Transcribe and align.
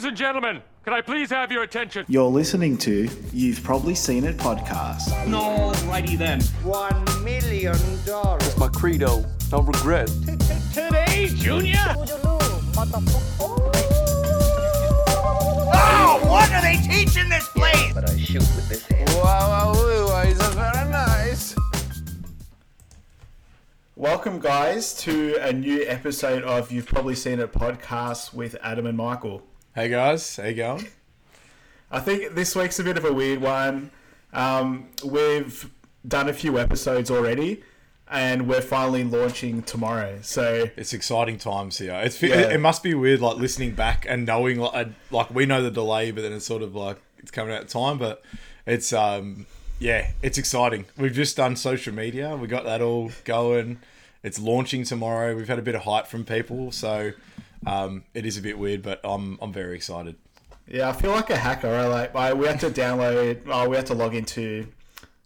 Ladies 0.00 0.08
and 0.08 0.16
gentlemen, 0.16 0.62
can 0.82 0.94
I 0.94 1.02
please 1.02 1.28
have 1.28 1.52
your 1.52 1.62
attention? 1.62 2.06
You're 2.08 2.24
listening 2.24 2.78
to 2.78 3.06
You've 3.34 3.62
Probably 3.62 3.94
Seen 3.94 4.24
It 4.24 4.38
podcast. 4.38 5.28
No, 5.28 5.74
righty 5.90 6.16
then. 6.16 6.40
One 6.62 7.04
million 7.22 7.76
dollars. 8.06 8.46
It's 8.46 8.56
my 8.56 8.68
credo. 8.68 9.26
No 9.52 9.60
regret. 9.60 10.06
Today, 10.72 11.28
Junior! 11.34 11.84
Oh, 15.76 16.18
what 16.22 16.50
are 16.50 16.62
they 16.62 16.76
teaching 16.76 17.28
this 17.28 17.46
place? 17.48 17.92
But 17.92 18.08
I 18.08 18.16
shoot 18.16 18.40
with 18.40 18.70
this 18.70 18.86
hand. 18.86 19.10
Wow, 19.22 19.74
wow, 19.74 20.24
he's 20.24 20.38
very 20.38 20.90
nice. 20.90 21.54
Welcome, 23.96 24.38
guys, 24.38 24.94
to 25.02 25.36
a 25.42 25.52
new 25.52 25.84
episode 25.86 26.42
of 26.44 26.72
You've 26.72 26.86
Probably 26.86 27.14
Seen 27.14 27.38
It 27.38 27.52
podcast 27.52 28.32
with 28.32 28.56
Adam 28.62 28.86
and 28.86 28.96
Michael. 28.96 29.42
Hey 29.80 29.88
guys, 29.88 30.36
how 30.36 30.44
you 30.44 30.52
going? 30.56 30.88
I 31.90 32.00
think 32.00 32.34
this 32.34 32.54
week's 32.54 32.78
a 32.78 32.84
bit 32.84 32.98
of 32.98 33.06
a 33.06 33.14
weird 33.14 33.40
one. 33.40 33.90
Um, 34.30 34.90
we've 35.02 35.70
done 36.06 36.28
a 36.28 36.34
few 36.34 36.58
episodes 36.58 37.10
already, 37.10 37.62
and 38.06 38.46
we're 38.46 38.60
finally 38.60 39.04
launching 39.04 39.62
tomorrow. 39.62 40.18
So 40.20 40.68
It's 40.76 40.92
exciting 40.92 41.38
times 41.38 41.78
here. 41.78 41.94
It's 41.94 42.22
Yeah. 42.22 42.50
it, 42.50 42.60
must 42.60 42.82
be 42.82 42.92
weird, 42.92 43.22
like 43.22 43.38
listening 43.38 43.70
back 43.70 44.04
and 44.06 44.26
knowing 44.26 44.58
like 44.58 44.88
like 45.10 45.30
we 45.30 45.46
know 45.46 45.62
the 45.62 45.70
delay, 45.70 46.10
but 46.10 46.20
then 46.20 46.34
it's 46.34 46.44
sort 46.44 46.60
of 46.60 46.74
like 46.74 46.98
it's 47.16 47.30
coming 47.30 47.54
out 47.54 47.62
of 47.62 47.68
time. 47.68 47.96
But 47.96 48.22
it's 48.66 48.92
um 48.92 49.46
yeah, 49.78 50.10
it's 50.20 50.36
exciting. 50.36 50.84
We've 50.98 51.14
just 51.14 51.38
done 51.38 51.56
social 51.56 51.94
media. 51.94 52.36
We 52.36 52.48
got 52.48 52.64
that 52.64 52.82
all 52.82 53.12
going. 53.24 53.78
It's 54.22 54.38
launching 54.38 54.84
tomorrow. 54.84 55.34
We've 55.34 55.48
had 55.48 55.58
a 55.58 55.62
bit 55.62 55.74
of 55.74 55.84
hype 55.84 56.06
from 56.06 56.26
people, 56.26 56.70
so 56.70 57.12
um, 57.66 58.04
it 58.14 58.24
is 58.26 58.36
a 58.36 58.42
bit 58.42 58.58
weird, 58.58 58.82
but 58.82 59.00
I'm 59.04 59.38
I'm 59.42 59.52
very 59.52 59.74
excited. 59.76 60.16
yeah, 60.66 60.88
I 60.88 60.92
feel 60.92 61.10
like 61.12 61.30
a 61.30 61.36
hacker. 61.36 61.68
I 61.68 61.86
like 61.86 62.14
I, 62.14 62.32
we 62.32 62.46
had 62.46 62.60
to 62.60 62.70
download. 62.70 63.42
Oh, 63.46 63.68
we 63.68 63.76
had 63.76 63.86
to 63.86 63.94
log 63.94 64.14
into 64.14 64.66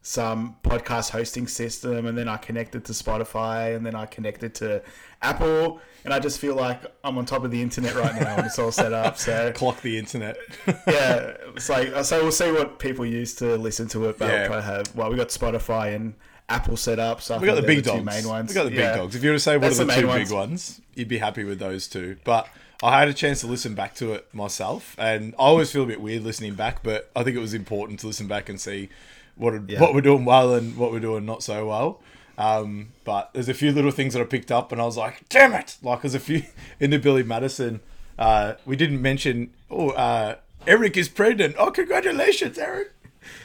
some 0.03 0.57
podcast 0.63 1.11
hosting 1.11 1.47
system, 1.47 2.07
and 2.07 2.17
then 2.19 2.29
I 2.29 2.37
connected 2.37 2.85
to 2.87 2.93
Spotify, 2.93 3.75
and 3.75 3.87
then 3.87 3.95
I 3.95 4.05
connected 4.07 4.55
to 4.57 4.83
Apple, 5.23 5.81
and 6.05 6.13
I 6.13 6.19
just 6.19 6.39
feel 6.39 6.55
like 6.55 6.83
I'm 7.03 7.17
on 7.17 7.25
top 7.25 7.43
of 7.45 7.51
the 7.51 7.63
internet 7.63 7.95
right 7.95 8.15
now, 8.15 8.37
and 8.37 8.47
it's 8.47 8.59
all 8.59 8.71
set 8.73 8.93
up. 8.93 9.17
So 9.17 9.53
Clock 9.55 9.81
the 9.81 9.97
internet. 9.99 10.37
yeah, 10.67 11.35
it's 11.57 11.69
like 11.71 12.05
so 12.05 12.23
we'll 12.23 12.33
see 12.33 12.53
what 12.53 12.79
people 12.79 13.07
use 13.07 13.35
to 13.37 13.57
listen 13.57 13.89
to 13.89 14.09
it. 14.11 14.19
But 14.19 14.29
Yeah. 14.31 14.49
we'll 14.51 14.61
have 14.61 14.95
well, 14.95 15.09
we 15.11 15.17
got 15.17 15.29
Spotify 15.29 15.95
and 15.95 16.15
Apple 16.49 16.77
set 16.77 16.99
up. 16.99 17.23
So 17.23 17.35
I 17.35 17.39
We 17.39 17.47
got 17.47 17.55
the 17.57 17.63
big 17.63 17.79
two 17.79 17.91
dogs. 17.91 18.05
main 18.05 18.29
ones. 18.29 18.49
We 18.51 18.55
got 18.55 18.65
the 18.65 18.71
big 18.71 18.79
Yeah. 18.81 18.97
dogs. 18.97 19.15
If 19.17 19.23
you 19.25 19.31
were 19.31 19.37
to 19.37 19.41
say 19.41 19.57
what 19.57 19.63
That's 19.63 19.81
are 19.81 19.85
the, 19.85 19.95
the 19.95 20.01
two 20.03 20.07
big 20.13 20.31
ones, 20.31 20.81
you'd 20.95 21.09
be 21.09 21.19
happy 21.19 21.45
with 21.45 21.59
those 21.59 21.89
two. 21.89 22.17
But 22.25 22.49
I 22.83 22.99
had 22.99 23.09
a 23.09 23.15
chance 23.15 23.41
to 23.41 23.47
listen 23.47 23.75
back 23.75 23.95
to 23.97 24.13
it 24.13 24.27
myself, 24.35 24.95
and 24.99 25.35
I 25.39 25.43
always 25.43 25.71
feel 25.73 25.85
a 25.85 25.87
bit 25.87 26.01
weird 26.01 26.23
listening 26.23 26.55
back. 26.55 26.83
But 26.83 27.11
I 27.17 27.23
think 27.23 27.37
it 27.37 27.41
was 27.41 27.55
important 27.55 28.01
to 28.01 28.07
listen 28.07 28.27
back 28.29 28.49
and 28.49 28.61
see 28.61 28.91
what 29.37 29.55
Yeah. 29.69 29.81
what 29.81 29.95
we're 29.95 30.01
doing 30.03 30.25
well 30.25 30.55
and 30.55 30.77
what 30.77 30.93
we're 30.93 31.01
doing 31.01 31.25
not 31.25 31.43
so 31.43 31.67
well. 31.67 32.01
Um, 32.37 32.89
but 33.05 33.31
there's 33.33 33.49
a 33.49 33.55
few 33.55 33.71
little 33.73 33.91
things 33.93 34.13
that 34.15 34.21
I 34.21 34.25
picked 34.25 34.51
up, 34.53 34.73
and 34.73 34.81
I 34.81 34.85
was 34.85 34.97
like, 34.97 35.29
"Damn 35.29 35.53
it!" 35.55 35.77
Like 35.83 36.03
there's 36.03 36.15
a 36.17 36.21
few 36.21 36.43
in 36.81 36.91
the 36.91 36.99
Billy 36.99 37.23
Madison. 37.23 37.81
Uh, 38.19 38.55
we 38.67 38.77
didn't 38.77 39.01
mention. 39.01 39.51
Oh, 39.71 39.91
uh, 39.91 40.37
Eric 40.67 40.97
is 40.97 41.09
pregnant. 41.09 41.57
Oh, 41.59 41.71
congratulations, 41.71 42.59
Eric. 42.59 42.93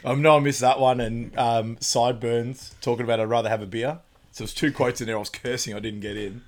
Um, 0.06 0.22
no, 0.22 0.38
I 0.38 0.40
missed 0.40 0.62
that 0.62 0.80
one. 0.80 1.00
And 1.00 1.38
um, 1.38 1.78
Sideburns 1.80 2.76
talking 2.82 3.04
about 3.04 3.20
I'd 3.20 3.30
rather 3.30 3.50
have 3.50 3.62
a 3.62 3.66
beer. 3.68 4.00
So 4.32 4.44
there's 4.44 4.54
two 4.54 4.72
quotes 4.72 5.02
in 5.02 5.08
there 5.08 5.16
I 5.16 5.20
was 5.20 5.30
cursing 5.30 5.74
I 5.76 5.80
didn't 5.80 6.00
get 6.02 6.16
in. 6.18 6.44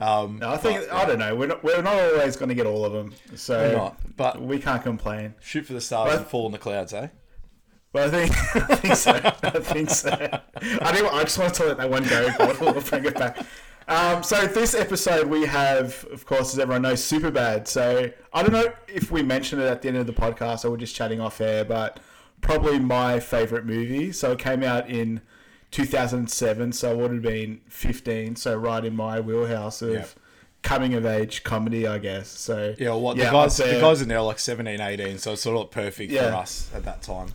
Um, 0.00 0.38
No, 0.38 0.50
I 0.50 0.56
think 0.56 0.90
I 0.90 1.04
don't 1.04 1.18
know. 1.18 1.36
We're 1.36 1.46
not, 1.48 1.62
we're 1.62 1.82
not 1.82 1.94
always 1.94 2.36
going 2.36 2.48
to 2.48 2.54
get 2.54 2.66
all 2.66 2.84
of 2.86 2.92
them, 2.92 3.12
so 3.34 3.58
We're 3.58 3.76
not, 3.76 4.16
but- 4.16 4.40
we 4.40 4.58
can't 4.58 4.82
complain. 4.82 5.34
shoot 5.40 5.66
for 5.66 5.74
the 5.74 5.80
stars 5.80 6.10
But- 6.10 6.18
and 6.20 6.26
fall 6.26 6.46
in 6.46 6.52
the 6.52 6.58
clouds, 6.58 6.92
eh? 6.94 7.08
But 7.92 8.14
I 8.14 8.26
think 8.26 8.56
I 8.70 8.74
think 8.76 8.94
so. 8.94 9.10
I 9.42 9.50
think 9.60 9.90
so. 9.90 10.10
I 10.12 10.92
think 10.94 11.12
I 11.12 11.22
just 11.24 11.38
want 11.38 11.54
to 11.54 11.64
let 11.66 11.76
that 11.78 11.90
one 11.90 12.04
go. 12.04 12.30
But 12.38 12.60
we'll 12.60 12.80
bring 12.80 13.04
it 13.04 13.14
back. 13.14 13.38
Um, 13.88 14.22
so 14.22 14.46
this 14.46 14.76
episode 14.76 15.26
we 15.26 15.44
have, 15.46 16.06
of 16.12 16.24
course, 16.24 16.52
as 16.54 16.60
everyone 16.60 16.82
knows, 16.82 17.00
Superbad. 17.02 17.66
So 17.66 18.08
I 18.32 18.42
don't 18.42 18.52
know 18.52 18.72
if 18.86 19.10
we 19.10 19.22
mentioned 19.24 19.60
it 19.60 19.66
at 19.66 19.82
the 19.82 19.88
end 19.88 19.96
of 19.96 20.06
the 20.06 20.12
podcast 20.12 20.64
or 20.64 20.70
we're 20.70 20.76
just 20.76 20.94
chatting 20.94 21.20
off 21.20 21.40
air, 21.40 21.64
but 21.64 21.98
probably 22.40 22.78
my 22.78 23.20
favorite 23.20 23.64
movie. 23.66 24.12
So 24.12 24.32
it 24.32 24.38
came 24.38 24.62
out 24.62 24.88
in 24.88 25.20
2007, 25.70 26.72
so 26.72 26.90
it 26.92 26.96
would 26.98 27.12
have 27.12 27.22
been 27.22 27.60
15. 27.68 28.36
So 28.36 28.56
right 28.56 28.84
in 28.84 28.96
my 28.96 29.20
wheelhouse 29.20 29.82
of 29.82 29.90
Yep. 29.92 30.08
coming 30.62 30.94
of 30.94 31.06
age 31.06 31.42
comedy, 31.44 31.86
I 31.86 31.98
guess. 31.98 32.28
So 32.28 32.74
Yeah, 32.78 32.88
well, 32.90 33.00
what 33.00 33.16
yeah, 33.16 33.26
the 33.26 33.30
guys 33.32 33.56
the 33.56 33.78
guys 33.80 34.02
are 34.02 34.20
like 34.22 34.38
17, 34.38 34.80
18, 34.80 35.18
so 35.18 35.32
it's 35.32 35.42
sort 35.42 35.56
of 35.58 35.70
perfect 35.70 36.12
for 36.12 36.18
us 36.18 36.70
at 36.74 36.84
that 36.84 37.02
time. 37.02 37.28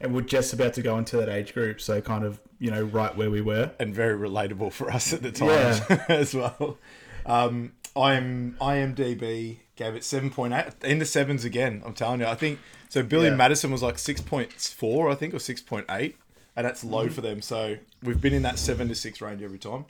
and 0.00 0.14
we're 0.14 0.20
just 0.22 0.52
about 0.52 0.74
to 0.74 0.82
go 0.82 0.98
into 0.98 1.16
that 1.16 1.28
age 1.28 1.54
group, 1.54 1.80
so 1.80 2.00
kind 2.00 2.24
of 2.24 2.40
you 2.58 2.70
know 2.70 2.82
right 2.82 3.16
where 3.16 3.30
we 3.30 3.40
were. 3.40 3.70
And 3.78 3.94
very 3.94 4.16
relatable 4.18 4.72
for 4.72 4.90
us 4.90 5.12
at 5.12 5.22
the 5.22 5.32
time 5.32 5.48
Yeah. 5.48 6.04
as 6.08 6.34
well. 6.34 6.78
Um, 7.26 7.72
I'm 7.94 8.56
IMDb 8.60 9.58
gave 9.76 9.94
it 9.94 10.02
7.8 10.02 10.84
in 10.84 10.98
the 10.98 11.04
sevens 11.06 11.44
again. 11.44 11.82
I'm 11.84 11.92
telling 11.94 12.20
you, 12.20 12.26
I 12.26 12.34
think 12.34 12.58
so. 12.88 13.02
Billy 13.02 13.28
Yeah. 13.28 13.34
Madison 13.34 13.70
was 13.70 13.82
like 13.82 13.96
6.4, 13.96 15.10
I 15.10 15.14
think, 15.14 15.34
or 15.34 15.38
6.8, 15.38 16.14
and 16.56 16.66
that's 16.66 16.82
low 16.84 17.08
for 17.08 17.20
them. 17.20 17.42
So 17.42 17.76
we've 18.02 18.20
been 18.20 18.32
in 18.34 18.42
that 18.42 18.58
seven 18.58 18.88
to 18.88 18.94
six 18.94 19.20
range 19.20 19.42
every 19.42 19.58
time. 19.58 19.84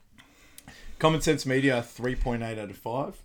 Common 0.98 1.20
Sense 1.20 1.44
Media 1.46 1.84
3.8 1.86 2.58
out 2.58 2.70
of 2.70 2.76
five. 2.76 3.16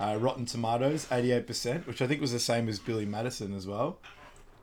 Uh, 0.00 0.16
Rotten 0.18 0.44
Tomatoes 0.46 1.06
88%, 1.06 1.86
which 1.86 2.02
I 2.02 2.06
think 2.08 2.20
was 2.20 2.32
the 2.32 2.40
same 2.40 2.68
as 2.68 2.80
Billy 2.80 3.06
Madison 3.06 3.54
as 3.54 3.66
well. 3.66 3.98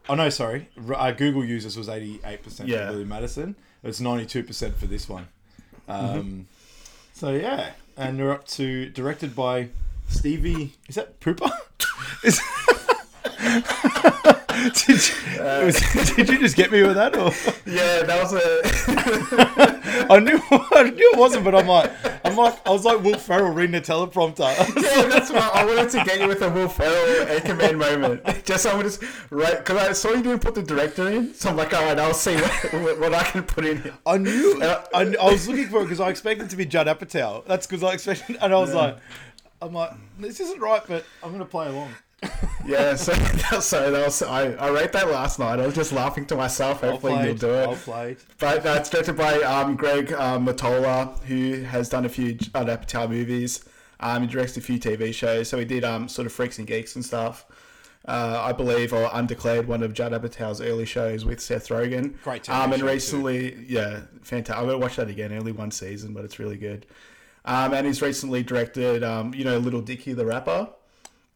Oh 0.09 0.15
no, 0.15 0.29
sorry. 0.29 0.67
Uh, 0.93 1.11
Google 1.11 1.45
users 1.45 1.77
was 1.77 1.87
88% 1.87 2.41
for 2.51 2.91
Billy 2.91 3.05
Madison. 3.05 3.55
It's 3.83 4.01
92% 4.01 4.73
for 4.75 4.87
this 4.87 5.07
one. 5.07 5.27
Um, 5.87 6.47
So 7.13 7.31
yeah, 7.31 7.71
and 7.95 8.17
we're 8.19 8.31
up 8.31 8.45
to 8.49 8.89
directed 8.89 9.35
by 9.35 9.69
Stevie. 10.09 10.73
Is 10.89 10.95
that 10.95 11.19
Pooper? 11.21 11.51
Is, 12.23 12.41
did, 14.87 14.87
you, 15.07 15.41
uh, 15.41 15.61
was- 15.65 15.79
did 16.15 16.29
you 16.29 16.39
just 16.39 16.55
get 16.55 16.71
me 16.71 16.81
with 16.83 16.95
that? 16.95 17.15
Or 17.15 17.31
Yeah, 17.71 18.03
that 18.03 18.21
was 18.21 18.33
a. 18.33 20.09
I 20.11 20.19
knew 20.19 20.39
I 20.51 20.83
knew 20.89 21.11
it 21.13 21.17
wasn't, 21.19 21.43
but 21.43 21.55
I'm 21.55 21.67
like 21.67 21.91
I'm 22.25 22.35
like 22.35 22.67
I 22.67 22.71
was 22.71 22.85
like 22.85 23.01
Will 23.03 23.17
Ferrell 23.17 23.51
reading 23.51 23.75
a 23.75 23.81
teleprompter. 23.81 24.41
yeah, 24.81 25.07
that's 25.07 25.29
what 25.31 25.41
I 25.55 25.65
wanted 25.65 25.89
to 25.91 26.03
get 26.03 26.19
you 26.19 26.27
with 26.27 26.41
a 26.41 26.49
Will 26.49 26.67
Ferrell 26.69 27.25
Anchorman 27.27 27.77
moment. 27.77 28.45
Just 28.45 28.63
so 28.63 28.71
I'm 28.71 28.81
just 28.81 29.03
right 29.29 29.57
because 29.57 29.77
I 29.77 29.91
saw 29.93 30.09
you 30.13 30.23
didn't 30.23 30.39
put 30.41 30.55
the 30.55 30.63
director 30.63 31.07
in, 31.09 31.33
so 31.33 31.49
I'm 31.49 31.55
like, 31.57 31.73
all 31.73 31.83
right, 31.83 31.99
I'll 31.99 32.13
see 32.13 32.35
what, 32.37 32.99
what 32.99 33.13
I 33.13 33.23
can 33.23 33.43
put 33.43 33.65
in. 33.65 33.81
here. 33.81 33.93
I 34.05 34.17
knew. 34.17 34.61
I, 34.93 35.03
kn- 35.05 35.15
I 35.21 35.31
was 35.31 35.47
looking 35.47 35.67
for 35.69 35.79
it 35.81 35.83
because 35.85 35.99
I 35.99 36.09
expected 36.09 36.45
it 36.47 36.49
to 36.51 36.55
be 36.57 36.65
Judd 36.65 36.87
Apatow. 36.87 37.45
That's 37.45 37.67
because 37.67 37.83
I 37.83 37.93
expected, 37.93 38.37
and 38.41 38.53
I 38.53 38.57
was 38.57 38.73
like, 38.73 38.97
I'm 39.61 39.73
like, 39.73 39.91
this 40.19 40.39
isn't 40.39 40.59
right, 40.59 40.81
but 40.87 41.05
I'm 41.23 41.31
gonna 41.31 41.45
play 41.45 41.67
along. 41.67 41.89
Yeah, 42.65 42.95
so 42.95 43.13
so 43.61 43.89
that 43.91 44.05
was 44.05 44.21
I, 44.21 44.51
I 44.53 44.69
wrote 44.69 44.91
that 44.91 45.09
last 45.09 45.39
night. 45.39 45.59
I 45.59 45.65
was 45.65 45.73
just 45.73 45.91
laughing 45.91 46.25
to 46.27 46.35
myself. 46.35 46.81
Hopefully 46.81 47.13
you'll 47.25 47.35
do 47.35 47.49
it. 47.51 47.67
But 48.37 48.63
uh, 48.65 48.83
directed 48.83 49.17
by 49.17 49.39
um, 49.41 49.75
Greg 49.75 50.13
um, 50.13 50.45
Mottola, 50.45 51.17
who 51.23 51.63
has 51.63 51.89
done 51.89 52.05
a 52.05 52.09
few 52.09 52.33
Judd 52.33 52.67
Apatow 52.67 53.09
movies. 53.09 53.63
Um, 54.01 54.21
he 54.21 54.27
directs 54.27 54.55
a 54.57 54.61
few 54.61 54.77
TV 54.79 55.11
shows. 55.13 55.49
So 55.49 55.57
he 55.57 55.65
did 55.65 55.83
um, 55.83 56.07
sort 56.07 56.25
of 56.27 56.31
Freaks 56.31 56.59
and 56.59 56.67
Geeks 56.67 56.95
and 56.95 57.03
stuff. 57.03 57.45
Uh, 58.05 58.39
I 58.43 58.53
believe, 58.53 58.93
or 58.93 59.09
Undeclared, 59.13 59.67
one 59.67 59.81
of 59.81 59.93
Judd 59.93 60.11
Apatow's 60.11 60.61
early 60.61 60.85
shows 60.85 61.25
with 61.25 61.39
Seth 61.41 61.69
Rogen. 61.69 62.21
Great 62.23 62.43
TV 62.43 62.53
Um, 62.53 62.71
and 62.71 62.79
show 62.81 62.85
too. 62.87 62.93
recently, 62.93 63.65
yeah, 63.67 64.01
fantastic. 64.21 64.55
I'm 64.57 64.65
going 64.67 64.79
to 64.79 64.83
watch 64.85 64.95
that 64.97 65.09
again. 65.09 65.33
Only 65.33 65.51
one 65.51 65.71
season, 65.71 66.13
but 66.13 66.23
it's 66.23 66.37
really 66.39 66.57
good. 66.57 66.85
Um, 67.45 67.73
and 67.73 67.87
he's 67.87 68.01
recently 68.01 68.43
directed, 68.43 69.03
um, 69.03 69.33
you 69.33 69.43
know, 69.43 69.57
Little 69.57 69.81
Dicky 69.81 70.13
the 70.13 70.25
rapper. 70.25 70.69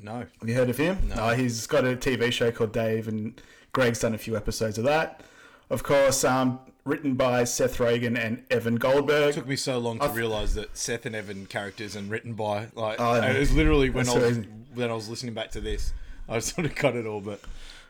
No. 0.03 0.25
Have 0.39 0.49
you 0.49 0.53
heard 0.55 0.69
of 0.69 0.77
him? 0.77 0.97
No. 1.15 1.29
he's 1.29 1.65
got 1.65 1.85
a 1.85 1.95
TV 1.95 2.31
show 2.31 2.51
called 2.51 2.73
Dave, 2.73 3.07
and 3.07 3.41
Greg's 3.71 4.01
done 4.01 4.13
a 4.13 4.17
few 4.17 4.35
episodes 4.35 4.77
of 4.77 4.83
that. 4.83 5.21
Of 5.69 5.81
course, 5.83 6.23
um, 6.23 6.59
written 6.83 7.15
by 7.15 7.45
Seth 7.45 7.77
Rogen 7.77 8.17
and 8.17 8.43
Evan 8.51 8.75
Goldberg. 8.75 9.29
It 9.29 9.33
took 9.35 9.47
me 9.47 9.55
so 9.55 9.77
long 9.79 9.99
to 9.99 10.09
realize 10.09 10.53
that 10.55 10.77
Seth 10.77 11.05
and 11.05 11.15
Evan 11.15 11.45
characters 11.45 11.95
and 11.95 12.11
written 12.11 12.33
by 12.33 12.67
like 12.75 12.99
Oh, 12.99 13.15
yeah. 13.15 13.31
it 13.31 13.39
was 13.39 13.53
literally 13.55 13.89
when 13.89 14.05
That's 14.05 14.17
I 14.17 14.19
was 14.19 14.39
when 14.73 14.89
I 14.91 14.93
was 14.93 15.07
listening 15.09 15.33
back 15.33 15.51
to 15.51 15.61
this, 15.61 15.93
I 16.27 16.39
sort 16.39 16.65
of 16.65 16.75
cut 16.75 16.95
it 16.95 17.05
all, 17.07 17.21
but 17.21 17.39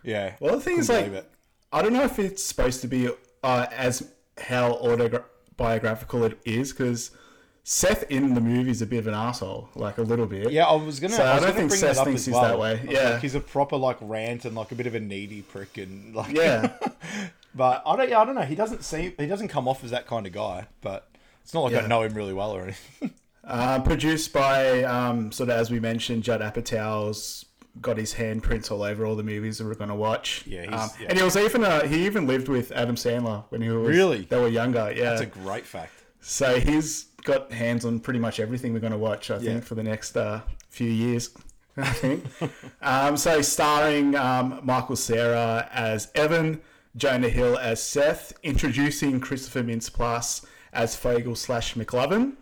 yeah. 0.04 0.36
Well, 0.40 0.56
the 0.56 0.62
thing 0.62 0.78
is, 0.78 0.90
like, 0.90 1.08
it. 1.08 1.30
I 1.72 1.82
don't 1.82 1.94
know 1.94 2.04
if 2.04 2.20
it's 2.20 2.44
supposed 2.44 2.82
to 2.82 2.88
be 2.88 3.10
uh, 3.44 3.66
as 3.72 4.08
how 4.38 4.74
autobiographical 4.74 6.24
it 6.26 6.38
is, 6.46 6.72
because 6.72 7.12
Seth 7.66 8.04
in 8.12 8.34
the 8.34 8.42
movie 8.42 8.72
is 8.72 8.82
a 8.82 8.86
bit 8.86 9.00
of 9.00 9.08
an 9.08 9.14
asshole, 9.14 9.70
like 9.76 9.98
a 9.98 10.02
little 10.02 10.26
bit. 10.26 10.52
Yeah, 10.52 10.66
I 10.66 10.76
was 10.76 11.00
gonna. 11.00 11.14
So 11.14 11.24
I, 11.24 11.38
I 11.38 11.40
don't 11.40 11.56
think 11.56 11.70
bring 11.70 11.80
Seth 11.80 11.96
that 11.96 12.02
up 12.02 12.08
thinks 12.08 12.22
as 12.22 12.26
he's 12.26 12.34
well. 12.36 12.44
that 12.44 12.60
way. 12.60 12.82
Yeah. 12.90 13.10
like, 13.12 13.22
he's 13.22 13.36
a 13.36 13.40
proper 13.40 13.78
like 13.78 13.98
rant 14.02 14.44
and 14.46 14.54
like 14.56 14.72
a 14.72 14.76
bit 14.76 14.86
of 14.88 14.96
a 14.96 15.00
needy 15.00 15.42
prick 15.42 15.78
and 15.78 16.16
like. 16.16 16.34
Yeah. 16.36 16.74
But 17.56 17.84
I 17.86 17.96
don't. 17.96 18.10
Yeah, 18.10 18.20
I 18.20 18.26
don't 18.26 18.34
know. 18.34 18.42
He 18.42 18.56
doesn't 18.56 18.84
seem. 18.84 19.14
He 19.20 19.28
doesn't 19.28 19.50
come 19.50 19.68
off 19.68 19.84
as 19.84 19.92
that 19.92 20.08
kind 20.08 20.26
of 20.26 20.34
guy. 20.34 20.66
But 20.82 21.08
it's 21.44 21.54
not 21.54 21.62
like 21.62 21.74
Yeah. 21.74 21.82
I 21.84 21.88
know 21.88 22.02
him 22.02 22.16
really 22.16 22.34
well 22.34 22.52
or 22.52 22.64
anything. 22.64 23.12
Uh, 23.46 23.78
produced 23.82 24.32
by, 24.32 24.84
um, 24.84 25.30
sort 25.34 25.50
of 25.50 25.58
as 25.60 25.70
we 25.70 25.78
mentioned, 25.78 26.24
Judd 26.24 26.40
Apatow's 26.40 27.44
got 27.82 27.98
his 27.98 28.14
handprints 28.14 28.72
all 28.72 28.82
over 28.84 29.06
all 29.06 29.18
the 29.18 29.24
movies 29.24 29.58
that 29.58 29.66
we're 29.66 29.74
going 29.76 29.90
to 29.90 29.96
watch. 29.96 30.46
Yeah, 30.48 30.62
he's- 30.62 30.74
um, 30.82 30.90
yeah. 31.02 31.08
and 31.10 31.18
he 31.18 31.24
was 31.26 31.36
even 31.36 31.62
uh, 31.64 31.86
he 31.86 32.06
even 32.06 32.26
lived 32.26 32.48
with 32.48 32.72
Adam 32.72 32.96
Sandler 32.96 33.44
when 33.50 33.62
he 33.62 33.68
was 33.70 33.86
Really? 33.90 34.22
they 34.22 34.40
were 34.40 34.48
younger. 34.48 34.94
Yeah, 34.96 35.10
That's 35.10 35.22
a 35.22 35.26
great 35.26 35.66
fact. 35.66 35.92
so 36.22 36.58
he's 36.58 37.08
got 37.24 37.52
hands 37.52 37.86
on 37.86 38.00
pretty 38.00 38.20
much 38.20 38.40
everything 38.40 38.74
we're 38.74 38.80
going 38.80 38.92
to 38.92 38.98
watch. 38.98 39.32
I 39.32 39.36
Yeah. 39.38 39.52
think 39.54 39.64
for 39.64 39.76
the 39.76 39.84
next 39.84 40.16
uh, 40.18 40.42
few 40.70 40.90
years. 40.90 41.30
I 41.78 41.90
think. 41.90 42.26
um, 42.82 43.18
so 43.18 43.42
starring 43.42 44.16
um, 44.16 44.60
Michael 44.64 44.96
Cera 44.96 45.68
as 45.72 46.12
Evan, 46.16 46.62
Jonah 46.96 47.30
Hill 47.30 47.58
as 47.58 47.82
Seth, 47.82 48.34
introducing 48.44 49.20
Christopher 49.20 49.64
Mintz-Plasse 49.64 50.46
as 50.72 50.96
Fogel 50.96 51.36
slash 51.36 51.74
McLovin, 51.76 52.34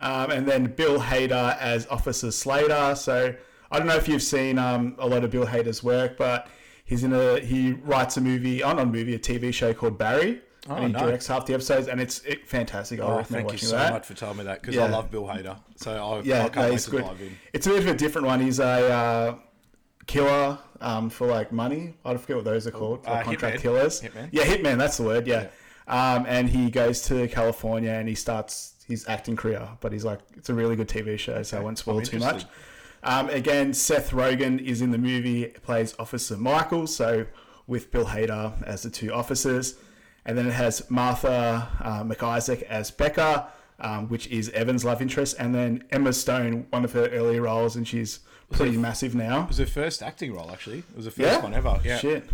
um, 0.00 0.30
and 0.30 0.46
then 0.46 0.66
Bill 0.66 1.00
Hader 1.00 1.56
as 1.58 1.86
Officer 1.88 2.30
Slater. 2.30 2.94
So 2.94 3.34
I 3.70 3.78
don't 3.78 3.86
know 3.86 3.96
if 3.96 4.08
you've 4.08 4.22
seen 4.22 4.58
um, 4.58 4.94
a 4.98 5.06
lot 5.06 5.24
of 5.24 5.30
Bill 5.30 5.46
Hader's 5.46 5.82
work, 5.82 6.16
but 6.18 6.48
he's 6.84 7.04
in 7.04 7.12
a 7.12 7.40
he 7.40 7.72
writes 7.72 8.16
a 8.16 8.20
movie, 8.20 8.62
oh, 8.62 8.72
not 8.72 8.80
a 8.82 8.86
movie, 8.86 9.14
a 9.14 9.18
TV 9.18 9.52
show 9.52 9.72
called 9.74 9.96
Barry. 9.98 10.40
And 10.76 10.86
he 10.86 10.92
no. 10.92 10.98
directs 11.00 11.26
half 11.26 11.46
the 11.46 11.54
episodes, 11.54 11.88
and 11.88 12.00
it's 12.00 12.20
it, 12.20 12.46
fantastic. 12.48 13.00
I 13.00 13.04
Oh, 13.04 13.16
recommend 13.18 13.48
thank 13.48 13.52
you 13.62 13.66
so 13.68 13.76
that. 13.76 13.92
much 13.92 14.06
for 14.06 14.14
telling 14.14 14.38
me 14.38 14.44
that 14.44 14.60
because 14.60 14.74
Yeah. 14.74 14.84
I 14.84 14.88
love 14.88 15.10
Bill 15.10 15.24
Hader. 15.24 15.56
So 15.76 15.92
I, 15.92 16.20
Yeah, 16.22 16.44
I 16.44 16.48
can't 16.48 16.56
wait 16.66 16.72
he's 16.72 16.84
to 16.86 16.90
good. 16.90 17.02
dive 17.04 17.20
in. 17.20 17.36
It's 17.52 17.66
a 17.66 17.70
bit 17.70 17.78
of 17.80 17.86
a 17.88 17.94
different 17.94 18.26
one. 18.26 18.40
He's 18.40 18.58
a 18.60 18.64
uh, 18.92 19.34
killer 20.06 20.58
um, 20.80 21.10
for 21.10 21.26
like 21.26 21.52
money. 21.52 21.94
I 22.04 22.16
forget 22.16 22.36
what 22.36 22.44
those 22.44 22.66
are 22.66 22.70
called. 22.70 23.00
uh, 23.06 23.22
contract 23.22 23.58
Hitman. 23.58 23.60
killers. 23.62 24.00
Hitman. 24.02 24.28
Yeah, 24.32 24.44
hitman. 24.44 24.78
That's 24.78 24.96
the 24.96 25.02
word. 25.04 25.26
Yeah. 25.26 25.48
Um, 25.86 26.26
and 26.28 26.48
he 26.48 26.70
goes 26.70 27.02
to 27.02 27.26
California 27.28 27.90
and 27.92 28.08
he 28.08 28.14
starts 28.14 28.74
his 28.86 29.08
acting 29.08 29.36
career. 29.36 29.68
But 29.80 29.92
he's 29.92 30.04
like, 30.04 30.20
it's 30.36 30.48
a 30.50 30.54
really 30.54 30.76
good 30.76 30.88
TV 30.88 31.18
show, 31.18 31.42
so 31.42 31.58
I 31.58 31.60
won't 31.60 31.78
spoil 31.78 32.00
too 32.02 32.18
much. 32.18 32.44
Um, 33.02 33.28
again, 33.30 33.72
Seth 33.72 34.10
Rogen 34.10 34.60
is 34.60 34.82
in 34.82 34.90
the 34.90 34.98
movie, 34.98 35.46
plays 35.62 35.94
Officer 35.98 36.36
Michael, 36.36 36.86
so 36.86 37.26
with 37.66 37.90
Bill 37.92 38.06
Hader 38.06 38.60
as 38.64 38.82
the 38.82 38.90
two 38.90 39.12
officers. 39.12 39.76
And 40.28 40.36
then 40.36 40.46
it 40.46 40.52
has 40.52 40.88
Martha 40.90 41.66
uh, 41.82 42.04
MacIsaac 42.04 42.60
as 42.64 42.90
Becca, 42.90 43.48
um, 43.80 44.08
which 44.08 44.26
is 44.26 44.50
Evan's 44.50 44.84
love 44.84 45.00
interest. 45.00 45.36
And 45.38 45.54
then 45.54 45.84
Emma 45.90 46.12
Stone, 46.12 46.66
one 46.68 46.84
of 46.84 46.92
her 46.92 47.08
earlier 47.08 47.40
roles, 47.42 47.76
and 47.76 47.88
she's 47.88 48.20
pretty 48.52 48.76
massive 48.76 49.14
now. 49.14 49.44
It 49.44 49.48
was 49.48 49.56
her 49.56 49.64
first 49.66 50.02
acting 50.02 50.34
role, 50.34 50.50
actually. 50.50 50.80
It 50.80 50.96
was 50.96 51.06
the 51.06 51.10
first 51.12 51.30
Yeah? 51.32 51.42
one 51.42 51.54
ever. 51.54 51.80
Yeah. 51.82 51.96
Shit. 51.96 52.28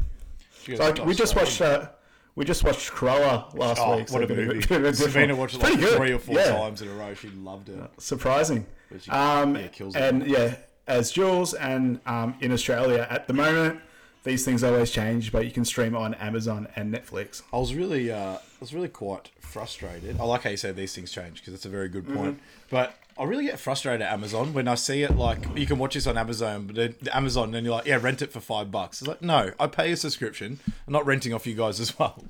She 0.65 0.73
goes, 0.73 0.81
Like, 0.81 0.97
"Gosh, 0.97 1.07
we 1.07 1.15
just 1.15 1.35
sorry." 1.35 1.45
watched. 1.45 1.61
Uh, 1.61 1.89
we 2.35 2.45
just 2.45 2.65
watched 2.65 2.91
Cruella 2.91 3.55
last 3.57 3.81
Oh, 3.81 3.99
week. 3.99 4.09
so 4.09 4.15
what 4.15 4.25
a 4.25 4.35
movie! 4.35 4.59
bit 4.67 4.73
of 4.73 5.31
a 5.31 5.35
watched 5.37 5.55
it 5.55 5.63
like 5.63 5.79
three 5.79 6.13
or 6.13 6.19
four 6.19 6.35
Yeah. 6.35 6.51
times 6.51 6.83
in 6.83 6.89
a 6.89 6.95
row. 6.95 7.15
She 7.15 7.29
loved 7.29 7.69
it. 7.69 7.79
surprising. 7.99 8.67
she- 9.01 9.09
Um, 9.11 9.55
yeah, 9.55 9.69
kills 9.69 9.95
it. 9.95 10.03
and 10.03 10.27
yeah, 10.27 10.57
as 10.89 11.13
Jules, 11.13 11.55
and 11.55 12.01
um, 12.07 12.35
in 12.41 12.51
Australia 12.51 13.07
at 13.09 13.29
the 13.29 13.35
moment, 13.35 13.79
these 14.25 14.45
things 14.45 14.65
always 14.65 14.91
change, 14.91 15.31
but 15.31 15.45
you 15.45 15.51
can 15.51 15.65
stream 15.65 15.95
on 15.95 16.15
Amazon 16.15 16.67
and 16.75 16.93
Netflix. 16.93 17.43
I 17.53 17.59
was 17.59 17.75
really, 17.75 18.11
uh, 18.11 18.37
I 18.37 18.41
was 18.59 18.75
really 18.75 18.89
quite 18.89 19.31
frustrated. 19.39 20.19
I 20.19 20.25
like 20.25 20.43
how 20.43 20.51
you 20.51 20.57
said 20.57 20.77
these 20.77 20.95
things 20.95 21.13
change 21.13 21.41
because 21.41 21.53
it's 21.53 21.67
a 21.67 21.69
very 21.69 21.91
good 21.91 22.13
point. 22.13 22.41
But 22.71 22.95
I 23.19 23.25
really 23.25 23.45
get 23.45 23.61
frustrated 23.61 24.01
at 24.01 24.13
Amazon 24.13 24.55
when 24.55 24.67
I 24.67 24.75
see 24.75 25.03
it 25.03 25.15
like 25.17 25.47
you 25.55 25.67
can 25.67 25.79
watch 25.79 25.95
this 25.95 26.07
on 26.07 26.17
Amazon, 26.17 26.67
but 26.67 26.75
then 26.75 26.95
Amazon, 27.13 27.45
and 27.45 27.55
then 27.55 27.65
you're 27.65 27.75
like, 27.75 27.87
yeah, 27.87 27.99
rent 28.01 28.23
it 28.23 28.33
for 28.33 28.41
five 28.41 28.71
bucks. 28.71 29.03
It's 29.03 29.09
like, 29.09 29.23
no, 29.23 29.53
I 29.61 29.67
pay 29.67 29.93
a 29.93 29.97
subscription. 29.97 30.59
I'm 30.67 30.93
not 30.93 31.05
renting 31.05 31.35
off 31.35 31.47
you 31.47 31.55
guys 31.55 31.79
as 31.79 31.97
well. 31.99 32.25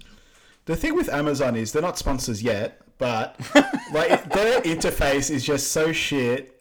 The 0.65 0.75
thing 0.75 0.97
with 0.97 1.09
Amazon 1.09 1.55
is 1.55 1.73
they're 1.73 1.81
not 1.81 1.97
sponsors 1.97 2.43
yet, 2.43 2.81
but 2.99 3.39
like 3.93 4.33
their 4.33 4.61
interface 4.63 5.31
is 5.31 5.45
just 5.45 5.71
so 5.71 5.93
shit. 5.93 6.61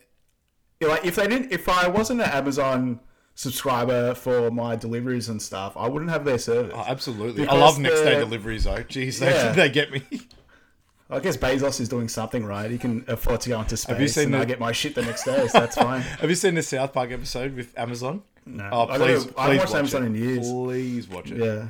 Like 0.80 1.06
if 1.06 1.16
they 1.16 1.28
didn't, 1.28 1.52
if 1.52 1.68
I 1.68 1.88
wasn't 1.88 2.22
an 2.22 2.30
Amazon 2.30 3.00
subscriber 3.36 4.14
for 4.14 4.52
my 4.52 4.76
deliveries 4.76 5.30
and 5.30 5.42
stuff, 5.42 5.76
I 5.76 5.88
wouldn't 5.88 6.12
have 6.12 6.26
their 6.26 6.38
service. 6.38 6.74
Oh, 6.76 6.84
absolutely, 6.88 7.48
I 7.48 7.56
love 7.56 7.80
next 7.80 8.02
day 8.02 8.20
deliveries 8.20 8.66
though. 8.66 8.76
Jeez, 8.78 9.20
they, 9.20 9.32
Yeah. 9.32 9.52
they 9.54 9.70
get 9.70 9.92
me. 9.92 10.02
I 11.10 11.20
guess 11.20 11.38
Bezos 11.38 11.80
is 11.80 11.90
doing 11.90 12.08
something 12.08 12.44
right. 12.44 12.72
He 12.72 12.78
can 12.78 13.06
afford 13.08 13.42
to 13.42 13.50
go 13.50 13.60
into 13.60 13.78
space, 13.78 14.00
you 14.00 14.08
seen 14.08 14.26
and 14.34 14.38
I 14.38 14.46
get 14.46 14.60
my 14.60 14.72
shit 14.72 14.96
the 14.96 15.04
next 15.04 15.26
day, 15.26 15.48
so 15.48 15.60
that's 15.60 15.76
fine. 15.76 16.02
Have 16.22 16.30
you 16.30 16.36
seen 16.36 16.56
the 16.56 16.64
South 16.64 16.94
Park 16.94 17.12
episode 17.12 17.56
with 17.56 17.78
Amazon? 17.78 18.24
No, 18.46 18.68
Oh, 18.72 18.88
please, 18.88 19.28
I 19.38 19.44
haven't 19.44 19.58
watched 19.58 19.70
watch 19.70 19.76
Amazon 19.80 20.04
it. 20.04 20.06
in 20.08 20.16
years. 20.16 20.50
Please 20.52 21.08
watch 21.08 21.32
it. 21.32 21.38
Yeah. 21.38 21.68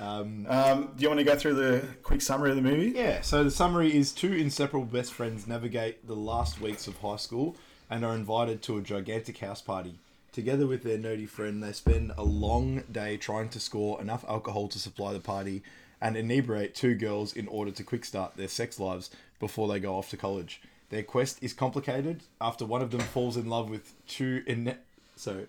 Um, 0.00 0.46
Um, 0.48 0.90
do 0.96 1.02
you 1.02 1.08
want 1.08 1.18
to 1.20 1.24
go 1.24 1.36
through 1.36 1.54
the 1.54 1.86
quick 2.02 2.20
summary 2.22 2.50
of 2.50 2.56
the 2.56 2.62
movie? 2.62 2.92
Yeah, 2.96 3.20
so 3.20 3.44
the 3.44 3.50
summary 3.50 3.94
is 3.96 4.12
two 4.12 4.32
inseparable 4.32 4.86
best 4.86 5.12
friends 5.12 5.46
navigate 5.46 6.06
the 6.06 6.16
last 6.16 6.60
weeks 6.60 6.86
of 6.86 6.96
high 6.98 7.16
school 7.16 7.56
and 7.90 8.04
are 8.04 8.14
invited 8.14 8.62
to 8.62 8.78
a 8.78 8.80
gigantic 8.82 9.38
house 9.38 9.60
party. 9.60 10.00
Together 10.32 10.66
with 10.66 10.82
their 10.82 10.96
nerdy 10.96 11.28
friend, 11.28 11.62
they 11.62 11.72
spend 11.72 12.10
a 12.16 12.24
long 12.24 12.82
day 12.90 13.18
trying 13.18 13.50
to 13.50 13.60
score 13.60 14.00
enough 14.00 14.24
alcohol 14.26 14.66
to 14.66 14.78
supply 14.78 15.12
the 15.12 15.20
party 15.20 15.62
and 16.00 16.16
inebriate 16.16 16.74
two 16.74 16.94
girls 16.94 17.34
in 17.34 17.46
order 17.48 17.70
to 17.70 17.84
quick 17.84 18.02
start 18.02 18.34
their 18.36 18.48
sex 18.48 18.80
lives 18.80 19.10
before 19.38 19.68
they 19.68 19.78
go 19.78 19.94
off 19.94 20.08
to 20.08 20.16
college. 20.16 20.62
Their 20.88 21.02
quest 21.02 21.38
is 21.42 21.52
complicated 21.52 22.22
after 22.40 22.64
one 22.64 22.80
of 22.80 22.90
them 22.90 23.00
falls 23.00 23.36
in 23.36 23.48
love 23.48 23.68
with 23.68 23.92
two 24.06 24.42
inept, 24.46 24.84
so 25.16 25.46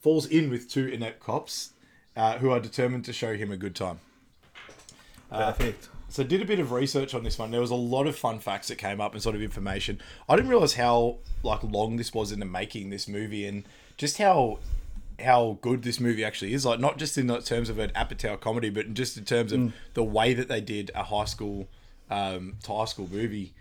falls 0.00 0.26
in 0.26 0.50
with 0.50 0.70
two 0.70 0.86
inept 0.86 1.20
cops 1.20 1.70
uh, 2.14 2.36
who 2.38 2.50
are 2.50 2.60
determined 2.60 3.06
to 3.06 3.14
show 3.14 3.36
him 3.36 3.50
a 3.50 3.56
good 3.56 3.74
time. 3.74 4.00
Perfect. 5.30 5.88
So 6.08 6.22
did 6.22 6.40
a 6.40 6.44
bit 6.44 6.60
of 6.60 6.72
research 6.72 7.14
on 7.14 7.24
this 7.24 7.38
one. 7.38 7.50
There 7.50 7.60
was 7.60 7.70
a 7.70 7.74
lot 7.74 8.06
of 8.06 8.16
fun 8.16 8.38
facts 8.38 8.68
that 8.68 8.76
came 8.76 9.00
up 9.00 9.14
and 9.14 9.22
sort 9.22 9.34
of 9.34 9.42
information. 9.42 10.00
I 10.28 10.36
didn't 10.36 10.50
realize 10.50 10.74
how 10.74 11.16
like 11.42 11.62
long 11.62 11.96
this 11.96 12.14
was 12.14 12.32
into 12.32 12.46
making 12.46 12.90
this 12.90 13.08
movie 13.08 13.46
and 13.46 13.64
just 13.96 14.18
how 14.18 14.58
how 15.20 15.58
good 15.62 15.82
this 15.82 15.98
movie 15.98 16.24
actually 16.24 16.52
is. 16.52 16.66
Like 16.66 16.78
not 16.80 16.98
just 16.98 17.16
in 17.16 17.26
the 17.26 17.40
terms 17.40 17.68
of 17.70 17.78
an 17.78 17.90
Apatow 17.90 18.38
comedy, 18.38 18.68
but 18.70 18.92
just 18.94 19.16
in 19.16 19.24
terms 19.24 19.50
of 19.52 19.72
the 19.94 20.04
way 20.04 20.34
that 20.34 20.48
they 20.48 20.60
did 20.60 20.90
a 20.94 21.04
high 21.04 21.24
school 21.24 21.68
um, 22.10 22.56
to 22.64 22.72
high 22.74 22.84
school 22.84 23.08
movie. 23.10 23.54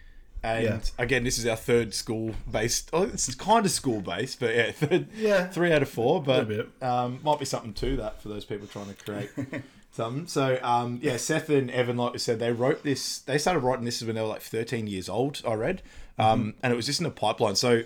And 0.43 0.63
Yeah. 0.63 0.79
again, 0.99 1.23
this 1.23 1.39
is 1.39 1.45
our 1.47 1.55
third 1.55 1.93
school 1.93 2.35
based. 2.51 2.89
Oh, 2.93 3.03
it's 3.03 3.33
kind 3.35 3.65
of 3.65 3.71
school 3.71 4.01
based, 4.01 4.39
but 4.39 4.53
yeah, 4.53 4.71
third, 4.73 5.07
Yeah. 5.15 5.47
three 5.47 5.71
out 5.71 5.81
of 5.81 5.89
four. 5.89 6.21
But 6.21 6.67
um, 6.81 7.19
might 7.23 7.39
be 7.39 7.45
something 7.45 7.73
to 7.75 7.95
that 7.97 8.21
for 8.21 8.27
those 8.29 8.43
people 8.45 8.67
trying 8.67 8.93
to 8.93 9.03
create 9.03 9.29
something. 9.91 10.27
So 10.27 10.59
um, 10.61 10.99
yeah, 11.01 11.15
Seth 11.17 11.49
and 11.49 11.71
Evan, 11.71 11.95
like 11.97 12.13
I 12.15 12.17
said, 12.17 12.39
they 12.39 12.51
wrote 12.51 12.83
this. 12.83 13.19
They 13.19 13.37
started 13.37 13.61
writing 13.61 13.85
this 13.85 14.03
when 14.03 14.15
they 14.15 14.21
were 14.21 14.27
like 14.27 14.41
13 14.41 14.87
years 14.87 15.07
old. 15.07 15.41
I 15.47 15.53
read, 15.53 15.81
um, 16.19 16.53
and 16.61 16.73
it 16.73 16.75
was 16.75 16.85
just 16.85 16.99
in 16.99 17.05
a 17.05 17.11
pipeline. 17.11 17.55
So 17.55 17.83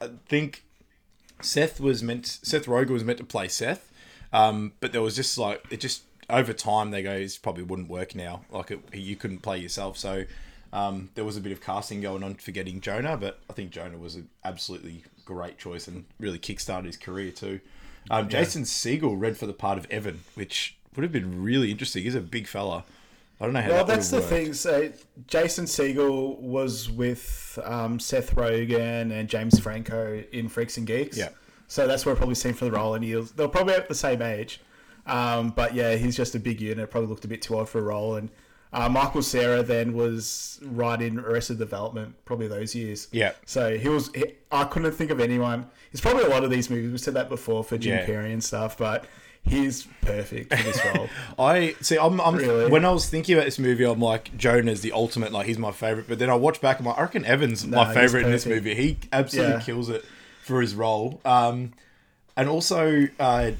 I 0.00 0.08
think 0.28 0.64
Seth 1.42 1.80
was 1.80 2.02
meant. 2.02 2.26
Seth 2.26 2.66
Rogen 2.66 2.90
was 2.90 3.04
meant 3.04 3.18
to 3.18 3.24
play 3.24 3.48
Seth, 3.48 3.90
um, 4.32 4.72
but 4.80 4.92
there 4.92 5.02
was 5.02 5.16
just 5.16 5.36
like 5.38 5.64
it 5.70 5.80
just 5.80 6.02
over 6.30 6.52
time 6.52 6.90
they 6.90 7.02
go, 7.02 7.12
it 7.12 7.38
probably 7.42 7.64
wouldn't 7.64 7.88
work 7.88 8.14
now. 8.14 8.42
Like 8.50 8.70
it, 8.70 8.80
you 8.92 9.16
couldn't 9.16 9.38
play 9.38 9.58
yourself, 9.58 9.96
so. 9.98 10.24
Um, 10.74 11.10
there 11.16 11.24
was 11.26 11.36
a 11.36 11.42
bit 11.42 11.52
of 11.52 11.60
casting 11.60 12.00
going 12.00 12.22
on 12.22 12.36
for 12.36 12.50
getting 12.50 12.80
Jonah, 12.80 13.18
but 13.18 13.40
I 13.50 13.52
think 13.52 13.72
Jonah 13.72 13.98
was 13.98 14.14
an 14.14 14.30
absolutely 14.42 15.04
great 15.26 15.58
choice 15.58 15.86
and 15.86 16.06
really 16.18 16.38
kickstarted 16.38 16.86
his 16.86 16.96
career 16.96 17.30
too. 17.30 17.60
Um, 18.10 18.28
Jason 18.28 18.62
Segel 18.62 19.20
read 19.20 19.36
for 19.36 19.46
the 19.46 19.52
part 19.52 19.78
of 19.78 19.86
Evan, 19.90 20.20
which 20.34 20.76
would 20.96 21.02
have 21.02 21.12
been 21.12 21.42
really 21.42 21.70
interesting. 21.70 22.04
He's 22.04 22.14
a 22.14 22.20
big 22.20 22.46
fella. 22.46 22.84
I 23.42 23.46
don't 23.46 23.54
know 23.54 23.60
how 23.60 23.68
Well, 23.70 23.84
that 23.84 23.94
that's 23.96 24.10
the 24.10 24.18
worked. 24.18 24.28
thing. 24.28 24.52
So 24.54 24.92
Jason 25.26 25.64
Segel 25.64 26.38
was 26.38 26.88
with 26.88 27.58
um, 27.64 27.98
Seth 27.98 28.36
Rogen 28.36 29.10
and 29.12 29.28
James 29.28 29.58
Franco 29.58 30.22
in 30.32 30.48
Freaks 30.48 30.76
and 30.76 30.86
Geeks. 30.86 31.18
Yeah. 31.18 31.30
So 31.66 31.86
that's 31.88 32.06
where 32.06 32.14
I 32.14 32.18
probably 32.18 32.36
seen 32.36 32.54
for 32.54 32.66
the 32.66 32.70
role, 32.72 32.94
and 32.94 33.04
he 33.04 33.16
was, 33.16 33.32
they're 33.32 33.48
probably 33.48 33.74
at 33.74 33.88
the 33.88 33.94
same 33.94 34.22
age. 34.22 34.60
Um, 35.06 35.50
but 35.50 35.74
yeah, 35.74 35.96
he's 35.96 36.16
just 36.16 36.34
a 36.36 36.38
big 36.38 36.60
unit. 36.60 36.88
Probably 36.90 37.08
looked 37.08 37.24
a 37.24 37.28
bit 37.28 37.42
too 37.42 37.56
old 37.56 37.68
for 37.68 37.80
a 37.80 37.82
role. 37.82 38.14
And 38.14 38.30
uh, 38.72 38.88
Michael 38.88 39.22
Cera 39.22 39.62
then 39.64 39.92
was 39.94 40.60
right 40.62 41.02
in 41.02 41.18
Arrested 41.18 41.58
Development, 41.58 42.14
probably 42.24 42.46
those 42.46 42.74
years. 42.76 43.08
Yeah. 43.10 43.32
So 43.44 43.76
he 43.76 43.88
was. 43.88 44.10
He, 44.14 44.34
I 44.52 44.64
couldn't 44.64 44.92
think 44.92 45.10
of 45.10 45.18
anyone. 45.18 45.66
It's 45.90 46.00
probably 46.00 46.22
a 46.24 46.28
lot 46.28 46.44
of 46.44 46.50
these 46.50 46.70
movies. 46.70 46.92
We 46.92 46.98
said 46.98 47.14
that 47.14 47.28
before 47.28 47.64
for 47.64 47.76
Jim 47.76 47.98
Yeah. 47.98 48.06
Carrey 48.06 48.32
and 48.32 48.44
stuff, 48.44 48.78
but 48.78 49.06
he's 49.44 49.86
perfect 50.02 50.54
for 50.54 50.62
this 50.62 50.80
role. 50.94 51.08
I 51.38 51.74
see. 51.80 51.98
I'm, 51.98 52.20
I'm 52.20 52.36
Really? 52.36 52.70
when 52.70 52.84
I 52.84 52.90
was 52.90 53.08
thinking 53.08 53.34
about 53.34 53.44
this 53.44 53.58
movie, 53.58 53.84
I'm 53.84 54.00
like 54.00 54.36
Jonah's 54.36 54.80
the 54.80 54.92
ultimate. 54.92 55.32
Like 55.32 55.46
he's 55.46 55.58
my 55.58 55.72
favorite. 55.72 56.06
But 56.08 56.18
then 56.18 56.30
I 56.30 56.34
watch 56.34 56.60
back, 56.60 56.78
I'm 56.80 56.86
like, 56.86 56.98
I 56.98 57.02
reckon 57.02 57.24
Evans 57.24 57.64
No, 57.64 57.76
my 57.78 57.92
favorite 57.94 58.24
in 58.26 58.30
this 58.32 58.46
movie. 58.46 58.74
He 58.74 58.98
absolutely 59.12 59.54
Yeah. 59.54 59.60
kills 59.60 59.88
it 59.88 60.04
for 60.42 60.60
his 60.60 60.74
role. 60.74 61.20
Um, 61.24 61.72
and 62.36 62.48
also, 62.48 63.08
uh, 63.20 63.50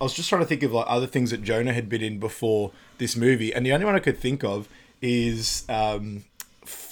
I 0.00 0.04
was 0.04 0.14
just 0.14 0.28
trying 0.28 0.42
to 0.42 0.46
think 0.46 0.62
of 0.62 0.72
like 0.72 0.86
other 0.88 1.06
things 1.06 1.30
that 1.30 1.42
Jonah 1.42 1.72
had 1.72 1.88
been 1.88 2.02
in 2.02 2.18
before 2.18 2.72
this 2.98 3.16
movie, 3.16 3.52
and 3.54 3.64
the 3.64 3.72
only 3.72 3.86
one 3.86 3.94
I 3.94 4.00
could 4.00 4.18
think 4.18 4.44
of 4.44 4.68
is 5.02 5.64
um, 5.68 6.24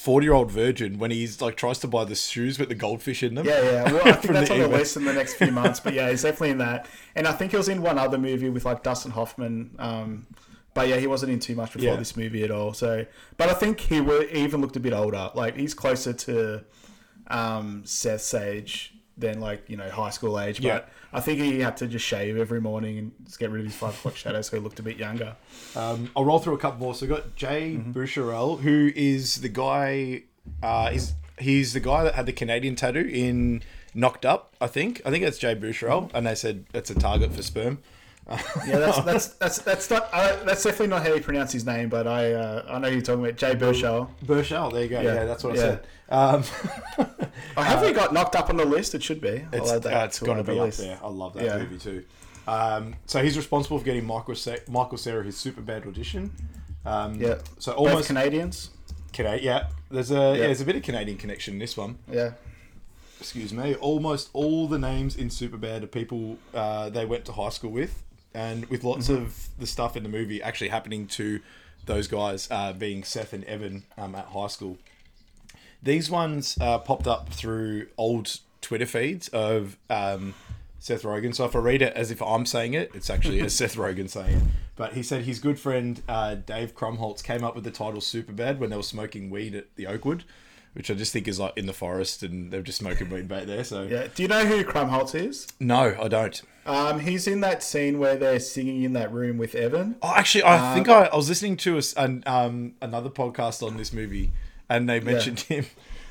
Forty 0.07 0.25
Year 0.25 0.33
Old 0.33 0.49
Virgin 0.49 0.99
when 0.99 1.11
he's 1.11 1.41
like 1.41 1.57
tries 1.57 1.79
to 1.79 1.87
buy 1.87 2.05
the 2.05 2.15
shoes 2.15 2.57
with 2.57 2.69
the 2.69 2.75
goldfish 2.75 3.23
in 3.23 3.35
them. 3.35 3.45
Yeah, 3.45 3.61
yeah. 3.61 3.91
Well, 3.91 4.07
I 4.07 4.11
think 4.21 4.33
that's 4.33 4.47
the 4.47 4.53
on 4.55 4.59
the 4.61 4.65
email. 4.67 4.77
list 4.79 4.95
in 4.95 5.03
the 5.03 5.11
next 5.13 5.33
few 5.33 5.51
months. 5.51 5.81
But 5.81 5.93
yeah, 5.99 6.09
he's 6.09 6.21
definitely 6.23 6.51
in 6.51 6.59
that. 6.59 6.87
And 7.15 7.27
I 7.27 7.33
think 7.33 7.51
he 7.51 7.57
was 7.57 7.67
in 7.67 7.81
one 7.81 7.99
other 7.99 8.17
movie 8.17 8.49
with 8.49 8.63
like 8.63 8.83
Dustin 8.83 9.11
Hoffman. 9.11 9.75
Um, 9.77 10.25
but 10.73 10.87
yeah, 10.87 10.95
he 10.97 11.07
wasn't 11.07 11.31
in 11.33 11.39
too 11.39 11.55
much 11.55 11.73
before 11.73 11.89
Yeah. 11.89 11.95
this 11.97 12.15
movie 12.15 12.43
at 12.43 12.51
all. 12.51 12.71
So, 12.73 13.05
but 13.35 13.49
I 13.49 13.53
think 13.53 13.79
he, 13.81 13.99
were, 13.99 14.23
he 14.25 14.43
even 14.43 14.61
looked 14.61 14.77
a 14.77 14.79
bit 14.79 14.93
older. 14.93 15.29
Like 15.35 15.57
he's 15.57 15.73
closer 15.73 16.13
to 16.13 16.63
um, 17.27 17.81
Seth's 17.85 18.33
age 18.33 18.93
than 19.17 19.39
like 19.39 19.69
you 19.69 19.77
know 19.77 19.89
high 19.89 20.09
school 20.11 20.39
age. 20.39 20.59
Yeah. 20.59 20.73
But 20.79 20.89
I 21.13 21.21
think 21.21 21.39
he 21.39 21.59
had 21.59 21.77
to 21.77 21.87
just 21.87 22.05
shave 22.05 22.37
every 22.37 22.61
morning 22.61 22.97
and 22.97 23.11
just 23.25 23.39
get 23.39 23.49
rid 23.49 23.61
of 23.61 23.65
his 23.67 23.75
five 23.75 23.93
o'clock 23.97 24.15
shadow, 24.23 24.41
so 24.41 24.57
he 24.57 24.63
looked 24.63 24.79
a 24.79 24.83
bit 24.83 24.97
younger. 24.97 25.35
Um, 25.75 26.09
I'll 26.15 26.25
roll 26.25 26.39
through 26.39 26.55
a 26.55 26.57
couple 26.59 26.79
more. 26.79 26.93
So 26.93 27.05
we 27.05 27.09
got 27.09 27.35
Jay 27.35 27.75
Mm-hmm. 27.75 27.91
Boucherel, 27.93 28.59
who 28.61 28.91
is 28.95 29.41
the 29.41 29.49
guy. 29.49 30.23
Uh, 30.63 30.89
he's 30.91 31.13
he's 31.39 31.73
the 31.73 31.79
guy 31.79 32.03
that 32.03 32.15
had 32.15 32.25
the 32.25 32.33
Canadian 32.33 32.75
tattoo 32.75 32.99
in 33.11 33.63
Knocked 33.93 34.25
Up. 34.25 34.55
I 34.61 34.67
think. 34.67 35.01
I 35.05 35.09
think 35.11 35.23
that's 35.23 35.37
Jay 35.37 35.55
Boucherel, 35.55 36.07
Mm-hmm. 36.07 36.15
and 36.17 36.27
they 36.27 36.35
said 36.35 36.65
it's 36.73 36.89
a 36.89 36.95
target 36.95 37.33
for 37.33 37.41
sperm. 37.43 37.79
Yeah, 38.29 38.79
that's 38.79 38.99
that's 39.05 39.27
that's 39.35 39.57
that's 39.59 39.89
not 39.89 40.09
uh, 40.11 40.43
that's 40.43 40.63
definitely 40.63 40.87
not 40.87 41.03
how 41.05 41.13
you 41.13 41.21
pronounce 41.21 41.53
his 41.53 41.65
name, 41.65 41.87
but 41.89 42.07
I 42.07 42.33
uh, 42.33 42.65
I 42.69 42.79
know 42.79 42.89
you're 42.89 43.01
talking 43.01 43.23
about 43.23 43.37
Jay 43.37 43.55
Baruchel. 43.55 44.09
Baruchel, 44.25 44.71
there 44.73 44.83
you 44.83 44.89
go. 44.89 44.99
Yeah, 45.01 45.13
Yeah, 45.13 45.25
that's 45.25 45.43
what 45.45 45.53
I 45.53 45.55
yeah. 45.55 45.61
said. 45.61 45.87
Um, 46.09 46.43
Oh, 47.57 47.61
have 47.63 47.81
we 47.81 47.91
got 47.91 48.13
knocked 48.13 48.35
up 48.35 48.49
on 48.49 48.57
the 48.57 48.65
list? 48.65 48.95
It 48.95 49.03
should 49.03 49.19
be. 49.21 49.45
it's 49.51 49.69
I'll 49.69 49.75
add 49.77 49.83
that 49.83 50.01
uh, 50.01 50.05
it's 50.05 50.19
to 50.19 50.25
to 50.25 50.43
be 50.43 50.59
up 50.59 50.71
there. 50.73 50.99
I 51.03 51.07
love 51.07 51.33
that 51.33 51.43
Yeah. 51.43 51.57
movie 51.57 51.77
too. 51.77 52.03
Um, 52.47 52.95
so 53.07 53.21
he's 53.23 53.35
responsible 53.35 53.77
for 53.79 53.83
getting 53.85 54.05
Michael 54.05 54.35
Sa- 54.35 54.55
Michael 54.69 54.97
Cera 54.97 55.23
his 55.23 55.35
super 55.37 55.61
bad 55.61 55.85
audition. 55.85 56.31
Um, 56.85 57.15
Yeah. 57.15 57.39
So 57.59 57.73
Both 57.73 57.79
almost 57.79 58.07
Canadians. 58.07 58.69
Canadian. 59.11 59.43
Yeah. 59.43 59.67
There's 59.91 60.11
a 60.11 60.15
yeah. 60.15 60.37
there's 60.47 60.61
a 60.61 60.65
bit 60.65 60.75
of 60.77 60.83
Canadian 60.83 61.17
connection 61.17 61.55
in 61.55 61.59
this 61.59 61.75
one. 61.75 61.97
Yeah. 62.09 62.31
excuse 63.19 63.51
me, 63.51 63.73
almost 63.75 64.29
all 64.33 64.67
the 64.67 64.77
names 64.79 65.15
in 65.15 65.29
Superbad 65.29 65.83
are 65.83 65.87
people 65.87 66.37
uh, 66.53 66.89
they 66.89 67.05
went 67.05 67.25
to 67.25 67.31
high 67.33 67.49
school 67.49 67.71
with, 67.71 68.03
and 68.33 68.65
with 68.67 68.83
lots 68.83 69.07
Mm-hmm. 69.09 69.23
of 69.23 69.49
the 69.57 69.67
stuff 69.67 69.97
in 69.97 70.03
the 70.03 70.09
movie 70.09 70.41
actually 70.41 70.69
happening 70.69 71.07
to 71.07 71.39
those 71.85 72.07
guys, 72.07 72.47
uh, 72.51 72.73
being 72.73 73.03
Seth 73.03 73.33
and 73.33 73.43
Evan 73.45 73.83
um, 73.97 74.13
at 74.15 74.25
high 74.27 74.47
school. 74.47 74.77
These 75.83 76.09
ones 76.09 76.57
uh, 76.59 76.79
popped 76.79 77.07
up 77.07 77.29
through 77.29 77.87
old 77.97 78.39
Twitter 78.61 78.85
feeds 78.85 79.27
of 79.29 79.77
um, 79.89 80.33
Seth 80.79 81.03
Rogen. 81.03 81.33
So 81.33 81.45
if 81.45 81.55
I 81.55 81.59
read 81.59 81.81
it 81.81 81.93
as 81.93 82.11
if 82.11 82.21
I'm 82.21 82.45
saying 82.45 82.73
it, 82.73 82.91
it's 82.93 83.09
actually 83.09 83.39
as 83.41 83.55
Seth 83.55 83.75
Rogen 83.75 84.09
saying 84.09 84.37
it. 84.37 84.43
But 84.75 84.93
he 84.93 85.03
said 85.03 85.23
his 85.23 85.39
good 85.39 85.59
friend 85.59 86.01
uh, 86.07 86.35
Dave 86.35 86.75
Krumholtz 86.75 87.23
came 87.23 87.43
up 87.43 87.55
with 87.55 87.63
the 87.63 87.71
title 87.71 87.99
Superbad 88.01 88.59
when 88.59 88.69
they 88.69 88.75
were 88.75 88.83
smoking 88.83 89.29
weed 89.29 89.55
at 89.55 89.75
the 89.75 89.87
Oakwood, 89.87 90.23
which 90.73 90.91
I 90.91 90.93
just 90.93 91.13
think 91.13 91.27
is 91.27 91.39
like 91.39 91.53
in 91.57 91.65
the 91.65 91.73
forest 91.73 92.21
and 92.21 92.51
they're 92.51 92.61
just 92.61 92.77
smoking 92.77 93.09
weed 93.09 93.27
back 93.27 93.45
there. 93.45 93.63
So 93.63 93.83
Yeah. 93.83 94.07
Do 94.13 94.21
you 94.21 94.29
know 94.29 94.45
who 94.45 94.63
Krumholtz 94.63 95.15
is? 95.15 95.47
no, 95.59 95.95
I 95.99 96.07
don't. 96.07 96.41
Um, 96.65 96.99
he's 96.99 97.27
in 97.27 97.39
that 97.41 97.63
scene 97.63 97.97
where 97.97 98.17
they're 98.17 98.39
singing 98.41 98.83
in 98.83 98.93
that 98.93 99.11
room 99.11 99.37
with 99.37 99.55
Evan. 99.55 99.95
Oh, 100.01 100.13
actually, 100.15 100.43
I 100.43 100.73
think 100.75 100.89
I, 100.89 101.05
I 101.05 101.15
was 101.15 101.29
listening 101.29 101.55
to 101.57 101.77
a 101.77 101.81
an, 101.95 102.23
um, 102.25 102.73
another 102.81 103.09
podcast 103.09 103.65
on 103.65 103.77
this 103.77 103.93
movie, 103.93 104.31
and 104.69 104.87
they 104.89 104.99
mentioned 104.99 105.39
him. 105.41 105.65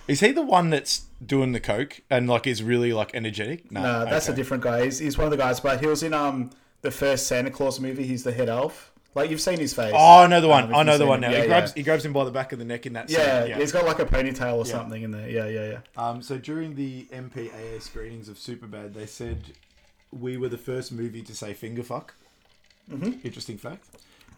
Is 0.09 0.21
he 0.21 0.31
the 0.33 0.43
one 0.43 0.71
that's 0.71 1.05
doing 1.25 1.53
the 1.53 1.61
coke 1.61 2.01
and 2.09 2.29
like 2.29 2.47
is 2.47 2.63
really 2.63 2.93
like 2.93 3.15
energetic? 3.15 3.71
No, 3.73 3.83
No, 3.83 4.05
that's 4.05 4.27
okay. 4.27 4.35
a 4.35 4.37
different 4.37 4.63
guy. 4.63 4.85
He's, 4.85 4.99
he's 4.99 5.19
one 5.19 5.25
of 5.25 5.31
the 5.33 5.37
guys, 5.37 5.59
but 5.61 5.81
he 5.81 5.87
was 5.87 6.03
in 6.03 6.15
um 6.15 6.51
the 6.83 6.91
first 6.91 7.27
Santa 7.27 7.51
Claus 7.51 7.81
movie. 7.81 8.07
He's 8.07 8.23
the 8.23 8.33
head 8.33 8.49
elf. 8.49 8.93
Like 9.17 9.31
you've 9.31 9.41
seen 9.41 9.59
his 9.59 9.73
face. 9.73 9.95
Oh, 9.97 10.23
I 10.23 10.27
know 10.27 10.43
the 10.43 10.49
one. 10.49 10.65
Um, 10.65 10.75
I 10.75 10.83
know 10.83 10.99
the 10.99 11.07
one 11.07 11.25
him. 11.25 11.31
now. 11.31 11.37
Yeah, 11.37 11.37
he 11.37 11.43
yeah. 11.45 11.49
grabs 11.49 11.73
he 11.73 11.83
grabs 11.83 12.05
him 12.05 12.13
by 12.13 12.25
the 12.25 12.31
back 12.31 12.53
of 12.53 12.59
the 12.59 12.67
neck 12.67 12.85
in 12.87 12.93
that 12.93 13.09
scene. 13.09 13.19
Yeah, 13.19 13.57
he's 13.59 13.73
got 13.73 13.85
like 13.87 13.99
a 13.99 14.05
ponytail 14.05 14.57
or 14.57 14.67
something 14.67 15.03
in 15.03 15.11
there. 15.11 15.29
Yeah, 15.29 15.49
yeah, 15.49 15.71
yeah. 15.71 15.79
Um, 16.09 16.21
so 16.23 16.37
during 16.39 16.75
the 16.77 17.05
MPAA 17.07 17.81
screenings 17.81 18.29
of 18.29 18.37
Superbad, 18.37 18.93
they 18.93 19.07
said 19.07 19.39
we 20.13 20.37
were 20.37 20.51
the 20.51 20.59
first 20.59 20.93
movie 20.93 21.23
to 21.23 21.35
say 21.35 21.55
finger 21.55 21.83
fuck. 21.83 22.15
Mm-hmm. 22.91 23.27
Interesting 23.27 23.59
fact. 23.59 23.85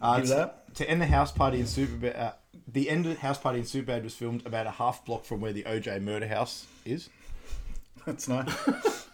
Uh, 0.00 0.18
Give 0.18 0.28
that. 0.28 0.74
To 0.76 0.88
end 0.88 1.00
the 1.02 1.06
house 1.06 1.32
party 1.32 1.58
in 1.58 1.64
Superbad, 1.66 2.18
uh, 2.18 2.32
the 2.70 2.90
end 2.90 3.06
of 3.06 3.14
the 3.14 3.20
house 3.20 3.38
party 3.38 3.58
in 3.60 3.64
Superbad 3.64 4.04
was 4.04 4.14
filmed 4.14 4.46
about 4.46 4.66
a 4.66 4.70
half 4.72 5.04
block 5.04 5.24
from 5.24 5.40
where 5.40 5.52
the 5.52 5.62
OJ 5.64 6.02
murder 6.02 6.28
house 6.28 6.66
is. 6.84 7.08
That's 8.06 8.28
nice. 8.28 8.52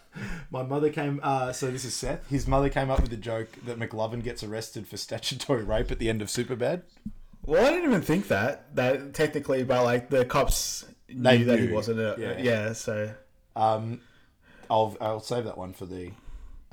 My 0.49 0.63
mother 0.63 0.89
came. 0.89 1.19
Uh, 1.21 1.51
so 1.51 1.69
this 1.71 1.83
is 1.83 1.93
Seth. 1.93 2.29
His 2.29 2.47
mother 2.47 2.69
came 2.69 2.89
up 2.89 3.01
with 3.01 3.09
the 3.11 3.17
joke 3.17 3.49
that 3.65 3.77
McLovin 3.77 4.23
gets 4.23 4.43
arrested 4.43 4.87
for 4.87 4.95
statutory 4.97 5.63
rape 5.63 5.91
at 5.91 5.99
the 5.99 6.09
end 6.09 6.21
of 6.21 6.29
Superbad. 6.29 6.83
well, 7.45 7.65
I 7.65 7.71
didn't 7.71 7.89
even 7.89 8.01
think 8.01 8.29
that 8.29 8.73
that 8.75 9.13
technically, 9.13 9.63
but 9.65 9.83
like 9.83 10.09
the 10.09 10.23
cops 10.23 10.85
knew 11.09 11.21
They 11.23 11.43
that 11.43 11.59
he 11.59 11.67
wasn't. 11.67 11.99
A, 11.99 12.15
Yeah. 12.17 12.37
yeah. 12.39 12.73
So 12.73 13.11
Um, 13.57 13.99
I'll 14.69 14.95
I'll 15.01 15.19
save 15.19 15.43
that 15.45 15.57
one 15.57 15.73
for 15.73 15.85
the 15.85 16.11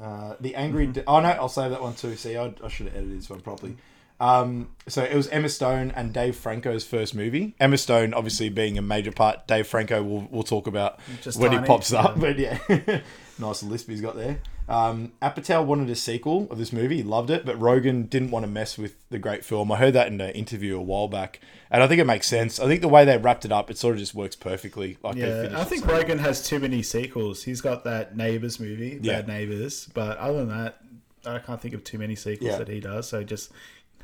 uh, 0.00 0.34
the 0.40 0.54
angry. 0.54 0.86
Da- 0.86 1.02
oh 1.08 1.18
no, 1.20 1.28
I'll 1.30 1.48
save 1.48 1.70
that 1.72 1.82
one 1.82 1.94
too. 1.94 2.14
See, 2.14 2.36
I, 2.36 2.54
I 2.62 2.68
should 2.68 2.86
have 2.86 2.94
edited 2.96 3.18
this 3.18 3.28
one 3.30 3.40
properly. 3.40 3.76
Um, 4.20 4.68
so 4.88 5.02
it 5.02 5.14
was 5.16 5.26
Emma 5.28 5.48
Stone 5.48 5.92
and 5.96 6.12
Dave 6.12 6.36
Franco's 6.36 6.84
first 6.84 7.14
movie. 7.14 7.54
Emma 7.58 7.76
Stone, 7.78 8.14
obviously 8.14 8.48
being 8.48 8.78
a 8.78 8.82
major 8.82 9.10
part. 9.12 9.46
Dave 9.48 9.66
Franco, 9.66 10.02
we'll, 10.02 10.28
we'll 10.30 10.42
talk 10.44 10.66
about 10.66 11.00
Just 11.22 11.40
when 11.40 11.52
he 11.52 11.58
pops 11.58 11.92
up. 11.92 12.18
But 12.20 12.38
yeah, 12.38 12.58
nice 13.38 13.62
lisp 13.62 13.88
he's 13.88 14.00
got 14.00 14.16
there. 14.16 14.38
Um, 14.68 15.12
Apatow 15.20 15.64
wanted 15.66 15.90
a 15.90 15.96
sequel 15.96 16.46
of 16.50 16.56
this 16.56 16.72
movie. 16.72 16.98
He 16.98 17.02
loved 17.02 17.30
it, 17.30 17.44
but 17.44 17.58
Rogen 17.58 18.08
didn't 18.08 18.30
want 18.30 18.44
to 18.44 18.50
mess 18.50 18.78
with 18.78 18.94
the 19.10 19.18
great 19.18 19.44
film. 19.44 19.72
I 19.72 19.76
heard 19.76 19.94
that 19.94 20.06
in 20.06 20.20
an 20.20 20.30
interview 20.30 20.78
a 20.78 20.82
while 20.82 21.08
back, 21.08 21.40
and 21.70 21.82
I 21.82 21.88
think 21.88 22.00
it 22.00 22.06
makes 22.06 22.28
sense. 22.28 22.60
I 22.60 22.66
think 22.66 22.80
the 22.80 22.88
way 22.88 23.04
they 23.04 23.18
wrapped 23.18 23.44
it 23.44 23.50
up, 23.50 23.70
it 23.70 23.76
sort 23.76 23.94
of 23.94 23.98
just 23.98 24.14
works 24.14 24.36
perfectly. 24.36 24.98
Like 25.02 25.16
yeah, 25.16 25.48
I 25.56 25.64
think 25.64 25.84
Rogen 25.84 26.20
has 26.20 26.46
too 26.46 26.60
many 26.60 26.82
sequels. 26.84 27.42
He's 27.42 27.60
got 27.60 27.82
that 27.84 28.16
Neighbours 28.16 28.60
movie, 28.60 29.00
Yeah. 29.02 29.16
Bad 29.16 29.28
Neighbours, 29.28 29.90
but 29.92 30.16
other 30.18 30.44
than 30.44 30.48
that, 30.50 30.78
I 31.26 31.38
can't 31.40 31.60
think 31.60 31.74
of 31.74 31.82
too 31.82 31.98
many 31.98 32.14
sequels 32.14 32.52
Yeah. 32.52 32.58
that 32.58 32.68
he 32.68 32.78
does. 32.78 33.08
So 33.08 33.24
just 33.24 33.50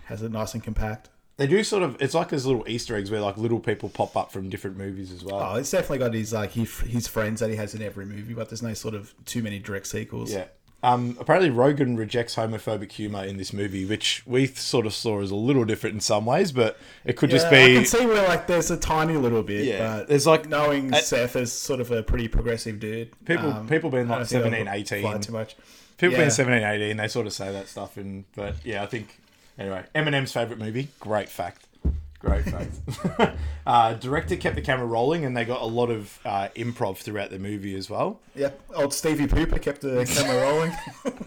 has 0.09 0.23
it 0.23 0.33
nice 0.33 0.55
and 0.55 0.63
compact. 0.63 1.09
They 1.37 1.47
do 1.47 1.63
sort 1.63 1.85
of. 1.85 1.97
It's 2.03 2.15
like 2.15 2.31
there's 2.31 2.45
little 2.47 2.65
Easter 2.69 2.97
eggs 2.97 3.11
where 3.11 3.21
like 3.21 3.37
little 3.37 3.61
people 3.61 3.89
pop 3.89 4.17
up 4.17 4.33
from 4.33 4.49
different 4.51 4.77
movies 4.77 5.13
as 5.13 5.23
well. 5.23 5.53
Oh, 5.53 5.55
it's 5.55 5.71
definitely 5.71 5.99
got 5.99 6.13
his 6.13 6.33
like 6.33 6.51
he, 6.51 6.65
his 6.65 7.07
friends 7.07 7.41
that 7.41 7.49
he 7.49 7.57
has 7.57 7.75
in 7.75 7.83
every 7.83 8.07
movie, 8.07 8.35
but 8.35 8.49
there's 8.49 8.63
no 8.63 8.75
sort 8.75 8.95
of 8.95 9.15
too 9.25 9.43
many 9.43 9.59
direct 9.61 9.87
sequels. 9.87 10.33
Yeah. 10.33 10.47
Um, 10.83 11.17
apparently, 11.21 11.51
Rogen 11.51 11.99
rejects 11.99 12.37
homophobic 12.37 12.93
humor 12.93 13.25
in 13.25 13.37
this 13.37 13.53
movie, 13.53 13.85
which 13.85 14.23
we 14.27 14.47
sort 14.47 14.87
of 14.87 14.95
saw 14.95 15.21
as 15.21 15.31
a 15.33 15.37
little 15.37 15.65
different 15.65 15.95
in 15.95 16.01
some 16.01 16.25
ways, 16.25 16.53
but 16.53 16.79
it 17.05 17.17
could 17.17 17.31
just 17.31 17.51
be. 17.51 17.57
I 17.57 17.75
can 17.75 17.85
see 17.85 18.07
where 18.07 18.27
like 18.29 18.47
there's 18.47 18.71
a 18.71 18.77
tiny 18.77 19.17
little 19.17 19.43
bit, 19.43 19.65
Yeah, 19.65 19.79
but 19.79 20.09
there's, 20.09 20.27
like- 20.27 20.49
knowing 20.49 20.95
I- 20.95 21.01
Seth 21.01 21.35
is 21.35 21.53
sort 21.53 21.81
of 21.81 21.91
a 21.91 22.03
pretty 22.05 22.29
progressive 22.29 22.79
dude. 22.79 23.11
People- 23.25 23.51
um, 23.51 23.69
people 23.69 23.91
being 23.91 24.07
like 24.09 24.19
don't 24.21 24.27
17, 24.29 24.69
18. 24.69 25.21
too 25.21 25.33
much. 25.33 25.57
People 25.99 26.13
yeah. 26.13 26.19
being 26.19 26.31
17, 26.31 26.63
18, 26.63 26.97
they 26.97 27.09
sort 27.09 27.27
of 27.27 27.33
say 27.33 27.51
that 27.53 27.67
stuff. 27.69 27.97
And 27.97 28.25
but 28.37 28.55
yeah, 28.65 28.85
I 28.85 28.87
think 28.87 29.19
anyway. 29.59 29.85
Eminem's 29.95 30.33
favorite 30.33 30.59
movie. 30.59 30.89
Great 31.01 31.29
fact. 31.29 31.65
Great 32.21 32.45
fact. 32.45 33.37
uh, 33.67 33.95
director 33.95 34.37
kept 34.37 34.57
the 34.57 34.63
camera 34.63 34.87
rolling, 34.87 35.25
and 35.25 35.37
they 35.37 35.45
got 35.45 35.63
a 35.63 35.67
lot 35.67 35.89
of 35.89 36.19
uh, 36.25 36.49
improv 36.57 36.99
throughout 36.99 37.31
the 37.31 37.39
movie 37.39 37.77
as 37.77 37.89
well. 37.89 38.19
Yep, 38.35 38.61
old 38.75 38.93
Stevie 38.93 39.27
Pooper 39.27 39.63
kept 39.63 39.83
the 39.83 40.05
camera 40.05 40.43
rolling. 40.43 40.73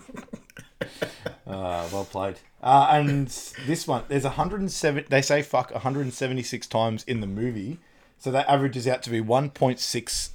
Uh, 1.51 1.87
well 1.91 2.05
played. 2.05 2.37
Uh, 2.63 2.87
and 2.91 3.27
this 3.65 3.85
one, 3.85 4.03
there's 4.07 4.23
107. 4.23 5.05
They 5.09 5.21
say 5.21 5.41
fuck 5.41 5.71
176 5.71 6.67
times 6.67 7.03
in 7.03 7.19
the 7.19 7.27
movie, 7.27 7.79
so 8.17 8.31
that 8.31 8.47
averages 8.47 8.87
out 8.87 9.03
to 9.03 9.09
be 9.09 9.19
1.6 9.19 10.29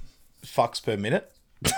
fucks 0.45 0.83
per 0.83 0.97
minute. 0.97 1.33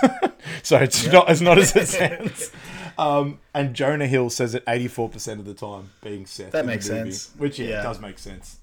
so 0.61 0.77
it's 0.77 1.07
not 1.07 1.29
as 1.29 1.41
not 1.41 1.57
as 1.57 1.73
it 1.73 1.87
sounds. 1.87 2.51
Um, 2.99 3.39
and 3.53 3.73
Jonah 3.73 4.07
Hill 4.07 4.29
says 4.29 4.53
it 4.55 4.65
84% 4.65 5.39
of 5.39 5.45
the 5.45 5.53
time 5.53 5.91
being 6.03 6.25
Seth. 6.25 6.51
That 6.51 6.61
in 6.61 6.65
makes 6.67 6.89
movie, 6.89 7.11
sense. 7.11 7.31
Which 7.37 7.57
yeah, 7.59 7.67
Yeah. 7.69 7.79
it 7.79 7.83
does 7.83 7.99
make 8.01 8.19
sense. 8.19 8.57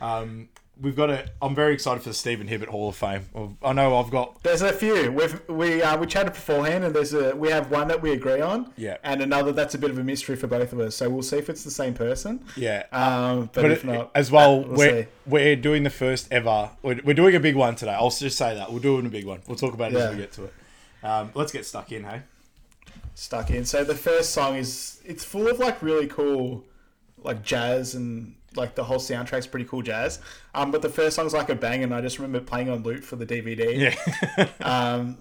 Um, 0.00 0.48
we've 0.80 0.96
got 0.96 1.08
a. 1.08 1.26
I'm 1.40 1.54
very 1.54 1.72
excited 1.72 2.02
for 2.02 2.10
the 2.10 2.14
Stephen 2.14 2.48
Hibbert 2.48 2.68
Hall 2.68 2.88
of 2.90 2.96
Fame. 2.96 3.56
I 3.62 3.72
know 3.72 3.96
I've 3.96 4.10
got 4.10 4.42
There's 4.42 4.60
a 4.60 4.72
few. 4.72 5.10
We've 5.12 5.40
we 5.48 5.80
uh, 5.82 5.96
we 5.98 6.06
chatted 6.06 6.34
beforehand, 6.34 6.84
and 6.84 6.94
there's 6.94 7.14
a 7.14 7.34
we 7.34 7.48
have 7.50 7.70
one 7.70 7.88
that 7.88 8.02
we 8.02 8.12
agree 8.12 8.40
on, 8.42 8.70
Yeah. 8.76 8.98
and 9.04 9.22
another 9.22 9.52
that's 9.52 9.74
a 9.74 9.78
bit 9.78 9.90
of 9.90 9.98
a 9.98 10.04
mystery 10.04 10.36
for 10.36 10.48
both 10.48 10.72
of 10.74 10.80
us. 10.80 10.94
So 10.96 11.08
we'll 11.08 11.22
see 11.22 11.38
if 11.38 11.48
it's 11.48 11.64
the 11.64 11.70
same 11.70 11.94
person. 11.94 12.44
yeah. 12.56 12.84
Um, 12.92 13.48
but, 13.54 13.62
but 13.62 13.70
if 13.70 13.84
it- 13.84 13.86
not, 13.86 14.10
as 14.14 14.30
well, 14.30 14.64
we'll 14.64 14.76
we're, 14.76 15.02
see. 15.04 15.08
we're 15.26 15.56
doing 15.56 15.82
the 15.82 15.90
first 15.90 16.28
ever. 16.30 16.70
We're, 16.82 17.00
we're 17.04 17.14
doing 17.14 17.34
a 17.36 17.40
big 17.40 17.56
one 17.56 17.74
today. 17.76 17.92
I'll 17.92 18.10
just 18.10 18.36
say 18.36 18.54
that 18.56 18.70
we're 18.72 18.80
doing 18.80 19.06
a 19.06 19.10
big 19.10 19.24
one. 19.24 19.40
We'll 19.46 19.56
talk 19.56 19.72
about 19.74 19.92
it 19.92 19.96
as 19.98 20.10
we 20.14 20.20
get 20.20 20.32
to 20.32 20.44
it. 20.44 20.54
Um, 21.02 21.30
let's 21.34 21.52
get 21.52 21.64
stuck 21.64 21.90
in, 21.92 22.04
hey. 22.04 22.20
Stuck 23.16 23.50
in. 23.50 23.64
So 23.64 23.82
the 23.82 23.94
first 23.96 24.30
song 24.30 24.56
is 24.56 25.00
it's 25.04 25.24
full 25.24 25.48
of 25.48 25.58
like 25.58 25.82
really 25.82 26.06
cool 26.06 26.64
like 27.24 27.42
jazz 27.42 27.94
and 27.94 28.34
like 28.54 28.74
the 28.76 28.84
whole 28.84 28.98
soundtrack's 28.98 29.46
pretty 29.46 29.64
cool 29.66 29.82
jazz. 29.82 30.20
Um, 30.54 30.70
but 30.70 30.82
the 30.82 30.88
first 30.88 31.16
song's 31.16 31.32
like 31.34 31.48
a 31.48 31.54
bang, 31.54 31.82
and 31.82 31.92
I 31.94 32.00
just 32.00 32.18
remember 32.18 32.40
playing 32.40 32.68
on 32.70 32.82
loop 32.82 33.02
for 33.02 33.16
the 33.16 33.26
DVD. 33.26 33.94
Yeah, 33.96 34.48
Um, 34.60 35.18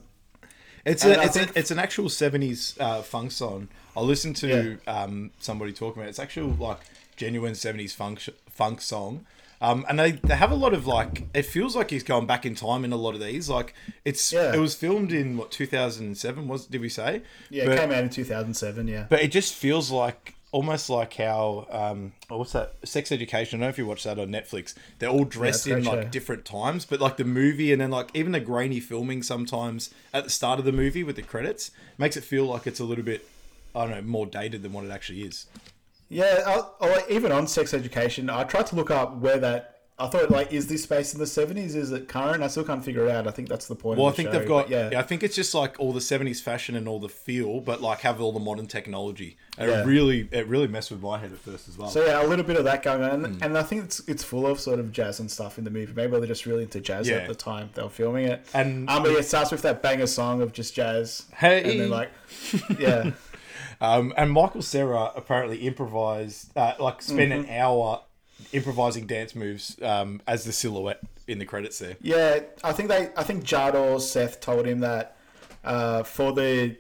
it's 0.86 1.04
a, 1.04 1.20
it's, 1.24 1.36
think- 1.38 1.56
a, 1.56 1.60
it's 1.60 1.72
an 1.72 1.80
actual 1.80 2.10
seventies 2.10 2.76
uh, 2.80 3.02
funk 3.02 3.32
song. 3.32 3.70
I 3.98 4.02
listened 4.02 4.36
to 4.38 4.78
um, 4.88 5.32
somebody 5.40 5.72
talking 5.74 6.02
about 6.02 6.08
it. 6.08 6.10
It's 6.12 6.20
actual 6.20 6.50
like 6.50 6.80
genuine 7.16 7.56
seventies 7.56 7.94
funk 7.94 8.22
funk 8.50 8.82
song. 8.82 9.26
Um, 9.62 9.86
and 9.88 9.98
they, 9.98 10.12
they 10.12 10.36
have 10.36 10.52
a 10.52 10.56
lot 10.56 10.74
of 10.74 10.86
like 10.86 11.24
it 11.34 11.44
feels 11.44 11.76
like 11.76 11.90
he's 11.90 12.04
going 12.04 12.26
back 12.28 12.46
in 12.46 12.56
time 12.56 12.84
in 12.86 12.92
a 12.92 12.98
lot 12.98 13.16
of 13.16 13.22
these. 13.22 13.50
Like 13.50 13.74
it's 14.04 14.32
Yeah. 14.34 14.54
it 14.54 14.60
was 14.60 14.76
filmed 14.76 15.12
in 15.14 15.38
what 15.38 15.52
two 15.52 15.66
thousand 15.66 16.06
and 16.08 16.18
seven 16.18 16.48
was 16.48 16.66
did 16.66 16.82
we 16.82 16.90
say? 16.90 17.22
yeah, 17.50 17.66
But- 17.66 17.74
it 17.76 17.80
came 17.80 17.92
out 17.92 18.04
in 18.04 18.10
2007. 18.10 18.88
Yeah, 18.88 19.06
but 19.10 19.22
it 19.22 19.32
just 19.32 19.54
feels 19.54 19.90
like 19.92 20.34
almost 20.52 20.90
like 20.90 21.14
how 21.16 21.68
um, 21.70 22.14
oh, 22.30 22.38
what's 22.38 22.54
that? 22.54 22.74
Sex 22.84 23.12
Education. 23.12 23.60
I 23.60 23.62
don't 23.62 23.68
know 23.68 23.70
if 23.70 23.78
you 23.78 23.86
watch 23.86 24.04
that 24.04 24.20
on 24.20 24.28
Netflix. 24.30 24.74
They're 25.00 25.10
all 25.10 25.26
dressed 25.26 25.68
a 25.68 25.76
in 25.78 25.84
like 25.84 26.04
show. 26.04 26.10
different 26.10 26.46
times, 26.46 26.86
but 26.86 27.00
like 27.02 27.18
the 27.18 27.26
movie 27.26 27.72
and 27.74 27.82
then 27.82 27.92
like 27.92 28.10
even 28.14 28.32
the 28.34 28.40
grainy 28.40 28.80
filming 28.80 29.24
sometimes 29.24 29.90
at 30.14 30.24
the 30.26 30.30
start 30.30 30.60
of 30.60 30.66
the 30.66 30.72
movie 30.72 31.04
with 31.04 31.16
the 31.18 31.22
credits 31.24 31.72
makes 31.98 32.16
it 32.18 32.24
feel 32.24 32.46
like 32.46 32.68
it's 32.68 32.80
a 32.80 32.86
little 32.86 33.04
bit 33.04 33.28
I 33.76 33.82
don't 33.86 33.92
know 33.92 34.02
more 34.02 34.26
dated 34.26 34.64
than 34.64 34.72
what 34.74 34.86
it 34.86 34.92
actually 34.92 35.24
is. 35.24 35.46
Yeah, 36.10 36.44
I, 36.46 36.86
I, 36.86 37.04
even 37.10 37.32
on 37.32 37.48
sex 37.48 37.74
education, 37.74 38.30
I 38.30 38.44
tried 38.44 38.68
to 38.68 38.76
look 38.76 38.92
up 38.92 39.18
where 39.18 39.38
that. 39.40 39.72
I 39.98 40.08
thought, 40.08 40.30
like, 40.30 40.52
is 40.52 40.68
this 40.68 40.86
based 40.86 41.14
in 41.14 41.22
the 41.22 41.26
seventies? 41.26 41.74
Is 41.74 41.94
it 41.94 42.10
current? 42.10 42.44
I 42.44 42.48
still 42.48 42.66
can't 42.66 42.84
figure 42.84 43.06
it 43.06 43.12
out. 43.12 43.30
I 43.30 43.32
think 43.32 43.48
that's 43.48 43.68
the 43.68 43.76
point. 43.76 43.98
Well, 43.98 44.08
I 44.08 44.10
the 44.10 44.16
think 44.18 44.28
show, 44.34 44.40
they've 44.40 44.48
got. 44.48 44.70
Yeah. 44.70 44.90
yeah, 44.92 45.00
I 45.00 45.04
think 45.04 45.24
it's 45.24 45.38
just 45.38 45.54
like 45.56 45.80
all 45.80 45.94
the 45.94 46.02
'70s 46.02 46.42
fashion 46.42 46.76
and 46.76 46.86
all 46.86 47.00
the 47.00 47.08
feel, 47.08 47.62
but 47.62 47.82
like 47.82 48.02
have 48.02 48.20
all 48.20 48.34
the 48.34 48.42
modern 48.42 48.68
technology. 48.68 49.38
And 49.58 49.72
Yeah. 49.72 49.84
it 49.84 49.86
really, 49.86 50.28
it 50.34 50.48
really 50.48 50.68
messed 50.68 50.92
with 50.92 51.02
my 51.02 51.18
head 51.18 51.32
at 51.32 51.38
first 51.40 51.70
as 51.70 51.78
well. 51.78 51.88
So 51.88 52.06
yeah, 52.06 52.22
a 52.22 52.28
little 52.28 52.44
bit 52.44 52.58
of 52.58 52.66
that 52.66 52.84
going 52.84 53.04
on, 53.04 53.24
and, 53.24 53.42
and 53.42 53.58
I 53.58 53.64
think 53.64 53.86
it's 53.86 54.02
it's 54.06 54.22
full 54.22 54.46
of 54.46 54.60
sort 54.60 54.80
of 54.82 54.92
jazz 54.92 55.22
and 55.22 55.32
stuff 55.32 55.58
in 55.58 55.64
the 55.64 55.72
movie. 55.72 55.94
Maybe 55.96 56.12
they're 56.18 56.28
just 56.28 56.46
really 56.46 56.64
into 56.64 56.82
jazz 56.82 57.08
Yeah. 57.08 57.16
at 57.20 57.30
the 57.30 57.36
time 57.36 57.70
they 57.74 57.82
were 57.82 57.90
filming 57.90 58.26
it. 58.26 58.46
And- 58.54 58.90
um, 58.90 59.02
but 59.02 59.14
yeah, 59.14 59.20
it 59.20 59.24
starts 59.24 59.50
with 59.52 59.62
that 59.62 59.82
banger 59.82 60.08
song 60.08 60.42
of 60.42 60.52
just 60.52 60.76
jazz. 60.76 61.24
Hey. 61.34 61.64
and 61.72 61.80
then 61.80 61.90
like, 61.90 62.12
yeah, 62.78 63.12
Um, 63.82 64.14
and 64.18 64.32
Michael 64.32 64.62
Cera 64.62 65.12
apparently 65.16 65.58
improvised, 65.68 66.56
uh, 66.58 66.74
like, 66.80 67.02
spent 67.02 67.32
Mm-hmm. 67.32 67.50
an 67.50 67.60
hour 67.60 68.02
improvising 68.52 69.06
dance 69.08 69.36
moves 69.36 69.82
um, 69.82 70.22
as 70.28 70.44
the 70.44 70.52
silhouette 70.52 71.02
in 71.28 71.40
the 71.40 71.46
credits 71.46 71.80
there. 71.80 71.96
yeah. 72.02 72.40
I 72.64 72.72
think 72.74 72.90
they, 72.90 73.10
I 73.18 73.24
think 73.24 73.44
Judd 73.44 73.76
or 73.76 74.00
Seth 74.00 74.40
told 74.42 74.66
him 74.66 74.80
that 74.82 75.18
uh, 75.64 76.04
for 76.04 76.32
the 76.34 76.76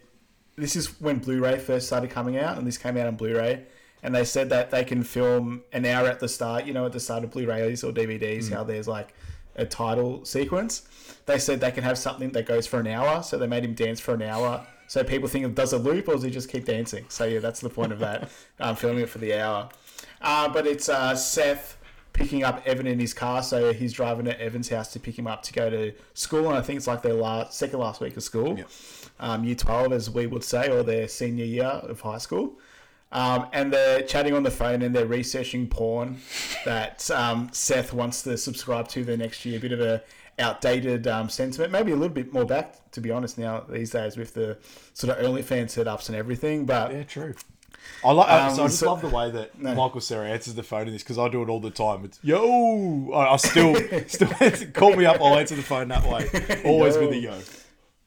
this 0.57 0.75
is 0.77 1.01
when 1.01 1.19
Blu-ray 1.19 1.59
first 1.59 1.87
started 1.87 2.09
coming 2.11 2.37
out, 2.37 2.57
and 2.57 2.65
this 2.65 2.77
came 2.77 2.95
out 2.97 3.07
on 3.07 3.15
Blu-ray. 3.17 3.63
And 4.03 4.13
they 4.13 4.23
said 4.23 4.49
that 4.51 4.69
they 4.71 4.83
can 4.85 5.03
film 5.03 5.63
an 5.73 5.83
hour 5.85 6.07
at 6.07 6.19
the 6.19 6.29
start, 6.29 6.65
you 6.65 6.73
know, 6.73 6.85
at 6.85 6.91
the 6.93 6.99
start 6.99 7.23
of 7.23 7.31
Blu-rays 7.31 7.83
or 7.83 7.91
DVDs, 7.91 8.53
how 8.53 8.63
there's 8.63 8.87
like 8.87 9.13
a 9.55 9.65
title 9.65 10.23
sequence. 10.23 10.83
They 11.25 11.39
said 11.39 11.59
they 11.59 11.71
can 11.71 11.83
have 11.83 11.97
something 11.97 12.31
that 12.33 12.45
goes 12.45 12.67
for 12.67 12.79
an 12.79 12.87
hour, 12.87 13.23
so 13.23 13.37
they 13.39 13.47
made 13.47 13.65
him 13.65 13.73
dance 13.73 13.99
for 13.99 14.13
an 14.13 14.21
hour. 14.21 14.65
So 14.87 15.03
people 15.03 15.27
think 15.27 15.45
it 15.45 15.55
does 15.55 15.73
a 15.73 15.77
loop, 15.77 16.07
or 16.07 16.13
does 16.13 16.23
he 16.23 16.31
just 16.31 16.49
keep 16.49 16.65
dancing? 16.65 17.05
So 17.09 17.25
yeah, 17.25 17.39
that's 17.39 17.59
the 17.59 17.69
point 17.69 17.91
of 17.91 17.99
that. 17.99 18.29
um, 18.59 18.75
filming 18.75 19.03
it 19.03 19.09
for 19.09 19.17
the 19.17 19.39
hour, 19.39 19.69
uh, 20.21 20.49
but 20.49 20.67
it's 20.67 20.89
uh, 20.89 21.15
Seth 21.15 21.77
picking 22.13 22.43
up 22.43 22.61
Evan 22.65 22.87
in 22.87 22.99
his 22.99 23.13
car. 23.13 23.43
So 23.43 23.73
he's 23.73 23.93
driving 23.93 24.25
to 24.25 24.41
Evan's 24.41 24.69
house 24.69 24.93
to 24.93 24.99
pick 24.99 25.17
him 25.17 25.27
up 25.27 25.43
to 25.43 25.53
go 25.53 25.69
to 25.69 25.93
school, 26.13 26.47
and 26.47 26.57
I 26.57 26.61
think 26.61 26.77
it's 26.77 26.87
like 26.87 27.01
their 27.01 27.13
last, 27.13 27.57
second 27.57 27.79
last 27.79 28.01
week 28.01 28.15
of 28.17 28.23
school, 28.23 28.59
um, 29.19 29.43
year 29.43 29.55
twelve, 29.55 29.91
as 29.91 30.09
we 30.09 30.27
would 30.27 30.43
say, 30.43 30.69
or 30.69 30.83
their 30.83 31.07
senior 31.07 31.45
year 31.45 31.65
of 31.65 32.01
high 32.01 32.19
school. 32.19 32.57
Um, 33.11 33.47
and 33.53 33.71
they're 33.71 34.01
chatting 34.01 34.33
on 34.33 34.43
the 34.43 34.51
phone 34.51 34.81
and 34.81 34.93
they're 34.93 35.05
researching 35.05 35.67
porn 35.67 36.17
that 36.65 37.09
um, 37.11 37.49
Seth 37.53 37.93
wants 37.93 38.23
to 38.23 38.37
subscribe 38.37 38.89
to 38.89 39.05
the 39.05 39.15
next 39.15 39.45
year. 39.45 39.57
A 39.57 39.61
bit 39.61 39.71
of 39.71 39.79
a 39.79 40.03
outdated 40.39 41.07
um, 41.07 41.29
sentiment, 41.29 41.71
maybe 41.71 41.91
a 41.91 41.95
little 41.95 42.13
bit 42.13 42.33
more 42.33 42.45
back, 42.45 42.91
to 42.91 43.01
be 43.01 43.11
honest, 43.11 43.37
now 43.37 43.61
these 43.69 43.91
days 43.91 44.17
with 44.17 44.33
the 44.33 44.57
sort 44.93 45.17
of 45.17 45.25
OnlyFans 45.25 45.67
setups 45.67 46.09
and 46.09 46.17
everything. 46.17 46.65
But 46.65 46.91
Yeah, 46.91 47.03
true. 47.03 47.35
I 48.03 48.11
like. 48.11 48.29
Um, 48.29 48.55
so 48.55 48.63
I 48.63 48.67
just 48.67 48.79
so- 48.79 48.87
love 48.87 49.01
the 49.01 49.09
way 49.09 49.31
that 49.31 49.59
No. 49.61 49.75
Michael 49.75 50.01
Cera 50.01 50.27
answers 50.29 50.55
the 50.55 50.63
phone 50.63 50.87
in 50.87 50.93
this 50.93 51.03
because 51.03 51.17
I 51.17 51.29
do 51.29 51.41
it 51.43 51.49
all 51.49 51.59
the 51.59 51.71
time. 51.71 52.05
It's 52.05 52.19
yo. 52.23 53.11
I, 53.13 53.33
I 53.33 53.35
still, 53.37 53.75
still 54.07 54.29
call 54.73 54.95
me 54.95 55.05
up. 55.05 55.21
I'll 55.21 55.37
answer 55.37 55.55
the 55.55 55.61
phone 55.63 55.87
that 55.89 56.03
way. 56.03 56.61
Always 56.65 56.97
with 56.97 57.11
the 57.11 57.17
yo. 57.17 57.39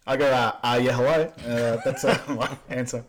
I 0.06 0.16
go, 0.16 0.26
uh, 0.26 0.56
uh 0.62 0.80
yeah, 0.82 0.92
hello. 0.92 1.32
Uh, 1.46 1.80
that's 1.84 2.04
uh, 2.04 2.18
my 2.28 2.50
answer. 2.68 3.04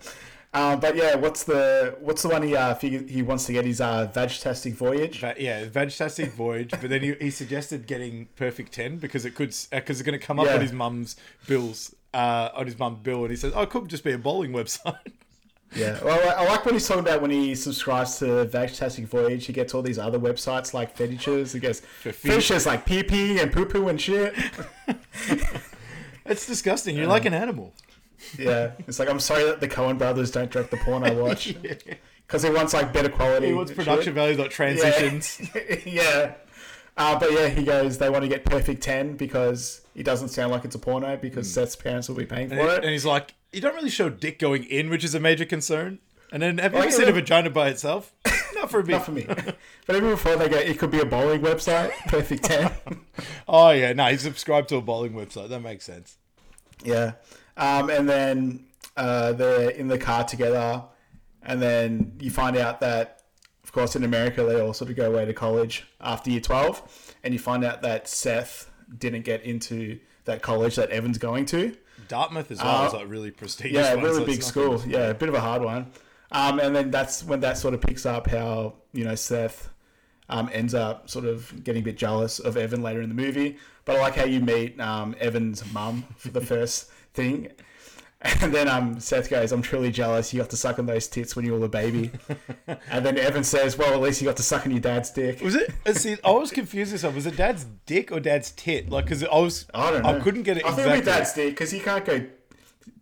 Um, 0.52 0.80
but 0.80 0.96
yeah, 0.96 1.16
what's 1.16 1.44
the 1.44 1.96
what's 2.00 2.24
the 2.24 2.30
one 2.30 2.42
he 2.42 2.56
uh, 2.56 2.74
he 2.76 3.22
wants 3.22 3.46
to 3.46 3.54
get 3.54 3.66
his 3.66 3.80
uh, 3.80 4.12
Vagtastic 4.14 4.74
Voyage? 4.74 5.22
But 5.22 5.40
yeah, 5.40 5.64
fantastic 5.70 6.32
voyage. 6.34 6.72
But 6.72 6.90
then 6.90 7.02
he, 7.02 7.14
he 7.22 7.30
suggested 7.30 7.86
getting 7.86 8.28
perfect 8.36 8.74
ten 8.74 8.98
because 8.98 9.26
it 9.26 9.36
could 9.36 9.56
because 9.70 10.00
it's 10.00 10.02
going 10.02 10.20
to 10.20 10.26
come 10.26 10.40
up 10.40 10.48
Yeah. 10.48 10.56
on 10.56 10.62
his 10.62 10.74
mum's 10.74 11.16
bills. 11.46 11.94
Uh, 12.12 12.50
on 12.56 12.66
his 12.66 12.80
mum's 12.80 12.98
bill, 13.04 13.22
and 13.22 13.30
he 13.30 13.36
says, 13.36 13.54
"Oh, 13.56 13.62
it 13.62 13.70
could 13.70 13.88
just 13.88 14.04
be 14.04 14.12
a 14.14 14.18
bowling 14.18 14.52
website." 14.52 14.98
Yeah, 15.76 16.04
well, 16.04 16.20
I 16.28 16.44
I 16.44 16.48
like 16.50 16.66
what 16.66 16.74
he's 16.74 16.88
talking 16.88 17.04
about 17.04 17.22
when 17.22 17.30
he 17.30 17.54
subscribes 17.54 18.18
to 18.18 18.26
Vagtastic 18.52 19.06
Voyage. 19.06 19.46
He 19.46 19.54
gets 19.54 19.76
all 19.76 19.84
these 19.84 20.00
other 20.00 20.18
websites 20.18 20.74
like 20.74 20.98
fetishes. 20.98 21.54
He 21.54 21.60
gets 21.60 21.82
fish. 21.82 22.16
fetishes 22.16 22.66
like 22.66 22.88
pee 22.88 23.04
pee 23.04 23.40
and 23.40 23.54
poo 23.54 23.66
poo 23.68 23.88
and 23.88 24.02
shit. 24.02 24.34
it's 26.26 26.48
disgusting. 26.48 26.96
You're 26.98 27.06
like 27.06 27.26
an 27.26 27.36
animal. 27.36 27.74
Yeah, 28.38 28.72
it's 28.88 29.00
like 29.00 29.10
I'm 29.10 29.20
sorry 29.20 29.44
that 29.46 29.60
the 29.62 29.68
Coen 29.68 29.98
brothers 29.98 30.32
don't 30.32 30.52
direct 30.52 30.72
the 30.72 30.78
porn 30.78 31.04
I 31.04 31.12
watch 31.12 31.56
because 32.28 32.44
he 32.44 32.50
wants 32.50 32.74
like 32.74 32.92
better 32.94 33.10
quality. 33.10 33.48
He 33.48 33.54
wants 33.54 33.72
production 33.72 34.14
values 34.14 34.38
like 34.38 34.52
transitions. 34.52 35.42
yeah. 35.86 36.34
Uh, 36.98 37.18
but 37.18 37.32
yeah, 37.32 37.48
he 37.48 37.64
goes. 37.64 37.98
They 37.98 38.10
want 38.10 38.24
to 38.24 38.28
get 38.28 38.44
perfect 38.44 38.84
ten 38.84 39.16
because 39.16 39.82
it 39.96 40.04
doesn't 40.04 40.30
sound 40.30 40.52
like 40.52 40.66
it's 40.66 40.76
a 40.76 40.80
porno 40.80 41.16
because 41.18 41.52
Seth's 41.52 41.76
parents 41.76 42.10
will 42.10 42.16
be 42.18 42.26
paying 42.26 42.52
And, 42.52 42.60
for 42.60 42.68
he- 42.68 42.74
it. 42.76 42.84
and 42.84 42.92
he's 42.92 43.06
like, 43.06 43.36
"You 43.54 43.62
don't 43.62 43.76
really 43.76 43.90
show 43.90 44.10
dick 44.10 44.38
going 44.40 44.66
in, 44.66 44.90
which 44.90 45.04
is 45.06 45.16
a 45.16 45.20
major 45.20 45.46
concern." 45.46 46.00
And 46.32 46.44
then, 46.44 46.58
have 46.60 46.74
you 46.74 46.80
Oh, 46.80 46.82
ever 46.84 46.92
seen 46.92 47.08
a 47.08 47.12
vagina 47.12 47.50
by 47.50 47.70
itself? 47.70 48.14
Not 48.54 48.70
for 48.70 48.84
me. 48.84 48.94
Not 48.94 49.06
for 49.06 49.12
me. 49.14 49.26
but 49.26 49.96
even 49.96 50.10
before 50.10 50.36
they 50.36 50.48
go, 50.50 50.58
it 50.58 50.78
could 50.78 50.92
be 50.92 51.00
a 51.00 51.06
bowling 51.06 51.40
website. 51.42 51.92
Perfect 52.08 52.44
ten. 52.44 52.72
Oh 53.48 53.72
yeah, 53.72 53.94
no, 53.94 54.06
he's 54.08 54.22
subscribed 54.22 54.68
to 54.70 54.76
a 54.76 54.82
bowling 54.82 55.14
website. 55.14 55.48
That 55.50 55.62
makes 55.62 55.86
sense. 55.86 56.18
Yeah. 56.84 57.14
Um, 57.60 57.90
and 57.90 58.10
then 58.10 58.66
uh, 58.98 59.34
they're 59.34 59.70
in 59.70 59.88
the 59.88 59.98
car 60.00 60.24
together. 60.24 60.84
And 61.44 61.62
then 61.62 62.14
you 62.20 62.32
find 62.32 62.58
out 62.58 62.80
that, 62.80 63.22
of 63.64 63.72
course, 63.72 63.96
in 63.96 64.04
America, 64.04 64.44
they 64.44 64.60
all 64.60 64.74
sort 64.74 64.90
of 64.90 64.96
go 64.98 65.12
away 65.12 65.26
to 65.26 65.34
college 65.34 65.86
after 66.02 66.32
year 66.32 66.42
12. 66.42 67.16
And 67.24 67.34
you 67.34 67.40
find 67.40 67.64
out 67.64 67.82
that 67.84 68.08
Seth 68.08 68.70
didn't 68.98 69.24
get 69.24 69.44
into 69.44 70.00
that 70.26 70.42
college 70.42 70.76
that 70.78 70.90
Evan's 70.90 71.18
going 71.18 71.46
to. 71.48 71.76
Dartmouth 72.08 72.50
as 72.52 72.60
well 72.60 72.84
Uh, 72.84 72.88
is 72.88 72.94
like 72.94 73.10
really 73.10 73.32
prestigious. 73.32 73.76
Yeah, 73.78 73.94
one, 73.96 74.04
really 74.06 74.20
so 74.20 74.26
big 74.26 74.42
school. 74.44 74.78
gonna- 74.80 74.92
Yeah, 74.92 75.08
a 75.10 75.14
bit 75.14 75.30
of 75.30 75.36
a 75.36 75.40
hard 75.42 75.62
one. 75.62 75.92
Um, 76.32 76.60
and 76.60 76.76
then 76.76 76.92
that's 76.92 77.24
when 77.24 77.40
that 77.42 77.58
sort 77.58 77.74
of 77.74 77.82
picks 77.82 78.06
up 78.06 78.28
how, 78.30 78.76
you 78.94 79.04
know, 79.04 79.16
Seth 79.16 79.70
um, 80.30 80.50
ends 80.54 80.74
up 80.76 81.10
sort 81.10 81.26
of 81.26 81.64
getting 81.64 81.82
a 81.82 81.86
bit 81.86 81.98
jealous 81.98 82.38
of 82.40 82.56
Evan 82.56 82.82
later 82.84 83.02
in 83.02 83.10
the 83.10 83.16
movie. 83.16 83.58
But 83.86 83.96
I 83.98 84.02
like 84.02 84.16
how 84.16 84.26
you 84.26 84.40
meet 84.40 84.80
um, 84.80 85.16
Evan's 85.20 85.64
mum 85.74 86.06
for 86.18 86.30
the 86.30 86.42
first 86.42 86.92
thing. 87.20 87.52
And 88.22 88.54
then 88.54 88.68
um, 88.68 89.00
Seth 89.00 89.30
goes, 89.30 89.54
I'm 89.54 89.62
truly 89.62 89.92
jealous. 89.92 90.34
You 90.34 90.42
got 90.42 90.50
to 90.50 90.58
suck 90.58 90.78
on 90.78 90.86
those 90.86 91.08
tits 91.08 91.38
when 91.38 91.46
you 91.46 91.54
were 91.58 91.66
a 91.66 91.70
baby. 91.70 92.12
and 92.92 93.06
then 93.06 93.18
Evan 93.18 93.46
says, 93.46 93.78
Well, 93.78 93.94
at 93.94 94.02
least 94.02 94.22
you 94.22 94.28
got 94.28 94.36
to 94.38 94.44
suck 94.44 94.66
on 94.66 94.72
your 94.72 94.82
dad's 94.82 95.10
dick. 95.12 95.40
Was 95.42 95.56
it? 95.56 95.72
uh, 95.86 95.94
See, 95.94 96.18
I 96.26 96.32
was 96.32 96.52
confused 96.52 96.92
this 96.92 97.04
one. 97.04 97.16
Was 97.16 97.26
it 97.26 97.38
dad's 97.38 97.66
dick 97.86 98.12
or 98.12 98.20
dad's 98.20 98.52
tit? 98.52 98.90
Like, 98.90 99.06
because 99.06 99.24
I 99.24 99.38
was, 99.38 99.68
I 99.74 99.90
don't 99.92 100.04
know. 100.04 100.10
I 100.10 100.20
couldn't 100.20 100.44
get 100.44 100.58
it 100.58 100.66
I 100.66 100.70
exactly. 100.70 100.84
think 100.96 101.06
with 101.06 101.16
dad's 101.16 101.34
dick, 101.34 101.50
because 101.52 101.72
he 101.72 101.80
can't 101.80 102.04
go 102.04 102.26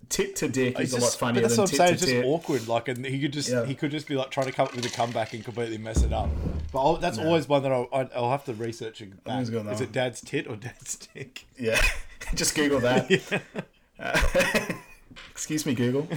tit 0.10 0.36
to 0.36 0.47
dick 0.47 0.80
It's 0.80 0.93
is 0.93 0.93
a 0.93 0.95
lot 0.97 1.06
just- 1.08 1.19
funnier 1.19 1.41
but 1.41 1.47
that's 1.47 1.56
than 1.56 1.63
what 1.63 1.69
I'm 1.71 1.71
tit 1.71 1.77
saying. 1.77 1.88
to 1.88 1.93
It's 1.93 2.01
just 2.03 2.13
tit. 2.13 2.25
awkward. 2.25 2.67
Like, 2.67 2.88
and 2.88 3.03
he 3.03 3.19
could 3.19 3.34
just 3.34 3.49
Yeah. 3.49 3.65
he 3.65 3.73
could 3.73 3.89
just 3.89 4.08
be 4.08 4.15
like 4.15 4.30
trying 4.30 4.45
to 4.45 4.51
come 4.51 4.67
up 4.67 4.75
with 4.75 4.86
a 4.86 4.89
comeback 4.89 5.34
and 5.34 5.43
completely 5.43 5.80
mess 5.80 6.03
it 6.03 6.13
up. 6.13 6.30
But 6.71 6.80
I'll, 6.80 6.97
that's 6.97 7.17
always 7.17 7.49
one 7.49 7.63
that 7.63 7.71
I'll, 7.71 7.88
I'll 7.91 8.10
I'll 8.15 8.30
have 8.32 8.45
to 8.45 8.53
research. 8.53 9.01
it 9.01 9.23
Back. 9.23 9.34
always 9.34 9.49
got 9.49 9.65
that 9.65 9.73
Is 9.73 9.80
one. 9.80 9.89
it 9.89 9.91
dad's 9.93 10.21
tit 10.21 10.45
or 10.47 10.56
dad's 10.58 10.95
dick? 11.12 11.47
Yeah, 11.58 11.82
just 12.36 12.53
Google 12.53 12.82
that. 12.82 13.10
Uh, 13.99 14.19
excuse 15.31 15.65
me, 15.65 15.73
Google. 15.73 16.07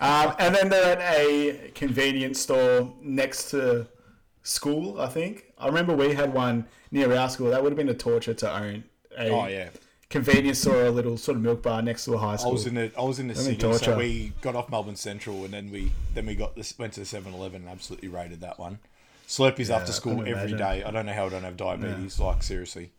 Um, 0.00 0.34
and 0.38 0.54
then 0.54 0.68
they're 0.68 0.98
at 0.98 1.14
a 1.16 1.70
convenience 1.74 2.40
store 2.40 2.92
next 3.02 3.50
to 3.50 3.86
school. 4.42 5.00
I 5.00 5.08
think 5.08 5.52
I 5.58 5.66
remember 5.66 5.94
we 5.94 6.14
had 6.14 6.32
one 6.32 6.66
near 6.90 7.12
our 7.14 7.28
school. 7.28 7.50
That 7.50 7.62
would 7.62 7.72
have 7.72 7.76
been 7.76 7.88
a 7.88 7.94
torture 7.94 8.34
to 8.34 8.56
own. 8.62 8.84
A 9.16 9.30
Oh 9.30 9.46
yeah. 9.48 9.70
convenience 10.10 10.60
store, 10.60 10.84
a 10.86 10.90
little 10.90 11.16
sort 11.18 11.36
of 11.36 11.42
milk 11.42 11.62
bar 11.62 11.82
next 11.82 12.04
to 12.06 12.14
a 12.14 12.18
high 12.18 12.36
school. 12.36 12.50
I 12.50 12.52
was 12.52 12.66
in 12.66 12.74
the 12.74 12.92
I 12.96 13.02
was 13.02 13.18
in 13.18 13.28
the 13.28 13.34
city, 13.34 13.56
torture. 13.56 13.78
so 13.84 13.98
we 13.98 14.32
got 14.42 14.54
off 14.56 14.70
Melbourne 14.70 14.96
Central, 14.96 15.44
and 15.44 15.52
then 15.52 15.70
we 15.70 15.90
then 16.14 16.26
we 16.26 16.34
got 16.34 16.54
this 16.56 16.78
went 16.78 16.92
to 16.94 17.00
the 17.00 17.06
7-Eleven 17.06 17.62
and 17.62 17.70
absolutely 17.70 18.08
rated 18.08 18.40
that 18.42 18.58
one. 18.58 18.78
Slurpees 19.26 19.68
after 19.70 19.92
school 19.92 20.24
every 20.26 20.54
day. 20.56 20.82
I 20.84 20.90
don't 20.90 21.04
know 21.04 21.12
how 21.12 21.26
I 21.26 21.28
don't 21.28 21.42
have 21.42 21.56
diabetes. 21.56 22.18
Like 22.18 22.42
seriously. 22.42 22.90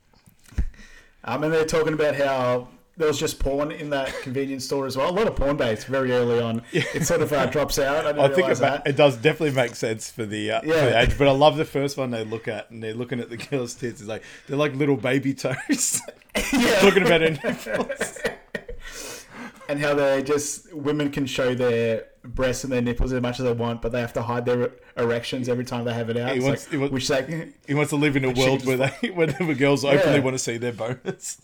Um, 1.23 1.43
and 1.43 1.51
they're 1.53 1.65
talking 1.65 1.93
about 1.93 2.15
how 2.15 2.67
there 2.99 3.07
was 3.07 3.17
just 3.17 3.39
porn 3.39 3.71
in 3.71 3.89
that 3.89 4.13
convenience 4.21 4.65
store 4.65 4.85
as 4.85 4.95
well. 4.95 5.09
A 5.09 5.15
lot 5.15 5.25
of 5.27 5.35
porn 5.35 5.57
dates 5.57 5.85
very 5.85 6.11
early 6.11 6.39
on. 6.39 6.61
It 6.73 7.05
sort 7.05 7.21
of 7.21 7.33
uh, 7.33 7.45
drops 7.47 7.79
out. 7.79 8.05
I, 8.05 8.25
I 8.25 8.27
think 8.27 8.49
it, 8.49 8.59
ma- 8.59 8.79
it 8.85 8.95
does 8.95 9.15
definitely 9.15 9.55
make 9.55 9.75
sense 9.75 10.11
for 10.11 10.25
the 10.25 10.51
uh, 10.51 10.59
for 10.61 10.67
Yeah. 10.67 10.85
the 10.89 10.99
age, 11.01 11.17
but 11.17 11.27
I 11.27 11.31
love 11.31 11.57
the 11.57 11.65
first 11.65 11.97
one 11.97 12.11
they 12.11 12.23
look 12.23 12.47
at 12.47 12.69
and 12.69 12.83
they're 12.83 12.93
looking 12.93 13.19
at 13.19 13.29
the 13.29 13.37
girl's 13.37 13.73
tits. 13.73 14.01
It's 14.01 14.09
like 14.09 14.21
they're 14.47 14.57
like 14.57 14.75
little 14.75 14.97
baby 14.97 15.33
toes. 15.33 16.01
Yeah. 16.53 16.79
Talking 16.81 17.03
about 17.05 17.21
nipples. 17.21 18.19
and 19.69 19.79
how 19.79 19.93
they 19.93 20.23
just 20.23 20.71
women 20.73 21.11
can 21.11 21.25
show 21.25 21.53
their 21.55 22.05
breasts 22.23 22.63
and 22.63 22.71
their 22.73 22.81
nipples 22.81 23.11
as 23.13 23.21
much 23.21 23.39
as 23.39 23.45
they 23.45 23.51
want, 23.51 23.81
but 23.81 23.91
they 23.91 23.99
have 24.01 24.13
to 24.13 24.21
hide 24.21 24.45
their 24.45 24.71
erections 24.97 25.47
every 25.49 25.65
time 25.65 25.85
they 25.85 25.93
have 25.93 26.09
it 26.09 26.17
out. 26.17 26.33
He 26.33 26.39
wants- 26.39 26.65
like, 26.65 26.71
he 26.71 26.77
wants- 26.77 26.93
which 26.93 27.07
they, 27.07 27.51
He 27.67 27.73
wants 27.73 27.89
to 27.91 27.95
live 27.95 28.15
in 28.15 28.25
a 28.25 28.31
world 28.31 28.65
where 28.65 28.77
they 28.77 29.09
where 29.11 29.27
the 29.27 29.55
girls 29.55 29.83
openly 29.85 30.17
Yeah. 30.19 30.23
want 30.23 30.35
to 30.35 30.39
see 30.39 30.57
their 30.57 30.73
bonus. 30.73 31.41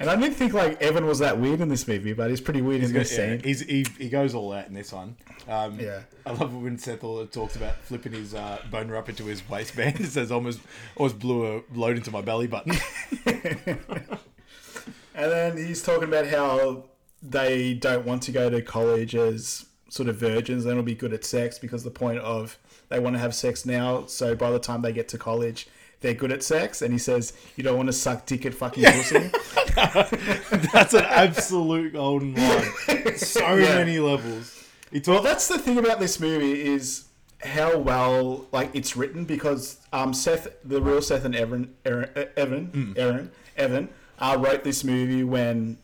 And 0.00 0.08
I 0.08 0.16
didn't 0.16 0.34
think 0.36 0.52
like 0.54 0.80
Evan 0.82 1.04
was 1.06 1.18
that 1.18 1.38
weird 1.38 1.60
in 1.60 1.68
this 1.68 1.86
movie, 1.86 2.12
but 2.14 2.30
he's 2.30 2.40
pretty 2.40 2.62
weird 2.62 2.82
in 2.82 2.92
this 2.92 3.10
Yeah, 3.12 3.16
scene. 3.36 3.40
he's, 3.44 3.60
he, 3.60 3.86
he 3.98 4.08
goes 4.08 4.34
all 4.34 4.52
out 4.52 4.66
in 4.66 4.74
this 4.74 4.90
one. 4.92 5.16
Um, 5.48 5.78
Yeah. 5.78 6.00
I 6.24 6.30
love 6.32 6.52
it 6.54 6.56
when 6.58 6.78
Seth 6.78 7.04
all 7.04 7.24
talks 7.26 7.56
about 7.56 7.76
flipping 7.82 8.12
his 8.12 8.34
uh, 8.34 8.58
boner 8.70 8.96
up 8.96 9.08
into 9.08 9.24
his 9.26 9.46
waistband. 9.48 10.00
It 10.00 10.06
says 10.06 10.32
almost 10.32 10.60
almost 10.96 11.18
blew 11.18 11.58
a 11.58 11.62
load 11.74 11.96
into 11.98 12.10
my 12.10 12.20
belly 12.22 12.46
button. 12.46 12.72
And 15.14 15.32
then 15.32 15.56
he's 15.56 15.82
talking 15.82 16.04
about 16.08 16.26
how 16.26 16.84
they 17.22 17.72
don't 17.72 18.04
want 18.04 18.22
to 18.24 18.32
go 18.32 18.50
to 18.50 18.60
college 18.60 19.14
as 19.14 19.64
sort 19.88 20.08
of 20.10 20.16
virgins. 20.16 20.64
They 20.64 20.74
don't 20.74 20.84
be 20.84 20.94
good 20.94 21.14
at 21.14 21.24
sex 21.24 21.58
because 21.58 21.84
the 21.84 21.90
point 21.90 22.18
of 22.18 22.58
they 22.90 22.98
want 23.00 23.14
to 23.16 23.20
have 23.20 23.34
sex 23.34 23.64
now. 23.64 24.04
So 24.06 24.34
by 24.34 24.50
the 24.50 24.58
time 24.58 24.82
they 24.82 24.92
get 24.92 25.08
to 25.08 25.18
college, 25.18 25.68
they're 26.06 26.14
good 26.14 26.32
at 26.32 26.42
sex. 26.42 26.80
And 26.82 26.92
he 26.92 26.98
says, 26.98 27.32
"You 27.56 27.64
don't 27.64 27.76
want 27.76 27.88
to 27.88 27.92
suck 27.92 28.24
dick 28.26 28.46
at 28.46 28.54
fucking 28.54 28.84
pussy." 28.84 29.30
That's 30.72 30.94
an 30.94 31.04
absolute 31.04 31.92
golden 31.92 32.34
line. 32.34 33.16
So 33.16 33.40
Yeah. 33.56 33.74
many 33.76 33.98
levels. 33.98 34.64
He 34.92 35.02
well, 35.06 35.20
that's 35.22 35.48
the 35.48 35.58
thing 35.58 35.78
about 35.78 35.98
this 36.00 36.20
movie 36.20 36.64
is 36.66 37.04
how 37.44 37.76
well 37.78 38.46
like 38.52 38.70
it's 38.72 38.96
written 38.96 39.24
because 39.24 39.78
um 39.92 40.14
Seth, 40.14 40.48
the 40.64 40.80
real 40.80 41.02
Seth 41.02 41.24
and 41.24 41.34
Evan, 41.34 41.74
Aaron, 41.84 42.08
uh, 42.16 42.24
Evan, 42.36 42.66
Hmm. 42.66 42.92
Aaron, 42.96 43.30
Evan, 43.56 43.88
uh, 44.18 44.36
wrote 44.38 44.64
this 44.64 44.84
movie 44.84 45.24
when 45.24 45.76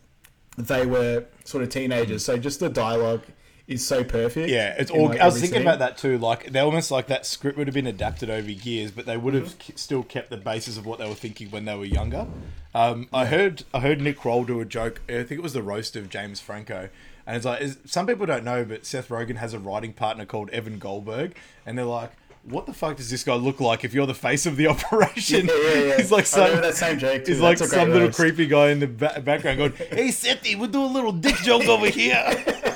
they 0.57 0.85
were 0.85 1.25
sort 1.43 1.63
of 1.63 1.69
teenagers. 1.69 2.23
So 2.25 2.37
just 2.37 2.59
the 2.59 2.69
dialogue 2.69 3.23
is 3.67 3.85
so 3.87 4.03
perfect. 4.03 4.49
Yeah, 4.49 4.75
it's 4.77 4.91
all. 4.91 5.07
like, 5.07 5.19
I 5.19 5.25
was 5.25 5.35
thinking 5.35 5.59
scene. 5.59 5.61
about 5.61 5.79
that 5.79 5.97
too. 5.97 6.17
Like 6.17 6.51
they 6.51 6.59
almost 6.59 6.91
like 6.91 7.07
that 7.07 7.25
script 7.25 7.57
would 7.57 7.67
have 7.67 7.73
been 7.73 7.87
adapted 7.87 8.29
over 8.29 8.51
years, 8.51 8.91
but 8.91 9.05
they 9.05 9.17
would 9.17 9.33
have 9.33 9.43
Mm-hmm. 9.49 9.57
k- 9.59 9.73
still 9.75 10.03
kept 10.03 10.29
the 10.29 10.37
basis 10.37 10.77
of 10.77 10.85
what 10.85 10.99
they 10.99 11.07
were 11.07 11.15
thinking 11.15 11.49
when 11.51 11.65
they 11.65 11.75
were 11.75 11.85
younger. 11.85 12.27
Um, 12.75 13.07
I 13.13 13.25
heard 13.25 13.63
I 13.73 13.79
heard 13.79 14.01
Nick 14.01 14.17
Kroll 14.19 14.43
do 14.43 14.59
a 14.59 14.65
joke. 14.65 15.01
I 15.07 15.23
think 15.23 15.31
it 15.31 15.43
was 15.43 15.53
the 15.53 15.63
roast 15.63 15.95
of 15.95 16.09
James 16.09 16.39
Franco, 16.39 16.89
and 17.25 17.35
it's 17.37 17.45
like 17.45 17.61
is, 17.61 17.77
some 17.85 18.05
people 18.07 18.25
don't 18.25 18.43
know, 18.43 18.65
but 18.65 18.85
Seth 18.85 19.07
Rogen 19.09 19.37
has 19.37 19.53
a 19.53 19.59
writing 19.59 19.93
partner 19.93 20.25
called 20.25 20.49
Evan 20.49 20.79
Goldberg, 20.79 21.35
and 21.65 21.77
they're 21.77 21.85
like. 21.85 22.11
What 22.45 22.65
the 22.65 22.73
fuck 22.73 22.97
does 22.97 23.09
this 23.09 23.23
guy 23.23 23.35
look 23.35 23.61
like 23.61 23.85
if 23.85 23.93
you're 23.93 24.05
the 24.05 24.13
face 24.13 24.45
of 24.45 24.57
the 24.57 24.67
operation? 24.75 25.45
Yeah, 25.47 25.55
yeah, 25.63 25.79
yeah. 25.79 25.95
He's 25.97 26.11
like 26.11 26.25
some, 26.25 26.51
that 26.59 26.75
same 26.75 26.99
joke. 26.99 27.25
He's 27.25 27.39
like 27.39 27.57
That's 27.57 27.71
a 27.71 27.73
great 27.73 27.81
some 27.83 27.89
little 27.91 28.07
roast. 28.09 28.19
creepy 28.19 28.47
guy 28.47 28.71
in 28.71 28.81
the 28.81 28.87
ba- 28.87 29.21
background 29.23 29.59
going, 29.59 29.71
"Hey, 29.71 30.09
Sethy, 30.09 30.59
we'll 30.59 30.67
do 30.69 30.83
a 30.83 30.85
little 30.85 31.13
dick 31.13 31.35
joke 31.37 31.65
over 31.69 31.87
here." 31.87 32.21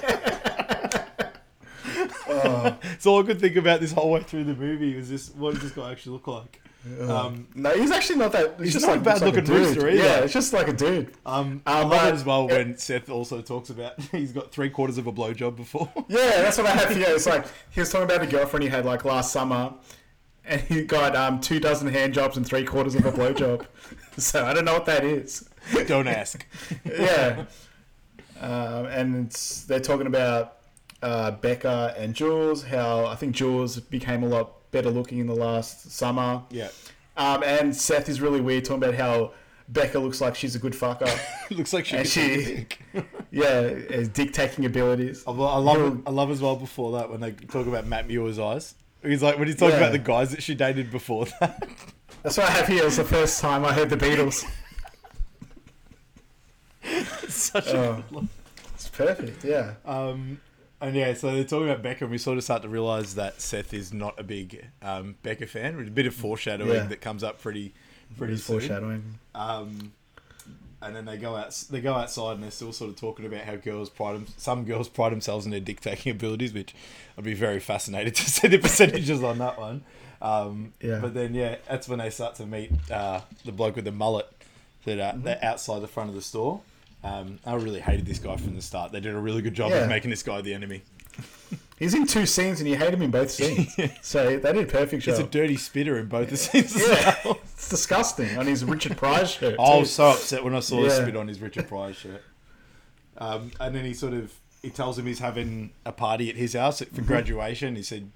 So 3.00 3.12
all 3.12 3.24
I 3.24 3.26
could 3.26 3.40
think 3.40 3.56
about 3.56 3.80
this 3.82 3.92
whole 3.92 4.12
way 4.12 4.22
through 4.24 4.46
the 4.46 4.56
movie 4.56 4.96
was 4.96 5.10
this: 5.10 5.30
what 5.36 5.54
does 5.54 5.64
this 5.64 5.72
guy 5.72 5.92
actually 5.92 6.14
look 6.14 6.28
like? 6.28 6.62
Um, 7.02 7.48
No, 7.54 7.72
he's 7.72 7.92
actually 7.92 8.20
not 8.20 8.32
that. 8.32 8.56
He's, 8.60 8.66
He's 8.68 8.74
just 8.76 8.86
not 8.86 8.94
like 8.94 9.02
a 9.02 9.04
bad 9.04 9.14
looks 9.22 9.36
like 9.36 9.36
looking 9.48 9.54
rooster 9.54 9.90
either. 9.90 9.98
Yeah, 10.04 10.20
it's 10.20 10.32
just 10.34 10.54
like 10.54 10.70
a 10.70 10.74
dude. 10.74 11.14
um, 11.26 11.62
I 11.66 11.82
Um, 11.82 11.90
love 11.90 12.00
but- 12.02 12.08
it 12.08 12.14
as 12.16 12.24
well 12.26 12.48
when 12.48 12.78
Seth 12.78 13.10
also 13.10 13.42
talks 13.42 13.70
about 13.70 14.00
he's 14.12 14.32
got 14.32 14.52
three 14.54 14.70
quarters 14.70 14.98
of 14.98 15.06
a 15.08 15.12
blowjob 15.12 15.56
before. 15.58 15.92
Yeah, 16.08 16.42
that's 16.44 16.58
what 16.58 16.68
I 16.68 16.72
had 16.72 16.88
for 16.94 16.98
you. 16.98 17.06
It's 17.08 17.26
like 17.26 17.46
he 17.72 17.82
was 17.82 17.92
talking 17.92 18.06
about 18.06 18.22
a 18.24 18.28
girlfriend 18.28 18.64
he 18.64 18.70
had 18.70 18.86
like 18.86 19.04
last 19.04 19.34
summer, 19.34 19.74
and 20.46 20.62
he 20.62 20.84
got 20.86 21.14
um 21.16 21.42
two 21.42 21.60
dozen 21.60 21.90
hand 21.90 22.14
jobs 22.14 22.38
and 22.38 22.46
three 22.46 22.64
quarters 22.64 22.96
of 22.96 23.06
a 23.06 23.12
blowjob. 23.12 23.66
so 24.18 24.46
I 24.46 24.54
don't 24.54 24.64
know 24.66 24.74
what 24.74 24.86
that 24.86 25.04
is. 25.04 25.48
Don't 25.88 26.08
ask. 26.08 26.46
Yeah, 26.86 27.44
um, 28.40 28.86
and 28.86 29.26
it's, 29.28 29.64
they're 29.64 29.80
talking 29.82 30.08
about 30.08 30.57
uh, 31.02 31.32
Becca 31.32 31.96
and 31.98 32.14
Jules. 32.14 32.64
How 32.64 33.06
I 33.06 33.16
think 33.16 33.36
Jules 33.36 33.80
became 33.80 34.24
a 34.24 34.28
lot 34.28 34.70
better 34.72 34.90
looking 34.90 35.20
in 35.20 35.28
the 35.28 35.36
last 35.36 35.92
summer. 35.92 36.44
Yeah, 36.50 36.70
Um, 37.16 37.44
and 37.44 37.76
Seth 37.76 38.10
is 38.10 38.20
really 38.22 38.42
weird 38.42 38.66
talking 38.66 38.84
about 38.84 38.96
how 38.96 39.32
Becca 39.70 40.00
looks 40.00 40.22
like 40.22 40.36
she's 40.36 40.56
a 40.56 40.60
good 40.60 40.74
fucker. 40.74 41.10
looks 41.58 41.74
like 41.74 41.86
she. 41.86 42.04
She- 42.06 42.68
yeah, 43.32 43.62
has 43.92 44.08
dick 44.10 44.34
taking 44.34 44.66
abilities. 44.66 45.24
I 45.28 45.32
lo- 45.32 45.48
I 45.48 45.58
love. 45.58 46.02
I 46.08 46.12
love 46.12 46.32
as 46.32 46.42
well 46.42 46.56
before 46.56 46.94
that 46.94 47.10
when 47.10 47.20
they 47.22 47.32
talk 47.32 47.68
about 47.68 47.86
Matt 47.88 48.08
Muir's 48.08 48.40
eyes. 48.40 48.76
He's 49.04 49.22
like 49.22 49.38
when 49.38 49.48
he's 49.48 49.56
talking 49.58 49.76
Yeah. 49.76 49.84
about 49.84 49.92
the 49.92 50.00
guys 50.00 50.32
that 50.32 50.42
she 50.42 50.56
dated 50.56 50.90
before 50.92 51.26
that. 51.40 51.68
That's 52.24 52.36
what 52.38 52.48
I 52.48 52.52
have 52.52 52.68
here. 52.68 52.82
It 52.82 52.86
was 52.86 52.98
the 52.98 53.04
first 53.04 53.40
time 53.40 53.64
I 53.64 53.72
heard 53.74 53.90
the 53.90 53.96
Beatles. 53.98 54.44
It's 56.84 57.36
such 57.36 57.68
a 57.68 58.04
Oh. 58.14 58.28
It's 58.74 58.90
perfect, 58.90 59.44
yeah. 59.44 59.74
Um, 59.86 60.40
and 60.82 60.96
yeah, 60.96 61.14
so 61.14 61.32
they're 61.34 61.44
talking 61.44 61.70
about 61.70 61.82
Becca, 61.84 62.06
and 62.06 62.12
we 62.12 62.18
sort 62.18 62.38
of 62.38 62.44
start 62.44 62.62
to 62.64 62.70
realize 62.70 63.16
that 63.16 63.42
Seth 63.42 63.74
is 63.74 63.94
not 63.94 64.20
a 64.20 64.24
big 64.24 64.66
um, 64.82 65.16
Becca 65.24 65.48
fan. 65.48 65.78
With 65.78 65.88
a 65.88 65.92
bit 65.92 66.06
of 66.06 66.14
foreshadowing 66.14 66.72
Yeah. 66.74 66.84
that 66.88 67.02
comes 67.02 67.24
up 67.24 67.42
pretty, 67.42 67.74
pretty 68.18 68.38
soon. 68.38 68.60
foreshadowing. 68.60 69.04
Um, 69.36 69.94
and 70.82 70.96
then 70.96 71.06
they 71.06 71.18
go 71.18 71.36
out. 71.36 71.52
They 71.72 71.82
go 71.82 71.94
outside, 71.96 72.34
and 72.34 72.44
they're 72.44 72.52
still 72.52 72.72
sort 72.72 72.92
of 72.92 72.96
talking 72.98 73.26
about 73.26 73.42
how 73.42 73.56
girls 73.56 73.90
pride 73.90 74.14
them. 74.16 74.28
Some 74.38 74.64
girls 74.66 74.88
pride 74.88 75.12
themselves 75.12 75.46
in 75.46 75.52
their 75.52 75.60
dick 75.60 75.82
taking 75.82 76.12
abilities, 76.12 76.54
which 76.54 76.76
I'd 77.18 77.24
be 77.24 77.34
very 77.34 77.60
fascinated 77.60 78.14
to 78.16 78.24
see 78.30 78.48
the 78.48 78.60
percentages 78.60 79.24
on 79.24 79.40
that 79.40 79.60
one. 79.60 79.84
Um, 80.22 80.74
Yeah. 80.80 81.00
But 81.00 81.14
then, 81.16 81.34
yeah, 81.34 81.56
that's 81.68 81.88
when 81.90 82.00
they 82.00 82.12
start 82.12 82.36
to 82.36 82.46
meet 82.46 82.72
uh, 82.92 83.22
the 83.46 83.52
bloke 83.52 83.76
with 83.76 83.86
the 83.86 83.92
mullet 83.92 84.28
that 84.86 85.00
uh, 85.00 85.12
Mm-hmm. 85.14 85.24
they're 85.24 85.44
outside 85.44 85.80
the 85.82 85.88
front 85.88 86.10
of 86.10 86.16
the 86.16 86.22
store. 86.22 86.62
Um, 87.04 87.40
I 87.46 87.54
really 87.56 87.80
hated 87.80 88.06
this 88.06 88.20
guy 88.20 88.36
from 88.38 88.56
the 88.56 88.62
start. 88.62 88.92
They 88.92 89.00
did 89.00 89.14
a 89.14 89.20
really 89.20 89.42
good 89.42 89.54
job 89.54 89.72
Yeah. 89.72 89.78
of 89.84 89.90
making 89.90 90.10
this 90.10 90.24
guy 90.24 90.42
the 90.42 90.54
enemy. 90.54 90.82
He's 91.80 91.94
in 91.94 92.08
two 92.08 92.26
scenes 92.26 92.60
and 92.60 92.68
you 92.68 92.76
hate 92.76 92.92
him 92.94 93.04
in 93.04 93.12
both 93.12 93.30
scenes. 93.30 93.76
So 94.02 94.38
they 94.38 94.52
did 94.54 94.64
a 94.64 94.66
perfect 94.66 95.06
He's 95.06 95.20
a 95.20 95.24
dirty 95.24 95.58
spitter 95.58 95.98
in 96.00 96.08
both 96.08 96.30
the 96.32 96.38
scenes 96.38 96.76
Yeah. 96.76 97.16
well. 97.24 97.40
It's 97.54 97.70
disgusting 97.70 98.38
on 98.38 98.48
his 98.48 98.66
Richard 98.66 98.98
Pryor 98.98 99.26
shirt. 99.26 99.60
I 99.60 99.78
was 99.78 99.92
so 99.92 100.08
upset 100.10 100.44
when 100.44 100.56
I 100.56 100.60
saw 100.60 100.78
the 100.82 100.88
Yeah. 100.88 101.02
spit 101.02 101.16
on 101.16 101.28
his 101.28 101.40
Richard 101.40 101.68
Pryor 101.68 101.94
shirt. 101.94 102.24
Um, 103.18 103.52
and 103.60 103.76
then 103.76 103.86
he 103.86 103.94
sort 103.94 104.14
of 104.14 104.34
he 104.64 104.70
tells 104.72 104.98
him 104.98 105.06
he's 105.06 105.20
having 105.20 105.70
a 105.86 105.92
party 105.92 106.30
at 106.30 106.36
his 106.36 106.54
house 106.54 106.82
Mm-hmm. 106.82 106.96
for 106.96 107.02
graduation. 107.04 107.76
He 107.76 107.84
said, 107.84 108.12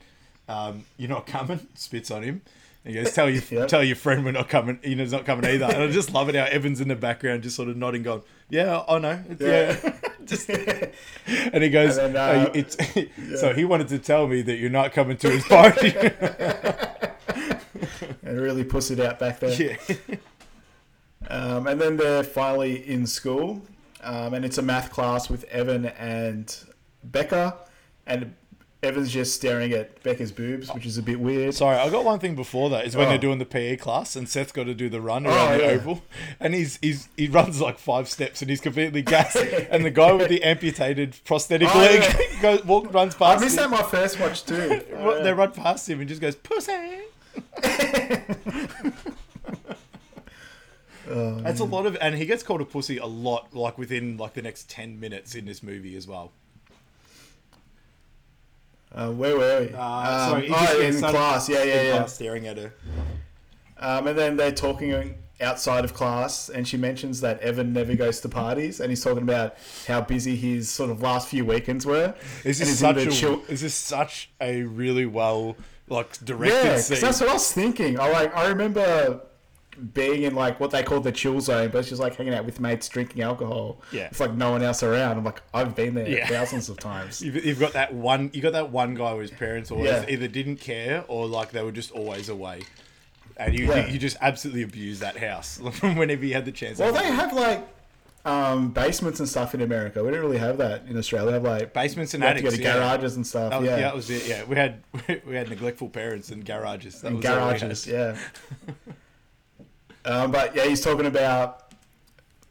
um, 0.50 0.86
"You're 0.98 1.10
not 1.10 1.28
coming." 1.28 1.68
Spits 1.76 2.10
on 2.12 2.24
him. 2.24 2.42
And 2.84 2.96
he 2.96 3.02
goes, 3.02 3.14
"Tell 3.14 3.30
your 3.30 3.44
Yep. 3.50 3.68
tell 3.68 3.84
your 3.84 3.96
friend 3.96 4.26
we're 4.26 4.32
not 4.32 4.50
coming. 4.50 4.80
You 4.84 4.96
know, 4.96 5.04
He's 5.04 5.12
not 5.12 5.26
coming 5.26 5.46
either." 5.46 5.66
And 5.66 5.84
I 5.84 5.88
just 5.92 6.12
love 6.14 6.30
it 6.30 6.36
how 6.36 6.46
Evans 6.46 6.82
in 6.82 6.88
the 6.88 6.96
background 6.96 7.44
just 7.44 7.56
sort 7.56 7.70
of 7.70 7.78
nodding, 7.78 8.02
going, 8.04 8.22
"Yeah, 8.52 8.84
I 8.88 9.00
know." 9.00 9.20
It's- 9.30 9.82
Yeah. 9.84 9.94
just, 10.26 10.50
and 11.54 11.64
he 11.64 11.70
goes, 11.70 11.98
And 11.98 12.14
then, 12.16 12.40
"Oh, 12.46 12.50
uh, 12.50 12.52
it's, 12.54 12.78
"So 13.42 13.54
he 13.54 13.66
wanted 13.66 13.88
to 13.90 13.98
tell 14.00 14.28
me 14.28 14.42
that 14.44 14.58
you're 14.58 14.70
not 14.70 14.92
coming 14.92 15.18
to 15.18 15.30
his 15.30 15.44
party." 15.46 15.94
and 18.24 18.40
really 18.40 18.64
puss 18.64 18.92
it 18.92 19.00
out 19.00 19.20
back 19.20 19.40
there. 19.40 19.54
yeah. 19.90 20.16
Um, 21.30 21.68
and 21.68 21.80
then 21.80 21.98
they're 21.98 22.24
finally 22.24 22.88
in 22.88 23.06
school, 23.08 23.62
um, 24.04 24.34
and 24.34 24.44
it's 24.44 24.58
a 24.58 24.62
math 24.62 24.92
class 24.92 25.30
with 25.30 25.44
Evan 25.46 25.86
and 25.86 26.56
Becca, 27.04 27.58
and 28.06 28.36
Evan's 28.84 29.12
just 29.12 29.36
staring 29.36 29.74
at 29.74 30.02
Becca's 30.02 30.32
boobs, 30.32 30.70
which 30.74 30.88
is 30.88 30.98
a 30.98 31.04
bit 31.04 31.20
weird. 31.20 31.54
Sorry, 31.54 31.78
I 31.78 31.90
got 31.92 32.04
one 32.04 32.18
thing 32.20 32.34
before 32.36 32.70
that. 32.72 32.86
Is 32.88 32.96
when 32.96 33.06
Oh. 33.06 33.10
they're 33.10 33.20
doing 33.20 33.38
the 33.38 33.46
PE 33.46 33.78
class 33.78 34.16
and 34.16 34.28
Seth's 34.28 34.52
got 34.52 34.64
to 34.64 34.74
do 34.74 34.90
the 34.90 35.00
run 35.00 35.28
oh, 35.28 35.30
around 35.30 35.54
Oh, 35.54 35.58
the 35.58 35.64
yeah. 35.64 35.70
oval, 35.72 36.02
and 36.40 36.56
he's 36.56 36.80
he's 36.82 37.08
he 37.16 37.28
runs 37.28 37.62
like 37.62 37.78
five 37.78 38.10
steps 38.10 38.42
and 38.42 38.50
he's 38.50 38.60
completely 38.62 39.04
gassed. 39.04 39.36
and 39.72 39.86
the 39.86 39.92
guy 39.92 40.14
with 40.14 40.30
the 40.30 40.42
amputated 40.44 41.16
prosthetic 41.26 41.70
Oh, 41.76 41.78
leg 41.78 42.02
yeah. 42.02 42.18
goes 42.42 42.66
walk 42.66 42.92
runs 42.92 43.14
past 43.14 43.38
him. 43.38 43.42
I 43.42 43.46
missed 43.46 43.56
that 43.58 43.70
my 43.70 43.84
first 43.84 44.20
watch 44.20 44.44
too. 44.46 44.56
Ru- 44.92 44.98
oh, 44.98 45.24
They 45.24 45.32
run 45.34 45.52
past 45.52 45.88
him 45.88 46.00
and 46.00 46.10
just 46.10 46.20
goes 46.22 46.36
pussy. 46.36 47.02
That's 51.06 51.60
a 51.60 51.66
lot 51.66 51.86
of, 51.86 51.98
and 52.02 52.16
he 52.16 52.26
gets 52.26 52.44
called 52.44 52.62
a 52.62 52.66
pussy 52.66 52.98
a 52.98 53.06
lot, 53.06 53.54
like 53.54 53.78
within 53.78 54.18
like 54.18 54.34
the 54.34 54.42
next 54.42 54.70
ten 54.70 55.00
minutes 55.00 55.36
in 55.36 55.46
this 55.46 55.62
movie 55.62 55.96
as 55.96 56.08
well. 56.08 56.32
Uh, 58.94 59.10
where 59.12 59.38
were 59.38 59.68
we? 59.70 59.74
Uh, 59.74 59.82
Um, 59.82 60.30
sorry, 60.30 60.50
oh, 60.52 60.82
in 60.82 61.00
class. 61.00 61.48
Yeah, 61.50 61.64
yeah, 61.64 61.82
yeah. 61.84 62.06
staring 62.06 62.48
at 62.48 62.58
her. 62.58 62.74
Um, 63.80 64.08
and 64.08 64.18
then 64.18 64.38
they're 64.38 64.52
talking 64.52 65.16
outside 65.40 65.84
of 65.86 65.94
class, 65.94 66.50
and 66.50 66.68
she 66.68 66.78
mentions 66.78 67.22
that 67.22 67.40
Evan 67.40 67.74
never 67.74 67.96
goes 67.96 68.20
to 68.22 68.30
parties, 68.30 68.80
and 68.80 68.90
he's 68.92 69.04
talking 69.04 69.24
about 69.24 69.56
how 69.88 70.02
busy 70.02 70.36
his 70.36 70.70
sort 70.70 70.92
of 70.92 71.02
last 71.02 71.30
few 71.30 71.44
weekends 71.46 71.86
were. 71.86 72.14
Is 72.44 72.60
this 72.60 72.78
such 72.80 72.98
a 72.98 73.10
chill- 73.10 73.42
is 73.48 73.62
this 73.62 73.74
such 73.74 74.30
a 74.40 74.64
really 74.64 75.06
well 75.06 75.56
like 75.90 76.24
directed 76.24 76.64
Yeah, 76.66 76.78
scene? 76.78 77.00
that's 77.02 77.20
what 77.22 77.30
I 77.30 77.34
was 77.34 77.52
thinking. 77.52 78.00
I 78.00 78.10
like 78.12 78.36
I 78.36 78.48
remember 78.50 79.22
being 79.94 80.24
in 80.24 80.36
like 80.36 80.60
what 80.60 80.72
they 80.72 80.84
call 80.84 81.00
the 81.00 81.12
chill 81.12 81.40
zone, 81.42 81.70
but 81.70 81.80
it's 81.80 81.90
just 81.90 82.02
like 82.02 82.16
hanging 82.16 82.34
out 82.34 82.46
with 82.46 82.60
mates 82.60 82.88
drinking 82.90 83.22
alcohol. 83.22 83.82
Yeah. 83.92 84.06
It's 84.08 84.20
like 84.20 84.34
no 84.34 84.52
one 84.52 84.62
else 84.62 84.84
around. 84.84 85.18
I'm 85.18 85.24
like, 85.24 85.42
I've 85.54 85.76
been 85.76 85.96
there 85.96 86.08
Yeah. 86.08 86.28
thousands 86.28 86.70
of 86.70 86.80
times. 86.80 87.22
You've, 87.24 87.44
you've 87.46 87.60
got 87.60 87.74
that 87.74 87.94
one. 87.94 88.30
You 88.34 88.42
got 88.42 88.54
that 88.54 88.70
one 88.72 88.96
guy 88.96 89.16
whose 89.16 89.32
parents 89.32 89.72
always 89.72 89.90
Yeah. 89.90 90.06
either 90.10 90.28
didn't 90.28 90.58
care 90.58 91.04
or 91.08 91.28
like 91.28 91.52
they 91.52 91.64
were 91.64 91.72
just 91.72 91.92
always 91.92 92.30
away, 92.30 92.64
and 93.38 93.58
you 93.58 93.66
Yeah. 93.68 93.86
you, 93.88 93.94
you 93.94 94.00
just 94.00 94.18
absolutely 94.22 94.64
abused 94.64 95.02
that 95.02 95.18
house 95.18 95.60
whenever 95.82 96.26
you 96.26 96.34
had 96.34 96.46
the 96.46 96.52
chance. 96.52 96.80
Well, 96.80 96.94
they 96.94 97.06
have 97.06 97.34
like 97.34 97.68
um, 98.24 98.70
basements 98.70 99.20
and 99.20 99.28
stuff 99.28 99.56
in 99.56 99.62
America. 99.62 100.04
We 100.04 100.12
don't 100.12 100.20
really 100.20 100.38
have 100.38 100.58
that 100.60 100.84
in 100.88 100.96
Australia. 100.98 101.28
They 101.32 101.34
have 101.34 101.44
like 101.44 101.74
basements 101.74 102.14
and 102.14 102.22
to 102.22 102.30
attics, 102.30 102.54
to 102.56 102.62
yeah. 102.62 102.74
garages 102.76 103.16
and 103.16 103.26
stuff. 103.26 103.52
Was, 103.54 103.66
yeah. 103.66 103.76
yeah. 103.78 103.82
that 103.82 103.96
was 103.96 104.10
it. 104.12 104.28
Yeah, 104.28 104.44
we 104.44 104.56
had 104.56 104.84
we 105.26 105.36
had 105.36 105.50
neglectful 105.50 105.90
parents 105.90 106.30
and 106.30 106.46
garages. 106.46 107.02
That 107.02 107.14
all 107.14 107.20
garages. 107.20 107.88
Yeah. 107.88 108.18
Um, 110.06 110.32
but 110.32 110.56
yeah, 110.56 110.66
he's 110.66 110.82
talking 110.82 111.06
about 111.06 111.74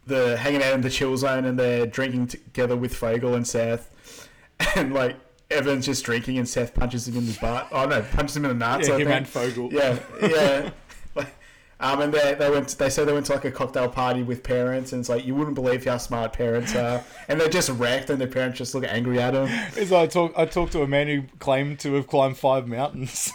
the 0.06 0.36
hanging 0.36 0.62
out 0.62 0.74
in 0.74 0.80
the 0.80 0.90
chill 0.90 1.16
zone 1.16 1.44
and 1.44 1.58
they're 1.58 1.86
drinking 1.86 2.26
together 2.28 2.76
with 2.76 2.94
Fogel 2.94 3.34
and 3.34 3.46
Seth, 3.46 4.28
and 4.76 4.92
like 4.92 5.16
Evan's 5.50 5.86
just 5.86 6.04
drinking 6.04 6.38
and 6.38 6.48
Seth 6.48 6.74
punches 6.74 7.08
him 7.08 7.16
in 7.16 7.26
the 7.26 7.36
butt. 7.40 7.68
Oh 7.72 7.86
no, 7.86 8.02
punches 8.02 8.36
him 8.36 8.44
in 8.44 8.50
the 8.50 8.66
nuts. 8.66 8.88
Yeah, 8.88 8.94
I 8.94 8.98
him 8.98 9.06
think. 9.06 9.16
and 9.16 9.28
Fogel. 9.28 9.72
Yeah, 9.72 9.98
yeah. 10.22 10.70
Like, 11.16 11.34
um, 11.80 12.02
and 12.02 12.14
they, 12.14 12.34
they 12.34 12.48
went. 12.48 12.68
they 12.78 12.88
said 12.88 13.08
they 13.08 13.12
went 13.12 13.26
to 13.26 13.32
like 13.32 13.44
a 13.44 13.50
cocktail 13.50 13.88
party 13.88 14.22
with 14.22 14.44
parents, 14.44 14.92
and 14.92 15.00
it's 15.00 15.08
like 15.08 15.26
you 15.26 15.34
wouldn't 15.34 15.56
believe 15.56 15.84
how 15.84 15.96
smart 15.96 16.32
parents 16.32 16.76
are, 16.76 17.02
and 17.28 17.40
they're 17.40 17.48
just 17.48 17.68
wrecked, 17.70 18.10
and 18.10 18.20
their 18.20 18.28
parents 18.28 18.58
just 18.58 18.76
look 18.76 18.84
angry 18.84 19.18
at 19.18 19.32
them. 19.32 19.48
It's 19.76 19.90
like 19.90 20.04
I 20.04 20.06
talk. 20.06 20.32
I 20.36 20.44
talked 20.44 20.70
to 20.72 20.82
a 20.82 20.86
man 20.86 21.08
who 21.08 21.22
claimed 21.40 21.80
to 21.80 21.94
have 21.94 22.06
climbed 22.06 22.36
five 22.36 22.68
mountains. 22.68 23.32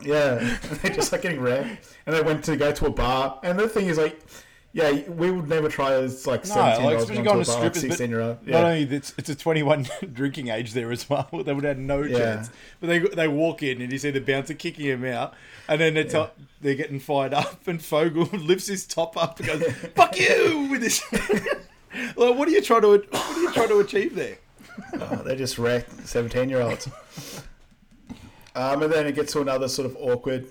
Yeah, 0.00 0.38
and 0.38 0.78
they're 0.78 0.94
just 0.94 1.10
like 1.10 1.22
getting 1.22 1.40
wrecked, 1.40 1.97
and 2.08 2.16
they 2.16 2.22
went 2.22 2.42
to 2.46 2.56
go 2.56 2.72
to 2.72 2.86
a 2.86 2.90
bar, 2.90 3.38
and 3.44 3.56
the 3.58 3.68
thing 3.68 3.86
is 3.86 3.98
like. 3.98 4.18
Yeah, 4.70 4.90
we 5.08 5.30
would 5.30 5.48
never 5.48 5.70
try 5.70 5.92
as 5.94 6.26
like 6.26 6.44
No, 6.46 6.52
seventeen 6.54 6.84
like 6.84 6.98
especially 6.98 7.22
going 7.24 7.38
to 7.38 7.44
to 7.44 7.50
like 7.52 7.58
strippers, 7.58 7.82
but 7.82 7.88
sixteen 7.88 8.10
year 8.10 8.20
old. 8.20 8.46
not 8.46 8.64
only 8.64 8.82
it's, 8.82 9.14
it's 9.16 9.30
a 9.30 9.34
21 9.34 9.86
drinking 10.12 10.48
age 10.48 10.74
there 10.74 10.92
as 10.92 11.08
well. 11.08 11.26
They 11.44 11.54
would 11.54 11.64
have 11.64 11.78
no 11.78 12.02
Yeah. 12.02 12.18
chance. 12.18 12.50
But 12.78 12.88
they 12.88 12.98
they 12.98 13.28
walk 13.28 13.62
in 13.62 13.80
and 13.80 13.90
you 13.90 13.96
see 13.98 14.10
the 14.10 14.20
bouncer 14.20 14.52
kicking 14.52 14.84
him 14.84 15.06
out, 15.06 15.32
and 15.68 15.80
then 15.80 15.94
they're, 15.94 16.04
to- 16.04 16.30
they're 16.60 16.74
getting 16.74 17.00
fired 17.00 17.32
up, 17.32 17.66
and 17.66 17.82
Fogel 17.82 18.24
lifts 18.24 18.66
his 18.66 18.86
top 18.86 19.16
up 19.16 19.40
and 19.40 19.48
goes, 19.48 19.72
"Fuck 19.96 20.20
you!" 20.20 20.68
with 20.70 20.82
this. 20.82 21.02
like, 21.12 22.36
what 22.36 22.46
are 22.46 22.50
you 22.50 22.60
trying 22.60 22.82
to 22.82 22.88
what 22.88 23.14
are 23.14 23.40
you 23.40 23.52
trying 23.54 23.68
to 23.68 23.78
achieve 23.80 24.14
there? 24.14 24.36
Oh, 25.00 25.16
they're 25.24 25.34
just 25.34 25.58
wrecked 25.58 26.06
17 26.06 26.50
year 26.50 26.60
olds. 26.60 26.88
Um, 28.54 28.82
and 28.82 28.92
then 28.92 29.06
it 29.06 29.14
gets 29.14 29.32
to 29.32 29.40
another 29.40 29.66
sort 29.66 29.86
of 29.86 29.96
awkward 29.98 30.46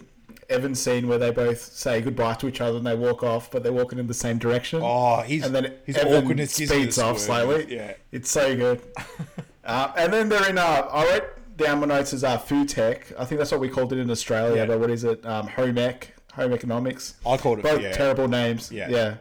Evan 0.50 0.76
scene 0.76 1.08
where 1.08 1.18
they 1.18 1.32
both 1.32 1.60
say 1.60 2.02
goodbye 2.02 2.36
to 2.36 2.48
each 2.48 2.62
other 2.62 2.78
and 2.78 2.86
they 2.86 2.96
walk 2.96 3.24
off, 3.24 3.52
but 3.52 3.64
they're 3.64 3.74
walking 3.74 4.00
in 4.00 4.08
the 4.08 4.14
same 4.14 4.38
direction. 4.38 4.82
Oh, 4.82 5.22
he's 5.22 5.46
and 5.46 5.54
then 5.54 5.74
his 5.86 5.98
Evan 5.98 6.24
awkwardness 6.24 6.54
speeds 6.54 6.98
off 6.98 7.20
swerve. 7.20 7.46
slightly. 7.46 7.76
Yeah. 7.76 7.94
It's 8.12 8.32
so 8.32 8.56
good. 8.56 8.82
uh, 9.66 9.92
and 9.98 10.14
then 10.14 10.30
they're 10.30 10.50
in, 10.50 10.58
uh, 10.58 10.88
I 10.92 11.06
wrote 11.06 11.58
down 11.58 11.80
my 11.80 11.88
notes 11.88 12.14
as 12.14 12.24
uh, 12.24 12.38
food 12.38 12.70
tech. 12.70 13.12
I 13.20 13.26
think 13.26 13.40
that's 13.40 13.52
what 13.52 13.60
we 13.60 13.68
called 13.68 13.92
it 13.92 14.00
in 14.00 14.10
Australia, 14.10 14.56
Yeah. 14.56 14.66
but 14.66 14.80
what 14.80 14.90
is 14.90 15.04
it? 15.04 15.26
Um, 15.26 15.48
home 15.48 15.78
ec, 15.78 16.16
home 16.34 16.54
economics. 16.54 17.16
I 17.26 17.38
called 17.38 17.60
it. 17.60 17.64
Both 17.64 17.82
yeah. 17.82 17.92
terrible 17.92 18.28
names. 18.28 18.72
Yeah. 18.72 18.90
Yeah. 18.90 19.16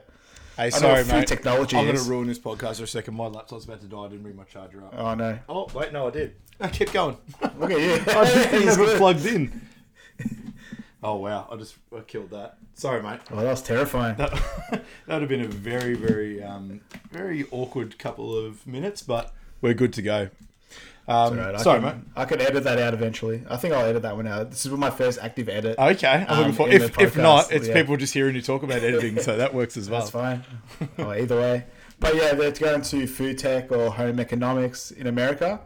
Hey, 0.56 0.70
sorry, 0.70 1.04
mate. 1.04 1.26
technology 1.26 1.76
I'm 1.76 1.84
going 1.84 1.98
to 1.98 2.02
ruin 2.04 2.28
this 2.28 2.38
podcast 2.38 2.76
for 2.78 2.84
a 2.84 2.86
second. 2.86 3.14
My 3.14 3.26
laptop's 3.26 3.66
about 3.66 3.82
to 3.82 3.86
die. 3.86 3.98
I 3.98 4.08
didn't 4.08 4.22
bring 4.22 4.36
my 4.36 4.44
charger 4.44 4.82
up. 4.84 4.94
Oh, 4.96 5.14
no. 5.14 5.38
Oh, 5.50 5.68
wait, 5.74 5.92
no, 5.92 6.06
I 6.06 6.10
did. 6.10 6.34
I 6.60 6.68
kept 6.68 6.94
going. 6.94 7.18
Look 7.58 7.72
at 7.72 7.80
you. 7.80 7.92
I 8.12 8.24
just 8.24 8.78
never 8.78 8.96
plugged 8.96 9.26
in. 9.26 9.60
Oh 11.06 11.14
wow! 11.18 11.46
I 11.52 11.54
just 11.54 11.76
I 11.96 12.00
killed 12.00 12.30
that. 12.30 12.58
Sorry, 12.74 13.00
mate. 13.00 13.20
Oh, 13.30 13.36
that 13.36 13.44
was 13.44 13.62
terrifying. 13.62 14.16
That 14.16 14.32
that 14.70 14.82
would 15.06 15.20
have 15.20 15.28
been 15.28 15.42
a 15.42 15.46
very, 15.46 15.94
very, 15.94 16.42
um, 16.42 16.80
very 17.12 17.46
awkward 17.52 17.96
couple 17.96 18.36
of 18.36 18.66
minutes, 18.66 19.02
but 19.02 19.32
we're 19.60 19.72
good 19.74 19.92
to 19.92 20.02
go. 20.02 20.30
Um, 21.06 21.38
Alright, 21.38 21.54
I 21.54 21.62
sorry, 21.62 21.78
can, 21.80 21.98
mate. 21.98 22.04
I 22.16 22.24
could 22.24 22.42
edit 22.42 22.64
that 22.64 22.80
out 22.80 22.92
eventually. 22.92 23.44
I 23.48 23.56
think 23.56 23.72
I'll 23.72 23.86
edit 23.86 24.02
that 24.02 24.16
one 24.16 24.26
out. 24.26 24.50
This 24.50 24.66
is 24.66 24.72
my 24.72 24.90
first 24.90 25.20
active 25.22 25.48
edit. 25.48 25.78
Okay, 25.78 26.08
I'm 26.08 26.28
Um, 26.28 26.38
looking 26.38 26.52
for. 26.54 26.68
If, 26.68 26.98
if 26.98 27.16
not, 27.16 27.52
it's 27.52 27.68
yeah. 27.68 27.74
people 27.74 27.96
just 27.96 28.12
hearing 28.12 28.34
you 28.34 28.42
talk 28.42 28.64
about 28.64 28.82
editing, 28.82 29.20
so 29.20 29.36
that 29.36 29.54
works 29.54 29.76
as 29.76 29.88
well. 29.88 30.00
That's 30.00 30.10
fine. 30.10 30.42
oh, 30.98 31.12
either 31.12 31.36
way. 31.36 31.66
But 32.00 32.16
yeah, 32.16 32.34
they're 32.34 32.50
going 32.50 32.82
to 32.82 33.06
food 33.06 33.38
tech 33.38 33.70
or 33.70 33.92
home 33.92 34.18
economics 34.18 34.90
in 34.90 35.06
America. 35.06 35.60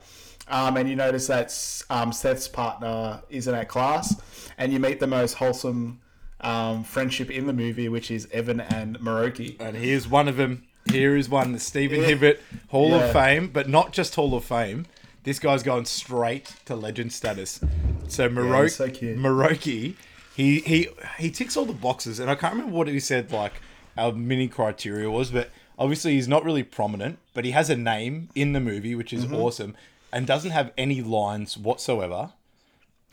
Um, 0.51 0.77
and 0.77 0.89
you 0.89 0.97
notice 0.97 1.27
that 1.29 1.55
um, 1.91 2.13
Seth's 2.13 2.49
partner 2.49 3.23
is 3.31 3.47
in 3.47 3.53
that 3.55 3.69
class, 3.69 4.17
and 4.59 4.73
you 4.73 4.79
meet 4.81 4.99
the 5.01 5.07
most 5.07 5.35
wholesome 5.35 6.01
um, 6.41 6.83
friendship 6.85 7.31
in 7.31 7.47
the 7.47 7.53
movie, 7.53 7.89
which 7.89 8.11
is 8.11 8.27
Evan 8.33 8.61
and 8.61 8.99
Maroki. 8.99 9.61
And 9.61 9.77
here's 9.77 10.09
one 10.09 10.27
of 10.29 10.37
them. 10.37 10.65
Here 10.91 11.15
is 11.15 11.29
one, 11.29 11.53
the 11.53 11.61
Stephen 11.61 12.01
Yeah. 12.01 12.07
Hibbert 12.07 12.41
Hall 12.71 12.89
Yeah. 12.91 13.05
of 13.05 13.13
Fame, 13.13 13.49
but 13.53 13.69
not 13.69 13.93
just 13.93 14.15
Hall 14.15 14.35
of 14.35 14.45
Fame. 14.45 14.87
This 15.23 15.39
guy's 15.39 15.63
going 15.63 15.85
straight 15.85 16.55
to 16.65 16.75
legend 16.75 17.13
status. 17.13 17.61
So 18.09 18.29
Maro- 18.29 18.63
he's 18.63 18.75
so. 18.77 18.89
Maroki, 18.89 19.95
he 20.35 20.61
he 20.61 20.89
he 21.19 21.31
ticks 21.31 21.57
all 21.57 21.67
the 21.67 21.75
boxes, 21.75 22.19
and 22.19 22.31
I 22.31 22.35
can't 22.35 22.55
remember 22.55 22.75
what 22.77 22.89
he 22.89 22.99
said 22.99 23.31
like 23.31 23.53
our 23.99 24.13
mini 24.13 24.49
criteria 24.49 25.11
was, 25.11 25.31
but 25.31 25.51
obviously 25.79 26.15
he's 26.15 26.27
not 26.27 26.43
really 26.45 26.63
prominent, 26.63 27.19
but 27.35 27.45
he 27.45 27.51
has 27.51 27.69
a 27.69 27.77
name 27.77 28.31
in 28.35 28.53
the 28.55 28.61
movie, 28.61 28.95
which 28.95 29.11
Mm-hmm. 29.13 29.33
is 29.35 29.41
awesome, 29.41 29.77
and 30.13 30.27
doesn't 30.27 30.51
have 30.51 30.73
any 30.79 31.01
lines 31.03 31.57
whatsoever. 31.59 32.33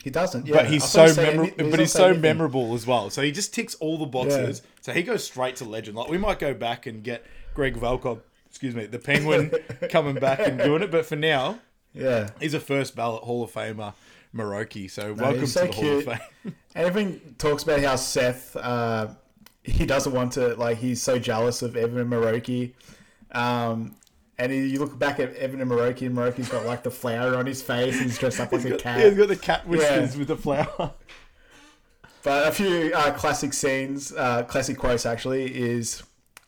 He 0.02 0.10
doesn't, 0.10 0.46
yeah. 0.46 0.54
But 0.56 0.66
he's 0.66 0.84
so 0.84 1.12
memorable. 1.14 1.70
But 1.70 1.80
he's 1.80 1.92
so 1.92 2.04
anything. 2.06 2.22
memorable 2.22 2.74
as 2.74 2.86
well. 2.86 3.10
So 3.10 3.20
he 3.22 3.32
just 3.32 3.52
ticks 3.52 3.74
all 3.76 3.98
the 3.98 4.06
boxes. 4.06 4.62
So 4.80 4.92
he 4.92 5.02
goes 5.02 5.24
straight 5.24 5.56
to 5.56 5.64
legend. 5.64 5.96
Like 5.96 6.08
we 6.08 6.18
might 6.18 6.38
go 6.38 6.54
back 6.54 6.86
and 6.86 7.02
get 7.02 7.24
Greg 7.54 7.74
Valcott, 7.76 8.20
excuse 8.48 8.74
me, 8.76 8.86
the 8.86 8.98
Penguin 9.00 9.50
coming 9.90 10.14
back 10.14 10.38
and 10.40 10.58
doing 10.58 10.82
it. 10.82 10.90
But 10.92 11.04
for 11.06 11.16
now, 11.16 11.58
Yeah. 11.94 12.30
he's 12.40 12.54
a 12.54 12.60
first 12.60 12.94
ballot 12.94 13.24
Hall 13.24 13.42
of 13.42 13.50
Famer, 13.52 13.94
Maroki. 14.34 14.88
So 14.88 15.14
No, 15.14 15.22
welcome 15.24 15.40
he's 15.40 15.54
to 15.54 15.60
the 15.62 15.68
cute. 15.68 16.04
Hall 16.04 16.12
of 16.14 16.20
Fame. 16.44 16.54
Everything 16.76 17.34
talks 17.38 17.64
about 17.64 17.80
how 17.80 17.96
Seth, 17.96 18.54
uh, 18.54 19.08
he 19.64 19.84
doesn't 19.84 20.12
want 20.12 20.32
to, 20.34 20.54
like, 20.54 20.78
he's 20.78 21.02
so 21.02 21.18
jealous 21.18 21.60
of 21.62 21.76
Evan 21.76 22.08
Maroki. 22.08 22.72
Um, 23.32 23.96
and 24.38 24.52
you 24.52 24.78
look 24.78 24.98
back 24.98 25.18
at 25.20 25.34
Evan 25.36 25.60
and 25.60 25.70
Maroki, 25.70 26.06
and 26.06 26.16
Maroki's 26.16 26.48
got, 26.48 26.64
like, 26.66 26.82
the 26.82 26.90
flower 26.90 27.36
on 27.36 27.46
his 27.46 27.60
face, 27.62 27.94
and 27.96 28.04
he's 28.04 28.18
dressed 28.18 28.40
up 28.40 28.52
like 28.52 28.64
a 28.64 28.76
cat. 28.76 29.00
He's 29.04 29.14
got 29.18 29.28
the 29.28 29.36
cat 29.36 29.66
whiskers 29.66 30.12
Yeah. 30.14 30.18
with 30.18 30.28
the 30.28 30.36
flower. 30.36 30.92
But 32.24 32.48
a 32.48 32.52
few 32.52 32.92
uh, 32.94 33.12
classic 33.12 33.52
scenes, 33.54 34.12
uh, 34.12 34.42
classic 34.42 34.76
quotes 34.76 35.06
actually, 35.06 35.46
is 35.56 36.02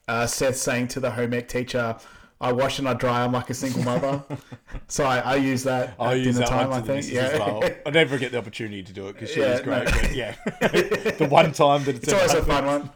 uh, 0.08 0.26
Seth 0.26 0.56
saying 0.56 0.88
to 0.88 1.00
the 1.00 1.12
home 1.12 1.32
ec 1.32 1.48
teacher, 1.48 1.96
I 2.40 2.52
wash 2.52 2.80
and 2.80 2.88
I 2.88 2.94
dry, 2.94 3.22
I'm 3.22 3.32
like 3.32 3.50
a 3.50 3.54
single 3.54 3.84
mother. 3.84 4.22
so 4.88 5.04
I, 5.04 5.18
I 5.20 5.34
use 5.36 5.62
that 5.64 5.94
I 6.00 6.14
use 6.14 6.36
that 6.38 6.48
time, 6.48 6.70
one 6.70 6.82
I 6.82 6.86
think. 6.86 7.10
Yeah. 7.10 7.38
well. 7.38 7.62
I 7.86 7.90
never 7.90 8.18
get 8.18 8.32
the 8.32 8.38
opportunity 8.38 8.82
to 8.82 8.92
do 8.92 9.06
it 9.08 9.12
because 9.12 9.30
she 9.30 9.40
Yeah, 9.42 9.52
was 9.52 9.60
great. 9.60 9.84
no. 9.84 10.00
Yeah, 10.12 10.34
the 10.60 11.28
one 11.30 11.52
time 11.52 11.84
that 11.84 11.94
it's, 11.96 12.04
It's 12.08 12.12
always 12.12 12.34
a 12.34 12.42
fun 12.44 12.66
one. 12.66 12.90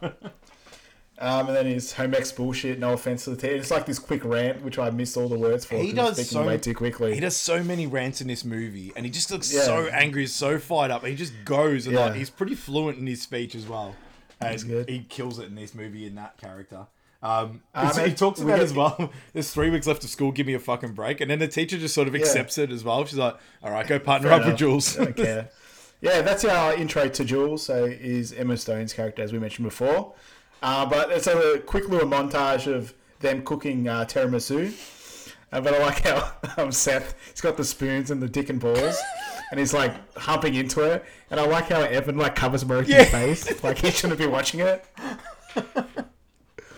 Um, 1.16 1.46
and 1.46 1.56
then 1.56 1.66
his 1.66 1.92
home 1.92 2.12
ec 2.14 2.34
bullshit. 2.34 2.78
No 2.80 2.92
offense 2.92 3.24
to 3.24 3.30
the 3.30 3.36
team. 3.36 3.52
It's 3.52 3.70
like 3.70 3.86
this 3.86 4.00
quick 4.00 4.24
rant, 4.24 4.62
which 4.62 4.78
I 4.80 4.90
missed 4.90 5.16
all 5.16 5.28
the 5.28 5.38
words 5.38 5.64
for. 5.64 5.76
He 5.76 5.92
does 5.92 6.28
so 6.28 6.44
way 6.44 6.58
too 6.58 6.74
quickly. 6.74 7.14
He 7.14 7.20
does 7.20 7.36
so 7.36 7.62
many 7.62 7.86
rants 7.86 8.20
in 8.20 8.26
this 8.26 8.44
movie, 8.44 8.92
and 8.96 9.04
he 9.06 9.12
just 9.12 9.30
looks 9.30 9.52
Yeah. 9.54 9.62
so 9.62 9.86
angry, 9.88 10.22
he's 10.22 10.34
so 10.34 10.58
fired 10.58 10.90
up. 10.90 11.06
He 11.06 11.14
just 11.14 11.32
goes, 11.44 11.86
and 11.86 11.94
Yeah. 11.94 12.06
like 12.06 12.14
he's 12.14 12.30
pretty 12.30 12.56
fluent 12.56 12.98
in 12.98 13.06
his 13.06 13.22
speech 13.22 13.54
as 13.54 13.68
well. 13.68 13.94
And 14.40 14.60
good. 14.66 14.88
he 14.88 15.06
kills 15.08 15.38
it 15.38 15.44
in 15.46 15.54
this 15.54 15.72
movie 15.74 16.04
in 16.06 16.16
that 16.16 16.36
character. 16.36 16.86
Um, 17.22 17.62
Um, 17.74 17.96
he 18.04 18.12
talks 18.12 18.40
about 18.40 18.58
as 18.58 18.74
well. 18.74 19.10
There's 19.32 19.50
three 19.52 19.70
weeks 19.70 19.86
left 19.86 20.02
of 20.02 20.10
school. 20.10 20.32
Give 20.32 20.46
me 20.48 20.54
a 20.54 20.58
fucking 20.58 20.92
break, 20.94 21.20
and 21.20 21.30
then 21.30 21.38
the 21.38 21.48
teacher 21.48 21.78
just 21.78 21.94
sort 21.94 22.08
of 22.08 22.14
accepts 22.16 22.58
it 22.58 22.72
as 22.72 22.82
well. 22.82 23.04
She's 23.04 23.18
like, 23.18 23.36
"All 23.62 23.70
right, 23.70 23.86
go 23.86 24.00
partner 24.00 24.30
Fair 24.30 24.40
up 24.40 24.46
with. 24.46 24.56
Jules." 24.56 24.98
I 24.98 25.04
don't 25.04 25.16
care. 25.16 25.50
Yeah, 26.00 26.20
that's 26.20 26.44
our 26.44 26.74
intro 26.74 27.08
to 27.08 27.24
Jules. 27.24 27.62
So 27.62 27.84
is 27.86 28.30
Emma 28.34 28.58
Stone's 28.58 28.92
character, 28.92 29.22
as 29.22 29.32
we 29.32 29.38
mentioned 29.38 29.64
before. 29.66 30.12
Uh, 30.64 30.86
but 30.86 31.10
it's 31.10 31.26
a 31.26 31.58
quick 31.66 31.90
little 31.90 32.08
montage 32.08 32.66
of 32.66 32.94
them 33.20 33.42
cooking 33.44 33.86
uh, 33.86 34.04
tiramisu. 34.06 34.72
Uh, 35.52 35.60
but 35.60 35.74
I 35.74 35.78
like 35.78 36.02
how 36.02 36.32
um, 36.56 36.72
Seth, 36.72 37.14
he's 37.30 37.42
got 37.42 37.58
the 37.58 37.64
spoons 37.64 38.10
and 38.10 38.22
the 38.22 38.28
dick 38.28 38.48
and 38.48 38.58
balls, 38.58 38.98
and 39.50 39.60
he's 39.60 39.74
like 39.74 39.92
humping 40.16 40.54
into 40.54 40.80
it. 40.80 41.04
And 41.30 41.38
I 41.38 41.44
like 41.44 41.68
how 41.68 41.82
Evan 41.82 42.16
like 42.16 42.34
covers 42.34 42.64
Maroki's 42.64 42.88
Yeah. 42.88 43.04
face, 43.04 43.62
like 43.62 43.76
he 43.76 43.90
shouldn't 43.90 44.18
be 44.18 44.26
watching 44.26 44.60
it. 44.60 44.84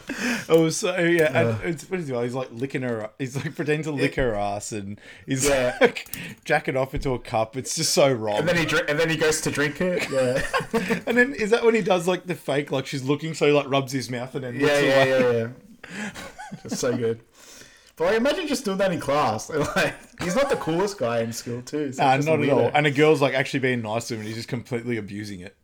Oh, 0.48 0.68
so 0.70 0.94
oh, 0.96 1.02
yeah, 1.02 1.30
and 1.38 1.60
it's 1.64 1.90
what 1.90 1.98
is 2.00 2.06
he? 2.08 2.14
Oh, 2.14 2.22
he's 2.22 2.34
like 2.34 2.48
licking 2.52 2.82
her. 2.82 3.10
He's 3.18 3.34
like 3.34 3.54
pretending 3.56 3.82
to 3.84 3.90
lick 3.90 4.14
her 4.14 4.34
ass, 4.34 4.70
and 4.72 5.00
he's 5.26 5.48
Yeah. 5.48 5.76
like 5.80 6.08
jacking 6.44 6.76
off 6.76 6.94
into 6.94 7.12
a 7.14 7.18
cup. 7.18 7.56
It's 7.56 7.74
just 7.74 7.92
so 7.92 8.12
wrong. 8.12 8.38
And 8.38 8.48
then 8.48 8.56
he 8.56 8.64
dr- 8.64 8.88
and 8.88 8.98
then 8.98 9.10
he 9.10 9.16
goes 9.16 9.40
to 9.40 9.50
drink 9.50 9.80
it. 9.80 10.08
Yeah, 10.10 10.46
And 11.06 11.16
then 11.18 11.34
is 11.34 11.50
that 11.50 11.64
when 11.64 11.74
he 11.74 11.82
does 11.82 12.06
like 12.06 12.26
the 12.26 12.34
fake, 12.36 12.70
like 12.70 12.86
she's 12.86 13.02
looking, 13.02 13.34
so 13.34 13.46
he 13.46 13.52
like 13.52 13.68
rubs 13.68 13.90
his 13.92 14.08
mouth 14.10 14.34
and 14.36 14.44
then 14.44 14.58
looks 14.58 14.72
yeah, 14.72 14.80
yeah, 14.80 15.02
away. 15.04 15.30
yeah, 15.40 15.48
yeah. 16.00 16.10
Just 16.62 16.76
so 16.80 16.96
good. 16.96 17.20
But 17.96 18.04
like, 18.04 18.16
imagine 18.18 18.46
just 18.46 18.64
doing 18.66 18.76
that 18.78 18.92
in 18.92 19.00
class. 19.00 19.48
Like, 19.50 19.94
he's 20.22 20.36
not 20.36 20.50
the 20.50 20.56
coolest 20.56 20.98
guy 20.98 21.20
in 21.20 21.32
school 21.32 21.62
too. 21.62 21.92
So 21.92 22.02
Nah, 22.04 22.16
not 22.18 22.40
at 22.42 22.48
all. 22.50 22.70
And 22.74 22.86
a 22.86 22.90
girl's 22.90 23.22
like 23.22 23.32
actually 23.34 23.60
being 23.60 23.80
nice 23.82 24.08
to 24.08 24.14
him, 24.14 24.20
and 24.20 24.26
he's 24.28 24.36
just 24.36 24.48
completely 24.48 24.98
abusing 24.98 25.40
it. 25.40 25.56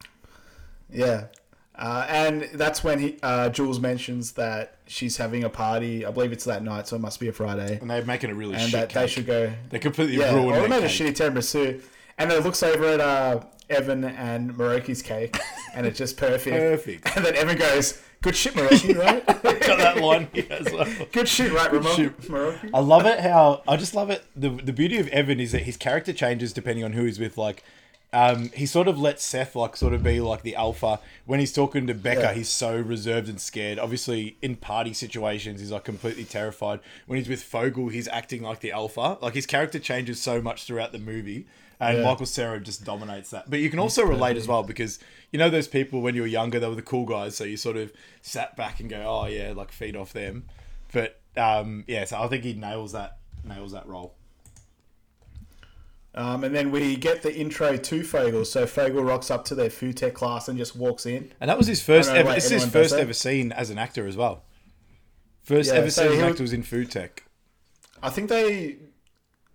Yeah. 0.91 1.27
Uh, 1.75 2.07
and 2.09 2.43
that's 2.55 2.85
when 2.85 2.99
he 2.99 3.19
uh, 3.23 3.49
Jules 3.49 3.81
mentions 3.81 4.33
that 4.33 4.77
she's 4.87 5.17
having 5.17 5.43
a 5.45 5.49
party. 5.49 6.05
I 6.05 6.11
believe 6.11 6.31
it's 6.33 6.45
that 6.45 6.63
night, 6.63 6.87
so 6.87 6.97
it 6.97 7.01
must 7.01 7.19
be 7.19 7.29
a 7.29 7.33
Friday. 7.33 7.79
And 7.81 7.91
they're 7.91 8.05
making 8.05 8.31
a 8.31 8.35
really 8.35 8.55
And 8.55 8.63
shit 8.65 8.73
that 8.73 8.89
cake. 8.91 9.01
they 9.03 9.07
should 9.07 9.27
go. 9.27 9.53
They 9.71 9.79
completely 9.79 10.17
Yeah, 10.17 10.35
ruined 10.35 10.51
or 10.57 10.61
their 10.61 10.69
made 10.69 10.83
a 10.85 10.89
shitty 10.89 11.13
tiramisu. 11.17 11.81
And 12.19 12.31
then 12.31 12.39
it 12.39 12.45
looks 12.45 12.63
over 12.63 12.85
at 12.85 13.01
uh, 13.01 13.41
Evan 13.71 14.05
and 14.05 14.53
Maroki's 14.55 15.01
cake, 15.01 15.39
and 15.75 15.87
it's 15.87 15.99
just 15.99 16.19
perfect. 16.19 16.55
Perfect. 16.57 17.17
And 17.17 17.25
then 17.25 17.35
Evan 17.37 17.57
goes, 17.57 18.03
"Good 18.21 18.37
shit, 18.37 18.53
Maroki, 18.53 18.97
right? 18.97 19.25
Got 19.43 19.79
that 19.79 19.97
line 19.97 20.29
as 20.51 20.71
well. 20.71 20.87
Good 21.11 21.27
shit, 21.27 21.51
right, 21.53 21.73
Ramon? 21.73 21.97
shit. 21.97 22.21
Maroki?" 22.23 22.71
I 22.75 22.81
love 22.81 23.07
it 23.07 23.21
how 23.21 23.63
I 23.67 23.77
just 23.79 23.95
love 23.95 24.11
it. 24.11 24.25
The 24.37 24.51
the 24.51 24.75
beauty 24.75 24.99
of 24.99 25.09
Evan 25.09 25.41
is 25.41 25.53
that 25.53 25.63
his 25.63 25.79
character 25.79 26.13
changes 26.13 26.53
depending 26.53 26.85
on 26.85 26.93
who 26.93 27.05
he's 27.05 27.19
with. 27.19 27.39
Like 27.39 27.65
um, 28.13 28.51
he 28.55 28.67
sort 28.67 28.89
of 28.89 28.99
lets 28.99 29.25
Seth 29.25 29.57
like 29.57 29.75
sort 29.77 29.95
of 29.95 30.03
be 30.03 30.21
like 30.21 30.43
the 30.43 30.55
alpha. 30.55 31.01
When 31.25 31.41
he's 31.41 31.53
talking 31.53 31.87
to 31.87 31.95
Becca, 31.95 32.21
Yeah. 32.21 32.33
he's 32.35 32.49
so 32.51 32.77
reserved 32.77 33.29
and 33.29 33.41
scared. 33.41 33.79
Obviously, 33.79 34.37
in 34.43 34.57
party 34.57 34.93
situations, 34.93 35.61
he's 35.61 35.73
like 35.73 35.85
completely 35.85 36.25
terrified. 36.25 36.81
When 37.07 37.19
he's 37.19 37.29
with 37.29 37.43
Fogel, 37.43 37.89
he's 37.89 38.09
acting 38.09 38.43
like 38.43 38.61
the 38.61 38.73
alpha. 38.73 39.19
Like 39.23 39.35
his 39.35 39.47
character 39.47 39.79
changes 39.79 40.21
so 40.21 40.43
much 40.43 40.65
throughout 40.65 40.93
the 40.93 40.99
movie, 40.99 41.47
and 41.81 41.99
Yeah. 41.99 42.05
Michael 42.05 42.27
Cera 42.27 42.61
just 42.61 42.85
dominates 42.85 43.31
that. 43.31 43.49
But 43.49 43.61
you 43.61 43.71
can 43.71 43.79
also 43.79 44.03
relate 44.05 44.37
as 44.37 44.47
well 44.47 44.63
because 44.63 44.99
you 45.31 45.39
know 45.39 45.49
those 45.49 45.67
people 45.69 46.03
when 46.03 46.15
you 46.15 46.21
were 46.21 46.27
younger, 46.29 46.61
they 46.61 46.69
were 46.69 46.75
the 46.75 46.83
cool 46.83 47.07
guys, 47.07 47.35
so 47.37 47.45
you 47.45 47.57
sort 47.57 47.77
of 47.79 47.93
sat 48.21 48.57
back 48.57 48.79
and 48.81 48.91
go, 48.91 49.03
"Oh 49.07 49.27
yeah," 49.27 49.53
like 49.57 49.73
feed 49.73 49.97
off 49.97 50.13
them. 50.13 50.45
But 50.93 51.19
um, 51.37 51.85
yeah, 51.89 52.05
so 52.05 52.21
I 52.21 52.29
think 52.29 52.45
he 52.45 52.53
nails 52.53 52.93
that 52.93 53.17
nails 53.43 53.73
that 53.73 53.87
role. 53.87 54.15
Um, 56.15 56.45
and 56.45 56.55
then 56.55 56.71
we 56.71 56.97
get 56.97 57.23
the 57.23 57.35
intro 57.35 57.77
to 57.77 58.05
Fogel. 58.05 58.45
So 58.45 58.67
Fogel 58.67 59.03
rocks 59.03 59.31
up 59.31 59.45
to 59.47 59.55
their 59.55 59.71
food 59.71 59.97
tech 59.97 60.13
class 60.15 60.49
and 60.49 60.59
just 60.59 60.77
walks 60.77 61.07
in. 61.07 61.33
And 61.41 61.49
that 61.49 61.57
was 61.57 61.67
his 61.67 61.83
first 61.83 62.11
know 62.11 62.17
ever. 62.17 62.29
why 62.29 62.35
This 62.35 62.47
is 62.51 62.63
his 62.63 62.67
first 62.67 62.95
ever 62.95 63.15
scene 63.15 63.51
as 63.53 63.71
an 63.71 63.79
actor 63.79 64.07
as 64.07 64.17
well. 64.17 64.45
First 65.43 65.71
Yeah, 65.71 65.79
ever 65.79 65.91
so 65.91 66.03
scene 66.03 66.13
as 66.13 66.19
an 66.19 66.25
actor 66.25 66.43
was- 66.43 66.53
in 66.53 66.63
food 66.63 66.91
tech. 66.91 67.25
I 68.03 68.11
think 68.11 68.29
they 68.29 68.77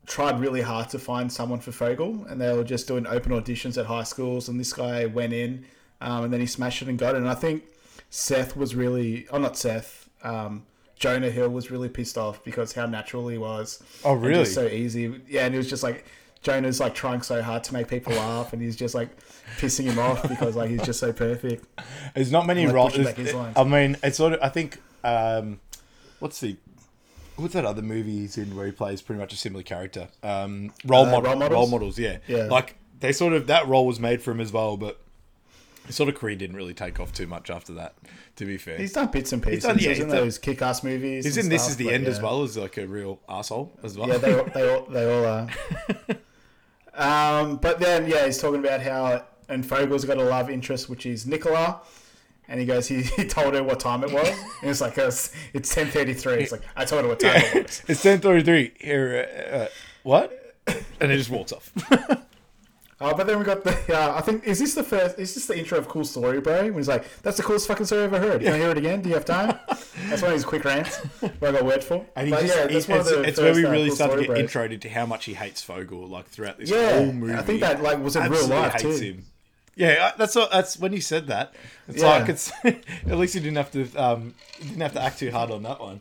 tried 0.07 0.39
really 0.39 0.61
hard 0.61 0.89
to 0.89 0.99
find 0.99 1.31
someone 1.31 1.59
for 1.59 1.71
Fogel, 1.71 2.25
and 2.29 2.39
they 2.41 2.51
were 2.55 2.63
just 2.63 2.87
doing 2.87 3.05
open 3.05 3.33
auditions 3.33 3.77
at 3.77 3.85
high 3.85 4.03
schools. 4.03 4.47
And 4.49 4.59
this 4.59 4.73
guy 4.73 5.05
went 5.05 5.33
in, 5.33 5.65
um, 6.01 6.23
and 6.23 6.33
then 6.33 6.39
he 6.39 6.45
smashed 6.47 6.81
it 6.81 6.87
and 6.87 6.97
got 6.97 7.13
it. 7.15 7.19
And 7.19 7.29
I 7.29 7.35
think 7.35 7.65
Seth 8.09 8.55
was 8.55 8.73
really, 8.73 9.27
oh, 9.31 9.37
not 9.37 9.57
Seth, 9.57 10.09
um, 10.23 10.65
Jonah 10.97 11.29
Hill 11.29 11.49
was 11.49 11.69
really 11.69 11.89
pissed 11.89 12.17
off 12.17 12.43
because 12.43 12.73
how 12.73 12.85
natural 12.87 13.27
he 13.27 13.37
was. 13.37 13.83
Oh, 14.03 14.13
and 14.13 14.23
really? 14.23 14.43
just 14.43 14.55
so 14.55 14.65
easy. 14.65 15.21
Yeah, 15.27 15.45
and 15.45 15.53
it 15.53 15.57
was 15.59 15.69
just 15.69 15.83
like. 15.83 16.05
Jonah's 16.41 16.79
like 16.79 16.93
trying 16.95 17.21
so 17.21 17.41
hard 17.41 17.63
to 17.65 17.73
make 17.73 17.87
people 17.87 18.13
laugh, 18.13 18.53
and 18.53 18.61
he's 18.61 18.75
just 18.75 18.93
like 18.95 19.09
pissing 19.57 19.85
him 19.85 19.99
off 19.99 20.27
because 20.27 20.55
like 20.55 20.69
he's 20.69 20.81
just 20.83 20.99
so 20.99 21.11
perfect. 21.11 21.65
There's 22.15 22.31
not 22.31 22.45
many 22.45 22.65
Like 22.65 22.75
roles. 22.75 22.97
I 23.55 23.63
mean, 23.63 23.97
it's 24.03 24.17
sort 24.17 24.33
of. 24.33 24.39
I 24.41 24.49
think. 24.49 24.79
Um, 25.03 25.59
what's 26.19 26.39
the. 26.39 26.57
What's 27.37 27.53
that 27.53 27.65
other 27.65 27.83
movie 27.83 28.19
he's 28.19 28.37
in 28.37 28.55
where 28.55 28.65
he 28.65 28.71
plays 28.71 29.01
pretty 29.01 29.19
much 29.19 29.31
a 29.31 29.37
similar 29.37 29.61
character? 29.63 30.07
Um, 30.23 30.73
role, 30.85 31.05
Uh, 31.05 31.11
model, 31.11 31.21
Role 31.21 31.39
role 31.39 31.49
Models? 31.49 31.71
models. 31.71 31.99
yeah. 31.99 32.17
Yeah. 32.27 32.45
Like 32.45 32.75
they 32.99 33.11
sort 33.11 33.33
of 33.33 33.45
that 33.47 33.67
role 33.67 33.85
was 33.85 33.99
made 33.99 34.21
for 34.23 34.31
him 34.31 34.39
as 34.41 34.51
well, 34.51 34.75
but 34.75 34.99
his 35.85 35.95
sort 35.95 36.09
of 36.09 36.15
career 36.15 36.35
didn't 36.35 36.55
really 36.55 36.73
take 36.73 36.99
off 36.99 37.13
too 37.13 37.27
much 37.27 37.49
after 37.51 37.73
that. 37.73 37.93
To 38.37 38.45
be 38.45 38.57
fair, 38.57 38.77
He's 38.77 38.93
done 38.93 39.07
bits 39.07 39.31
and 39.33 39.41
pieces. 39.41 39.63
done- 39.63 39.77
yeah, 39.79 39.89
he's 39.89 39.99
in 39.99 40.07
done- 40.09 40.17
those 40.17 40.37
kick-ass 40.37 40.83
movies. 40.83 41.25
he's 41.25 41.37
in 41.37 41.49
This 41.49 41.67
Is 41.69 41.77
the 41.77 41.91
End 41.91 42.05
as 42.07 42.19
well 42.21 42.43
as 42.43 42.55
like 42.57 42.77
a 42.77 42.85
real 42.87 43.19
asshole 43.29 43.71
as 43.83 43.97
well. 43.97 44.07
Yeah, 44.07 44.17
they 44.17 44.33
all, 44.39 44.45
they 44.53 44.69
all, 44.75 44.85
they 44.85 45.11
all 45.11 45.25
are. 45.25 45.47
um, 46.97 47.57
but 47.57 47.79
then, 47.79 48.07
yeah, 48.07 48.25
he's 48.25 48.39
talking 48.39 48.59
about 48.59 48.81
how 48.81 49.23
and 49.49 49.65
Fogel's 49.65 50.05
got 50.05 50.17
a 50.17 50.23
love 50.23 50.49
interest, 50.49 50.89
which 50.89 51.05
is 51.05 51.25
Nicola. 51.25 51.81
And 52.49 52.59
he 52.59 52.65
goes, 52.65 52.87
he, 52.87 53.01
he 53.17 53.25
told 53.25 53.53
her 53.53 53.63
what 53.63 53.79
time 53.79 54.03
it 54.03 54.11
was. 54.11 54.29
And 54.61 54.69
it's 54.69 54.81
like, 54.81 54.97
it's, 54.97 55.33
it's 55.53 55.73
10.33. 55.73 56.41
It's 56.41 56.51
like, 56.51 56.61
I 56.75 56.85
told 56.85 57.03
her 57.03 57.09
what 57.09 57.19
time 57.19 57.35
it 57.35 57.63
was. 57.63 57.83
it's 57.87 58.01
ten 58.01 58.19
thirty 58.19 58.43
three. 58.43 58.71
Here, 58.79 59.49
uh, 59.51 59.55
uh, 59.55 59.67
what? 60.03 60.55
And 60.99 61.11
he 61.11 61.17
just 61.17 61.29
walks 61.29 61.53
off. 61.53 61.71
Uh, 62.99 63.13
but 63.13 63.27
then 63.27 63.37
we 63.37 63.45
got 63.45 63.63
the, 63.63 63.71
uh, 63.95 64.15
I 64.17 64.21
think, 64.21 64.45
is 64.47 64.57
this 64.59 64.73
the 64.73 64.83
first, 64.83 65.19
is 65.19 65.35
this 65.35 65.45
the 65.45 65.55
intro 65.57 65.77
of 65.77 65.87
Cool 65.87 66.03
Story, 66.03 66.41
bro? 66.41 66.63
When 66.63 66.73
he's 66.73 66.87
like, 66.87 67.05
that's 67.21 67.37
the 67.37 67.43
coolest 67.43 67.67
fucking 67.67 67.85
story 67.85 68.03
I've 68.05 68.13
ever 68.13 68.27
heard. 68.27 68.41
You 68.41 68.47
want 68.49 68.57
to 68.59 68.63
hear 68.63 68.71
it 68.71 68.77
again? 68.79 69.01
Do 69.03 69.09
you 69.09 69.15
have 69.15 69.25
time? 69.25 69.59
That's 70.09 70.21
one 70.21 70.31
of 70.31 70.35
his 70.35 70.45
quick 70.45 70.63
rants. 70.63 70.97
What 71.19 71.43
I 71.43 71.51
got 71.51 71.65
word 71.65 71.83
for. 71.83 72.05
And 72.15 72.27
he 72.27 72.31
But 72.33 72.41
just, 72.41 72.55
yeah, 72.55 72.67
that's 72.67 72.87
one 72.87 72.99
of 73.01 73.07
it's, 73.07 73.15
the 73.15 73.21
it's 73.23 73.39
where 73.39 73.53
we 73.53 73.61
first, 73.63 73.67
uh, 73.67 73.71
really 73.71 73.87
Cool 73.89 73.95
start 73.95 74.11
to 74.13 74.17
get 74.21 74.27
bros. 74.27 74.39
introed 74.39 74.71
into 74.71 74.89
how 74.89 75.05
much 75.05 75.25
he 75.25 75.33
hates 75.33 75.61
Fogel, 75.61 76.07
like 76.07 76.27
throughout 76.27 76.57
this 76.57 76.69
Yeah, 76.69 76.97
whole 76.99 77.11
movie. 77.11 77.33
I 77.33 77.41
think 77.41 77.59
that, 77.61 77.81
like, 77.83 78.01
was 78.01 78.15
in 78.15 78.31
real 78.31 78.47
life, 78.47 78.77
too. 78.77 78.89
him. 78.91 79.25
Yeah, 79.75 80.11
that's 80.17 80.35
what, 80.35 80.49
that's 80.51 80.79
when 80.79 80.93
you 80.93 81.01
said 81.01 81.27
that. 81.27 81.53
It's 81.87 82.01
Yeah. 82.01 82.07
like 82.19 82.29
it's 82.29 82.51
at 82.63 83.17
least 83.17 83.35
you 83.35 83.41
didn't 83.41 83.57
have 83.57 83.71
to 83.73 83.87
um 83.95 84.33
didn't 84.59 84.81
have 84.81 84.93
to 84.93 85.01
act 85.01 85.19
too 85.19 85.29
hard 85.29 85.51
on 85.51 85.61
that 85.63 85.79
one. 85.79 85.99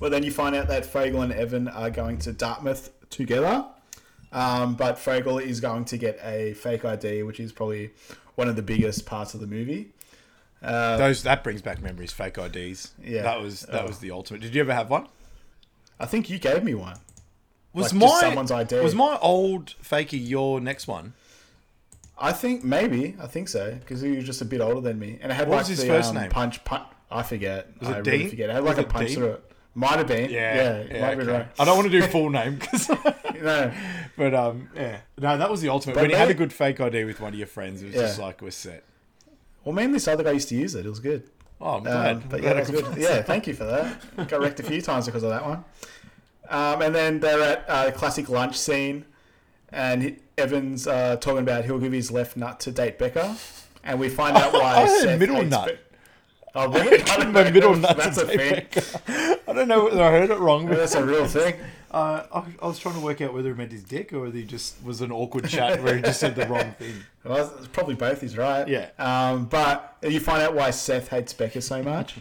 Well, 0.00 0.10
then 0.10 0.22
you 0.22 0.30
find 0.32 0.54
out 0.56 0.68
that 0.68 0.84
Fogel 0.84 1.22
and 1.22 1.32
Evan 1.32 1.68
are 1.68 1.88
going 1.90 2.18
to 2.20 2.32
Dartmouth 2.32 2.90
together. 3.08 3.64
Um, 4.32 4.74
but 4.74 4.98
Fogel 4.98 5.38
is 5.38 5.60
going 5.60 5.84
to 5.86 5.98
get 5.98 6.18
a 6.22 6.54
fake 6.54 6.84
ID, 6.84 7.22
which 7.22 7.38
is 7.38 7.52
probably 7.52 7.90
one 8.34 8.48
of 8.48 8.56
the 8.56 8.62
biggest 8.62 9.04
parts 9.06 9.34
of 9.34 9.40
the 9.40 9.46
movie. 9.46 9.92
Those 10.62 11.22
that 11.24 11.42
brings 11.44 11.60
back 11.60 11.82
memories. 11.82 12.12
Fake 12.12 12.38
IDs. 12.38 12.92
Uh, 12.98 13.02
Yeah. 13.04 13.22
that 13.22 13.40
was 13.42 13.62
that 13.62 13.82
Oh. 13.82 13.86
was 13.88 13.98
the 13.98 14.10
ultimate. 14.10 14.40
Did 14.40 14.54
you 14.54 14.60
ever 14.62 14.72
have 14.72 14.88
one? 14.90 15.06
I 16.00 16.06
think 16.06 16.30
you 16.30 16.38
gave 16.38 16.64
me 16.64 16.74
one. 16.74 16.96
Was 17.74 17.92
Like, 17.92 18.02
my 18.10 18.20
someone's 18.20 18.50
ID. 18.50 18.80
was 18.80 18.94
my 18.94 19.18
old 19.20 19.74
fakey 19.82 20.18
your 20.28 20.60
next 20.60 20.86
one? 20.86 21.14
I 22.18 22.32
think 22.32 22.62
maybe 22.62 23.16
I 23.20 23.26
think 23.26 23.48
so 23.48 23.72
because 23.74 24.00
he 24.02 24.12
was 24.12 24.24
just 24.24 24.40
a 24.40 24.44
bit 24.44 24.60
older 24.60 24.80
than 24.80 24.98
me, 24.98 25.18
and 25.20 25.32
it 25.32 25.34
had 25.34 25.48
What 25.48 25.56
like 25.56 25.60
was 25.62 25.68
his 25.68 25.80
the 25.80 25.86
first 25.88 26.10
um, 26.10 26.16
name? 26.16 26.30
punch. 26.30 26.64
punch 26.64 26.86
I 27.10 27.22
forget. 27.22 27.68
Was 27.80 27.88
it 27.88 27.92
I 27.96 28.00
Dean? 28.00 28.12
really 28.14 28.28
forget. 28.30 28.50
It 28.50 28.52
had 28.54 28.64
like 28.64 28.76
Was 28.76 28.84
a 28.86 28.88
punch 28.88 29.08
Dean? 29.08 29.16
through 29.16 29.26
it. 29.32 29.51
Might 29.74 29.96
have 29.98 30.06
been. 30.06 30.30
Yeah, 30.30 30.82
yeah, 30.82 31.14
be 31.14 31.22
okay. 31.22 31.32
right. 31.32 31.46
I 31.58 31.64
don't 31.64 31.76
want 31.78 31.90
to 31.90 32.00
do 32.00 32.06
full 32.08 32.28
name 32.28 32.56
because, 32.56 32.88
No, 32.90 33.72
but 34.18 34.34
um, 34.34 34.68
yeah, 34.76 34.98
no, 35.18 35.38
that 35.38 35.50
was 35.50 35.62
the 35.62 35.70
ultimate. 35.70 35.94
But 35.94 36.02
when 36.02 36.10
you 36.10 36.16
had 36.16 36.28
a 36.30 36.34
good 36.34 36.52
fake 36.52 36.78
ID 36.80 37.04
with 37.04 37.20
one 37.20 37.32
of 37.32 37.38
your 37.38 37.46
friends, 37.46 37.82
it 37.82 37.86
was 37.86 37.94
just 37.94 38.18
like 38.18 38.42
we're 38.42 38.50
set. 38.50 38.84
well, 39.64 39.74
me 39.74 39.84
and 39.84 39.94
this 39.94 40.06
other 40.06 40.22
guy 40.22 40.32
used 40.32 40.48
to 40.50 40.56
use 40.56 40.74
it. 40.74 40.84
It 40.84 40.88
was 40.90 41.00
good. 41.00 41.22
Oh, 41.60 41.76
I'm 41.76 41.84
glad. 41.84 42.16
Um, 42.16 42.24
but 42.28 42.40
I'm 42.40 42.44
yeah, 42.44 42.64
glad 42.64 42.84
good. 42.84 42.96
yeah, 42.98 43.22
thank 43.22 43.46
you 43.46 43.54
for 43.54 43.64
that. 43.64 44.28
Got 44.28 44.40
wrecked 44.40 44.60
a 44.60 44.62
few 44.64 44.82
times 44.82 45.06
because 45.06 45.22
of 45.22 45.30
that 45.30 45.44
one. 45.46 45.64
Um, 46.50 46.82
and 46.82 46.94
then 46.94 47.20
they're 47.20 47.40
at 47.40 47.64
a 47.68 47.92
classic 47.92 48.28
lunch 48.28 48.58
scene, 48.58 49.06
and 49.70 50.02
he- 50.02 50.16
Evan's 50.36 50.86
uh, 50.86 51.16
talking 51.16 51.38
about 51.40 51.64
he'll 51.64 51.78
give 51.78 51.92
his 51.92 52.10
left 52.10 52.36
nut 52.36 52.60
to 52.60 52.72
date 52.72 52.98
Becca, 52.98 53.36
and 53.84 53.98
we 53.98 54.08
find 54.10 54.36
out 54.36 54.52
why. 54.52 54.60
I 54.82 54.86
heard 54.86 55.00
Seth 55.00 55.18
middle 55.20 55.42
nut. 55.44 55.68
Be- 55.68 55.91
oh, 56.54 56.68
really? 56.72 57.02
I 57.02 57.16
don't 57.16 57.32
my 57.32 57.44
know 57.44 57.50
middle 57.50 57.72
if 57.74 57.80
nut 57.80 57.96
That's 57.96 58.18
a 58.18 58.26
thing. 58.26 58.66
I 59.48 59.52
don't 59.52 59.68
know 59.68 59.84
whether 59.84 60.02
I 60.02 60.10
heard 60.10 60.30
it 60.30 60.38
wrong, 60.38 60.66
but 60.66 60.76
That's 60.76 60.94
a 60.94 61.04
real 61.04 61.26
thing. 61.26 61.54
uh, 61.92 62.24
I, 62.32 62.44
I 62.60 62.66
was 62.66 62.78
trying 62.78 62.94
to 62.94 63.00
work 63.00 63.20
out 63.20 63.34
whether 63.34 63.50
it 63.50 63.56
meant 63.56 63.72
his 63.72 63.84
dick 63.84 64.12
or 64.12 64.20
whether 64.20 64.36
he 64.36 64.44
just 64.44 64.82
was 64.82 65.00
an 65.02 65.12
awkward 65.12 65.48
chat 65.48 65.82
where 65.82 65.96
he 65.96 66.02
just 66.02 66.20
said 66.20 66.34
the 66.34 66.46
wrong 66.46 66.72
thing. 66.78 66.94
Well, 67.24 67.54
it's 67.56 67.68
probably 67.68 67.94
both. 67.94 68.20
He's 68.20 68.36
right. 68.36 68.66
Yeah. 68.66 68.88
Um, 68.98 69.44
but 69.44 69.96
you 70.02 70.18
find 70.18 70.42
out 70.42 70.54
why 70.54 70.70
Seth 70.72 71.06
hates 71.06 71.32
Becca 71.32 71.60
so 71.60 71.80
much. 71.84 72.16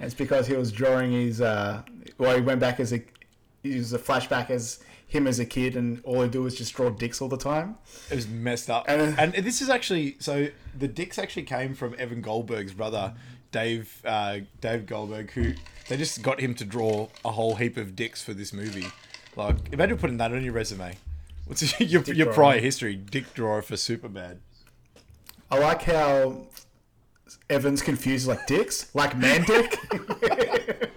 It's 0.00 0.12
because 0.12 0.48
he 0.48 0.56
was 0.56 0.72
drawing 0.72 1.12
his. 1.12 1.40
Uh, 1.40 1.82
well, 2.18 2.34
he 2.34 2.40
went 2.40 2.58
back 2.58 2.80
as 2.80 2.92
a. 2.92 3.00
He 3.62 3.76
was 3.76 3.92
a 3.92 3.98
flashback 4.00 4.50
as 4.50 4.80
him 5.12 5.26
as 5.26 5.38
a 5.38 5.44
kid, 5.44 5.76
and 5.76 6.00
all 6.04 6.22
he 6.22 6.28
do 6.28 6.42
was 6.42 6.56
just 6.56 6.74
draw 6.74 6.88
dicks 6.90 7.20
all 7.20 7.28
the 7.28 7.36
time. 7.36 7.76
It 8.10 8.16
was 8.16 8.26
messed 8.26 8.70
up. 8.70 8.84
And- 8.88 9.18
And, 9.18 9.34
this 9.44 9.60
is 9.60 9.68
actually 9.68 10.16
so 10.18 10.48
the 10.78 10.88
dicks 10.88 11.18
actually 11.18 11.42
came 11.44 11.74
from 11.74 11.94
Evan 11.98 12.20
Goldberg's 12.22 12.72
brother, 12.74 13.14
Dave 13.50 14.00
uh, 14.04 14.38
Dave 14.60 14.86
Goldberg, 14.86 15.30
who 15.32 15.52
they 15.88 15.96
just 15.96 16.22
got 16.22 16.40
him 16.40 16.54
to 16.54 16.64
draw 16.64 17.08
a 17.24 17.30
whole 17.32 17.56
heap 17.56 17.76
of 17.76 17.94
dicks 17.94 18.22
for 18.22 18.32
this 18.34 18.52
movie. 18.52 18.86
Like 19.36 19.56
imagine 19.72 19.98
putting 19.98 20.16
that 20.16 20.32
on 20.32 20.42
your 20.42 20.54
resume. 20.54 20.96
What's 21.46 21.78
your 21.80 22.02
your 22.02 22.24
drawer. 22.24 22.32
prior 22.34 22.60
history? 22.60 22.96
Dick 22.96 23.34
drawer 23.34 23.60
for 23.62 23.74
Superbad. 23.74 24.38
I 25.50 25.58
like 25.58 25.82
how 25.82 26.46
Evans 27.50 27.82
confused 27.82 28.26
like 28.26 28.46
dicks, 28.46 28.94
like 28.94 29.16
man 29.16 29.44
dick. 29.44 29.78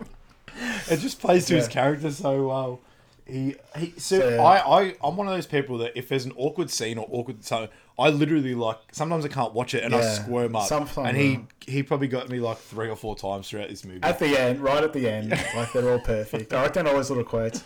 It 0.88 1.00
just 1.00 1.20
plays 1.20 1.48
to 1.48 1.56
his 1.56 1.68
character 1.68 2.12
so 2.12 2.48
well. 2.48 2.80
He 3.28 3.56
he. 3.78 3.94
So, 3.98 4.20
So- 4.20 4.44
I 4.44 4.82
I 4.82 4.96
I'm 5.04 5.18
one 5.18 5.28
of 5.28 5.34
those 5.34 5.48
people 5.48 5.78
that 5.80 5.98
if 5.98 6.10
there's 6.10 6.26
an 6.26 6.34
awkward 6.38 6.70
scene 6.70 6.98
or 6.98 7.08
awkward 7.10 7.44
so 7.44 7.70
I 7.98 8.10
literally 8.10 8.54
like 8.56 8.78
sometimes 8.92 9.26
I 9.26 9.30
can't 9.30 9.54
watch 9.54 9.74
it 9.74 9.84
and 9.84 9.96
I 9.96 10.02
squirm 10.02 10.56
up. 10.56 10.68
sometimes, 10.68 11.08
and 11.10 11.18
he 11.18 11.40
he 11.66 11.82
probably 11.82 12.08
got 12.08 12.30
me 12.30 12.40
like 12.40 12.58
three 12.58 12.90
or 12.90 12.96
four 12.96 13.16
times 13.16 13.50
throughout 13.50 13.70
this 13.70 13.84
movie. 13.86 14.04
at 14.04 14.20
the 14.20 14.40
end, 14.40 14.60
right 14.60 14.84
at 14.84 14.94
the 14.94 15.10
end, 15.10 15.32
like 15.56 15.74
they're 15.74 15.90
all 15.90 16.00
perfect. 16.00 16.54
I 16.54 16.68
down 16.68 16.88
all 16.88 16.94
those 16.94 17.10
little 17.10 17.24
quotes. 17.24 17.64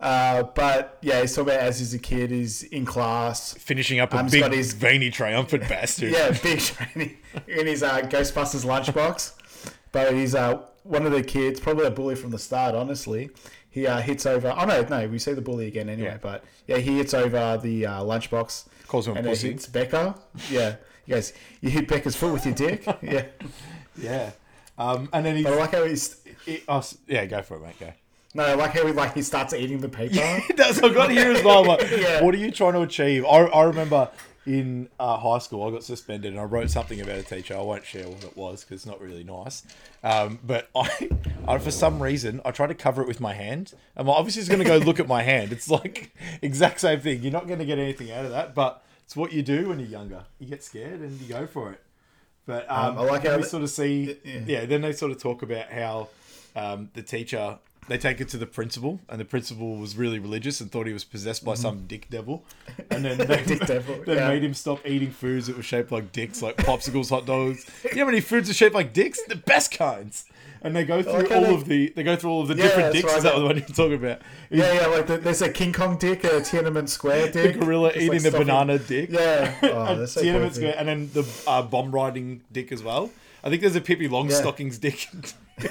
Uh, 0.00 0.44
but 0.54 0.96
yeah, 1.02 1.20
he's 1.20 1.34
talking 1.34 1.52
about 1.52 1.60
as 1.62 1.78
he's 1.78 1.92
a 1.92 1.98
kid, 1.98 2.30
he's 2.30 2.62
in 2.62 2.86
class. 2.86 3.52
finishing 3.54 4.00
up 4.00 4.14
a 4.14 4.18
Um, 4.18 4.24
he's 4.26 4.32
big 4.32 4.40
got 4.42 4.52
his- 4.52 4.72
veiny 4.74 5.10
triumphant 5.10 5.68
bastard. 5.68 6.12
Yeah, 6.12 6.30
big 6.42 6.60
shiny 6.60 7.18
in 7.48 7.66
his 7.66 7.82
uh, 7.82 8.00
Ghostbusters 8.02 8.64
lunchbox. 8.64 9.32
But 9.92 10.14
he's 10.14 10.34
uh, 10.34 10.62
one 10.84 11.04
of 11.04 11.12
the 11.12 11.22
kids, 11.22 11.58
probably 11.60 11.84
a 11.86 11.90
bully 11.90 12.14
from 12.14 12.30
the 12.30 12.38
start, 12.38 12.74
honestly. 12.74 13.28
He 13.70 13.86
uh, 13.86 14.00
hits 14.00 14.26
over. 14.26 14.52
Oh, 14.56 14.64
no, 14.64 14.82
no, 14.82 15.08
we 15.08 15.18
see 15.18 15.32
the 15.32 15.40
bully 15.40 15.66
again 15.68 15.88
anyway. 15.88 16.08
Yeah. 16.10 16.18
But 16.20 16.44
yeah, 16.66 16.78
he 16.78 16.96
hits 16.98 17.14
over 17.14 17.58
the 17.62 17.86
uh, 17.86 18.00
lunchbox. 18.02 18.64
Calls 18.88 19.06
him 19.06 19.16
and 19.16 19.26
pussy. 19.26 19.48
it 19.48 19.52
hits 19.52 19.66
Becca. 19.66 20.16
Yeah. 20.50 20.76
He 21.06 21.12
goes, 21.12 21.32
You 21.60 21.70
hit 21.70 21.86
Becca's 21.88 22.16
foot 22.16 22.32
with 22.32 22.44
your 22.46 22.54
dick? 22.54 22.84
Yeah. 23.02 23.26
yeah. 23.96 24.30
Um, 24.76 25.08
and 25.12 25.24
then 25.24 25.36
he. 25.36 25.42
But 25.44 25.52
I 25.52 25.56
like 25.56 25.72
how 25.72 25.84
he's. 25.84 26.16
he- 26.44 26.62
oh, 26.68 26.82
yeah, 27.06 27.26
go 27.26 27.42
for 27.42 27.56
it, 27.56 27.62
mate. 27.62 27.78
Go. 27.78 27.92
No, 28.34 28.44
I 28.44 28.54
like 28.54 28.72
how 28.72 28.86
he, 28.86 28.92
like, 28.92 29.14
he 29.14 29.22
starts 29.22 29.52
eating 29.54 29.80
the 29.80 29.88
paper. 29.88 30.14
That's 30.56 30.80
what 30.80 30.92
I 30.92 30.94
got 30.94 31.10
here 31.10 31.32
as 31.32 31.42
well. 31.44 31.64
Like, 31.64 31.80
Yeah. 31.90 32.22
What 32.22 32.32
are 32.34 32.38
you 32.38 32.50
trying 32.52 32.74
to 32.74 32.82
achieve? 32.82 33.24
I, 33.24 33.38
I 33.46 33.64
remember 33.64 34.08
in 34.46 34.88
uh, 34.98 35.18
high 35.18 35.38
school, 35.38 35.66
I 35.66 35.70
got 35.70 35.84
suspended 35.84 36.32
and 36.32 36.40
I 36.40 36.44
wrote 36.44 36.70
something 36.70 37.00
about 37.00 37.18
a 37.18 37.22
teacher. 37.22 37.54
I 37.56 37.60
won't 37.60 37.84
share 37.84 38.08
what 38.08 38.24
it 38.24 38.36
was 38.36 38.64
because 38.64 38.76
it's 38.76 38.86
not 38.86 39.00
really 39.00 39.22
nice. 39.24 39.62
Um, 40.02 40.38
but 40.44 40.68
I, 40.74 41.10
I, 41.46 41.58
for 41.58 41.70
some 41.70 42.02
reason, 42.02 42.40
I 42.44 42.50
tried 42.50 42.68
to 42.68 42.74
cover 42.74 43.02
it 43.02 43.08
with 43.08 43.20
my 43.20 43.34
hand. 43.34 43.74
I'm 43.96 44.06
like, 44.06 44.16
obviously, 44.16 44.40
it's 44.40 44.48
going 44.48 44.62
to 44.62 44.66
go 44.66 44.78
look 44.78 44.98
at 44.98 45.06
my 45.06 45.22
hand. 45.22 45.52
It's 45.52 45.68
like 45.70 46.12
exact 46.42 46.80
same 46.80 47.00
thing. 47.00 47.22
You're 47.22 47.32
not 47.32 47.46
going 47.46 47.58
to 47.58 47.66
get 47.66 47.78
anything 47.78 48.10
out 48.10 48.24
of 48.24 48.30
that, 48.30 48.54
but 48.54 48.82
it's 49.04 49.14
what 49.16 49.32
you 49.32 49.42
do 49.42 49.68
when 49.68 49.78
you're 49.78 49.88
younger. 49.88 50.24
You 50.38 50.46
get 50.46 50.64
scared 50.64 51.00
and 51.00 51.20
you 51.20 51.28
go 51.28 51.46
for 51.46 51.72
it. 51.72 51.80
But 52.46 52.70
um, 52.70 52.96
Um, 52.96 52.98
I 52.98 53.02
like 53.02 53.26
how 53.26 53.36
we 53.36 53.42
sort 53.42 53.62
of 53.62 53.70
see, 53.70 54.16
yeah. 54.24 54.40
yeah. 54.46 54.64
Then 54.64 54.80
they 54.80 54.92
sort 54.92 55.12
of 55.12 55.22
talk 55.22 55.42
about 55.42 55.70
how 55.70 56.08
um, 56.56 56.90
the 56.94 57.02
teacher 57.02 57.58
they 57.88 57.98
take 57.98 58.20
it 58.20 58.28
to 58.30 58.36
the 58.36 58.46
principal, 58.46 59.00
and 59.08 59.20
the 59.20 59.24
principal 59.24 59.76
was 59.76 59.96
really 59.96 60.18
religious 60.18 60.60
and 60.60 60.70
thought 60.70 60.86
he 60.86 60.92
was 60.92 61.04
possessed 61.04 61.44
by 61.44 61.54
some 61.54 61.86
dick 61.86 62.08
devil, 62.10 62.44
and 62.90 63.04
then 63.04 63.18
they, 63.18 63.24
Mm-hmm. 63.24 63.48
Dick 63.48 63.66
devil, 63.66 64.02
they 64.06 64.14
yeah. 64.16 64.28
made 64.28 64.44
him 64.44 64.54
stop 64.54 64.86
eating 64.86 65.10
foods 65.10 65.46
that 65.48 65.56
were 65.56 65.62
shaped 65.62 65.90
like 65.90 66.12
dicks, 66.12 66.40
like 66.42 66.56
popsicles, 66.58 67.10
hot 67.10 67.26
dogs. 67.26 67.68
You 67.84 67.94
know 67.96 68.00
how 68.02 68.06
many 68.06 68.20
foods 68.20 68.48
are 68.50 68.54
shaped 68.54 68.74
like 68.74 68.92
dicks? 68.92 69.20
The 69.28 69.36
best 69.36 69.70
kinds. 69.72 70.24
And 70.62 70.76
they 70.76 70.84
go 70.84 71.02
through 71.02 71.12
like 71.14 71.30
all 71.32 71.40
they- 71.40 71.54
of 71.54 71.64
the 71.64 71.88
they 71.96 72.02
go 72.02 72.16
through 72.16 72.30
all 72.30 72.42
of 72.42 72.48
the 72.48 72.54
Yeah, 72.54 72.64
different 72.64 72.92
dicks. 72.92 73.06
right. 73.06 73.16
Is 73.16 73.22
that 73.22 73.34
the 73.34 73.44
one 73.44 73.56
you're 73.56 73.66
talking 73.66 73.94
about? 73.94 74.20
Yeah, 74.50 74.72
yeah, 74.74 74.86
like 74.88 75.06
the, 75.06 75.16
there's 75.16 75.40
a 75.40 75.50
King 75.50 75.72
Kong 75.72 75.96
dick, 75.96 76.22
a 76.24 76.28
Tiananmen 76.42 76.86
Square 76.86 77.28
The 77.28 77.42
dick. 77.44 77.58
gorilla 77.60 77.88
Just, 77.94 77.96
eating 77.96 78.08
like, 78.10 78.22
the 78.22 78.28
stuffing- 78.30 78.46
banana 78.46 78.78
dick. 78.78 79.10
Yeah. 79.10 79.54
Oh, 79.62 80.04
so 80.04 80.20
Tiananmen 80.22 80.32
perfect. 80.34 80.54
Square, 80.56 80.74
and 80.76 80.86
then 80.88 81.10
the 81.14 81.26
uh, 81.46 81.62
bomb 81.62 81.90
riding 81.92 82.42
dick 82.52 82.72
as 82.72 82.82
well. 82.82 83.10
I 83.42 83.48
think 83.48 83.62
there's 83.62 83.74
a 83.76 83.80
Pippi 83.80 84.06
Longstockings 84.06 84.78
dick. 84.78 85.08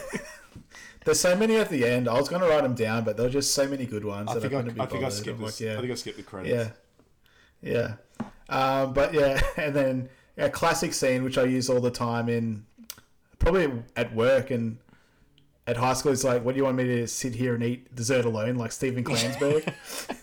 There's 1.10 1.20
so 1.20 1.36
many 1.36 1.56
at 1.56 1.70
the 1.70 1.88
end. 1.88 2.08
I 2.08 2.14
was 2.14 2.30
going 2.30 2.44
to 2.44 2.48
write 2.48 2.62
them 2.62 2.76
down, 2.76 3.04
but 3.04 3.18
there 3.18 3.26
were 3.26 3.32
just 3.32 3.56
so 3.56 3.68
many 3.68 3.88
good 3.88 4.06
ones. 4.06 4.30
I 4.30 4.36
that 4.36 4.42
think 4.42 4.54
I, 4.54 4.62
be 4.62 4.80
I 4.80 4.86
think 4.86 5.04
I 5.04 5.10
skipped 5.10 5.40
like, 5.40 5.60
yeah. 5.60 5.76
I 5.76 5.82
think 5.82 5.92
I 5.92 5.96
skipped 5.96 6.18
the 6.18 6.24
credits. 6.24 6.72
Yeah, 7.64 7.96
yeah. 8.20 8.26
Um, 8.48 8.94
but 8.94 9.12
yeah, 9.12 9.42
and 9.58 9.76
then 9.76 10.10
a 10.38 10.52
classic 10.52 10.94
scene 10.94 11.24
which 11.24 11.40
I 11.40 11.46
use 11.46 11.68
all 11.68 11.80
the 11.80 11.90
time 11.90 12.30
in 12.30 12.64
probably 13.40 13.72
at 13.96 14.14
work 14.14 14.52
and 14.52 14.78
at 15.70 15.78
high 15.78 15.94
school 15.94 16.12
is 16.12 16.24
like, 16.24 16.44
what 16.44 16.54
do 16.54 16.58
you 16.58 16.64
want 16.64 16.78
me 16.78 16.84
to 16.86 17.08
sit 17.08 17.36
here 17.36 17.54
and 17.56 17.64
eat 17.64 17.94
dessert 17.96 18.26
alone, 18.26 18.56
like 18.56 18.72
Steven 18.72 19.04
Glansberg? 19.04 19.72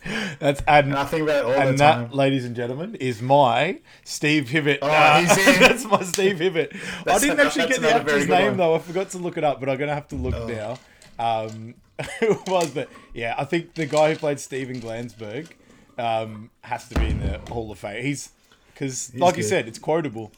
That's 0.38 0.60
and, 0.66 0.88
and 0.88 0.94
I 0.96 1.04
think 1.04 1.22
about 1.22 1.36
it 1.36 1.44
all 1.44 1.50
the 1.52 1.58
and 1.68 1.78
time. 1.78 2.02
that, 2.08 2.14
ladies 2.14 2.44
and 2.44 2.54
gentlemen, 2.56 2.94
is 2.96 3.22
my 3.22 3.78
Steve 4.04 4.44
Hibbett. 4.48 4.78
Oh, 4.82 5.20
he's 5.20 5.38
in. 5.56 5.60
that's 5.60 5.84
my 5.84 6.02
Steve 6.02 6.36
Hibbett. 6.36 6.76
I 7.06 7.18
didn't 7.18 7.40
actually 7.40 7.68
get 7.68 7.80
the 7.80 7.94
actor's 7.94 8.28
name 8.28 8.48
one. 8.48 8.56
though. 8.58 8.74
I 8.74 8.78
forgot 8.80 9.10
to 9.10 9.18
look 9.18 9.36
it 9.38 9.44
up, 9.44 9.60
but 9.60 9.68
I'm 9.68 9.78
gonna 9.78 9.94
have 9.94 10.08
to 10.08 10.16
look 10.16 10.34
Oh. 10.34 10.46
now. 10.46 10.78
Um, 11.18 11.74
who 12.20 12.32
it 12.32 12.48
was, 12.48 12.70
but 12.72 12.90
yeah, 13.14 13.34
I 13.38 13.44
think 13.44 13.74
the 13.74 13.86
guy 13.86 14.12
who 14.12 14.18
played 14.18 14.38
Steven 14.38 14.80
Glansberg 14.80 15.48
um, 15.96 16.50
has 16.62 16.88
to 16.90 16.98
be 16.98 17.06
in 17.06 17.20
the 17.20 17.38
Hall 17.50 17.70
of 17.72 17.78
Fame. 17.78 18.02
He's 18.04 18.30
because, 18.74 19.14
like 19.14 19.36
you 19.38 19.42
said, 19.42 19.66
it's 19.66 19.78
quotable. 19.78 20.30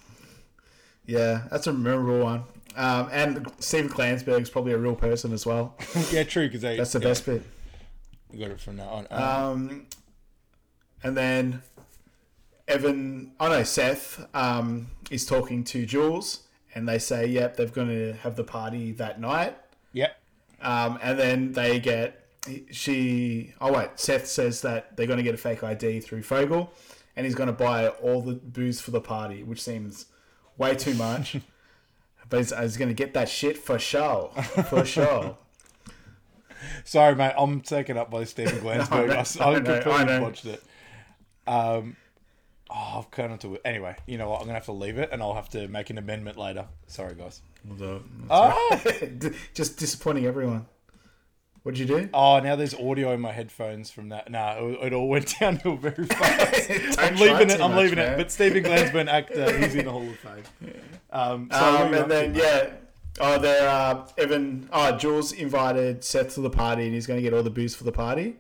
yeah, 1.07 1.49
that's 1.51 1.67
a 1.67 1.73
memorable 1.73 2.21
one. 2.25 2.45
Um, 2.79 3.09
and 3.11 3.53
Steven 3.59 3.91
Glansberg's 3.91 4.51
probably 4.51 4.73
a 4.73 4.79
real 4.79 4.95
person 4.95 5.33
as 5.33 5.45
well. 5.45 5.75
yeah, 6.13 6.23
true. 6.23 6.47
Because 6.49 6.63
That's 6.63 6.93
the 6.93 7.01
best 7.01 7.27
bit. 7.27 7.43
Got 8.39 8.53
it 8.53 8.61
from 8.61 8.77
now 8.77 8.89
on. 8.89 9.07
Um, 9.11 9.23
Um, 9.23 9.87
and 11.03 11.17
then 11.17 11.63
Evan, 12.69 13.33
oh 13.41 13.49
know 13.49 13.65
Seth 13.65 14.25
um, 14.33 14.91
is 15.11 15.27
talking 15.27 15.65
to 15.65 15.87
Jules, 15.87 16.45
and 16.75 16.89
they 16.89 16.99
say, 17.01 17.27
"Yep, 17.27 17.57
they're 17.57 17.67
going 17.67 17.89
to 17.89 18.13
have 18.19 18.37
the 18.37 18.45
party 18.45 18.93
that 18.93 19.21
night." 19.21 19.57
yeah, 19.93 20.11
Um, 20.61 20.99
and 21.03 21.19
then 21.19 21.53
they 21.53 21.81
get 21.81 22.27
she. 22.71 23.55
Oh 23.61 23.73
wait, 23.73 23.91
Seth 23.97 24.27
says 24.27 24.61
that 24.63 24.97
they're 24.97 25.07
going 25.07 25.17
to 25.17 25.23
get 25.25 25.35
a 25.35 25.39
fake 25.39 25.65
ID 25.65 26.01
through 26.01 26.23
Fogel, 26.23 26.73
and 27.17 27.27
he's 27.27 27.35
going 27.35 27.49
to 27.49 27.53
buy 27.53 27.89
all 27.89 28.23
the 28.23 28.35
booze 28.35 28.81
for 28.81 28.93
the 28.93 29.01
party, 29.01 29.43
which 29.43 29.63
seems 29.63 30.07
way 30.57 30.77
too 30.77 30.95
much. 30.95 31.39
but 32.29 32.39
he's, 32.39 32.57
he's 32.57 32.77
going 32.77 32.89
to 32.89 32.95
get 32.95 33.15
that 33.15 33.29
shit 33.29 33.59
for 33.59 33.79
sure, 33.79 34.31
for 34.69 34.85
sure. 34.97 35.37
Sorry, 36.85 37.15
mate. 37.15 37.35
I'm 37.37 37.61
taken 37.61 37.97
up 37.97 38.11
by 38.11 38.25
Steven 38.25 38.59
Glansberg. 38.61 39.09
know, 39.09 39.45
I, 39.45 39.49
I 39.51 39.55
I 39.57 39.59
know, 39.59 39.81
completely 39.81 40.15
I 40.15 40.21
watched 40.21 40.47
it. 40.47 40.63
Um, 41.47 41.97
oh, 42.71 42.99
I've 42.99 43.11
kind 43.11 43.33
of 43.33 43.39
to 43.41 43.55
it. 43.55 43.63
Anyway, 43.65 43.97
you 44.07 44.19
know 44.19 44.29
what? 44.29 44.41
I'm 44.41 44.47
gonna 44.47 44.55
have 44.55 44.67
to 44.67 44.73
leave 44.73 44.99
it, 44.99 45.11
and 45.13 45.23
I'll 45.23 45.35
have 45.35 45.49
to 45.51 45.69
make 45.69 45.91
an 45.91 45.99
amendment 45.99 46.37
later. 46.37 46.67
Sorry, 46.87 47.15
guys. 47.15 47.41
Oh, 48.31 48.81
Just 49.55 49.79
disappointing 49.79 50.27
everyone. 50.27 50.67
What'd 51.69 51.81
you 51.81 51.85
do? 51.85 52.09
oh, 52.15 52.41
now 52.41 52.57
there's 52.57 52.73
audio 52.73 53.13
in 53.13 53.21
my 53.21 53.31
headphones 53.31 53.91
from 53.91 54.09
that. 54.09 54.31
Nah, 54.31 54.55
it, 54.57 54.87
it 54.87 54.93
all 54.95 55.07
went 55.07 55.35
downhill 55.41 55.77
very 55.77 56.07
fast. 56.07 56.71
I'm 56.99 57.17
leaving 57.17 57.51
it. 57.51 57.61
I'm 57.61 57.73
much, 57.73 57.83
leaving 57.83 57.99
it. 57.99 58.17
But 58.17 58.33
Steven 58.33 58.63
Glansberg, 58.65 59.07
actor, 59.07 59.59
he's 59.59 59.75
in 59.75 59.85
the 59.85 59.91
Hall 59.91 60.09
of 60.09 60.17
Fame. 60.17 60.45
Um, 61.13 61.51
so 61.53 61.59
Um, 61.59 61.93
and 61.93 62.11
then 62.11 62.33
to, 62.33 62.39
yeah, 62.41 62.71
oh, 63.21 63.39
there 63.39 63.69
are 63.69 63.97
uh, 63.97 64.09
Evan. 64.17 64.71
Oh, 64.73 64.97
Jules 64.97 65.33
invited 65.33 66.03
Seth 66.03 66.37
to 66.37 66.41
the 66.41 66.49
party, 66.49 66.87
and 66.87 66.95
he's 66.95 67.07
going 67.07 67.19
to 67.19 67.23
get 67.23 67.35
all 67.35 67.43
the 67.43 67.51
booze 67.51 67.75
for 67.75 67.85
the 67.85 67.93
party. 67.93 68.37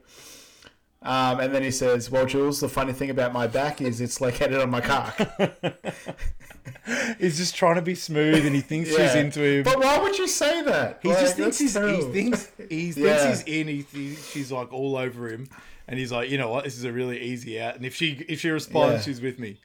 Um, 1.01 1.39
and 1.41 1.55
then 1.55 1.63
he 1.63 1.71
says, 1.71 2.11
"Well, 2.11 2.27
Jules, 2.27 2.61
the 2.61 2.69
funny 2.69 2.93
thing 2.93 3.09
about 3.11 3.33
my 3.33 3.47
back 3.47 3.81
is 3.81 4.01
it's 4.01 4.21
located 4.21 4.61
on 4.61 4.69
my 4.71 4.81
car." 4.81 5.15
he's 7.19 7.37
just 7.39 7.55
trying 7.55 7.77
to 7.77 7.83
be 7.83 7.95
smooth, 7.95 8.45
and 8.45 8.55
he 8.55 8.61
thinks 8.61 8.89
she's 8.91 8.99
Yeah. 8.99 9.17
into 9.19 9.41
him. 9.43 9.63
But 9.63 9.79
why 9.79 9.99
would 9.99 10.19
you 10.19 10.27
say 10.27 10.63
that? 10.63 10.99
He 11.03 11.09
Like, 11.09 11.21
just 11.21 11.37
thinks 11.37 11.59
that's 11.59 11.75
he's, 11.75 12.05
he 12.07 12.13
thinks 12.13 12.51
he 12.69 12.93
thinks 12.93 12.97
Yeah. 12.99 13.29
he's 13.29 13.43
in. 13.43 13.69
He 13.69 13.83
thinks 13.83 14.29
she's 14.31 14.51
like 14.53 14.73
all 14.73 14.97
over 14.97 15.29
him, 15.29 15.49
and 15.87 15.99
he's 15.99 16.11
like, 16.13 16.31
you 16.31 16.39
know 16.39 16.49
what, 16.51 16.65
this 16.65 16.77
is 16.77 16.85
a 16.85 16.93
really 16.93 17.21
easy 17.21 17.61
out. 17.61 17.77
And 17.77 17.85
if 17.87 17.95
she 17.95 18.25
if 18.29 18.41
she 18.41 18.51
responds, 18.51 19.07
Yeah. 19.07 19.13
she's 19.13 19.21
with 19.21 19.39
me. 19.39 19.59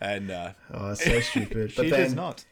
And 0.00 0.30
uh, 0.30 0.52
Oh, 0.72 0.90
it's 0.92 1.04
so 1.04 1.20
stupid. 1.20 1.72
she 1.72 1.76
but 1.76 1.88
does 1.90 2.08
then 2.10 2.14
not. 2.14 2.44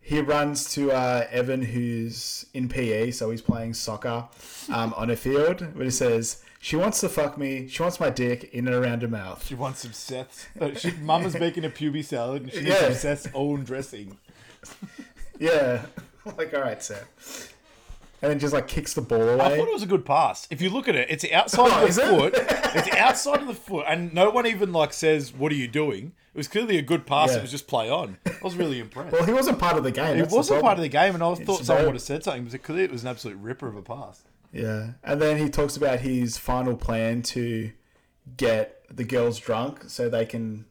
he 0.00 0.20
runs 0.20 0.72
to 0.74 0.92
uh, 0.92 1.26
Evan, 1.30 1.62
who's 1.62 2.46
in 2.54 2.68
PE, 2.68 3.10
so 3.10 3.30
he's 3.30 3.42
playing 3.42 3.74
soccer 3.74 4.28
um, 4.72 4.94
on 4.96 5.10
a 5.10 5.16
field. 5.16 5.66
But 5.74 5.84
he 5.84 5.90
says, 5.90 6.41
"She 6.62 6.76
wants 6.76 7.00
to 7.00 7.08
fuck 7.08 7.36
me. 7.36 7.66
She 7.68 7.82
wants 7.82 7.98
my 8.00 8.08
dick 8.08 8.44
in 8.54 8.66
and 8.68 8.74
around 8.76 9.02
her 9.02 9.08
mouth." 9.08 9.44
She 9.46 9.54
wants 9.56 9.80
some 9.80 9.92
Seth's. 9.92 10.46
Uh, 10.58 10.72
she, 10.74 10.92
Mama's 10.92 11.34
making 11.34 11.64
a 11.64 11.68
puby 11.70 12.02
salad, 12.02 12.44
and 12.44 12.52
she 12.52 12.58
needs 12.60 12.68
Yeah. 12.70 12.82
some 12.84 12.94
Seth's 12.94 13.28
own 13.34 13.64
dressing. 13.64 14.16
Yeah, 15.38 15.86
like 16.38 16.54
all 16.54 16.60
right, 16.60 16.80
Seth. 16.80 17.52
And 18.20 18.30
then 18.30 18.38
just 18.38 18.54
like 18.54 18.68
kicks 18.68 18.94
the 18.94 19.00
ball 19.00 19.28
away. 19.28 19.44
I 19.44 19.56
thought 19.56 19.66
it 19.66 19.72
was 19.74 19.82
a 19.82 19.86
good 19.86 20.06
pass. 20.06 20.46
If 20.50 20.62
you 20.62 20.70
look 20.70 20.86
at 20.86 20.94
it, 20.94 21.08
it's 21.10 21.24
outside 21.32 21.68
Oh, 21.72 21.84
of 21.84 21.92
the 21.94 22.02
it? 22.02 22.36
foot. 22.36 22.58
It's 22.76 22.96
outside 22.96 23.40
of 23.40 23.48
the 23.48 23.54
foot, 23.54 23.84
and 23.88 24.14
no 24.14 24.30
one 24.30 24.46
even 24.46 24.72
like 24.72 24.92
says, 24.92 25.32
"What 25.34 25.50
are 25.50 25.56
you 25.56 25.66
doing?" 25.66 26.12
It 26.32 26.38
was 26.38 26.46
clearly 26.48 26.78
a 26.78 26.82
good 26.82 27.06
pass. 27.06 27.30
Yeah. 27.32 27.38
It 27.38 27.42
was 27.42 27.50
just 27.50 27.66
play 27.66 27.90
on. 27.90 28.18
I 28.24 28.32
was 28.42 28.54
really 28.54 28.78
impressed. 28.78 29.12
Well, 29.12 29.24
he 29.24 29.32
wasn't 29.32 29.58
part 29.58 29.76
of 29.76 29.82
the 29.84 29.90
game. 29.90 30.16
He 30.16 30.22
wasn't 30.22 30.62
part 30.62 30.78
of 30.78 30.82
the 30.82 30.88
game, 30.88 31.14
and 31.14 31.22
I 31.24 31.34
thought 31.34 31.64
someone 31.64 31.86
would 31.86 31.94
have 31.96 32.02
said 32.02 32.22
something, 32.22 32.44
but 32.44 32.62
clearly 32.62 32.84
it 32.84 32.92
was 32.92 33.02
an 33.02 33.08
absolute 33.08 33.36
ripper 33.38 33.66
of 33.66 33.76
a 33.76 33.82
pass. 33.82 34.22
Yeah, 34.52 34.90
and 35.02 35.20
then 35.20 35.38
he 35.38 35.48
talks 35.48 35.76
about 35.76 36.00
his 36.00 36.36
final 36.36 36.76
plan 36.76 37.22
to 37.22 37.72
get 38.36 38.84
the 38.94 39.04
girls 39.04 39.38
drunk 39.38 39.84
so 39.88 40.08
they 40.08 40.26
can 40.26 40.66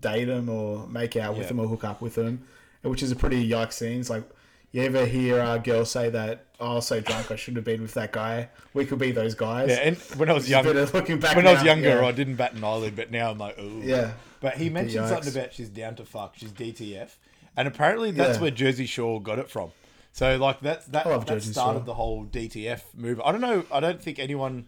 date 0.00 0.24
them 0.24 0.48
or 0.48 0.86
make 0.88 1.16
out 1.16 1.34
with 1.34 1.42
Yeah. 1.44 1.48
them 1.48 1.60
or 1.60 1.68
hook 1.68 1.84
up 1.84 2.00
with 2.00 2.16
them, 2.16 2.44
which 2.82 3.02
is 3.02 3.12
a 3.12 3.16
pretty 3.16 3.48
yikes 3.48 3.74
scene. 3.74 4.00
It's 4.00 4.10
like 4.10 4.24
you 4.72 4.82
ever 4.82 5.06
hear 5.06 5.40
a 5.40 5.58
girl 5.60 5.84
say 5.84 6.10
that, 6.10 6.46
"Oh, 6.58 6.72
I 6.72 6.74
was 6.74 6.86
so 6.88 7.00
drunk, 7.00 7.30
I 7.30 7.36
shouldn't 7.36 7.58
have 7.58 7.64
been 7.64 7.82
with 7.82 7.94
that 7.94 8.10
guy." 8.12 8.48
We 8.72 8.84
could 8.84 8.98
be 8.98 9.12
those 9.12 9.34
guys. 9.34 9.68
Yeah, 9.70 9.76
and 9.76 9.96
when 10.18 10.28
I 10.28 10.32
was 10.32 10.44
It's 10.44 10.48
a 10.48 10.62
young, 10.62 10.66
looking 10.92 11.20
back 11.20 11.36
when 11.36 11.46
I 11.46 11.52
was 11.54 11.62
younger, 11.62 12.00
yeah. 12.00 12.06
I 12.06 12.10
didn't 12.12 12.34
bat 12.34 12.54
an 12.54 12.64
eyelid, 12.64 12.96
but 12.96 13.12
now 13.12 13.30
I'm 13.30 13.38
like, 13.38 13.54
oh. 13.58 13.80
Yeah. 13.82 14.14
But 14.40 14.56
he 14.56 14.68
mentioned 14.70 15.06
something 15.08 15.32
about 15.34 15.52
she's 15.54 15.68
down 15.68 15.94
to 15.96 16.04
fuck. 16.04 16.34
She's 16.36 16.50
DTF, 16.50 17.16
and 17.56 17.68
apparently 17.68 18.10
that's 18.10 18.36
Yeah. 18.38 18.42
where 18.42 18.50
Jersey 18.50 18.86
Shore 18.86 19.22
got 19.22 19.38
it 19.38 19.48
from. 19.48 19.70
So 20.14 20.36
like 20.36 20.60
that 20.60 20.84
love 20.92 21.26
that 21.26 21.42
started 21.42 21.86
the 21.86 21.94
whole 21.94 22.24
DTF 22.24 22.82
move. 22.96 23.20
I 23.24 23.32
don't 23.32 23.40
know. 23.40 23.64
I 23.72 23.80
don't 23.80 24.00
think 24.00 24.20
anyone. 24.20 24.66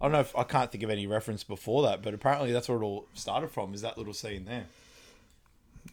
I 0.00 0.06
don't 0.06 0.12
know 0.12 0.18
if 0.20 0.34
I 0.36 0.42
can't 0.42 0.72
think 0.72 0.82
of 0.82 0.90
any 0.90 1.06
reference 1.06 1.44
before 1.44 1.84
that, 1.84 2.02
but 2.02 2.14
apparently 2.14 2.50
that's 2.50 2.68
where 2.68 2.78
it 2.78 2.84
all 2.84 3.06
started 3.14 3.52
from. 3.52 3.74
Is 3.74 3.82
that 3.82 3.96
little 3.96 4.12
scene 4.12 4.44
there? 4.44 4.64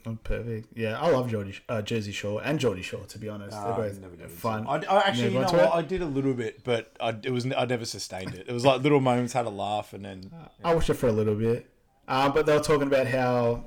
Oh, 0.07 0.17
perfect. 0.23 0.75
Yeah, 0.75 0.99
I 0.99 1.11
love 1.11 1.29
Geordie, 1.29 1.53
uh, 1.69 1.83
Jersey 1.83 2.11
Shore 2.11 2.41
and 2.43 2.59
Geordie 2.59 2.81
Shore. 2.81 3.05
To 3.09 3.19
be 3.19 3.29
honest, 3.29 3.55
Ah, 3.55 3.77
they're 3.77 3.91
both 4.09 4.31
fun. 4.31 4.65
I, 4.65 4.77
I 4.77 4.99
actually, 5.07 5.33
you 5.33 5.39
know 5.39 5.45
what? 5.51 5.53
it? 5.53 5.69
I 5.71 5.81
did 5.83 6.01
a 6.01 6.07
little 6.07 6.33
bit, 6.33 6.63
but 6.63 6.91
I, 6.99 7.15
it 7.21 7.29
was 7.31 7.45
I 7.45 7.65
never 7.65 7.85
sustained 7.85 8.33
it. 8.33 8.47
It 8.47 8.53
was 8.53 8.65
like 8.65 8.81
little 8.81 9.01
moments, 9.01 9.33
had 9.33 9.45
a 9.45 9.51
laugh, 9.51 9.93
and 9.93 10.03
then 10.03 10.31
I 10.63 10.73
watched 10.73 10.89
it 10.89 10.95
for 10.95 11.07
a 11.07 11.11
little 11.11 11.35
bit, 11.35 11.69
uh, 12.07 12.29
but 12.29 12.47
they 12.47 12.53
were 12.53 12.63
talking 12.63 12.87
about 12.87 13.05
how 13.05 13.65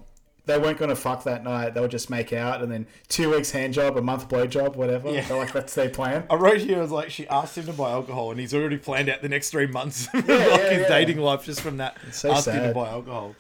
they 0.48 0.58
weren't 0.58 0.78
going 0.78 0.88
to 0.88 0.96
fuck 0.96 1.24
that 1.24 1.44
night. 1.44 1.74
They 1.74 1.80
would 1.80 1.90
just 1.90 2.08
make 2.08 2.32
out, 2.32 2.62
and 2.62 2.72
then 2.72 2.86
two 3.08 3.30
weeks 3.30 3.50
hand 3.50 3.74
job, 3.74 3.96
a 3.98 4.02
month 4.02 4.28
blow 4.28 4.46
job, 4.46 4.76
whatever. 4.76 5.10
Yeah. 5.10 5.20
They're 5.28 5.36
like 5.36 5.52
that's 5.52 5.74
their 5.74 5.90
plan. 5.90 6.24
I 6.30 6.36
wrote 6.36 6.58
here, 6.58 6.78
I 6.78 6.80
was 6.80 6.90
like, 6.90 7.10
she 7.10 7.28
asked 7.28 7.58
him 7.58 7.66
to 7.66 7.72
buy 7.74 7.90
alcohol, 7.90 8.30
and 8.30 8.40
he's 8.40 8.54
already 8.54 8.78
planned 8.78 9.10
out 9.10 9.20
the 9.20 9.28
next 9.28 9.50
three 9.50 9.66
months 9.66 10.08
of 10.12 10.14
Yeah, 10.28 10.34
like 10.36 10.60
yeah, 10.60 10.70
his 10.70 10.82
yeah. 10.82 10.88
dating 10.88 11.18
life 11.18 11.44
just 11.44 11.60
from 11.60 11.76
that. 11.76 11.98
so 12.12 12.32
asking 12.32 12.54
to 12.54 12.58
sad. 12.60 12.74
buy 12.74 12.88
alcohol. 12.88 13.36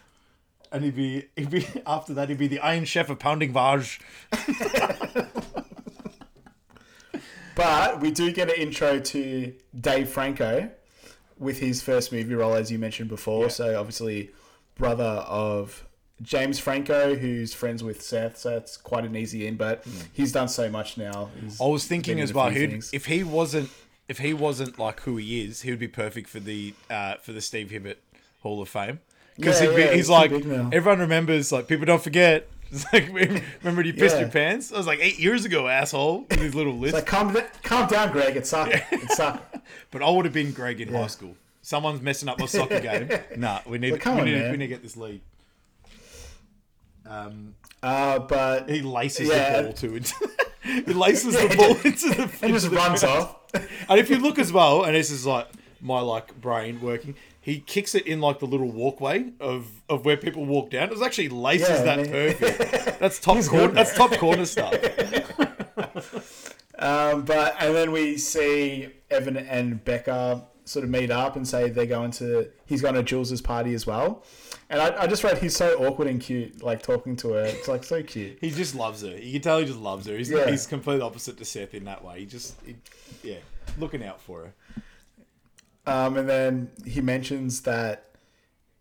And 0.70 0.84
he'd 0.84 0.96
be, 0.96 1.24
he'd 1.34 1.48
be 1.50 1.66
after 1.86 2.12
that, 2.14 2.28
he'd 2.28 2.36
be 2.38 2.46
the 2.46 2.60
Iron 2.60 2.84
Chef 2.84 3.08
of 3.08 3.18
Pounding 3.18 3.52
Vaj. 3.52 3.98
But 7.54 8.00
we 8.00 8.12
do 8.12 8.30
get 8.30 8.48
an 8.48 8.54
intro 8.54 9.00
to 9.00 9.52
Dave 9.80 10.08
Franco 10.08 10.70
with 11.40 11.58
his 11.58 11.82
first 11.82 12.12
movie 12.12 12.36
role, 12.36 12.54
as 12.54 12.70
you 12.70 12.78
mentioned 12.78 13.08
before. 13.08 13.50
So 13.50 13.76
obviously, 13.76 14.30
brother 14.76 15.24
of 15.26 15.84
James 16.22 16.58
Franco, 16.58 17.14
who's 17.14 17.54
friends 17.54 17.82
with 17.84 18.02
Seth, 18.02 18.38
so 18.38 18.56
it's 18.56 18.76
quite 18.76 19.04
an 19.04 19.14
easy 19.16 19.46
in. 19.46 19.56
But 19.56 19.84
he's 20.12 20.32
done 20.32 20.48
so 20.48 20.68
much 20.68 20.96
now. 20.98 21.30
He's 21.40 21.60
I 21.60 21.66
was 21.66 21.84
been 21.84 21.88
thinking 21.88 22.18
in 22.18 22.24
as 22.24 22.30
a 22.30 22.34
well. 22.34 22.50
few 22.50 22.66
things. 22.68 22.90
if 22.92 23.06
he 23.06 23.22
wasn't, 23.22 23.70
if 24.08 24.18
he 24.18 24.34
wasn't 24.34 24.78
like 24.78 25.00
who 25.00 25.16
he 25.16 25.44
is, 25.44 25.62
he 25.62 25.70
would 25.70 25.78
be 25.78 25.88
perfect 25.88 26.28
for 26.28 26.40
the 26.40 26.74
uh, 26.90 27.14
for 27.16 27.32
the 27.32 27.40
Steve 27.40 27.70
Hibbert 27.70 27.98
Hall 28.42 28.60
of 28.60 28.68
Fame. 28.68 29.00
Because 29.36 29.60
Yeah, 29.60 29.68
he'd 29.70 29.76
be, 29.76 29.82
yeah, 29.82 29.86
he's 29.88 29.96
he's 29.96 30.06
too 30.06 30.12
like 30.12 30.30
big 30.30 30.46
now. 30.46 30.70
everyone 30.72 30.98
remembers. 31.00 31.52
Like 31.52 31.68
people 31.68 31.86
don't 31.86 32.02
forget. 32.02 32.48
It's 32.70 32.84
like 32.92 33.08
remember 33.08 33.42
when 33.62 33.86
you 33.86 33.94
pissed 33.94 34.16
Yeah. 34.16 34.20
your 34.22 34.28
pants? 34.30 34.70
I 34.70 34.76
was 34.76 34.86
like 34.86 34.98
eight 35.00 35.18
years 35.18 35.46
ago, 35.46 35.68
asshole. 35.68 36.26
With 36.28 36.38
his 36.38 36.54
little 36.54 36.74
list. 36.76 36.92
like 36.92 37.06
calm, 37.06 37.34
calm 37.62 37.88
down, 37.88 38.12
Greg. 38.12 38.36
It 38.36 38.46
sucked. 38.46 38.74
It 38.92 39.10
sucked. 39.12 39.56
but 39.90 40.02
I 40.02 40.10
would 40.10 40.26
have 40.26 40.34
been 40.34 40.52
Greg 40.52 40.78
in 40.82 40.92
high 40.92 41.06
school. 41.06 41.34
Someone's 41.62 42.02
messing 42.02 42.28
up 42.28 42.38
my 42.38 42.44
soccer 42.44 42.78
game. 42.90 43.08
Nah, 43.38 43.60
we 43.66 43.78
need 43.78 43.92
Well, 43.92 44.00
come 44.00 44.16
we 44.16 44.20
on, 44.20 44.26
need, 44.26 44.34
man. 44.34 44.50
we 44.50 44.56
need 44.58 44.64
to 44.66 44.68
get 44.68 44.82
this 44.82 44.98
lead. 44.98 45.22
Um, 47.08 47.54
Uh, 47.82 48.18
but 48.18 48.68
he 48.68 48.82
laces 48.82 49.28
Yeah. 49.28 49.58
the 49.58 49.62
ball 49.64 49.72
to 49.74 49.96
it. 49.96 50.12
he 50.86 50.92
laces 50.92 51.34
Yeah, 51.34 51.46
the 51.46 51.56
ball 51.56 51.74
just- 51.74 51.84
into 52.04 52.08
the 52.16 52.22
and 52.42 52.52
just 52.54 52.68
runs 52.68 53.04
off. 53.04 53.36
And 53.88 53.98
if 54.00 54.10
you 54.10 54.18
look 54.18 54.38
as 54.38 54.52
well, 54.52 54.84
and 54.84 54.94
this 54.94 55.10
is 55.10 55.24
like 55.24 55.46
my 55.80 56.00
like 56.00 56.40
brain 56.40 56.80
working, 56.80 57.14
he 57.40 57.60
kicks 57.60 57.94
it 57.94 58.06
in 58.06 58.20
like 58.20 58.40
the 58.40 58.46
little 58.46 58.70
walkway 58.70 59.32
of, 59.40 59.66
of 59.88 60.04
where 60.04 60.16
people 60.16 60.44
walk 60.44 60.70
down. 60.70 60.84
It 60.84 60.90
was 60.90 61.00
actually 61.02 61.28
laces 61.30 61.68
Yeah, 61.70 61.82
that 61.84 61.96
man. 61.98 62.10
perfect. 62.10 62.98
That's 63.00 63.18
top 63.20 63.42
corner. 63.46 63.68
That's 63.72 63.94
top 63.94 64.10
corner 64.18 64.44
stuff. 64.44 64.74
Um, 66.78 67.24
but 67.24 67.56
and 67.60 67.74
then 67.74 67.90
we 67.90 68.18
see 68.18 68.88
Evan 69.10 69.36
and 69.36 69.82
Becca 69.84 70.44
sort 70.64 70.84
of 70.84 70.90
meet 70.90 71.10
up 71.10 71.34
and 71.36 71.46
say 71.46 71.70
they're 71.70 71.86
going 71.86 72.10
to. 72.12 72.48
He's 72.66 72.82
going 72.82 72.94
to 72.94 73.02
Jules's 73.02 73.40
party 73.40 73.74
as 73.74 73.86
well. 73.86 74.22
And 74.70 74.82
I, 74.82 75.02
I 75.02 75.06
just 75.06 75.24
wrote 75.24 75.38
he's 75.38 75.56
so 75.56 75.76
awkward 75.86 76.08
and 76.08 76.20
cute, 76.20 76.62
like 76.62 76.82
talking 76.82 77.16
to 77.16 77.32
her. 77.32 77.44
It's 77.44 77.68
like 77.68 77.84
so 77.84 78.02
cute. 78.02 78.38
He 78.40 78.50
just 78.50 78.74
loves 78.74 79.02
her. 79.02 79.16
You 79.16 79.32
can 79.32 79.40
tell 79.40 79.58
he 79.60 79.64
just 79.64 79.78
loves 79.78 80.06
her. 80.06 80.16
He's 80.16 80.30
Yeah. 80.30 80.50
he's 80.50 80.66
complete 80.66 81.00
opposite 81.00 81.38
to 81.38 81.44
Seth 81.44 81.72
in 81.72 81.84
that 81.84 82.04
way. 82.04 82.20
He 82.20 82.26
just 82.26 82.54
he, 82.66 82.76
yeah, 83.22 83.38
looking 83.78 84.04
out 84.04 84.20
for 84.20 84.42
her. 84.42 84.54
Um, 85.86 86.18
and 86.18 86.28
then 86.28 86.70
he 86.84 87.00
mentions 87.00 87.62
that, 87.62 88.10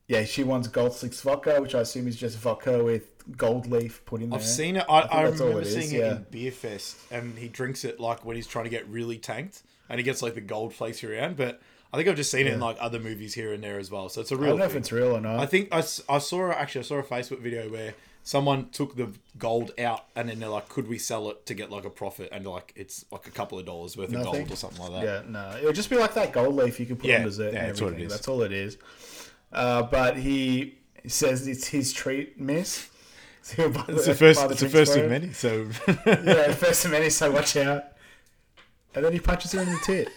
yeah, 0.10 0.26
she 0.26 0.44
wants 0.44 0.68
Goldslick 0.68 1.20
vodka, 1.22 1.62
which 1.62 1.74
I 1.74 1.80
assume 1.80 2.08
is 2.10 2.18
just 2.18 2.38
vodka 2.38 2.84
with 2.84 3.10
gold 3.38 3.68
leaf 3.68 4.04
put 4.06 4.22
in 4.22 4.30
there. 4.30 4.40
I've 4.40 4.46
seen 4.46 4.76
it. 4.76 4.86
I, 4.90 5.08
I, 5.10 5.24
that's 5.24 5.40
all 5.40 5.48
remember 5.48 5.62
it 5.62 5.68
is, 5.68 5.74
seeing 5.74 6.02
it 6.02 6.06
yeah. 6.06 6.18
in 6.18 6.26
Beerfest, 6.26 6.96
and 7.12 7.38
he 7.38 7.48
drinks 7.48 7.86
it 7.86 8.00
like 8.00 8.26
when 8.26 8.36
he's 8.36 8.48
trying 8.48 8.66
to 8.66 8.70
get 8.70 8.86
really 8.90 9.18
tanked, 9.18 9.64
and 9.90 10.00
he 10.00 10.04
gets 10.04 10.22
like 10.22 10.36
the 10.36 10.42
gold 10.42 10.74
flakes 10.74 11.02
around. 11.02 11.38
But 11.38 11.62
I 11.94 11.98
think 11.98 12.10
I've 12.10 12.16
just 12.18 12.32
seen 12.32 12.48
it 12.48 12.54
in 12.54 12.60
like 12.60 12.78
other 12.80 13.00
movies 13.00 13.34
here 13.34 13.54
and 13.54 13.64
there 13.64 13.80
as 13.80 13.90
well. 13.90 14.10
So 14.10 14.22
it's 14.22 14.32
a 14.32 14.36
real. 14.38 14.48
I 14.48 14.50
don't 14.50 14.60
know 14.60 14.66
if 14.66 14.76
it's 14.76 14.92
real 14.92 15.16
or 15.16 15.22
not. 15.22 15.40
I 15.40 15.46
think 15.46 15.70
I 15.72 15.82
saw 15.82 16.52
actually 16.52 16.82
I 16.82 16.84
saw 16.84 16.96
a 16.98 17.04
Facebook 17.04 17.40
video 17.40 17.70
where 17.70 17.94
someone 18.24 18.68
took 18.72 18.98
the 18.98 19.10
gold 19.38 19.72
out 19.80 20.04
and 20.16 20.28
then 20.28 20.40
they're 20.40 20.50
like, 20.50 20.68
could 20.68 20.88
we 20.90 20.98
sell 20.98 21.30
it 21.30 21.46
to 21.46 21.54
get 21.54 21.72
like 21.72 21.86
a 21.86 21.90
profit? 21.90 22.28
And 22.34 22.46
like 22.46 22.74
it's 22.76 23.06
like 23.10 23.26
a 23.28 23.32
couple 23.32 23.58
of 23.58 23.66
dollars 23.66 23.96
worth 23.96 24.14
of 24.14 24.22
gold 24.24 24.52
or 24.52 24.56
something 24.58 24.82
like 24.82 24.92
that. 25.02 25.04
Yeah, 25.26 25.32
no, 25.32 25.58
it 25.58 25.64
would 25.64 25.76
just 25.76 25.90
be 25.90 25.96
like 25.96 26.14
that 26.16 26.34
gold 26.34 26.56
leaf 26.56 26.78
you 26.80 26.86
could 26.86 27.00
put 27.00 27.10
Yeah, 27.10 27.20
on 27.20 27.24
dessert. 27.24 27.54
yeah, 27.54 27.60
and 27.60 27.70
that's 27.70 27.82
what 27.82 27.94
it 27.94 28.02
is. 28.02 28.12
That's 28.12 28.28
all 28.28 28.42
it 28.42 28.52
is. 28.52 28.78
Uh, 29.54 29.84
but 29.84 30.18
he 30.18 30.78
says 31.08 31.48
it's 31.48 31.68
his 31.68 31.94
treat, 31.94 32.40
miss. 32.40 32.90
So 33.44 33.70
he'll 33.70 33.96
It's 33.96 34.06
the 34.08 34.14
first. 34.14 34.42
the 34.46 34.50
It's 34.52 34.60
the 34.60 34.68
first 34.68 34.98
of 34.98 35.10
many. 35.10 35.32
So 35.32 35.70
Yeah, 36.06 36.52
first 36.52 36.84
of 36.84 36.92
many. 36.92 37.10
So 37.10 37.32
watch 37.32 37.56
out. 37.56 37.86
And 38.94 39.06
then 39.06 39.14
he 39.14 39.20
punches 39.22 39.54
her 39.54 39.62
in 39.62 39.70
the 39.72 39.80
tit. 39.86 40.10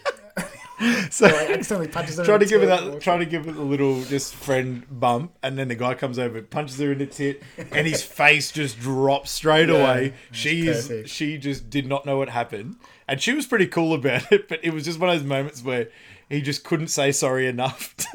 so 1.10 1.26
Like 1.26 1.50
accidentally 1.50 1.88
punches 1.88 2.16
her. 2.16 2.24
trying 2.24 2.40
in 2.42 2.48
to 2.48 2.54
give 2.54 2.60
her 2.62 2.66
that, 2.66 3.00
trying 3.00 3.18
to 3.20 3.26
give 3.26 3.46
it 3.46 3.56
a 3.56 3.62
little 3.62 4.02
just 4.04 4.34
friend 4.34 4.84
bump, 4.90 5.36
and 5.42 5.58
then 5.58 5.68
the 5.68 5.74
guy 5.74 5.94
comes 5.94 6.18
over, 6.18 6.40
punches 6.42 6.78
her 6.78 6.92
in 6.92 6.98
the 6.98 7.06
tit, 7.06 7.42
and 7.72 7.86
his 7.86 8.02
face 8.02 8.50
just 8.50 8.78
drops 8.80 9.30
straight 9.30 9.68
Yeah, 9.68 9.74
away. 9.76 10.14
She 10.32 10.66
is, 10.66 10.90
she 11.10 11.36
just 11.38 11.68
did 11.70 11.86
not 11.86 12.06
know 12.06 12.16
what 12.18 12.30
happened, 12.30 12.76
and 13.06 13.20
she 13.20 13.32
was 13.34 13.46
pretty 13.46 13.66
cool 13.66 13.92
about 13.94 14.32
it. 14.32 14.48
But 14.48 14.60
it 14.64 14.72
was 14.72 14.84
just 14.84 14.98
one 14.98 15.10
of 15.10 15.16
those 15.18 15.26
moments 15.28 15.62
where 15.62 15.88
he 16.30 16.40
just 16.40 16.62
couldn't 16.64 16.88
say 16.88 17.10
sorry 17.12 17.46
enough 17.48 17.94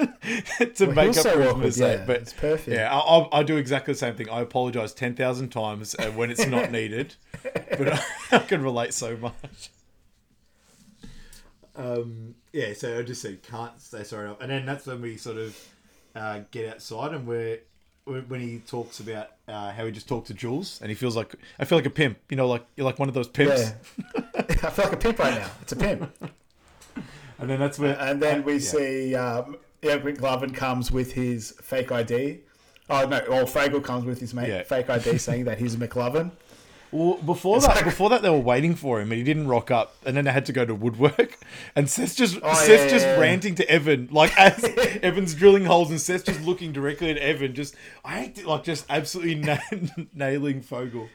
to, 0.60 0.66
to 0.66 0.86
Well, 0.88 0.96
make 0.96 1.18
up 1.18 1.28
for 1.28 1.42
his 1.44 1.56
mistake. 1.58 2.00
yeah, 2.00 2.06
but 2.06 2.22
it's 2.22 2.34
perfect. 2.34 2.70
Yeah, 2.76 2.92
I, 2.92 3.00
I, 3.20 3.40
I 3.40 3.44
do 3.44 3.58
exactly 3.58 3.94
the 3.94 3.98
same 4.00 4.16
thing. 4.16 4.30
I 4.30 4.40
apologize 4.42 4.94
ten 4.94 5.16
thousand 5.16 5.50
times 5.50 5.96
uh, 6.00 6.06
when 6.12 6.32
it's 6.32 6.48
not 6.48 6.72
needed, 6.72 7.16
but 7.44 7.94
I, 7.94 8.02
I 8.32 8.40
can 8.40 8.64
relate 8.64 8.94
so 8.94 9.18
much. 9.18 9.70
Um, 11.76 12.36
yeah, 12.56 12.74
so 12.74 12.98
I 12.98 13.02
just 13.04 13.22
said 13.22 13.44
can't 13.44 13.80
say 13.82 14.04
sorry 14.04 14.26
enough, 14.26 14.40
and 14.40 14.50
then 14.50 14.66
that's 14.66 14.86
when 14.88 15.02
we 15.02 15.18
sort 15.18 15.38
of 15.38 15.60
uh, 16.16 16.40
get 16.52 16.74
outside 16.74 17.14
and 17.14 17.28
we're 17.28 17.60
when 18.06 18.40
he 18.40 18.60
talks 18.60 19.00
about 19.00 19.32
uh, 19.48 19.72
how 19.72 19.84
he 19.86 19.92
just 19.92 20.08
talked 20.08 20.28
to 20.28 20.34
Jules 20.34 20.80
and 20.82 20.90
he 20.90 20.96
feels 20.96 21.16
like 21.16 21.36
I 21.60 21.66
feel 21.66 21.78
like 21.78 21.86
a 21.88 21.90
pimp, 21.90 22.18
you 22.30 22.38
know, 22.38 22.48
like 22.48 22.66
you're 22.78 22.86
like 22.86 23.00
one 23.00 23.10
of 23.10 23.16
those 23.16 23.28
pimps. 23.28 23.74
Yeah. 24.16 24.22
I 24.64 24.70
feel 24.70 24.86
like 24.86 24.94
a 24.94 24.98
pimp 24.98 25.20
right 25.20 25.34
now. 25.42 25.50
It's 25.62 25.72
a 25.74 25.76
pimp. 25.76 26.12
And 27.38 27.50
then 27.50 27.60
that's 27.60 27.78
where 27.78 28.00
And 28.00 28.22
then 28.22 28.46
we 28.46 28.60
see 28.60 29.14
um, 29.14 29.58
Eric 29.84 30.04
McLovin 30.06 30.56
comes 30.56 30.90
with 30.90 31.12
his 31.12 31.52
fake 31.62 31.92
ID. 31.92 32.40
Oh 32.90 33.06
no! 33.08 33.22
Well, 33.28 33.46
Fogel 33.46 33.82
comes 33.82 34.06
with 34.06 34.22
his 34.22 34.34
mate, 34.34 34.48
Yeah. 34.48 34.64
fake 34.64 34.90
ID, 34.90 35.18
saying 35.18 35.44
that 35.46 35.58
he's 35.58 35.76
McLovin. 35.76 36.32
Well, 36.96 37.18
before 37.18 37.60
that, 37.60 37.84
before 37.84 38.10
that, 38.12 38.22
they 38.22 38.30
were 38.30 38.40
waiting 38.40 38.74
for 38.76 39.02
him, 39.02 39.12
and 39.12 39.18
he 39.18 39.24
didn't 39.24 39.48
rock 39.48 39.70
up, 39.70 39.96
and 40.06 40.16
then 40.16 40.24
they 40.26 40.32
had 40.32 40.46
to 40.46 40.54
go 40.54 40.66
to 40.66 40.74
woodwork, 40.74 41.38
and 41.76 41.90
Seth's 41.90 42.16
just 42.16 42.38
Oh, 42.42 42.54
Seth's 42.54 42.84
yeah, 42.86 42.90
just 42.90 43.06
yeah, 43.06 43.16
yeah. 43.16 43.20
ranting 43.22 43.56
to 43.56 43.70
Evan, 43.70 44.08
like 44.12 44.38
as 44.40 44.64
Evan's 45.04 45.36
drilling 45.36 45.66
holes, 45.66 45.90
and 45.92 46.00
Seth's 46.00 46.24
just 46.24 46.42
looking 46.42 46.72
directly 46.72 47.12
at 47.12 47.18
Evan, 47.18 47.54
just 47.54 47.76
I 48.06 48.32
like 48.46 48.64
just 48.64 48.86
absolutely 48.90 49.36
na- 49.36 49.58
nailing 50.14 50.62
Fogel. 50.62 51.10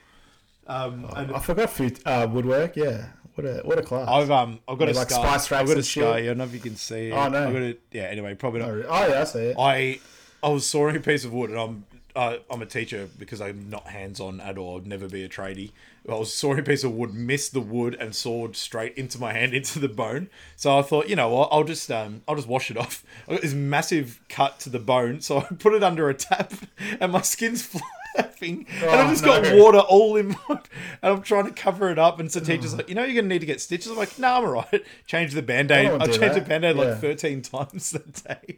Um, 0.67 1.05
and 1.15 1.33
I 1.33 1.39
forgot 1.39 1.69
food, 1.71 1.99
uh, 2.05 2.27
woodwork. 2.31 2.75
Yeah, 2.75 3.07
what 3.35 3.45
a 3.47 3.61
what 3.63 3.79
a 3.79 3.81
class. 3.81 4.07
I've 4.07 4.29
um 4.29 4.59
I've 4.67 4.77
got 4.77 4.89
a 4.89 4.93
like 4.93 5.09
scar. 5.09 5.39
spice 5.39 5.51
I've 5.51 5.67
got 5.67 5.77
a 5.77 5.83
scar. 5.83 6.03
Yeah, 6.03 6.09
I 6.11 6.25
don't 6.27 6.37
know 6.37 6.43
if 6.43 6.53
you 6.53 6.59
can 6.59 6.75
see. 6.75 7.07
It. 7.09 7.11
Oh, 7.13 7.27
no. 7.27 7.47
I've 7.47 7.53
got 7.53 7.61
a, 7.63 7.77
yeah. 7.91 8.03
Anyway, 8.03 8.35
probably 8.35 8.59
not. 8.59 8.69
oh, 8.69 8.85
oh, 8.87 9.07
yeah, 9.07 9.21
I 9.21 9.23
see 9.23 9.39
it. 9.39 9.55
I 9.57 9.99
I 10.43 10.49
was 10.49 10.65
sawing 10.67 10.95
a 10.95 10.99
piece 10.99 11.25
of 11.25 11.33
wood, 11.33 11.49
and 11.49 11.59
I'm 11.59 11.85
uh, 12.15 12.37
I'm 12.49 12.61
a 12.61 12.65
teacher 12.65 13.09
because 13.17 13.41
I'm 13.41 13.69
not 13.69 13.87
hands 13.87 14.19
on 14.19 14.39
at 14.41 14.57
all. 14.57 14.77
I'd 14.77 14.87
never 14.87 15.07
be 15.07 15.23
a 15.23 15.29
tradie. 15.29 15.71
I 16.09 16.13
was 16.15 16.33
sawing 16.33 16.59
a 16.59 16.63
piece 16.63 16.83
of 16.83 16.93
wood, 16.93 17.13
missed 17.13 17.53
the 17.53 17.61
wood, 17.61 17.95
and 17.99 18.15
sawed 18.15 18.55
straight 18.55 18.95
into 18.97 19.19
my 19.19 19.33
hand 19.33 19.53
into 19.55 19.79
the 19.79 19.87
bone. 19.87 20.29
So 20.55 20.77
I 20.77 20.81
thought, 20.81 21.09
you 21.09 21.15
know 21.15 21.29
what, 21.29 21.49
I'll 21.51 21.63
just 21.63 21.89
um 21.91 22.21
I'll 22.27 22.35
just 22.35 22.47
wash 22.47 22.71
it 22.71 22.77
off. 22.77 23.03
I 23.27 23.33
got 23.33 23.41
this 23.41 23.53
massive 23.53 24.19
cut 24.29 24.59
to 24.61 24.69
the 24.69 24.79
bone, 24.79 25.21
so 25.21 25.39
I 25.39 25.43
put 25.59 25.73
it 25.73 25.83
under 25.83 26.09
a 26.09 26.13
tap, 26.13 26.53
and 26.99 27.11
my 27.11 27.21
skin's 27.21 27.61
flapping, 28.15 28.65
and 28.81 28.83
Oh, 28.83 28.89
I've 28.89 29.09
just 29.11 29.23
got 29.23 29.43
water 29.55 29.79
all 29.79 30.17
in 30.17 30.29
my. 30.29 30.37
And 30.49 31.13
I'm 31.13 31.21
trying 31.21 31.45
to 31.45 31.51
cover 31.53 31.89
it 31.91 31.99
up, 31.99 32.19
and 32.19 32.31
so 32.31 32.39
teacher's 32.39 32.75
like, 32.75 32.89
you 32.89 32.95
know, 32.95 33.03
you're 33.03 33.15
gonna 33.15 33.27
need 33.33 33.39
to 33.39 33.45
get 33.45 33.61
stitches. 33.61 33.91
I'm 33.91 33.97
like, 33.97 34.17
no, 34.19 34.27
I'm 34.37 34.43
alright. 34.43 34.83
Change 35.05 35.33
the 35.33 35.41
band 35.41 35.71
aid. 35.71 35.87
I 35.91 35.95
I 35.95 36.05
changed 36.07 36.19
the 36.19 36.27
that. 36.41 36.47
band 36.49 36.65
aid 36.65 36.75
like 36.75 36.99
13 36.99 37.41
times 37.41 37.91
that 37.91 38.23
day. 38.23 38.57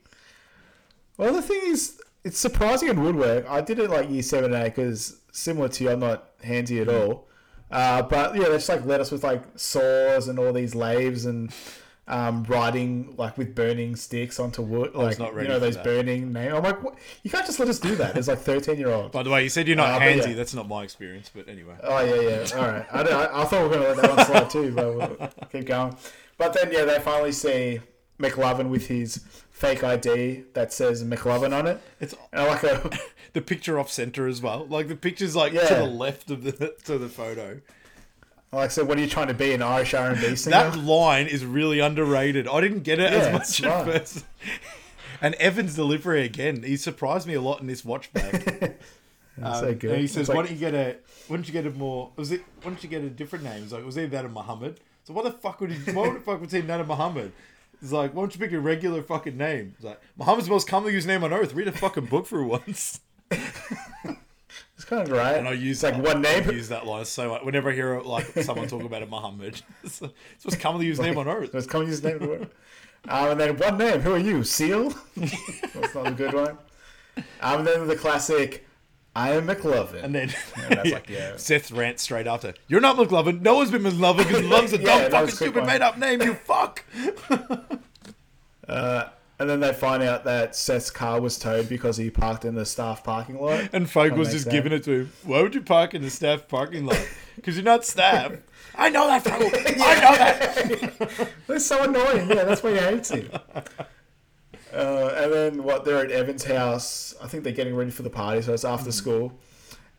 Well, 1.18 1.34
the 1.34 1.42
thing 1.44 1.62
is, 1.66 2.00
it's 2.24 2.38
surprising 2.38 2.90
in 2.90 3.02
woodwork. 3.02 3.50
I 3.50 3.62
did 3.62 3.80
it 3.80 3.90
like 3.90 4.10
year 4.10 4.22
seven 4.24 4.54
and 4.54 4.64
eight 4.64 4.76
because 4.76 5.20
similar 5.32 5.70
to 5.70 5.84
you, 5.84 5.90
I'm 5.92 6.00
not 6.00 6.30
handy 6.44 6.80
at 6.80 6.90
all. 6.90 7.28
Uh, 7.72 8.02
but 8.04 8.36
yeah, 8.36 8.44
they 8.44 8.56
just 8.56 8.70
like 8.70 8.86
let 8.86 9.02
us 9.02 9.12
with 9.12 9.24
like 9.24 9.42
saws 9.56 10.28
and 10.28 10.38
all 10.40 10.54
these 10.54 10.76
lathes 10.76 11.26
and 11.26 11.52
um, 12.08 12.44
riding 12.44 13.16
like 13.18 13.38
with 13.38 13.56
burning 13.56 13.96
sticks 13.96 14.40
onto 14.40 14.62
wood. 14.62 14.94
Like 14.94 15.18
not 15.20 15.34
you 15.36 15.48
know 15.48 15.58
those 15.58 15.76
that. 15.76 15.84
burning 15.84 16.32
nails. 16.34 16.58
I'm 16.58 16.64
like, 16.64 16.84
what? 16.84 16.96
you 17.24 17.32
can't 17.32 17.46
just 17.46 17.60
let 17.60 17.70
us 17.70 17.80
do 17.80 17.96
that. 17.96 18.16
It's 18.18 18.28
like 18.28 18.40
13 18.40 18.78
year 18.78 18.90
old. 18.90 19.12
By 19.12 19.24
the 19.24 19.30
way, 19.32 19.42
you 19.44 19.50
said 19.50 19.68
you're 19.68 19.78
not 19.78 19.90
Uh, 19.90 20.00
but 20.00 20.04
handsy. 20.08 20.28
yeah. 20.30 20.34
That's 20.36 20.54
not 20.54 20.68
my 20.68 20.84
experience, 20.84 21.32
but 21.34 21.48
anyway. 21.48 21.76
Oh 21.82 22.00
yeah, 22.04 22.22
yeah. 22.22 22.56
All 22.58 22.68
right. 22.72 22.86
I, 22.92 23.02
I, 23.02 23.42
I 23.42 23.46
thought 23.46 23.64
we 23.64 23.68
were 23.70 23.74
gonna 23.76 23.88
let 23.88 23.98
that 24.02 24.16
one 24.18 24.26
slide 24.26 24.50
too, 24.50 24.72
but 24.74 24.96
we'll 24.96 25.30
keep 25.52 25.66
going. 25.66 25.96
But 26.38 26.54
then 26.54 26.72
yeah, 26.72 26.86
they 26.86 27.00
finally 27.00 27.32
see 27.32 27.80
McLovin 28.24 28.70
with 28.70 28.88
his 28.88 29.18
fake 29.52 29.84
ID 29.84 30.44
that 30.54 30.72
says 30.74 31.04
McLovin 31.04 31.58
on 31.58 31.68
it. 31.68 31.82
It's 32.00 32.14
And 32.32 32.42
I 32.42 32.48
like 32.48 32.64
a 32.64 32.90
the 33.34 33.42
picture 33.42 33.80
off 33.80 33.90
center 33.92 34.28
as 34.28 34.42
well. 34.42 34.66
Like 34.66 34.88
the 34.88 34.96
picture's 34.96 35.36
like 35.36 35.52
to 35.54 35.76
the 35.76 35.84
left 35.86 36.30
of 36.32 36.44
the 36.44 36.76
to 36.86 36.98
the 36.98 37.10
photo. 37.10 37.60
Like 38.52 38.66
I 38.66 38.68
said, 38.68 38.88
what 38.88 39.00
are 39.00 39.02
you 39.02 39.08
trying 39.08 39.30
to 39.30 39.34
be, 39.34 39.52
an 39.54 39.64
Irish 39.64 39.96
R 39.96 40.10
and 40.12 40.22
B 40.22 40.36
singer? 40.36 40.56
That 40.56 40.78
line 40.78 41.26
is 41.26 41.44
really 41.44 41.80
underrated. 41.80 42.48
I 42.48 42.62
didn't 42.62 42.82
get 42.84 43.00
it 43.00 43.12
Yeah, 43.12 43.18
as 43.20 43.34
much 43.34 43.64
at 43.64 43.86
right. 43.88 43.98
first. 44.00 44.26
And 45.22 45.36
Evan's 45.36 45.74
delivery 45.76 46.24
again, 46.26 46.64
he 46.64 46.76
surprised 46.76 47.26
me 47.28 47.34
a 47.34 47.40
lot 47.40 47.62
in 47.62 47.68
this 47.68 47.86
watch 47.86 48.12
back. 48.12 48.32
That's 49.38 49.60
so 49.60 49.70
Um, 49.70 49.74
good. 49.76 49.92
And 49.92 50.02
he 50.02 50.08
says, 50.08 50.28
like- 50.28 50.36
"Why 50.36 50.44
don't 50.44 50.52
you 50.52 50.58
get 50.60 50.74
a? 50.74 50.98
Why 51.28 51.38
don't 51.38 51.48
you 51.48 51.54
get 51.54 51.66
a 51.66 51.70
more? 51.72 52.12
Was 52.18 52.32
it? 52.34 52.42
Why 52.62 52.72
don't 52.72 52.84
you 52.84 52.90
get 52.90 53.04
a 53.04 53.10
different 53.10 53.46
name?" 53.46 53.64
It's 53.64 53.72
like, 53.72 53.86
"Was 53.86 53.98
either 53.98 54.08
that 54.08 54.26
or 54.26 54.30
Muhammad?" 54.30 54.82
So 55.06 55.14
why 55.14 55.24
the 55.24 55.32
fuck 55.32 55.62
would 55.62 55.72
he? 55.72 55.92
Why 55.94 56.12
the 56.14 56.20
fuck 56.20 56.42
would 56.42 56.52
he 56.52 56.62
name 56.62 56.86
Muhammad? 56.88 57.32
It's 57.84 57.92
like, 57.92 58.14
why 58.14 58.22
don't 58.22 58.34
you 58.34 58.40
pick 58.40 58.54
a 58.54 58.60
regular 58.62 59.04
fucking 59.04 59.36
name? 59.36 59.74
It's 59.76 59.84
like 59.84 60.00
Muhammad's 60.16 60.48
the 60.48 60.54
most 60.54 60.70
commonly 60.70 60.94
used 60.94 61.06
name 61.06 61.22
on 61.22 61.34
earth. 61.34 61.54
Read 61.54 61.68
a 61.68 61.74
fucking 61.74 62.06
book 62.06 62.26
for 62.26 62.42
once. 62.42 63.02
it's 63.30 64.86
kind 64.86 65.02
of 65.02 65.10
great. 65.10 65.38
And 65.38 65.50
I 65.50 65.52
use 65.52 65.84
it's 65.84 65.94
like 65.94 66.02
one 66.02 66.22
name. 66.22 66.50
I 66.50 66.54
use 66.54 66.70
that 66.70 66.88
line 66.88 67.04
so 67.04 67.32
much. 67.32 67.44
Whenever 67.44 67.72
I 67.72 67.74
hear 67.74 68.00
like 68.00 68.26
someone 68.42 68.70
talk 68.70 68.84
about 68.84 69.04
a 69.04 69.06
Muhammad, 69.06 69.62
it's 69.84 70.00
the 70.00 70.14
it's 70.34 70.46
most 70.46 70.62
commonly 70.62 70.86
used 70.86 71.02
name 71.02 71.18
on 71.18 71.28
earth. 71.28 71.54
Let's 71.54 71.68
come 71.68 71.82
use 71.82 72.02
his 72.02 72.04
name 72.06 72.20
to 72.20 72.28
work. 72.28 72.56
Um, 73.10 73.32
and 73.32 73.40
then 73.42 73.58
one 73.58 73.78
name. 73.78 74.00
Who 74.00 74.14
are 74.14 74.18
you? 74.18 74.46
Seal. 74.46 74.94
That's 75.18 75.94
not 75.94 76.08
a 76.08 76.12
good 76.12 76.34
one. 76.34 76.58
Um, 77.42 77.60
and 77.60 77.68
then 77.68 77.88
the 77.88 77.98
classic. 77.98 78.66
I 79.16 79.32
am 79.34 79.48
McLovin. 79.48 80.04
And 80.04 80.14
then 80.16 80.34
that's 80.70 80.90
like, 80.92 81.10
yeah. 81.10 81.38
Seth 81.38 81.72
rants 81.72 82.02
straight 82.04 82.26
after. 82.28 82.54
You're 82.68 82.82
not 82.82 82.98
McLovin. 82.98 83.42
No 83.42 83.56
one's 83.56 83.72
been 83.72 83.84
McLovin 83.84 84.18
because 84.28 84.42
McLovin's 84.42 84.74
a 84.74 84.78
Yeah, 84.80 85.02
dumb 85.10 85.12
fucking 85.12 85.36
stupid 85.36 85.56
one. 85.62 85.68
made 85.68 85.82
up 85.82 85.98
name. 85.98 86.22
You 86.22 86.34
fuck. 86.34 86.84
Uh, 88.68 89.10
and 89.40 89.50
then 89.50 89.60
they 89.60 89.74
find 89.74 90.02
out 90.04 90.24
that 90.24 90.56
Seth's 90.56 90.90
car 90.90 91.20
was 91.20 91.38
towed 91.38 91.68
because 91.68 91.98
he 91.98 92.10
parked 92.10 92.46
in 92.46 92.56
the 92.56 92.66
staff 92.66 93.04
parking 93.04 93.40
lot. 93.42 93.70
And 93.74 93.90
Fogel's 93.90 94.32
just 94.32 94.46
sense. 94.46 94.54
giving 94.54 94.72
it 94.72 94.84
to 94.86 94.92
him. 95.02 95.12
Why 95.24 95.42
would 95.42 95.54
you 95.54 95.62
park 95.62 95.94
in 95.94 96.02
the 96.02 96.10
staff 96.10 96.48
parking 96.48 96.86
lot? 96.86 97.06
Because 97.36 97.56
you're 97.56 97.66
not 97.66 97.84
staff. 97.86 98.32
I 98.76 98.90
know 98.90 99.06
that, 99.08 99.24
Fogel. 99.24 99.48
I 99.48 99.96
know 100.00 100.16
that. 100.16 101.30
That's 101.48 101.66
so 101.66 101.84
annoying. 101.84 102.30
Yeah, 102.30 102.44
that's 102.46 102.64
why 102.64 102.72
he 102.72 102.78
hates 102.78 103.10
him. 103.12 103.30
Uh, 104.74 105.14
and 105.16 105.32
then 105.34 105.64
what? 105.64 105.86
They're 105.86 106.04
at 106.04 106.12
Evan's 106.12 106.44
house. 106.46 107.14
I 107.22 107.28
think 107.28 107.44
they're 107.44 107.54
getting 107.54 107.76
ready 107.76 107.92
for 107.92 108.04
the 108.04 108.10
party, 108.10 108.42
so 108.42 108.54
it's 108.54 108.66
after 108.66 108.92
school. 108.92 109.34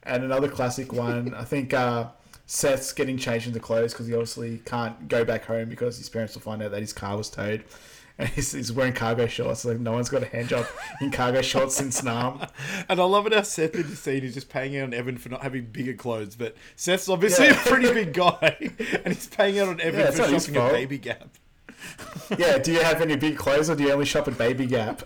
And 0.02 0.24
another 0.24 0.48
classic 0.48 0.92
one. 0.92 1.32
I 1.34 1.44
think 1.44 1.72
uh, 1.72 2.08
Seth's 2.46 2.92
getting 2.92 3.16
changed 3.16 3.46
into 3.46 3.60
clothes 3.60 3.92
because 3.92 4.06
he 4.06 4.12
obviously 4.14 4.58
can't 4.64 5.08
go 5.08 5.24
back 5.24 5.44
home 5.46 5.68
because 5.68 5.96
his 5.96 6.08
parents 6.08 6.34
will 6.34 6.42
find 6.42 6.62
out 6.62 6.72
that 6.72 6.80
his 6.80 6.92
car 6.92 7.16
was 7.16 7.30
towed. 7.30 7.64
And 8.16 8.28
he's, 8.28 8.52
he's 8.52 8.70
wearing 8.70 8.92
cargo 8.92 9.26
shorts. 9.26 9.64
Like 9.64 9.80
no 9.80 9.90
one's 9.90 10.08
got 10.08 10.22
a 10.22 10.26
hand 10.26 10.48
job 10.48 10.66
in 11.00 11.10
cargo 11.10 11.42
shorts 11.42 11.74
since 11.74 12.00
Nam. 12.04 12.46
And 12.88 13.00
I 13.00 13.02
love 13.02 13.26
it 13.26 13.32
how 13.32 13.42
Seth 13.42 13.74
in 13.74 13.90
the 13.90 13.96
scene 13.96 14.22
is 14.22 14.34
just 14.34 14.48
paying 14.48 14.76
out 14.76 14.84
on 14.84 14.94
Evan 14.94 15.18
for 15.18 15.30
not 15.30 15.42
having 15.42 15.64
bigger 15.64 15.94
clothes. 15.94 16.36
But 16.36 16.54
Seth's 16.76 17.08
obviously 17.08 17.46
Yeah. 17.46 17.60
a 17.60 17.66
pretty 17.68 17.92
big 17.92 18.12
guy. 18.12 18.70
And 19.04 19.12
he's 19.12 19.26
paying 19.26 19.58
out 19.58 19.66
on 19.66 19.80
Evan 19.80 19.98
Yeah, 19.98 20.06
it's 20.06 20.14
for 20.16 20.22
not 20.22 20.30
his 20.30 20.44
shopping 20.44 20.60
fault. 20.60 20.72
Baby 20.74 20.98
Gap. 20.98 21.28
Yeah. 22.38 22.58
Do 22.58 22.72
you 22.72 22.80
have 22.80 23.00
any 23.00 23.16
big 23.16 23.36
clothes, 23.36 23.68
or 23.70 23.74
do 23.76 23.82
you 23.84 23.92
only 23.92 24.06
shop 24.06 24.28
at 24.28 24.38
Baby 24.38 24.66
Gap? 24.66 25.02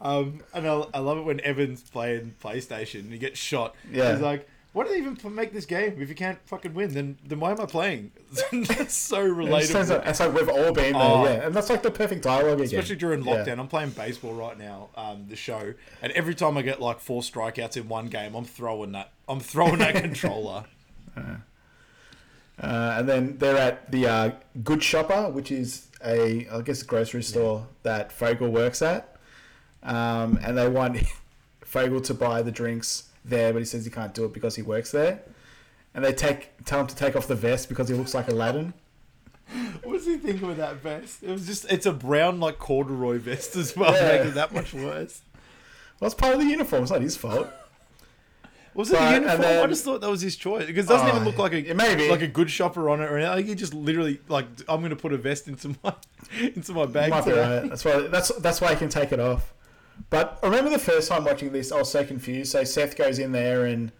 Um, 0.00 0.40
and 0.54 0.66
I, 0.68 0.84
I 0.94 0.98
love 0.98 1.18
it 1.18 1.22
when 1.22 1.40
Evan's 1.40 1.82
playing 1.82 2.34
PlayStation 2.42 3.00
and 3.00 3.12
he 3.12 3.18
gets 3.18 3.38
shot. 3.38 3.74
Yeah. 3.90 4.12
He's 4.12 4.20
like, 4.20 4.46
why 4.72 4.84
do 4.84 4.90
they 4.90 4.98
even 4.98 5.16
make 5.34 5.54
this 5.54 5.64
game? 5.64 5.96
If 5.98 6.10
you 6.10 6.14
can't 6.14 6.38
fucking 6.46 6.74
win, 6.74 6.92
then 6.92 7.16
then 7.24 7.40
why 7.40 7.50
am 7.52 7.60
I 7.62 7.64
playing? 7.64 8.12
that's 8.52 8.94
so 8.94 9.26
relatable. 9.26 9.88
like, 9.88 10.06
it's 10.06 10.20
like 10.20 10.34
we've 10.34 10.50
all 10.50 10.70
been 10.72 10.92
there, 10.92 11.02
Oh. 11.02 11.24
yeah. 11.24 11.46
And 11.46 11.54
that's 11.54 11.70
like 11.70 11.82
the 11.82 11.90
perfect 11.90 12.22
dialogue 12.22 12.60
again. 12.60 12.64
Especially 12.66 12.96
during 12.96 13.24
Yeah. 13.24 13.36
lockdown. 13.36 13.58
I'm 13.58 13.68
playing 13.68 13.90
baseball 13.90 14.34
right 14.34 14.58
now, 14.58 14.90
um, 14.94 15.24
the 15.30 15.36
show, 15.36 15.72
and 16.02 16.12
every 16.12 16.34
time 16.34 16.58
I 16.58 16.62
get 16.62 16.78
like 16.80 17.00
four 17.00 17.22
strikeouts 17.22 17.78
in 17.78 17.88
one 17.88 18.08
game, 18.08 18.34
I'm 18.34 18.44
throwing 18.44 18.92
that. 18.92 19.12
I'm 19.28 19.40
throwing 19.40 19.78
that 19.78 19.94
controller. 20.02 20.64
Uh, 21.16 22.96
and 22.98 23.08
then 23.08 23.36
they're 23.38 23.56
at 23.56 23.90
the 23.90 24.06
uh, 24.06 24.30
Good 24.64 24.82
Shopper, 24.82 25.30
which 25.30 25.50
is 25.52 25.85
a, 26.04 26.46
I 26.48 26.60
guess, 26.62 26.82
a 26.82 26.84
grocery 26.84 27.22
store 27.22 27.66
that 27.82 28.12
Fogel 28.12 28.48
works 28.50 28.82
at. 28.82 29.16
Um, 29.82 30.38
and 30.42 30.56
they 30.58 30.68
want 30.68 30.98
Fogel 31.64 32.00
to 32.02 32.14
buy 32.14 32.42
the 32.42 32.50
drinks 32.52 33.04
there, 33.24 33.52
but 33.52 33.58
he 33.60 33.64
says 33.64 33.84
he 33.84 33.90
can't 33.90 34.14
do 34.14 34.24
it 34.24 34.32
because 34.32 34.56
he 34.56 34.62
works 34.62 34.90
there. 34.90 35.22
And 35.94 36.04
they 36.04 36.12
take 36.12 36.50
tell 36.64 36.80
him 36.80 36.86
to 36.88 36.96
take 36.96 37.16
off 37.16 37.26
the 37.26 37.34
vest 37.34 37.68
because 37.68 37.88
he 37.88 37.94
looks 37.94 38.14
like 38.14 38.28
Aladdin. 38.28 38.74
What 39.82 39.92
was 39.92 40.06
he 40.06 40.16
thinking 40.16 40.46
with 40.48 40.56
that 40.58 40.76
vest? 40.76 41.22
It 41.22 41.30
was 41.30 41.46
just, 41.46 41.70
it's 41.72 41.86
a 41.86 41.92
brown 41.92 42.40
like 42.40 42.58
corduroy 42.58 43.18
vest 43.18 43.54
as 43.56 43.76
well, 43.76 43.92
Yeah. 43.94 44.08
making 44.08 44.28
it 44.28 44.34
that 44.34 44.52
much 44.52 44.74
worse. 44.74 45.22
Well, 46.00 46.06
it's 46.06 46.14
part 46.14 46.34
of 46.34 46.40
the 46.40 46.46
uniform. 46.46 46.82
It's 46.82 46.90
not 46.92 47.00
his 47.00 47.16
fault. 47.16 47.48
Was 48.76 48.90
it 48.90 48.98
But- 48.98 49.10
a 49.10 49.14
uniform? 49.14 49.40
I 49.40 49.44
then- 49.44 49.68
just 49.70 49.84
thought 49.84 50.00
that 50.02 50.10
was 50.10 50.20
his 50.20 50.36
choice 50.36 50.66
because 50.66 50.84
it 50.84 50.88
doesn't 50.88 51.06
Oh, 51.08 51.10
even 51.10 51.24
look 51.24 51.38
like 51.38 51.52
a 51.52 51.58
it 51.70 51.76
may 51.76 51.94
be. 51.94 52.10
like 52.10 52.22
a 52.22 52.28
good 52.28 52.50
shopper 52.50 52.88
on 52.90 53.00
it 53.00 53.10
or 53.10 53.18
anything. 53.18 53.46
He 53.46 53.54
just 53.54 53.72
literally 53.74 54.20
like 54.28 54.46
I'm 54.68 54.80
going 54.80 54.90
to 54.90 54.96
put 54.96 55.12
a 55.12 55.16
vest 55.16 55.48
into 55.48 55.74
my 55.82 55.94
into 56.54 56.72
my 56.72 56.86
bag. 56.86 57.10
Might 57.10 57.24
be 57.24 57.32
right. 57.32 57.68
That's 57.68 57.84
why. 57.84 58.00
That's 58.08 58.28
that's 58.36 58.60
why 58.60 58.70
he 58.70 58.76
can 58.76 58.88
take 58.90 59.12
it 59.12 59.18
off. 59.20 59.52
But 60.10 60.38
I 60.42 60.46
remember 60.46 60.68
the 60.70 60.78
first 60.78 61.08
time 61.08 61.24
watching 61.24 61.52
this, 61.52 61.72
I 61.72 61.78
was 61.78 61.90
so 61.90 62.04
confused. 62.04 62.52
So 62.52 62.64
Seth 62.64 62.96
goes 62.96 63.18
in 63.18 63.32
there 63.32 63.64
and 63.64 63.90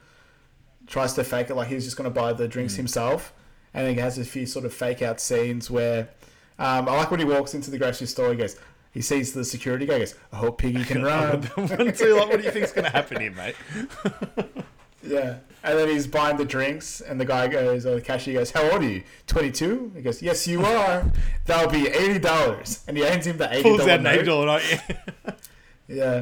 tries 0.86 1.14
to 1.14 1.24
fake 1.24 1.48
it 1.50 1.54
like 1.54 1.68
he's 1.68 1.84
just 1.84 1.96
going 1.96 2.08
to 2.08 2.14
buy 2.14 2.32
the 2.34 2.46
drinks 2.46 2.74
Mm. 2.74 2.78
himself, 2.78 3.32
and 3.72 3.88
he 3.88 3.94
has 4.00 4.18
a 4.18 4.24
few 4.24 4.44
sort 4.44 4.66
of 4.66 4.74
fake 4.74 5.00
out 5.00 5.20
scenes 5.20 5.70
where 5.70 6.10
um, 6.58 6.86
I 6.88 6.96
like 6.98 7.10
when 7.10 7.18
he 7.20 7.24
walks 7.26 7.54
into 7.54 7.70
the 7.70 7.78
grocery 7.78 8.06
store. 8.06 8.30
He 8.30 8.36
goes, 8.36 8.56
he 8.92 9.00
sees 9.02 9.32
the 9.32 9.44
security 9.44 9.84
guy. 9.86 9.94
He 9.94 9.98
goes, 10.00 10.14
I 10.32 10.36
hope 10.36 10.58
Piggy 10.58 10.84
can 10.84 11.02
run. 11.12 11.42
One, 11.42 11.92
two, 11.94 12.14
like, 12.16 12.28
what 12.28 12.38
do 12.38 12.44
you 12.44 12.50
think's 12.50 12.72
going 12.72 12.84
to 12.84 12.90
happen 12.90 13.20
here, 13.20 13.30
mate? 13.32 13.56
yeah. 15.07 15.36
And 15.64 15.76
then 15.76 15.88
he's 15.88 16.07
buying 16.07 16.36
the 16.36 16.44
drinks, 16.44 17.00
and 17.00 17.20
the 17.20 17.24
guy 17.24 17.48
goes, 17.48 17.86
or 17.86 17.96
the 17.96 18.00
cashier 18.00 18.34
goes, 18.34 18.52
"How 18.52 18.62
old 18.70 18.82
are 18.82 18.88
you? 18.88 19.02
22?" 19.26 19.92
He 19.96 20.02
goes, 20.02 20.22
"Yes, 20.22 20.46
you 20.46 20.64
are. 20.64 21.11
That'll 21.46 21.70
be 21.70 21.88
eighty 21.88 22.18
dollars." 22.20 22.84
And 22.86 22.96
he 22.96 23.02
hands 23.02 23.26
him 23.26 23.36
the 23.38 23.46
$80 23.46 23.62
Pulls 23.62 23.78
dollars. 23.78 23.92
out 23.92 24.00
an 24.00 24.07
eight 24.07 24.22
dollar 24.24 24.46
note. 24.46 24.62
Yeah. 24.70 25.32
Yeah. 25.88 26.14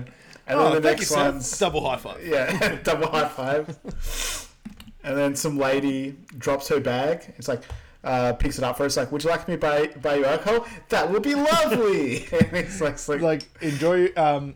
And 0.47 0.61
Oh, 0.61 0.65
then 0.65 0.83
the 0.83 0.89
thank 0.89 0.99
you, 0.99 1.03
next 1.03 1.09
sir. 1.09 1.17
one's 1.33 1.59
Double 1.59 1.89
high 1.89 1.97
five. 1.97 2.27
yeah, 2.27 2.79
double 2.83 3.07
high 3.09 3.29
five. 3.29 4.49
And 5.03 5.17
then 5.17 5.35
some 5.35 5.59
lady 5.59 6.17
drops 6.39 6.69
her 6.69 6.81
bag. 6.81 7.33
It's 7.39 7.49
like 7.49 7.63
uh, 8.03 8.35
picks 8.35 8.59
it 8.59 8.65
up 8.65 8.77
for 8.77 8.83
her. 8.83 8.87
It's 8.87 8.97
like, 8.99 9.11
"Would 9.11 9.25
you 9.25 9.31
like 9.31 9.49
me 9.49 9.55
to 9.55 9.59
buy 9.59 9.87
buy 10.03 10.17
you 10.17 10.27
alcohol? 10.27 10.67
That 10.91 11.11
would 11.11 11.23
be 11.23 11.35
lovely." 11.35 12.27
and 12.33 12.53
it's 12.53 12.81
like, 12.83 12.93
it's 12.95 13.09
like, 13.09 13.23
Like 13.23 13.43
enjoy 13.63 14.13
um 14.17 14.55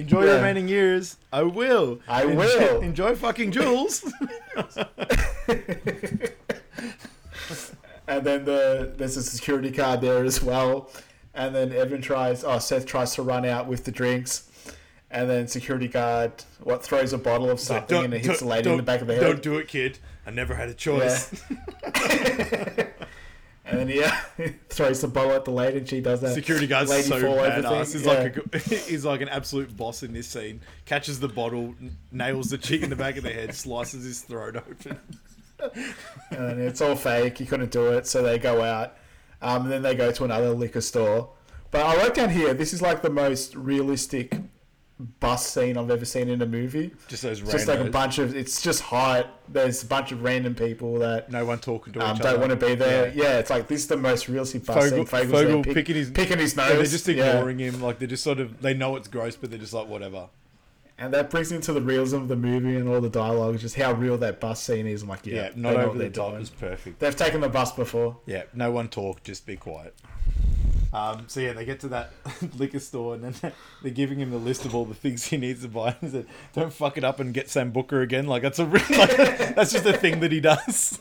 enjoy 0.00 0.24
your 0.24 0.36
remaining 0.36 0.68
years. 0.68 1.16
I 1.32 1.42
will. 1.42 2.00
I 2.08 2.22
Enjoy- 2.24 2.36
will. 2.36 2.80
enjoy 2.82 3.14
fucking 3.14 3.52
Jules. 3.52 4.04
and 8.08 8.24
then 8.24 8.44
the 8.44 8.92
there's 8.96 9.16
a 9.16 9.22
security 9.22 9.70
card 9.70 10.00
there 10.00 10.24
as 10.24 10.42
well. 10.42 10.90
And 11.34 11.54
then 11.54 11.72
Evan 11.72 12.02
tries, 12.02 12.42
oh 12.44 12.58
Seth 12.58 12.86
tries 12.86 13.14
to 13.14 13.22
run 13.22 13.44
out 13.46 13.66
with 13.68 13.84
the 13.84 13.92
drinks, 13.92 14.50
and 15.10 15.30
then 15.30 15.46
security 15.46 15.86
guard 15.88 16.32
what 16.62 16.82
throws 16.82 17.12
a 17.12 17.18
bottle 17.18 17.50
of 17.50 17.60
something 17.60 18.04
and 18.04 18.12
it 18.12 18.24
hits 18.24 18.40
the 18.40 18.46
lady 18.46 18.68
in 18.70 18.76
the 18.76 18.82
back 18.82 19.00
of 19.00 19.06
the 19.06 19.14
head. 19.14 19.22
Don't 19.22 19.42
do 19.42 19.58
it, 19.58 19.68
kid. 19.68 19.98
I 20.26 20.30
never 20.30 20.54
had 20.54 20.68
a 20.68 20.74
choice. 20.74 21.30
And 23.70 23.78
then 23.78 23.88
he 23.88 24.02
uh, 24.02 24.10
throws 24.68 25.00
the 25.00 25.08
bottle 25.08 25.32
at 25.32 25.44
the 25.44 25.50
lady, 25.52 25.78
and 25.78 25.88
she 25.88 26.00
does 26.00 26.20
that. 26.22 26.34
Security 26.34 26.66
guard's 26.66 26.90
lady 26.90 27.04
so 27.08 27.20
fall 27.20 27.38
over 27.38 27.62
badass. 27.62 27.92
He's 27.92 28.04
Yeah. 28.04 28.12
like 28.12 28.36
a, 28.36 28.58
he's 28.58 29.04
like 29.04 29.20
an 29.20 29.28
absolute 29.28 29.76
boss 29.76 30.02
in 30.02 30.12
this 30.12 30.26
scene. 30.26 30.60
Catches 30.86 31.20
the 31.20 31.28
bottle, 31.28 31.74
nails 32.10 32.50
the 32.50 32.58
chick 32.58 32.82
in 32.82 32.90
the 32.90 32.96
back 32.96 33.16
of 33.16 33.22
the 33.22 33.30
head, 33.32 33.54
slices 33.54 34.04
his 34.04 34.22
throat 34.22 34.56
open. 34.56 34.98
and 36.30 36.60
it's 36.60 36.80
all 36.80 36.96
fake. 36.96 37.38
He 37.38 37.46
couldn't 37.46 37.70
do 37.70 37.88
it, 37.92 38.06
so 38.06 38.22
they 38.22 38.38
go 38.38 38.62
out. 38.62 38.96
Um, 39.42 39.62
and 39.62 39.70
then 39.70 39.82
they 39.82 39.94
go 39.94 40.10
to 40.10 40.24
another 40.24 40.50
liquor 40.50 40.80
store. 40.80 41.30
But 41.70 41.86
I 41.86 41.96
wrote 41.96 42.14
down 42.14 42.30
here, 42.30 42.52
this 42.52 42.72
is 42.72 42.82
like 42.82 43.02
the 43.02 43.10
most 43.10 43.54
realistic 43.54 44.36
bus 45.00 45.46
scene 45.46 45.76
I've 45.76 45.90
ever 45.90 46.04
seen 46.04 46.28
in 46.28 46.40
a 46.42 46.46
movie. 46.46 46.92
Just 47.08 47.22
those 47.22 47.40
just 47.40 47.66
like 47.66 47.80
a 47.80 47.84
bunch 47.90 48.18
of, 48.18 48.36
it's 48.36 48.60
just 48.62 48.82
hot. 48.82 49.26
There's 49.48 49.82
a 49.82 49.86
bunch 49.86 50.12
of 50.12 50.22
random 50.22 50.54
people 50.54 50.98
that 51.00 51.30
No 51.30 51.44
one 51.44 51.58
talking 51.58 51.92
to 51.94 52.00
um, 52.06 52.16
each 52.16 52.22
don't 52.22 52.34
other. 52.34 52.38
want 52.46 52.50
to 52.58 52.66
be 52.66 52.74
there. 52.74 53.08
Yeah. 53.08 53.22
Yeah. 53.22 53.38
it's 53.38 53.50
like 53.50 53.66
this 53.68 53.80
is 53.82 53.86
the 53.88 53.96
most 53.96 54.28
realistic 54.28 54.64
bus 54.66 54.76
Fogel, 54.76 54.90
scene. 54.98 55.06
Fogel's 55.06 55.32
Fogel 55.42 55.62
pick- 55.64 55.74
picking 55.74 55.96
his 55.96 56.10
picking 56.10 56.38
his 56.38 56.56
nose. 56.56 56.68
Yeah, 56.70 56.76
they're 56.76 56.84
just 56.84 57.08
Yeah. 57.08 57.30
ignoring 57.30 57.58
him. 57.58 57.80
Like 57.82 57.98
they're 57.98 58.08
just 58.08 58.22
sort 58.24 58.38
of 58.40 58.60
they 58.62 58.74
know 58.74 58.96
it's 58.96 59.08
gross, 59.08 59.36
but 59.36 59.50
they're 59.50 59.58
just 59.58 59.72
like 59.72 59.88
whatever. 59.88 60.28
And 60.98 61.14
that 61.14 61.30
brings 61.30 61.50
into 61.50 61.72
the 61.72 61.80
realism 61.80 62.16
of 62.16 62.28
the 62.28 62.36
movie 62.36 62.76
and 62.76 62.86
all 62.86 63.00
the 63.00 63.08
dialogue, 63.08 63.58
just 63.58 63.74
how 63.76 63.92
real 63.92 64.18
that 64.18 64.38
bus 64.38 64.62
scene 64.62 64.86
is. 64.86 65.00
I'm 65.02 65.08
like, 65.08 65.24
yeah, 65.26 65.34
Yeah, 65.44 65.50
not 65.56 65.76
over 65.76 65.96
the 65.96 66.10
top 66.10 66.32
doing. 66.32 66.42
is 66.42 66.50
perfect. 66.50 66.98
They've 67.00 67.16
taken 67.16 67.40
the 67.40 67.48
bus 67.48 67.72
before. 67.72 68.18
Yeah, 68.26 68.42
no 68.52 68.70
one 68.70 68.88
talk, 68.88 69.22
just 69.22 69.46
be 69.46 69.56
quiet. 69.56 69.94
Um, 70.92 71.24
so 71.28 71.40
yeah, 71.40 71.52
they 71.52 71.64
get 71.64 71.80
to 71.80 71.88
that 71.88 72.12
liquor 72.56 72.80
store 72.80 73.14
and 73.14 73.24
then 73.24 73.52
they're 73.82 73.92
giving 73.92 74.18
him 74.18 74.30
the 74.30 74.38
list 74.38 74.64
of 74.64 74.74
all 74.74 74.84
the 74.84 74.94
things 74.94 75.26
he 75.26 75.36
needs 75.36 75.62
to 75.62 75.68
buy. 75.68 75.96
He 76.00 76.08
said, 76.08 76.26
"Don't 76.52 76.72
fuck 76.72 76.98
it 76.98 77.04
up 77.04 77.20
and 77.20 77.32
get 77.32 77.48
Sam 77.48 77.70
Booker 77.70 78.00
again." 78.00 78.26
Like 78.26 78.42
that's 78.42 78.58
a 78.58 78.66
really, 78.66 78.96
like, 78.98 79.16
that's 79.54 79.72
just 79.72 79.86
a 79.86 79.96
thing 79.96 80.20
that 80.20 80.32
he 80.32 80.40
does. 80.40 80.98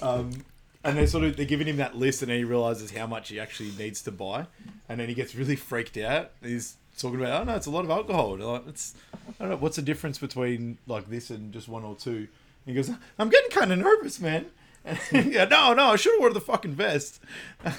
Um, 0.00 0.44
and 0.84 0.96
they 0.96 1.06
sort 1.06 1.24
of 1.24 1.36
they're 1.36 1.46
giving 1.46 1.66
him 1.66 1.76
that 1.76 1.96
list, 1.96 2.22
and 2.22 2.30
then 2.30 2.38
he 2.38 2.44
realizes 2.44 2.90
how 2.92 3.06
much 3.06 3.28
he 3.28 3.38
actually 3.38 3.70
needs 3.78 4.02
to 4.02 4.12
buy, 4.12 4.46
and 4.88 5.00
then 5.00 5.08
he 5.08 5.14
gets 5.14 5.34
really 5.34 5.56
freaked 5.56 5.96
out. 5.96 6.30
He's 6.42 6.76
talking 6.98 7.20
about, 7.20 7.42
"Oh 7.42 7.44
no, 7.44 7.56
it's 7.56 7.66
a 7.66 7.70
lot 7.70 7.84
of 7.84 7.90
alcohol." 7.90 8.36
Like, 8.38 8.66
it's 8.68 8.94
I 9.40 9.44
don't 9.44 9.50
know 9.50 9.56
what's 9.56 9.76
the 9.76 9.82
difference 9.82 10.18
between 10.18 10.78
like 10.86 11.08
this 11.08 11.30
and 11.30 11.52
just 11.52 11.68
one 11.68 11.84
or 11.84 11.94
two. 11.94 12.28
And 12.66 12.66
he 12.66 12.74
goes, 12.74 12.90
"I'm 13.18 13.28
getting 13.28 13.50
kind 13.50 13.72
of 13.72 13.78
nervous, 13.78 14.20
man." 14.20 14.46
And, 14.84 14.98
yeah, 15.32 15.44
no, 15.44 15.74
no, 15.74 15.86
I 15.92 15.96
should 15.96 16.12
have 16.14 16.20
worn 16.20 16.32
the 16.34 16.40
fucking 16.40 16.72
vest. 16.74 17.20
like 17.64 17.74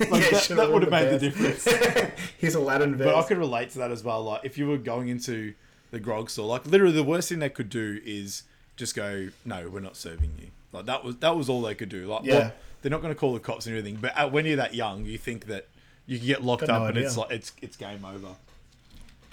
Yeah, 0.00 0.08
that, 0.30 0.46
that 0.56 0.72
would 0.72 0.82
have 0.82 0.90
the 0.90 0.90
made 0.90 1.20
the 1.20 1.30
vest. 1.30 1.64
difference. 1.64 2.20
He's 2.38 2.54
Aladdin 2.54 2.96
vest. 2.96 3.06
But 3.06 3.14
I 3.16 3.22
could 3.26 3.38
relate 3.38 3.70
to 3.70 3.78
that 3.78 3.90
as 3.90 4.02
well. 4.04 4.22
Like, 4.24 4.42
if 4.44 4.58
you 4.58 4.66
were 4.68 4.78
going 4.78 5.08
into 5.08 5.54
the 5.90 6.00
grog 6.00 6.30
store, 6.30 6.46
like 6.46 6.66
literally, 6.66 6.92
the 6.94 7.04
worst 7.04 7.28
thing 7.28 7.38
they 7.38 7.48
could 7.48 7.70
do 7.70 8.00
is 8.04 8.42
just 8.76 8.94
go, 8.94 9.28
"No, 9.44 9.68
we're 9.68 9.80
not 9.80 9.96
serving 9.96 10.32
you." 10.40 10.48
Like 10.72 10.86
that 10.86 11.02
was 11.04 11.16
that 11.16 11.36
was 11.36 11.48
all 11.48 11.62
they 11.62 11.74
could 11.74 11.88
do. 11.88 12.06
Like, 12.06 12.24
Yeah. 12.24 12.34
what- 12.38 12.56
they're 12.80 12.90
not 12.92 13.02
going 13.02 13.12
to 13.12 13.18
call 13.18 13.34
the 13.34 13.40
cops 13.40 13.66
and 13.66 13.76
everything. 13.76 13.98
But 14.00 14.16
uh, 14.16 14.28
when 14.28 14.46
you're 14.46 14.54
that 14.56 14.72
young, 14.72 15.04
you 15.04 15.18
think 15.18 15.46
that 15.46 15.66
you 16.06 16.18
can 16.18 16.28
get 16.28 16.44
locked 16.44 16.60
Got 16.60 16.68
no 16.68 16.84
up 16.84 16.88
and 16.90 16.98
it's 16.98 17.16
like 17.16 17.32
it's 17.32 17.50
it's 17.60 17.76
game 17.76 18.04
over. 18.04 18.36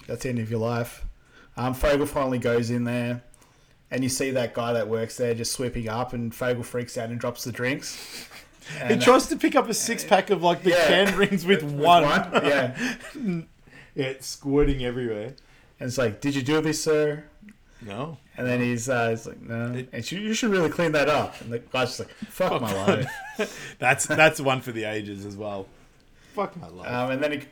That's 0.08 0.24
the 0.24 0.30
end 0.30 0.40
of 0.40 0.50
your 0.50 0.58
life. 0.58 1.04
Um, 1.56 1.72
Fogel 1.72 2.06
finally 2.06 2.38
goes 2.38 2.70
in 2.70 2.82
there, 2.84 3.22
and 3.90 4.02
you 4.02 4.08
see 4.08 4.30
that 4.32 4.54
guy 4.54 4.72
that 4.72 4.88
works 4.88 5.16
there 5.16 5.34
just 5.34 5.52
sweeping 5.52 5.88
up, 5.88 6.12
and 6.12 6.34
Fogel 6.34 6.62
freaks 6.62 6.96
out 6.98 7.08
and 7.10 7.18
drops 7.20 7.44
the 7.44 7.52
drinks. 7.52 7.96
He 8.72 8.78
And, 8.80 9.00
uh, 9.00 9.04
tries 9.04 9.28
to 9.28 9.36
pick 9.36 9.54
up 9.54 9.68
a 9.68 9.74
six 9.74 10.02
pack 10.04 10.30
of 10.30 10.42
like 10.42 10.62
the 10.64 10.70
Yeah. 10.70 10.86
can 11.06 11.16
rings 11.16 11.46
with 11.46 11.62
with 11.62 11.72
one. 11.74 12.12
Yeah. 12.34 12.94
Yeah, 13.94 14.06
it's 14.08 14.26
squirting 14.26 14.84
everywhere. 14.84 15.34
And 15.80 15.88
it's 15.88 15.96
like, 15.96 16.20
"Did 16.20 16.34
you 16.34 16.42
do 16.42 16.60
this, 16.60 16.82
sir?" 16.82 17.24
No. 17.80 18.18
And 18.36 18.46
then 18.46 18.60
he's, 18.60 18.88
uh, 18.90 19.08
he's 19.10 19.26
like, 19.26 19.40
"No." 19.40 19.84
And 19.90 20.04
she, 20.04 20.18
you 20.18 20.34
should 20.34 20.50
really 20.50 20.68
clean 20.68 20.92
that 20.92 21.08
up. 21.08 21.40
And 21.40 21.50
the 21.50 21.60
guy's 21.60 21.96
just 21.96 22.00
like, 22.00 22.10
"Fuck 22.28 22.60
my 22.60 22.72
life." 22.86 23.76
That's 23.78 24.04
that's 24.06 24.38
one 24.40 24.60
for 24.60 24.72
the 24.72 24.84
ages 24.84 25.24
as 25.24 25.34
well. 25.36 25.66
Fuck 26.34 26.56
my 26.56 26.68
life. 26.68 26.90
Um, 26.92 27.10
and 27.12 27.22
then 27.22 27.32
it, 27.32 27.46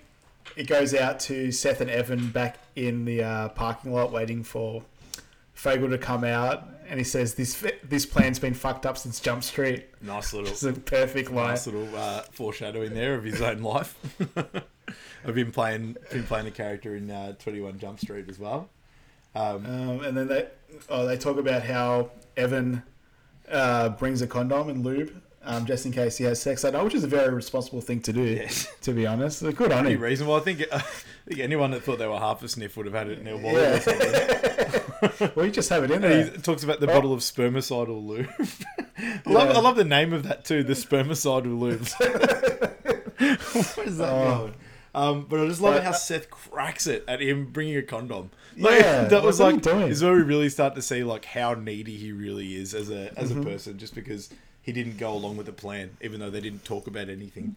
it 0.56 0.66
goes 0.66 0.92
out 0.94 1.18
to 1.20 1.50
Seth 1.50 1.80
and 1.80 1.88
Evan 1.90 2.28
back 2.30 2.58
in 2.76 3.04
the 3.06 3.22
uh, 3.22 3.48
parking 3.50 3.92
lot 3.94 4.12
waiting 4.12 4.42
for 4.42 4.82
Fogel 5.54 5.88
to 5.90 5.98
come 5.98 6.24
out. 6.24 6.68
And 6.86 7.00
he 7.00 7.04
says, 7.04 7.34
"This 7.34 7.64
this 7.82 8.04
plan's 8.04 8.38
been 8.38 8.52
fucked 8.52 8.84
up 8.84 8.98
since 8.98 9.18
Jump 9.18 9.42
Street." 9.42 9.86
nice 10.02 10.34
little 10.34 10.50
It's 10.50 10.62
a 10.64 10.74
perfect 10.74 11.30
line. 11.30 11.48
nice 11.48 11.66
little 11.66 11.88
uh, 11.96 12.22
foreshadowing 12.30 12.92
there 12.92 13.14
of 13.14 13.24
his 13.24 13.40
own 13.40 13.62
life. 13.62 13.96
I've 15.26 15.34
been 15.34 15.50
playing 15.50 15.96
been 16.12 16.24
playing 16.24 16.46
a 16.46 16.50
character 16.50 16.94
in 16.94 17.10
uh, 17.10 17.32
Twenty 17.38 17.60
One 17.62 17.78
Jump 17.78 18.00
Street 18.00 18.28
as 18.28 18.38
well. 18.38 18.68
Um, 19.34 19.64
and 20.04 20.14
then 20.16 20.28
they 20.28 20.46
oh, 20.90 21.06
they 21.06 21.16
talk 21.16 21.38
about 21.38 21.62
how 21.62 22.10
Evan 22.36 22.82
uh, 23.50 23.88
brings 23.88 24.20
a 24.20 24.26
condom 24.26 24.68
and 24.68 24.84
lube 24.84 25.10
um, 25.42 25.64
just 25.66 25.86
in 25.86 25.92
case 25.92 26.18
he 26.18 26.24
has 26.24 26.40
sex. 26.40 26.64
I 26.64 26.70
know, 26.70 26.84
which 26.84 26.94
is 26.94 27.04
a 27.04 27.08
very 27.08 27.32
responsible 27.32 27.80
thing 27.80 28.00
to 28.02 28.12
do. 28.12 28.22
Yes. 28.22 28.68
To 28.82 28.92
be 28.92 29.06
honest, 29.06 29.42
good 29.56 29.72
on 29.72 29.86
him. 29.86 30.00
reasonable. 30.00 30.34
I 30.34 30.40
think 30.40 30.64
I 30.72 30.80
think 31.26 31.40
anyone 31.40 31.70
that 31.70 31.82
thought 31.82 31.98
they 31.98 32.06
were 32.06 32.18
half 32.18 32.42
a 32.42 32.48
sniff 32.48 32.76
would 32.76 32.84
have 32.86 32.94
had 32.94 33.08
it 33.08 33.18
in 33.18 33.24
their 33.24 33.36
wallet. 33.38 33.78
or 33.78 33.80
something. 33.80 34.10
Yeah. 34.12 34.80
well, 35.34 35.46
you 35.46 35.50
just 35.52 35.68
have 35.70 35.84
it 35.84 35.90
in 35.90 36.02
there. 36.02 36.24
He 36.24 36.38
talks 36.38 36.62
about 36.64 36.80
the 36.80 36.86
bottle 36.86 37.12
of 37.12 37.20
spermicidal 37.20 38.04
lube. 38.06 38.28
I, 39.26 39.30
love, 39.30 39.56
I 39.56 39.60
love 39.60 39.76
the 39.76 39.84
name 39.84 40.12
of 40.12 40.22
that 40.24 40.44
too, 40.44 40.62
the 40.62 40.72
spermicidal 40.74 41.58
lubes. 41.58 41.94
Where 43.76 43.86
is 43.86 43.98
that 43.98 44.10
going? 44.10 44.54
Um, 44.94 45.26
but 45.28 45.40
I 45.40 45.46
just 45.48 45.60
love 45.60 45.74
But- 45.74 45.84
how 45.84 45.92
Seth 45.92 46.30
cracks 46.30 46.86
it 46.86 47.04
at 47.08 47.20
him 47.20 47.46
bringing 47.46 47.76
a 47.76 47.82
condom. 47.82 48.30
Like, 48.56 48.80
Yeah, 48.80 49.04
that 49.06 49.22
was 49.24 49.40
what 49.40 49.54
like 49.54 49.62
doing? 49.62 49.88
is 49.88 50.02
where 50.02 50.12
we 50.14 50.22
really 50.22 50.48
start 50.48 50.76
to 50.76 50.82
see 50.82 51.02
like 51.02 51.24
how 51.24 51.54
needy 51.54 51.96
he 51.96 52.12
really 52.12 52.54
is 52.54 52.74
as 52.74 52.90
a 52.90 53.10
as 53.18 53.30
Mm-hmm. 53.32 53.40
a 53.40 53.44
person, 53.44 53.78
just 53.78 53.94
because 53.96 54.30
he 54.62 54.70
didn't 54.72 54.98
go 54.98 55.12
along 55.12 55.36
with 55.36 55.46
the 55.46 55.52
plan, 55.52 55.96
even 56.00 56.20
though 56.20 56.30
they 56.30 56.40
didn't 56.40 56.64
talk 56.64 56.86
about 56.86 57.08
anything. 57.08 57.56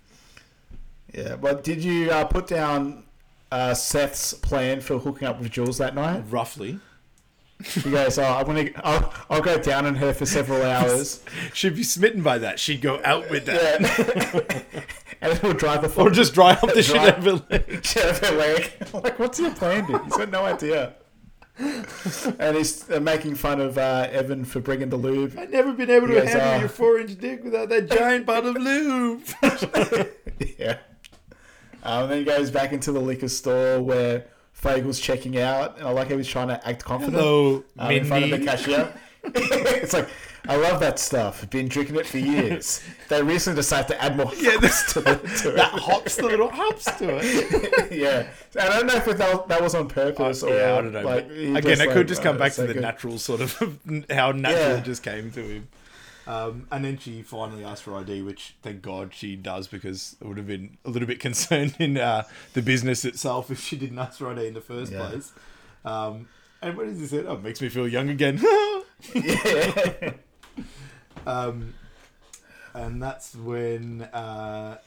Yeah, 1.14 1.36
but 1.36 1.64
did 1.64 1.84
you 1.84 2.10
uh, 2.12 2.26
put 2.26 2.48
down 2.48 3.04
uh, 3.52 3.76
Seth's 3.76 4.34
plan 4.34 4.82
for 4.82 4.98
hooking 4.98 5.28
up 5.28 5.40
with 5.40 5.52
Jules 5.52 5.78
that 5.78 5.94
night? 5.94 6.24
Roughly, 6.30 6.80
He 7.64 7.90
goes, 7.90 8.20
"Oh, 8.20 8.24
I'm 8.24 8.46
gonna, 8.46 8.70
I'll, 8.84 9.14
I'll 9.30 9.42
go 9.42 9.58
down 9.58 9.86
on 9.88 9.96
her 9.96 10.14
for 10.14 10.26
several 10.28 10.62
hours, 10.64 11.24
she'd 11.54 11.76
be 11.76 11.84
smitten 11.84 12.22
by 12.22 12.38
that. 12.38 12.60
She'd 12.60 12.82
go 12.82 13.02
out 13.04 13.30
with 13.32 13.46
that, 13.48 13.82
yeah. 13.82 14.82
and 15.22 15.40
we'll 15.42 15.54
drive 15.54 15.82
the 15.82 16.02
or 16.02 16.12
just 16.12 16.34
dry 16.36 16.52
up 16.52 16.72
the 16.74 16.84
shit 16.84 16.96
Dry- 16.96 17.08
out 17.10 17.18
of 17.18 17.24
her 17.26 17.46
leg. 17.50 17.80
shit 17.84 18.04
out 18.06 18.12
of 18.12 18.20
her 18.30 18.36
leg." 18.38 18.72
Like, 18.94 19.18
what's 19.20 19.40
your 19.40 19.52
plan, 19.56 19.86
dude? 19.88 20.02
He's 20.04 20.18
got 20.18 20.30
no 20.30 20.46
idea. 20.46 20.94
and 21.60 22.56
he's 22.56 22.88
uh, 22.92 23.00
making 23.00 23.34
fun 23.34 23.60
of 23.60 23.80
uh, 23.80 24.08
Evan 24.12 24.46
for 24.46 24.60
bringing 24.60 24.90
the 24.90 24.98
lube. 24.98 25.36
I've 25.40 25.50
never 25.50 25.74
been 25.74 25.90
able 25.90 26.06
to 26.10 26.14
Yes, 26.14 26.34
handle 26.34 26.54
uh, 26.54 26.60
your 26.60 26.70
four 26.70 27.00
inch 27.00 27.18
dick 27.20 27.44
without 27.44 27.70
that 27.70 27.90
giant 27.90 28.28
bottle 28.28 28.52
of 28.56 28.58
lube. 28.62 29.24
yeah. 30.60 30.78
Um, 31.82 32.04
and 32.04 32.12
then 32.12 32.18
he 32.20 32.24
goes 32.26 32.52
back 32.52 32.74
into 32.74 32.92
the 32.92 33.00
liquor 33.00 33.28
store 33.28 33.82
where 33.82 34.28
Fogel's 34.58 35.00
checking 35.00 35.38
out, 35.40 35.78
and 35.78 35.88
I 35.88 35.92
like 35.92 36.10
how 36.10 36.18
he's 36.18 36.28
trying 36.28 36.48
to 36.48 36.68
act 36.68 36.84
confident. 36.84 37.16
Hello, 37.18 37.64
um, 37.78 37.92
in 37.92 38.06
front 38.06 38.24
of 38.26 38.32
the 38.32 38.40
cashier. 38.46 38.92
it's 39.24 39.94
like, 39.94 40.10
I 40.48 40.56
love 40.56 40.80
that 40.80 40.98
stuff. 40.98 41.44
I've 41.44 41.50
Been 41.52 41.68
drinking 41.68 41.96
it 41.98 42.08
for 42.08 42.18
years. 42.18 42.82
they 43.10 43.22
recently 43.22 43.58
decided 43.58 43.90
to 43.90 44.02
add 44.02 44.18
more 44.18 44.32
Yeah, 44.38 44.54
hops 44.60 44.94
to, 44.94 45.00
it- 45.02 45.38
to 45.44 45.52
that 45.52 45.74
it. 45.76 45.80
hops 45.80 46.16
the 46.16 46.24
little 46.24 46.50
hops 46.50 46.86
to 46.86 47.20
it. 47.22 47.92
yeah. 47.92 48.28
I 48.60 48.70
don't 48.70 48.88
know 48.88 48.96
if 48.96 49.06
that, 49.06 49.48
that 49.48 49.62
was 49.62 49.76
on 49.76 49.90
purpose 49.90 50.42
or 50.42 50.56
yeah, 50.56 50.76
I 50.76 50.82
don't 50.82 50.94
know. 50.94 51.04
like 51.04 51.26
again, 51.26 51.56
it 51.56 51.80
like, 51.80 51.90
could 51.92 52.08
just 52.08 52.24
come 52.24 52.38
oh, 52.38 52.40
back 52.40 52.54
to 52.54 52.56
so 52.62 52.68
the 52.68 52.74
good. 52.74 52.82
natural 52.82 53.20
sort 53.20 53.42
of 53.42 53.54
how 54.10 54.32
natural 54.32 54.70
Yeah. 54.72 54.78
it 54.78 54.86
just 54.86 55.04
came 55.04 55.30
to 55.32 55.42
him. 55.44 55.68
Um, 56.28 56.68
and 56.72 56.84
then 56.84 56.98
she 56.98 57.22
finally 57.22 57.64
asked 57.64 57.84
for 57.84 57.96
ID, 57.96 58.22
which 58.22 58.56
thank 58.62 58.82
God 58.82 59.14
she 59.14 59.36
does 59.38 59.68
because 59.68 60.18
it 60.20 60.28
would 60.28 60.36
have 60.38 60.48
been 60.48 60.78
a 60.84 60.90
little 60.90 61.08
bit 61.08 61.20
concerned 61.30 61.76
in 61.80 61.98
uh, 61.98 62.24
the 62.54 62.62
business 62.62 63.06
itself 63.06 63.50
if 63.50 63.62
she 63.62 63.78
didn't 63.78 63.98
ask 63.98 64.18
for 64.20 64.30
ID 64.32 64.48
in 64.48 64.54
the 64.54 64.62
first 64.62 64.92
Yeah. 64.92 65.08
place. 65.08 65.32
Um, 65.86 66.28
and 66.62 66.76
what 66.76 66.88
does 66.88 67.00
he 67.00 67.06
say? 67.08 67.24
Oh, 67.26 67.36
it 67.36 67.44
makes 67.44 67.62
me 67.62 67.70
feel 67.70 67.88
young 67.88 68.10
again. 68.10 68.44
Yeah. 69.14 70.14
Um, 71.26 71.76
and 72.74 73.02
that's 73.02 73.36
when 73.36 74.02
uh, 74.02 74.78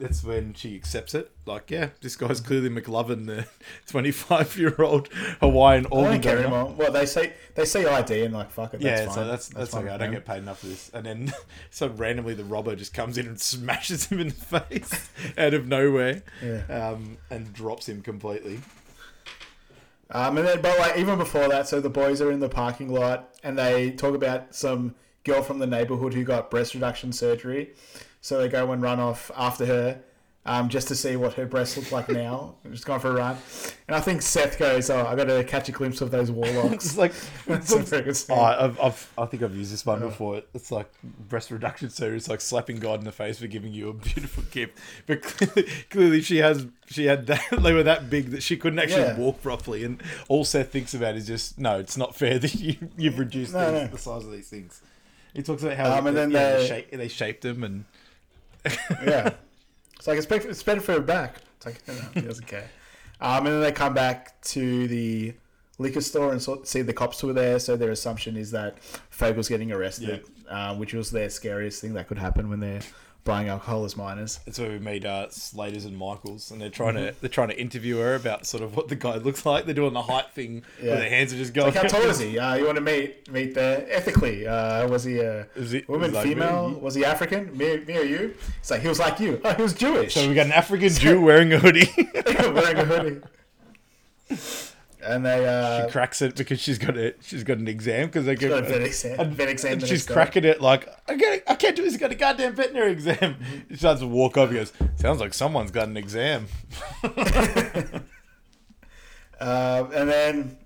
that's 0.00 0.24
when 0.24 0.54
she 0.54 0.74
accepts 0.74 1.14
it. 1.14 1.30
Like, 1.46 1.70
yeah, 1.70 1.90
this 2.00 2.16
guy's 2.16 2.40
clearly 2.40 2.70
McLovin, 2.70 3.26
the 3.26 3.46
twenty-five-year-old 3.86 5.08
Hawaiian 5.40 5.86
organ 5.90 6.20
donor. 6.20 6.64
Well, 6.72 6.90
they 6.90 7.06
say 7.06 7.34
they 7.54 7.64
say 7.64 7.84
ID 7.84 8.24
and 8.24 8.34
like 8.34 8.50
fuck 8.50 8.74
it. 8.74 8.80
Yeah, 8.80 8.96
that's 9.02 9.14
so 9.14 9.20
fine. 9.20 9.28
that's 9.28 9.48
that's, 9.48 9.70
fine 9.70 9.84
okay. 9.84 9.94
I 9.94 9.96
don't 9.98 10.10
get 10.12 10.24
paid 10.24 10.38
enough 10.38 10.60
for 10.60 10.66
this. 10.66 10.90
And 10.94 11.06
then 11.06 11.32
so 11.70 11.88
randomly 11.88 12.34
the 12.34 12.44
robber 12.44 12.74
just 12.74 12.94
comes 12.94 13.18
in 13.18 13.26
and 13.26 13.40
smashes 13.40 14.06
him 14.06 14.20
in 14.20 14.28
the 14.28 14.34
face 14.34 15.10
out 15.38 15.54
of 15.54 15.68
nowhere, 15.68 16.22
Yeah. 16.42 16.62
um, 16.68 17.18
and 17.30 17.52
drops 17.52 17.88
him 17.88 18.02
completely. 18.02 18.60
Um, 20.12 20.38
and 20.38 20.46
then, 20.46 20.60
but 20.60 20.76
like 20.78 20.96
even 20.96 21.18
before 21.18 21.48
that, 21.48 21.68
so 21.68 21.80
the 21.80 21.90
boys 21.90 22.20
are 22.20 22.32
in 22.32 22.40
the 22.40 22.48
parking 22.48 22.88
lot 22.92 23.34
and 23.44 23.56
they 23.56 23.92
talk 23.92 24.14
about 24.14 24.54
some 24.54 24.94
girl 25.24 25.42
from 25.42 25.58
the 25.58 25.66
neighborhood 25.66 26.14
who 26.14 26.24
got 26.24 26.50
breast 26.50 26.74
reduction 26.74 27.12
surgery. 27.12 27.70
So 28.20 28.38
they 28.38 28.48
go 28.48 28.70
and 28.72 28.82
run 28.82 29.00
off 29.00 29.30
after 29.36 29.64
her, 29.66 30.00
um, 30.46 30.68
just 30.68 30.88
to 30.88 30.94
see 30.94 31.16
what 31.16 31.34
her 31.34 31.46
breasts 31.46 31.76
look 31.76 31.90
like 31.92 32.08
now. 32.10 32.54
just 32.70 32.84
going 32.86 33.00
for 33.00 33.08
a 33.10 33.14
run, 33.14 33.36
and 33.88 33.96
I 33.96 34.00
think 34.00 34.20
Seth 34.22 34.58
goes, 34.58 34.90
"Oh, 34.90 35.06
I 35.06 35.14
got 35.14 35.24
to 35.24 35.42
catch 35.44 35.68
a 35.68 35.72
glimpse 35.72 36.00
of 36.02 36.10
those 36.10 36.30
warlocks." 36.30 36.84
It's 36.84 36.96
like 36.98 37.12
That's 37.46 37.72
a 37.72 37.78
very 37.78 38.02
good 38.02 38.16
scene. 38.16 38.36
Oh, 38.38 38.42
I've, 38.42 38.78
I've, 38.80 39.12
I 39.16 39.24
think 39.26 39.42
I've 39.42 39.54
used 39.56 39.72
this 39.72 39.84
one 39.86 40.00
before. 40.00 40.42
It's 40.54 40.70
like 40.70 40.90
breast 41.02 41.50
reduction 41.50 41.88
surgery. 41.90 42.16
It's 42.18 42.28
like 42.28 42.40
slapping 42.42 42.78
God 42.78 42.98
in 43.00 43.04
the 43.06 43.12
face 43.12 43.38
for 43.38 43.46
giving 43.46 43.72
you 43.72 43.88
a 43.88 43.92
beautiful 43.94 44.42
gift. 44.50 44.76
But 45.06 45.22
clearly, 45.22 45.70
clearly 45.88 46.20
she 46.22 46.38
has, 46.38 46.66
she 46.88 47.06
had 47.06 47.26
that, 47.28 47.42
they 47.58 47.72
were 47.72 47.82
that 47.84 48.10
big 48.10 48.30
that 48.32 48.42
she 48.42 48.56
couldn't 48.58 48.78
actually 48.80 49.02
Yeah. 49.02 49.16
walk 49.18 49.40
properly. 49.42 49.84
And 49.84 50.02
all 50.28 50.44
Seth 50.44 50.70
thinks 50.70 50.92
about 50.92 51.16
is 51.16 51.26
just, 51.26 51.58
no, 51.58 51.78
it's 51.78 51.96
not 51.96 52.14
fair 52.14 52.38
that 52.38 52.54
you, 52.54 52.76
you've 52.98 53.18
reduced 53.18 53.54
No, 53.54 53.72
these, 53.72 53.80
no. 53.82 53.86
the 53.88 53.98
size 53.98 54.24
of 54.26 54.32
these 54.32 54.48
things. 54.48 54.82
He 55.34 55.42
talks 55.42 55.62
about 55.62 55.76
how 55.76 55.96
Um, 55.96 56.06
and 56.08 56.16
then 56.16 56.30
yeah, 56.32 56.56
they- 56.58 56.66
shape, 56.66 56.90
they 56.90 57.08
shaped 57.08 57.42
them 57.42 57.62
and 57.64 57.84
yeah. 59.04 59.34
It's 59.96 60.06
like 60.06 60.18
it's 60.18 60.26
better, 60.26 60.48
it's 60.48 60.62
better 60.62 60.80
for 60.80 60.92
her 60.92 61.00
back. 61.00 61.36
It's 61.56 61.66
like 61.66 61.88
no, 61.88 61.94
he 62.14 62.20
doesn't 62.22 62.46
care. 62.46 62.70
Um, 63.20 63.46
and 63.46 63.54
then 63.54 63.60
they 63.60 63.72
come 63.72 63.92
back 63.92 64.40
to 64.42 64.88
the 64.88 65.34
liquor 65.78 66.00
store 66.00 66.32
and 66.32 66.40
sort 66.40 66.66
see 66.66 66.82
the 66.82 66.92
cops 66.92 67.22
were 67.22 67.32
there. 67.32 67.58
So 67.58 67.76
their 67.76 67.90
assumption 67.90 68.36
is 68.36 68.50
that 68.52 68.78
Fogel's 69.10 69.48
getting 69.48 69.72
arrested, 69.72 70.24
uh, 70.48 70.74
which 70.74 70.94
was 70.94 71.10
their 71.10 71.28
scariest 71.28 71.80
thing 71.80 71.94
that 71.94 72.08
could 72.08 72.18
happen 72.18 72.48
when 72.48 72.60
they're 72.60 72.80
buying 73.24 73.48
alcohol 73.48 73.84
as 73.84 73.96
minors. 73.96 74.40
That's 74.46 74.58
where 74.58 74.70
we 74.70 74.78
meet 74.78 75.04
uh, 75.04 75.28
Slater's 75.30 75.84
and 75.84 75.96
Michaels, 75.96 76.50
and 76.50 76.60
they're 76.60 76.70
trying 76.70 76.94
Mm-hmm. 76.94 77.14
to 77.14 77.20
they're 77.20 77.28
trying 77.30 77.48
to 77.48 77.60
interview 77.60 77.98
her 77.98 78.14
about 78.14 78.46
sort 78.46 78.62
of 78.62 78.74
what 78.76 78.88
the 78.88 78.96
guy 78.96 79.16
looks 79.16 79.44
like. 79.46 79.64
They're 79.66 79.74
doing 79.74 79.92
the 79.92 80.02
height 80.02 80.30
thing 80.32 80.62
Yeah. 80.82 80.90
where 80.90 80.96
their 81.00 81.08
hands 81.10 81.32
are 81.32 81.36
just 81.36 81.52
going. 81.54 81.74
Like 81.74 81.82
how 81.82 81.88
tall 81.88 82.02
is 82.08 82.18
he? 82.26 82.38
Uh, 82.38 82.54
you 82.56 82.64
want 82.66 82.76
to 82.76 82.82
meet 82.82 83.30
meet 83.30 83.54
there 83.54 83.86
ethically? 83.90 84.46
Uh, 84.46 84.88
was 84.88 85.04
he 85.04 85.18
a 85.20 85.46
he- 85.54 85.84
woman, 85.88 86.08
was 86.08 86.12
like 86.14 86.26
female? 86.26 86.70
Was 86.80 86.94
he 86.94 87.04
African? 87.04 87.56
Me, 87.56 87.78
me 87.80 87.98
or 87.98 88.02
you? 88.04 88.34
It's 88.58 88.70
like 88.70 88.80
he 88.82 88.88
was 88.88 88.98
like 88.98 89.20
you. 89.20 89.40
Oh, 89.44 89.54
he 89.56 89.62
was 89.62 89.74
Jewish. 89.74 90.14
So 90.14 90.26
we 90.28 90.34
got 90.34 90.46
an 90.46 90.52
African 90.52 90.88
Jew 90.90 91.20
wearing 91.20 91.52
a 91.52 91.58
hoodie. 91.58 91.88
wearing 92.26 92.78
a 92.78 92.84
hoodie. 92.84 93.20
And 95.02 95.24
they 95.24 95.46
uh, 95.46 95.86
she 95.86 95.92
cracks 95.92 96.20
it 96.22 96.36
because 96.36 96.60
she's 96.60 96.78
got 96.78 96.96
a 96.96 97.14
she's 97.22 97.42
got 97.44 97.58
an 97.58 97.68
exam 97.68 98.06
because 98.06 98.26
they 98.26 98.34
give 98.34 98.50
got 98.50 98.60
a 98.64 98.66
her- 98.66 98.68
vet 98.72 98.82
exam- 98.82 99.18
and- 99.20 99.32
vet 99.34 99.48
exam 99.48 99.72
and 99.72 99.82
she's 99.82 99.90
next 99.92 100.06
day. 100.06 100.14
cracking 100.14 100.44
it 100.44 100.60
like 100.60 100.88
I 101.08 101.16
can't 101.16 101.42
I 101.48 101.54
can't 101.54 101.74
do 101.76 101.82
this. 101.82 101.94
I 101.94 101.98
got 101.98 102.12
a 102.12 102.14
goddamn 102.14 102.54
veterinary 102.54 102.92
exam. 102.92 103.16
Mm-hmm. 103.16 103.58
She 103.70 103.76
starts 103.76 104.00
to 104.00 104.06
walk 104.06 104.36
up. 104.36 104.50
He 104.50 104.56
goes, 104.56 104.72
"Sounds 104.96 105.20
like 105.20 105.32
someone's 105.34 105.70
got 105.70 105.88
an 105.88 105.96
exam." 105.96 106.46
Um, 109.40 109.90
and 109.94 110.08
then 110.10 110.58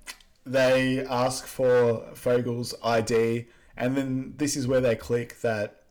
they 0.44 1.04
ask 1.06 1.46
for 1.46 2.04
Fogel's 2.14 2.74
ID, 2.82 3.46
and 3.76 3.96
then 3.96 4.34
this 4.36 4.56
is 4.56 4.66
where 4.66 4.80
they 4.80 4.96
click 4.96 5.40
that 5.42 5.83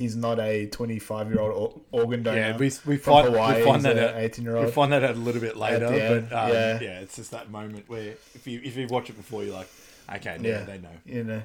he's 0.00 0.16
not 0.16 0.40
a 0.40 0.66
25 0.66 1.30
year 1.30 1.40
old 1.40 1.84
organ 1.92 2.22
donor. 2.22 2.38
Yeah, 2.38 2.56
we, 2.56 2.72
we 2.86 2.96
find 2.96 3.28
Hawaii. 3.28 3.58
we 3.58 3.64
find 3.64 3.82
that 3.82 3.98
out, 3.98 4.16
18 4.16 4.44
year 4.44 4.56
old. 4.56 4.66
we 4.66 4.72
find 4.72 4.92
that 4.92 5.04
out 5.04 5.14
a 5.14 5.18
little 5.18 5.40
bit 5.40 5.56
later, 5.56 5.86
but 5.88 6.36
um, 6.36 6.48
yeah. 6.48 6.80
yeah. 6.80 7.00
it's 7.00 7.16
just 7.16 7.30
that 7.32 7.50
moment 7.50 7.88
where 7.88 8.14
if 8.34 8.46
you 8.46 8.60
if 8.64 8.76
you 8.76 8.86
watch 8.88 9.10
it 9.10 9.16
before, 9.16 9.44
you're 9.44 9.54
like, 9.54 9.68
okay, 10.16 10.38
yeah, 10.40 10.50
Yeah, 10.50 10.64
they 10.64 10.78
know. 10.78 10.88
You 11.04 11.24
know. 11.24 11.42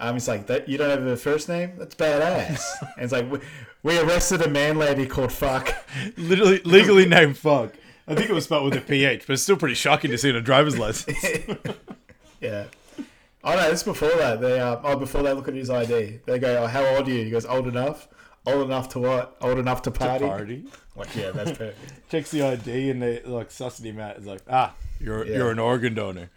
Um, 0.00 0.16
it's 0.16 0.28
like 0.28 0.46
that. 0.46 0.68
You 0.68 0.78
don't 0.78 0.90
have 0.90 1.04
a 1.04 1.16
first 1.16 1.48
name. 1.48 1.72
That's 1.76 1.96
badass. 1.96 2.62
and 2.96 3.04
it's 3.04 3.12
like 3.12 3.30
we, 3.30 3.40
we 3.82 3.98
arrested 3.98 4.40
a 4.42 4.48
man 4.48 4.78
lady 4.78 5.06
called 5.06 5.32
Fuck. 5.32 5.74
Literally, 6.16 6.60
legally 6.64 7.06
named 7.06 7.36
fuck. 7.36 7.74
I 8.06 8.14
think 8.14 8.30
it 8.30 8.32
was 8.32 8.44
spelled 8.44 8.64
with 8.64 8.74
a 8.74 8.80
ph, 8.80 9.26
but 9.26 9.34
it's 9.34 9.42
still 9.42 9.56
pretty 9.56 9.74
shocking 9.74 10.10
to 10.12 10.18
see 10.18 10.30
in 10.30 10.36
a 10.36 10.40
driver's 10.40 10.78
license. 10.78 11.18
Yeah. 12.40 12.66
Oh 13.44 13.54
no, 13.54 13.70
this 13.70 13.80
is 13.80 13.84
before 13.84 14.08
that. 14.16 14.40
They 14.40 14.60
uh, 14.60 14.78
oh 14.82 14.96
before 14.96 15.22
they 15.22 15.32
look 15.32 15.48
at 15.48 15.54
his 15.54 15.70
ID, 15.70 16.20
they 16.26 16.38
go, 16.38 16.62
"Oh, 16.64 16.66
how 16.66 16.84
old 16.84 17.08
are 17.08 17.10
you?" 17.10 17.24
He 17.24 17.30
goes, 17.30 17.46
"Old 17.46 17.66
enough." 17.68 18.08
old 18.48 18.64
enough 18.66 18.88
to 18.90 18.98
what? 18.98 19.36
Old 19.40 19.58
enough 19.58 19.82
to 19.82 19.90
party. 19.90 20.26
Party. 20.26 20.64
Like 20.96 21.14
yeah, 21.14 21.30
that's 21.30 21.52
perfect. 21.52 21.78
Checks 22.10 22.32
the 22.32 22.42
ID 22.42 22.90
and 22.90 23.00
they 23.00 23.22
like 23.22 23.50
sussing 23.50 23.84
him 23.84 24.00
out. 24.00 24.16
It's 24.16 24.26
like, 24.26 24.40
ah, 24.50 24.74
you're 24.98 25.24
Yeah. 25.24 25.36
you're 25.36 25.50
an 25.52 25.60
organ 25.60 25.94
donor. 25.94 26.28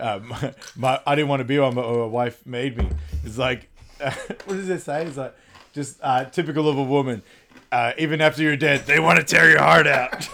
Um, 0.00 0.34
my, 0.76 1.00
I 1.06 1.14
didn't 1.14 1.28
want 1.28 1.38
to 1.38 1.44
be 1.44 1.56
one, 1.60 1.72
but 1.76 1.88
my 1.88 2.04
wife 2.04 2.44
made 2.44 2.76
me. 2.78 2.88
It's 3.22 3.38
like, 3.38 3.68
what 4.00 4.48
does 4.48 4.68
it 4.68 4.80
say? 4.80 5.04
It's 5.06 5.16
like, 5.16 5.36
just 5.72 5.98
uh, 6.02 6.24
typical 6.24 6.68
of 6.68 6.76
a 6.76 6.82
woman. 6.82 7.22
Uh, 7.70 7.92
even 7.96 8.20
after 8.20 8.42
you're 8.42 8.56
dead, 8.56 8.86
they 8.86 8.98
want 8.98 9.20
to 9.20 9.24
tear 9.24 9.48
your 9.48 9.60
heart 9.60 9.86
out. 9.86 10.26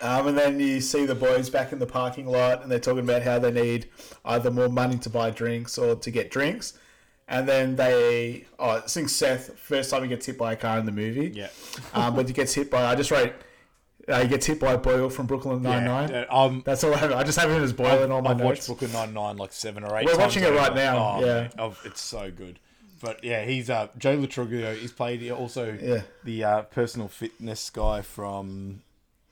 Um, 0.00 0.28
and 0.28 0.38
then 0.38 0.60
you 0.60 0.80
see 0.80 1.06
the 1.06 1.14
boys 1.14 1.50
back 1.50 1.72
in 1.72 1.78
the 1.78 1.86
parking 1.86 2.26
lot, 2.26 2.62
and 2.62 2.70
they're 2.70 2.78
talking 2.78 3.00
about 3.04 3.22
how 3.22 3.38
they 3.38 3.50
need 3.50 3.88
either 4.24 4.50
more 4.50 4.68
money 4.68 4.96
to 4.98 5.10
buy 5.10 5.30
drinks 5.30 5.76
or 5.78 5.96
to 5.96 6.10
get 6.10 6.30
drinks. 6.30 6.78
And 7.26 7.46
then 7.48 7.76
they, 7.76 8.46
oh, 8.58 8.70
I 8.76 8.80
think 8.80 9.08
Seth 9.10 9.58
first 9.58 9.90
time 9.90 10.02
he 10.02 10.08
gets 10.08 10.24
hit 10.26 10.38
by 10.38 10.52
a 10.52 10.56
car 10.56 10.78
in 10.78 10.86
the 10.86 10.92
movie. 10.92 11.32
yeah. 11.34 11.48
Um, 11.92 12.14
but 12.14 12.26
he 12.26 12.32
gets 12.32 12.54
hit 12.54 12.70
by, 12.70 12.84
I 12.86 12.94
just 12.94 13.10
wrote, 13.10 13.34
uh, 14.08 14.22
he 14.22 14.28
gets 14.28 14.46
hit 14.46 14.58
by 14.58 14.74
Boyle 14.76 15.10
from 15.10 15.26
Brooklyn 15.26 15.62
Nine 15.62 15.84
Nine. 15.84 16.08
Yeah, 16.08 16.24
um, 16.30 16.62
That's 16.64 16.82
all 16.84 16.94
I 16.94 16.96
have. 16.96 17.12
I 17.12 17.24
just 17.24 17.38
have 17.38 17.50
him 17.50 17.62
as 17.62 17.74
Boyle 17.74 18.02
in 18.04 18.10
all 18.10 18.22
my 18.22 18.30
I've 18.30 18.40
watched. 18.40 18.66
Brooklyn 18.66 18.92
Nine 18.92 19.12
Nine 19.12 19.36
like 19.36 19.52
seven 19.52 19.84
or 19.84 19.94
8 19.98 20.06
We're 20.06 20.16
watching 20.16 20.42
it 20.44 20.52
right 20.54 20.74
now, 20.74 21.16
Oh, 21.18 21.24
yeah. 21.26 21.48
oh, 21.58 21.76
it's 21.84 22.00
so 22.00 22.30
good. 22.30 22.58
But 23.02 23.22
yeah, 23.22 23.44
he's 23.44 23.68
uh, 23.68 23.88
Joe 23.98 24.14
Lo 24.14 24.26
Truglio. 24.26 24.74
He's 24.74 24.92
played 24.92 25.30
also 25.30 25.76
Yeah. 25.80 26.02
the 26.24 26.44
uh, 26.44 26.62
personal 26.62 27.08
fitness 27.08 27.68
guy 27.68 28.00
from 28.00 28.80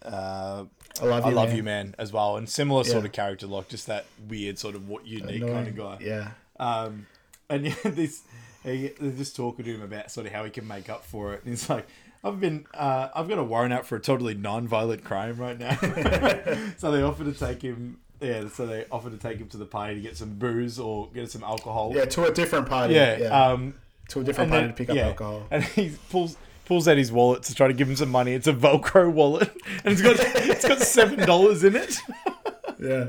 uh, 0.03 0.65
I 1.01 1.05
love 1.05 1.27
I 1.27 1.29
you, 1.31 1.35
Love 1.35 1.49
man. 1.49 1.57
You 1.57 1.63
Man 1.63 1.95
as 1.99 2.13
well, 2.13 2.37
and 2.37 2.49
similar 2.49 2.85
sort 2.85 3.05
of 3.05 3.13
character, 3.13 3.47
like 3.47 3.69
just 3.69 3.87
that 3.87 4.07
weird 4.29 4.59
sort 4.59 4.75
of 4.75 4.89
what 4.89 5.07
unique 5.07 5.47
kind 5.47 5.69
of 5.69 5.77
guy. 5.77 5.99
Yeah. 6.01 6.31
Um, 6.59 7.07
and 7.49 7.65
yeah, 7.67 7.75
this 7.85 8.23
he, 8.63 8.89
they're 9.01 9.13
just 9.13 9.37
talking 9.37 9.65
to 9.65 9.75
him 9.75 9.83
about 9.83 10.11
sort 10.11 10.27
of 10.27 10.33
how 10.33 10.45
he 10.45 10.51
can 10.51 10.67
make 10.67 10.89
up 10.89 11.05
for 11.05 11.35
it. 11.35 11.43
And 11.45 11.51
he's 11.51 11.69
like, 11.71 11.87
"I've 12.25 12.41
been, 12.41 12.67
uh, 12.75 13.09
I've 13.15 13.29
got 13.29 13.39
a 13.39 13.45
warrant 13.45 13.73
out 13.73 13.87
for 13.87 13.97
a 13.97 14.01
totally 14.01 14.35
non-violent 14.35 15.05
crime 15.05 15.37
right 15.37 15.59
now." 15.59 15.77
so 16.79 16.91
they 16.91 17.03
offer 17.03 17.25
to 17.25 17.33
take 17.33 17.63
him. 17.63 18.01
Yeah, 18.21 18.49
so 18.49 18.67
they 18.67 18.87
offer 18.91 19.11
to 19.11 19.19
take 19.19 19.39
him 19.39 19.49
to 19.49 19.59
the 19.59 19.67
party 19.67 19.97
to 19.97 20.01
get 20.01 20.17
some 20.17 20.35
booze 20.35 20.79
or 20.79 21.09
get 21.13 21.31
some 21.31 21.45
alcohol. 21.45 21.93
Yeah, 21.95 22.07
to 22.07 22.25
a 22.25 22.33
different 22.33 22.67
party. 22.69 22.95
yeah. 22.95 23.19
Yeah. 23.19 23.47
Um, 23.49 23.75
to 24.09 24.21
a 24.21 24.25
different 24.25 24.53
and 24.53 24.53
party 24.53 24.67
then- 24.67 24.75
to 24.75 24.77
pick 24.77 24.91
up 24.91 24.97
yeah. 24.97 25.07
alcohol. 25.09 25.47
And 25.51 25.65
he 25.65 25.93
pulls 26.11 26.37
pulls 26.67 26.87
out 26.87 26.99
his 26.99 27.11
wallet 27.11 27.45
to 27.45 27.55
try 27.55 27.67
to 27.69 27.73
give 27.73 27.89
him 27.89 27.97
some 27.97 28.11
money. 28.11 28.33
It's 28.35 28.47
a 28.47 28.53
Velcro 28.53 29.11
wallet, 29.11 29.49
and 29.85 29.93
it's 29.99 30.03
got 30.03 30.17
it's 30.21 30.67
got 30.69 30.81
seven 30.81 31.27
dollars 31.27 31.65
in 31.65 31.75
it. 31.77 31.97
Yeah. 32.79 33.07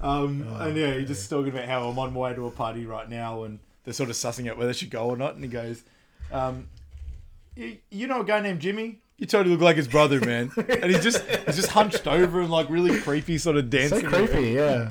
Um, 0.00 0.46
Oh, 0.48 0.66
and 0.66 0.76
yeah, 0.76 0.94
he's 0.94 1.08
just 1.08 1.28
talking 1.30 1.52
about 1.52 1.66
how 1.66 1.88
I'm 1.88 1.98
on 1.98 2.12
my 2.12 2.18
way 2.20 2.34
to 2.34 2.46
a 2.46 2.50
party 2.50 2.86
right 2.86 3.08
now, 3.08 3.44
and 3.44 3.58
they're 3.84 3.94
sort 3.94 4.10
of 4.10 4.16
sussing 4.16 4.48
out 4.50 4.56
whether 4.56 4.68
they 4.72 4.76
should 4.78 4.90
go 4.90 5.06
or 5.08 5.16
not. 5.16 5.34
And 5.34 5.44
he 5.44 5.50
goes, 5.50 5.82
um, 6.32 6.68
you, 7.56 7.78
"You 7.90 8.06
know 8.06 8.20
a 8.20 8.24
guy 8.24 8.40
named 8.40 8.60
Jimmy? 8.60 8.98
You 9.18 9.26
totally 9.26 9.54
look 9.54 9.62
like 9.62 9.76
his 9.76 9.86
brother, 9.88 10.18
man." 10.20 10.50
and 10.68 10.84
he's 10.90 11.02
just 11.02 11.24
he's 11.46 11.56
just 11.56 11.68
hunched 11.68 12.06
over 12.08 12.40
and 12.40 12.50
like 12.50 12.68
really 12.70 12.98
creepy, 13.00 13.38
sort 13.38 13.56
of 13.56 13.70
dancing. 13.70 14.00
So 14.00 14.08
creepy, 14.08 14.50
yeah. 14.50 14.90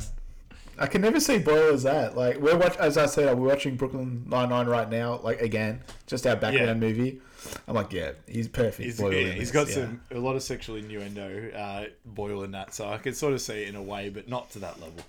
I 0.79 0.87
can 0.87 1.01
never 1.01 1.19
see 1.19 1.37
Boyle 1.37 1.73
as 1.73 1.83
that. 1.83 2.15
Like 2.17 2.37
we're 2.37 2.57
watch, 2.57 2.75
as 2.77 2.97
I 2.97 3.05
said, 3.05 3.37
we're 3.37 3.49
watching 3.49 3.75
Brooklyn 3.75 4.23
Nine 4.27 4.49
Nine 4.49 4.67
right 4.67 4.89
now. 4.89 5.19
Like 5.21 5.41
again, 5.41 5.81
just 6.07 6.25
our 6.25 6.35
background 6.35 6.67
Yeah. 6.67 6.73
movie. 6.73 7.21
I'm 7.67 7.75
like, 7.75 7.91
yeah, 7.93 8.11
he's 8.27 8.47
perfect. 8.47 8.83
He's, 8.83 8.99
Boyle 8.99 9.13
yeah, 9.13 9.31
he's 9.31 9.51
got 9.51 9.67
yeah. 9.67 9.75
some 9.75 10.01
a 10.11 10.19
lot 10.19 10.35
of 10.35 10.43
sexual 10.43 10.75
innuendo, 10.75 11.51
uh, 11.51 11.85
Boyle 12.05 12.43
in 12.43 12.51
that, 12.51 12.73
so 12.73 12.87
I 12.87 12.97
can 12.97 13.13
sort 13.13 13.33
of 13.33 13.41
see 13.41 13.63
it 13.63 13.69
in 13.69 13.75
a 13.75 13.81
way, 13.81 14.09
but 14.09 14.27
not 14.27 14.51
to 14.51 14.59
that 14.59 14.79
level. 14.79 15.03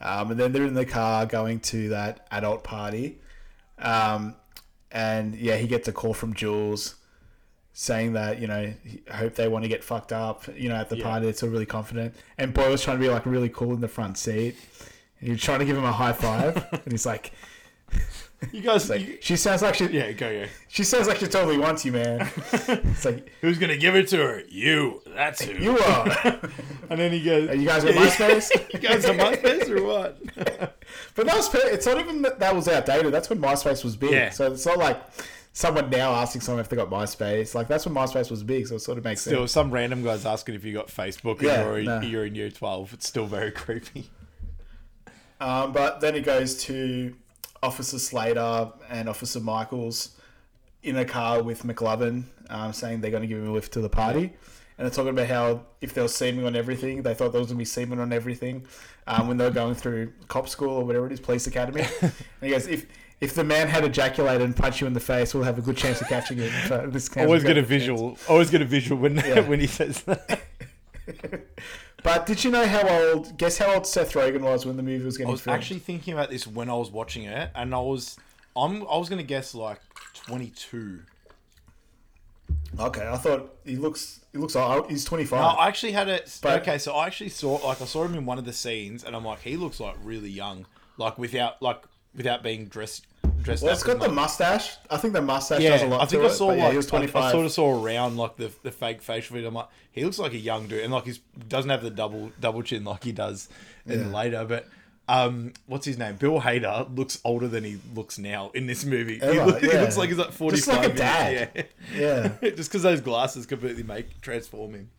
Um, 0.00 0.32
and 0.32 0.40
then 0.40 0.52
they're 0.52 0.66
in 0.66 0.74
the 0.74 0.84
car 0.84 1.26
going 1.26 1.60
to 1.60 1.90
that 1.90 2.26
adult 2.30 2.64
party. 2.64 3.18
Um, 3.78 4.34
and 4.90 5.34
yeah, 5.36 5.56
he 5.56 5.66
gets 5.66 5.88
a 5.88 5.92
call 5.92 6.12
from 6.12 6.34
Jules 6.34 6.96
saying 7.72 8.12
that, 8.12 8.40
you 8.40 8.46
know, 8.46 8.72
I 9.10 9.16
hope 9.16 9.34
they 9.34 9.48
want 9.48 9.64
to 9.64 9.68
get 9.68 9.82
fucked 9.82 10.12
up, 10.12 10.44
you 10.56 10.68
know, 10.68 10.74
at 10.74 10.88
the 10.88 10.98
Yeah. 10.98 11.04
party. 11.04 11.24
They're 11.24 11.34
still 11.34 11.48
really 11.48 11.66
confident. 11.66 12.14
And 12.36 12.52
boy 12.52 12.70
was 12.70 12.82
trying 12.82 12.98
to 12.98 13.02
be 13.02 13.08
like 13.08 13.24
really 13.24 13.48
cool 13.48 13.72
in 13.72 13.80
the 13.80 13.88
front 13.88 14.18
seat. 14.18 14.56
And 15.20 15.30
he's 15.30 15.40
trying 15.40 15.60
to 15.60 15.64
give 15.64 15.76
him 15.76 15.84
a 15.84 15.92
high 15.92 16.12
five. 16.12 16.56
and 16.72 16.90
he's 16.90 17.06
like, 17.06 17.32
You 18.50 18.60
guys, 18.60 18.90
like, 18.90 19.00
you- 19.02 19.18
she 19.20 19.36
sounds 19.36 19.62
like 19.62 19.74
she, 19.76 19.86
yeah, 19.86 20.10
go 20.12 20.28
yeah. 20.28 20.46
she 20.68 20.82
sounds 20.84 21.06
like 21.06 21.18
she 21.18 21.26
totally 21.26 21.58
wants 21.58 21.84
you, 21.84 21.92
man. 21.92 22.28
it's 22.52 23.04
like, 23.04 23.30
Who's 23.40 23.58
gonna 23.58 23.76
give 23.76 23.94
it 23.94 24.08
to 24.08 24.16
her? 24.16 24.42
You. 24.48 25.00
That's 25.06 25.42
who. 25.42 25.52
you 25.62 25.78
are. 25.78 26.40
And 26.90 27.00
then 27.00 27.12
he 27.12 27.22
goes, 27.24 27.48
Are 27.48 27.54
you 27.54 27.66
guys 27.66 27.84
on 27.84 27.92
MySpace? 27.92 28.72
you 28.74 28.78
guys 28.80 29.04
on 29.06 29.16
MySpace 29.16 29.70
or 29.70 29.82
what? 29.84 30.18
But 31.14 31.26
that 31.26 31.36
was 31.36 31.54
it's 31.54 31.86
not 31.86 31.98
even 32.00 32.22
that, 32.22 32.38
that 32.40 32.54
was 32.54 32.68
outdated. 32.68 33.12
That's 33.12 33.30
when 33.30 33.38
MySpace 33.40 33.82
was 33.84 33.96
big. 33.96 34.10
Yeah. 34.12 34.30
So 34.30 34.52
it's 34.52 34.66
not 34.66 34.76
like 34.78 35.00
someone 35.54 35.88
now 35.88 36.12
asking 36.12 36.40
someone 36.42 36.60
if 36.60 36.68
they 36.68 36.76
got 36.76 36.90
MySpace. 36.90 37.54
Like 37.54 37.68
that's 37.68 37.86
when 37.86 37.94
MySpace 37.94 38.30
was 38.30 38.42
big. 38.42 38.66
So 38.66 38.74
it 38.74 38.80
sort 38.80 38.98
of 38.98 39.04
makes 39.04 39.20
Still, 39.22 39.40
sense. 39.42 39.52
some 39.52 39.70
random 39.70 40.02
guy's 40.02 40.26
asking 40.26 40.54
if 40.56 40.64
you 40.64 40.74
got 40.74 40.88
Facebook 40.88 41.34
and 41.38 41.42
Yeah, 41.42 41.64
you're, 41.64 41.78
in- 41.78 41.84
no. 41.86 42.00
you're 42.00 42.26
in 42.26 42.34
year 42.34 42.50
12. 42.50 42.92
It's 42.94 43.06
still 43.08 43.26
very 43.26 43.52
creepy. 43.52 44.10
Um, 45.40 45.72
but 45.72 46.00
then 46.00 46.14
it 46.14 46.24
goes 46.24 46.62
to 46.64 47.16
Officer 47.62 47.98
Slater 47.98 48.72
and 48.88 49.08
Officer 49.08 49.40
Michaels 49.40 50.16
in 50.82 50.96
a 50.96 51.04
car 51.04 51.42
with 51.42 51.62
McLovin, 51.62 52.24
um, 52.50 52.72
saying 52.72 53.00
they're 53.00 53.10
going 53.10 53.22
to 53.22 53.26
give 53.28 53.38
him 53.38 53.48
a 53.48 53.52
lift 53.52 53.72
to 53.74 53.80
the 53.80 53.88
party. 53.88 54.32
And 54.78 54.86
they're 54.86 54.90
talking 54.90 55.10
about 55.10 55.28
how 55.28 55.66
if 55.80 55.94
there 55.94 56.02
was 56.02 56.14
semen 56.14 56.44
on 56.44 56.56
everything, 56.56 57.02
they 57.02 57.14
thought 57.14 57.30
there 57.32 57.40
was 57.40 57.48
going 57.48 57.58
to 57.58 57.60
be 57.60 57.64
semen 57.64 58.00
on 58.00 58.12
everything 58.12 58.66
um, 59.06 59.28
when 59.28 59.36
they 59.36 59.44
were 59.44 59.50
going 59.50 59.74
through 59.74 60.12
cop 60.28 60.48
school 60.48 60.70
or 60.70 60.84
whatever 60.84 61.06
it 61.06 61.12
is, 61.12 61.20
police 61.20 61.46
academy. 61.46 61.82
and 62.00 62.12
he 62.40 62.50
goes, 62.50 62.66
if 62.66 62.86
if 63.20 63.34
the 63.34 63.44
man 63.44 63.68
had 63.68 63.84
ejaculated 63.84 64.42
and 64.42 64.56
punched 64.56 64.80
you 64.80 64.88
in 64.88 64.94
the 64.94 65.00
face, 65.00 65.32
we'll 65.32 65.44
have 65.44 65.56
a 65.56 65.62
good 65.62 65.76
chance 65.76 66.00
of 66.00 66.08
catching 66.08 66.38
him. 66.38 66.50
So 66.66 66.88
this 66.88 67.08
Always 67.16 67.44
get 67.44 67.56
a 67.56 67.62
visual. 67.62 68.18
Always 68.28 68.50
get 68.50 68.62
a 68.62 68.64
visual 68.64 69.00
when 69.00 69.14
Yeah. 69.16 69.40
when 69.48 69.60
he 69.60 69.68
says 69.68 70.02
that. 70.02 70.42
But 72.02 72.26
did 72.26 72.42
you 72.42 72.50
know 72.50 72.66
how 72.66 72.88
old? 72.88 73.36
Guess 73.38 73.58
how 73.58 73.74
old 73.74 73.86
Seth 73.86 74.12
Rogen 74.14 74.40
was 74.40 74.66
when 74.66 74.76
the 74.76 74.82
movie 74.82 75.04
was 75.04 75.16
getting 75.16 75.28
I 75.28 75.32
was 75.32 75.40
filmed? 75.40 75.58
actually 75.58 75.80
thinking 75.80 76.14
about 76.14 76.30
this 76.30 76.46
when 76.46 76.68
I 76.68 76.74
was 76.74 76.90
watching 76.90 77.24
it, 77.24 77.50
and 77.54 77.74
I 77.74 77.78
was, 77.78 78.16
I'm, 78.56 78.82
I 78.88 78.96
was 78.96 79.08
gonna 79.08 79.22
guess 79.22 79.54
like 79.54 79.80
22. 80.14 81.00
okay. 82.80 83.08
I 83.08 83.16
thought 83.16 83.54
he 83.64 83.76
looks. 83.76 84.20
He 84.32 84.38
looks 84.38 84.56
old. 84.56 84.90
He's 84.90 85.04
twenty 85.04 85.24
five. 85.24 85.40
No, 85.42 85.46
I 85.60 85.68
actually 85.68 85.92
had 85.92 86.08
it. 86.08 86.38
But- 86.42 86.62
okay, 86.62 86.78
so 86.78 86.92
I 86.94 87.06
actually 87.06 87.30
saw 87.30 87.54
like 87.66 87.80
I 87.80 87.84
saw 87.84 88.04
him 88.04 88.14
in 88.14 88.26
one 88.26 88.38
of 88.38 88.44
the 88.44 88.52
scenes, 88.52 89.04
and 89.04 89.14
I'm 89.14 89.24
like, 89.24 89.40
he 89.40 89.56
looks 89.56 89.78
like 89.78 89.94
really 90.02 90.30
young, 90.30 90.66
like 90.96 91.18
without 91.18 91.62
like 91.62 91.82
without 92.14 92.42
being 92.42 92.66
dressed 92.66 93.06
dressed 93.42 93.62
Well, 93.62 93.72
it's 93.72 93.82
got 93.82 94.00
the 94.00 94.08
mush. 94.08 94.40
I 94.90 94.96
think 94.96 95.14
the 95.14 95.22
mustache 95.22 95.60
yeah, 95.60 95.70
does 95.70 95.82
a 95.82 95.86
lot 95.86 96.02
I 96.02 96.06
think 96.06 96.22
I 96.22 96.26
it. 96.26 96.30
saw 96.30 96.52
yeah, 96.52 96.62
like 96.64 96.70
he 96.72 96.76
was 96.76 96.92
I- 96.92 96.98
I, 96.98 97.30
sort 97.32 97.46
of 97.46 97.52
saw 97.52 97.82
around 97.84 98.16
like 98.16 98.36
the 98.36 98.50
the 98.62 98.70
fake 98.72 99.02
facial 99.02 99.36
feed. 99.36 99.44
I'm 99.44 99.54
like, 99.54 99.68
he 99.90 100.04
looks 100.04 100.18
like 100.18 100.32
a 100.32 100.38
young 100.38 100.66
dude, 100.68 100.82
and 100.84 100.92
like 100.92 101.06
he 101.06 101.14
doesn't 101.48 101.70
have 101.70 101.82
the 101.82 101.90
double 101.90 102.32
double 102.40 102.62
chin 102.62 102.84
like 102.84 103.04
he 103.04 103.12
does 103.12 103.48
in 103.86 104.00
Yeah. 104.00 104.06
later. 104.16 104.44
But 104.44 104.68
um, 105.08 105.52
what's 105.66 105.84
his 105.84 105.98
name? 105.98 106.16
Bill 106.16 106.40
Hader 106.40 106.96
looks 106.96 107.20
older 107.24 107.48
than 107.48 107.64
he 107.64 107.78
looks 107.94 108.18
now 108.18 108.50
in 108.54 108.66
this 108.66 108.84
movie. 108.84 109.18
he, 109.18 109.26
look- 109.40 109.60
he 109.60 109.66
looks 109.66 109.96
like 109.96 110.08
he's 110.08 110.18
like 110.18 110.30
45. 110.32 110.56
Just 110.64 110.68
like 110.68 110.90
a 110.90 110.94
dad. 110.94 111.66
Yeah. 111.94 112.30
yeah. 112.42 112.50
Just 112.50 112.70
because 112.70 112.82
those 112.82 113.00
glasses 113.00 113.44
completely 113.44 113.82
make 113.82 114.20
transform 114.20 114.74
him. 114.74 114.90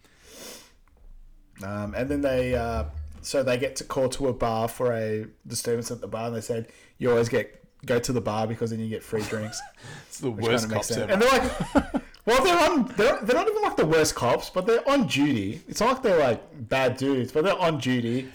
Um, 1.63 1.93
and 1.95 2.09
then 2.09 2.21
they, 2.21 2.55
uh, 2.55 2.85
so 3.21 3.43
they 3.43 3.57
get 3.57 3.75
to 3.77 3.83
call 3.85 4.09
to 4.09 4.27
a 4.27 4.33
bar 4.33 4.67
for 4.67 4.91
a 4.91 5.25
disturbance 5.47 5.89
at 5.91 6.01
the 6.01 6.07
bar, 6.07 6.27
and 6.27 6.35
they 6.35 6.41
said 6.41 6.67
you 6.97 7.09
always 7.09 7.29
get 7.29 7.62
go 7.85 7.99
to 7.99 8.11
the 8.11 8.21
bar 8.21 8.47
because 8.47 8.71
then 8.71 8.79
you 8.79 8.89
get 8.89 9.03
free 9.03 9.23
drinks. 9.23 9.61
It's 10.07 10.19
the 10.19 10.29
worst 10.29 10.69
cops 10.69 10.91
ever. 10.91 11.11
And 11.11 11.19
they're 11.19 11.31
like, 11.31 11.73
well, 12.27 12.43
they're 12.43 12.69
on. 12.69 12.85
They're, 12.95 13.19
they're 13.23 13.35
not 13.35 13.49
even 13.49 13.63
like 13.63 13.75
the 13.75 13.85
worst 13.85 14.13
cops, 14.13 14.51
but 14.51 14.67
they're 14.67 14.87
on 14.87 15.07
duty. 15.07 15.63
It's 15.67 15.79
not 15.79 15.93
like 15.93 16.03
they're 16.03 16.19
like 16.19 16.69
bad 16.69 16.97
dudes, 16.97 17.31
but 17.31 17.43
they're 17.43 17.57
on 17.57 17.79
duty, 17.79 18.29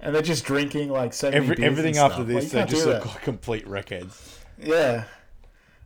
and 0.00 0.14
they're 0.14 0.20
just 0.20 0.44
drinking 0.44 0.90
like 0.90 1.14
so 1.14 1.30
many 1.30 1.42
Every, 1.42 1.56
beers 1.56 1.66
everything 1.66 1.96
and 1.96 2.12
after 2.12 2.16
stuff. 2.16 2.28
Like, 2.28 2.42
this, 2.42 2.44
you 2.44 2.50
they 2.50 2.58
can't 2.58 2.70
just 2.70 2.86
look 2.86 3.06
like 3.06 3.22
complete 3.22 3.66
wreckheads. 3.66 4.38
Yeah. 4.58 5.04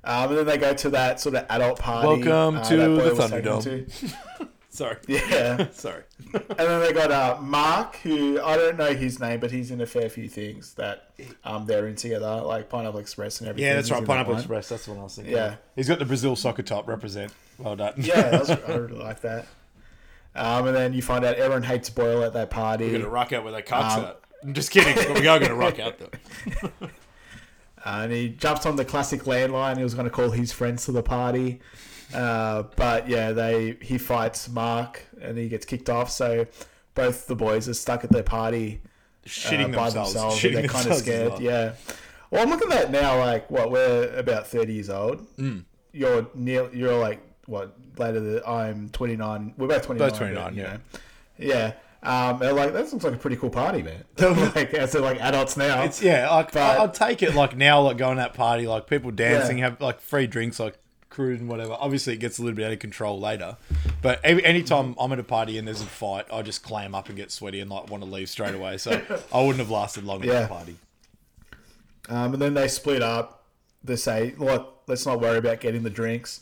Um, 0.03 0.31
and 0.31 0.39
then 0.39 0.47
they 0.47 0.59
go 0.59 0.75
to 0.75 0.91
that 0.91 1.21
sort 1.21 1.37
of 1.37 1.47
adult 1.49 1.79
party. 1.79 2.09
Welcome 2.09 2.57
uh, 2.59 2.65
to 2.65 2.77
the 2.77 3.11
Thunderdome. 3.11 4.49
To. 4.79 4.85
Sorry. 4.85 4.97
Yeah. 5.31 5.69
Sorry. 5.73 6.03
And 6.35 6.45
then 6.59 6.81
they 6.81 6.93
got 6.93 7.11
uh, 7.11 7.39
Mark, 7.41 7.97
who 7.97 8.41
I 8.41 8.57
don't 8.57 8.77
know 8.77 8.95
his 8.95 9.19
name, 9.21 9.41
but 9.41 9.51
he's 9.51 9.71
in 9.71 9.81
a 9.81 9.87
fair 9.87 10.09
few 10.09 10.29
things 10.29 10.75
that 10.75 11.11
um, 11.45 11.67
they're 11.67 11.87
in 11.87 11.95
together, 11.97 12.43
like 12.43 12.69
Pineapple 12.69 13.01
Express 13.01 13.41
and 13.41 13.49
everything. 13.49 13.67
Yeah, 13.69 13.75
that's 13.75 13.89
He's 13.89 13.93
right. 13.93 13.99
in 13.99 14.05
that 14.05 14.11
Pineapple. 14.13 14.37
Express. 14.37 14.69
That's 14.69 14.89
what 14.89 14.99
I 14.99 15.03
was 15.03 15.15
thinking. 15.17 15.35
Yeah. 15.35 15.57
He's 15.77 15.89
got 15.89 15.99
the 15.99 16.05
Brazil 16.05 16.37
soccer 16.37 16.63
top 16.63 16.89
represent. 16.89 17.33
Well 17.59 17.77
done. 17.77 17.95
Yeah, 17.97 18.31
that's, 18.31 18.51
I 18.69 18.75
really 18.75 18.99
like 18.99 19.21
that. 19.23 19.47
Um, 20.35 20.67
and 20.69 20.77
then 20.77 20.93
you 20.93 21.03
find 21.03 21.25
out 21.25 21.37
everyone 21.37 21.63
hates 21.65 21.91
Boyle 21.91 22.23
at 22.23 22.33
that 22.35 22.51
party. 22.51 22.87
We're 22.87 22.99
gonna 22.99 23.11
rock 23.11 23.33
out 23.33 23.45
with 23.45 23.55
our 23.55 23.63
cocks 23.63 23.95
Um, 23.97 24.05
out. 24.05 24.25
I'm 24.45 24.55
just 24.55 24.71
kidding, 24.71 24.95
but 24.95 25.21
we 25.21 25.27
are 25.27 25.39
gonna 25.41 25.55
rock 25.57 25.79
out 25.81 25.99
though. 25.99 26.89
Uh, 27.85 28.01
and 28.03 28.13
he 28.13 28.29
jumps 28.29 28.67
on 28.67 28.75
the 28.75 28.85
classic 28.85 29.23
landline. 29.23 29.77
He 29.77 29.85
was 29.85 29.95
going 29.95 30.05
to 30.05 30.11
call 30.11 30.31
his 30.31 30.51
friends 30.53 30.85
to 30.87 30.93
the 30.93 31.03
party, 31.03 31.61
uh, 32.15 32.65
but 32.77 33.09
yeah, 33.09 33.33
they 33.33 33.77
he 33.83 33.99
fights 33.99 34.49
Mark 34.49 35.03
and 35.21 35.37
he 35.39 35.49
gets 35.49 35.67
kicked 35.67 35.91
off. 35.91 36.11
So 36.11 36.47
both 36.95 37.27
the 37.27 37.37
boys 37.37 37.69
are 37.69 37.75
stuck 37.75 38.05
at 38.05 38.11
their 38.11 38.23
party, 38.23 38.81
uh, 39.25 39.29
Shitting 39.29 39.75
by 39.75 39.91
themselves. 39.91 40.15
themselves. 40.15 40.37
Shitting 40.41 40.53
They're 40.55 40.69
kind 40.69 40.87
of 40.89 40.95
scared. 40.97 41.29
well. 41.33 41.43
Yeah, 41.43 41.73
Well, 42.31 42.43
I'm 42.43 42.51
looking 42.51 42.71
at 42.73 42.79
that 42.79 42.91
now. 42.91 43.19
Like, 43.19 43.51
what 43.51 43.71
we're 43.71 44.11
about 44.17 44.47
30 44.47 44.73
years 44.73 44.91
old. 44.91 45.27
Mm. 45.37 45.65
You're 45.93 46.27
near. 46.35 46.69
You're 46.75 46.99
like 46.99 47.21
what? 47.47 47.75
Later, 47.99 48.21
that 48.21 48.49
I'm 48.49 48.89
29. 48.91 49.55
We're 49.57 49.67
both 49.69 49.87
29. 49.87 50.09
Both 50.09 50.19
29, 50.19 50.45
but, 50.45 50.55
you 50.55 50.63
yeah. 50.63 50.73
know. 50.73 50.79
Yeah. 51.39 51.73
Um, 52.01 52.39
like 52.39 52.73
that 52.75 52.93
looks 52.93 53.03
like 53.05 53.15
a 53.15 53.17
pretty 53.17 53.37
cool 53.37 53.51
party, 53.51 53.83
man. 53.83 54.05
like 54.55 54.73
as 54.75 54.93
they're 54.93 55.03
like 55.03 55.21
adults 55.21 55.57
now. 55.57 55.83
It's 55.83 56.01
yeah, 56.01 56.31
like 56.31 56.53
But- 56.53 56.79
I- 56.79 56.85
I'd 56.85 56.95
take 56.95 57.23
it 57.25 57.35
like 57.35 57.57
now, 57.57 57.81
like 57.83 57.97
going 57.97 58.17
to 58.19 58.23
that 58.23 58.35
party, 58.35 58.67
like 58.69 58.87
people 58.87 59.11
dancing, 59.11 59.59
Yeah. 59.59 59.71
have 59.71 59.81
like 59.81 60.01
free 60.01 60.27
drinks, 60.29 60.61
like 60.61 60.79
crude 61.19 61.41
and 61.41 61.49
whatever. 61.49 61.77
Obviously, 61.81 62.13
it 62.15 62.19
gets 62.21 62.39
a 62.39 62.43
little 62.43 62.55
bit 62.55 62.65
out 62.67 62.73
of 62.73 62.79
control 62.79 63.19
later. 63.19 63.57
But 64.03 64.21
any 64.23 64.45
anytime 64.45 64.95
I'm 65.01 65.13
at 65.13 65.19
a 65.19 65.25
party 65.25 65.59
and 65.59 65.67
there's 65.67 65.81
a 65.83 65.87
fight, 65.87 66.27
I 66.33 66.43
just 66.43 66.63
clam 66.63 66.95
up 66.95 67.09
and 67.09 67.17
get 67.17 67.33
sweaty 67.33 67.59
and 67.59 67.69
like 67.69 67.91
want 67.91 68.05
to 68.05 68.09
leave 68.09 68.29
straight 68.29 68.55
away. 68.55 68.79
So 68.79 68.93
I 69.33 69.39
wouldn't 69.41 69.59
have 69.59 69.71
lasted 69.71 70.05
long 70.05 70.21
at 70.23 70.27
Yeah. 70.29 70.41
that 70.43 70.49
party. 70.49 70.77
Um, 72.09 72.35
and 72.35 72.41
then 72.41 72.55
they 72.55 72.69
split 72.69 73.03
up. 73.03 73.43
They 73.83 73.97
say, 73.97 74.35
"Look, 74.39 74.83
let's 74.87 75.05
not 75.07 75.21
worry 75.21 75.39
about 75.39 75.61
getting 75.61 75.83
the 75.83 75.91
drinks." 75.91 76.41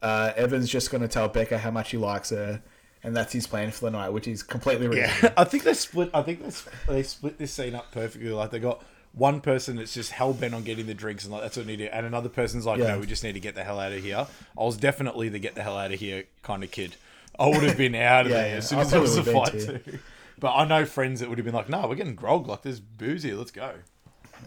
Uh, 0.00 0.32
Evan's 0.36 0.70
just 0.70 0.90
going 0.90 1.02
to 1.02 1.08
tell 1.08 1.28
Becca 1.28 1.58
how 1.58 1.70
much 1.70 1.90
he 1.90 1.96
likes 1.96 2.30
her, 2.30 2.62
and 3.02 3.16
that's 3.16 3.32
his 3.32 3.46
plan 3.46 3.70
for 3.72 3.86
the 3.86 3.90
night, 3.90 4.10
which 4.10 4.28
is 4.28 4.42
completely 4.42 4.86
reasonable. 4.86 5.18
Yeah, 5.22 5.32
I 5.36 5.44
think 5.44 5.64
they 5.64 5.74
split. 5.74 6.10
I 6.14 6.22
think 6.22 6.40
they 6.42 6.92
they 6.92 7.02
split 7.02 7.38
this 7.38 7.52
scene 7.52 7.74
up 7.74 7.90
perfectly. 7.90 8.30
Like 8.30 8.50
they 8.50 8.60
got 8.60 8.82
one 9.14 9.40
person 9.40 9.76
that's 9.76 9.94
just 9.94 10.10
hell 10.12 10.32
bent 10.32 10.54
on 10.54 10.64
getting 10.64 10.86
the 10.86 10.94
drinks 10.94 11.24
and 11.24 11.32
like 11.32 11.42
that's 11.42 11.56
what 11.56 11.66
we 11.66 11.76
need 11.76 11.84
to, 11.84 11.94
and 11.94 12.04
another 12.06 12.28
person's 12.28 12.66
like, 12.66 12.78
Yeah. 12.80 12.88
no, 12.94 12.98
we 13.00 13.06
just 13.06 13.22
need 13.22 13.34
to 13.34 13.40
get 13.40 13.54
the 13.54 13.62
hell 13.64 13.78
out 13.80 13.92
of 13.92 14.02
here. 14.02 14.26
I 14.58 14.62
was 14.64 14.76
definitely 14.76 15.28
the 15.28 15.38
get 15.38 15.54
the 15.54 15.62
hell 15.62 15.76
out 15.76 15.92
of 15.92 16.00
here 16.00 16.24
kind 16.42 16.64
of 16.64 16.70
kid. 16.70 16.96
I 17.38 17.46
would 17.48 17.62
have 17.62 17.76
been 17.76 17.94
out 17.94 18.26
of 18.26 18.32
Yeah, 18.32 18.38
there 18.38 18.48
yeah. 18.50 18.56
as 18.56 18.68
soon 18.68 18.78
I 18.78 18.82
as 18.82 18.90
there 18.90 19.00
was 19.00 19.16
a 19.16 19.24
fight 19.24 19.52
too. 19.52 19.98
But 20.38 20.54
I 20.54 20.64
know 20.64 20.84
friends 20.84 21.20
that 21.20 21.28
would 21.28 21.38
have 21.38 21.44
been 21.44 21.54
like, 21.54 21.68
no, 21.68 21.86
we're 21.86 21.94
getting 21.94 22.16
grog. 22.16 22.48
Like 22.48 22.62
there's 22.62 22.80
booze 22.80 23.22
here. 23.22 23.36
Let's 23.36 23.50
go. 23.52 23.72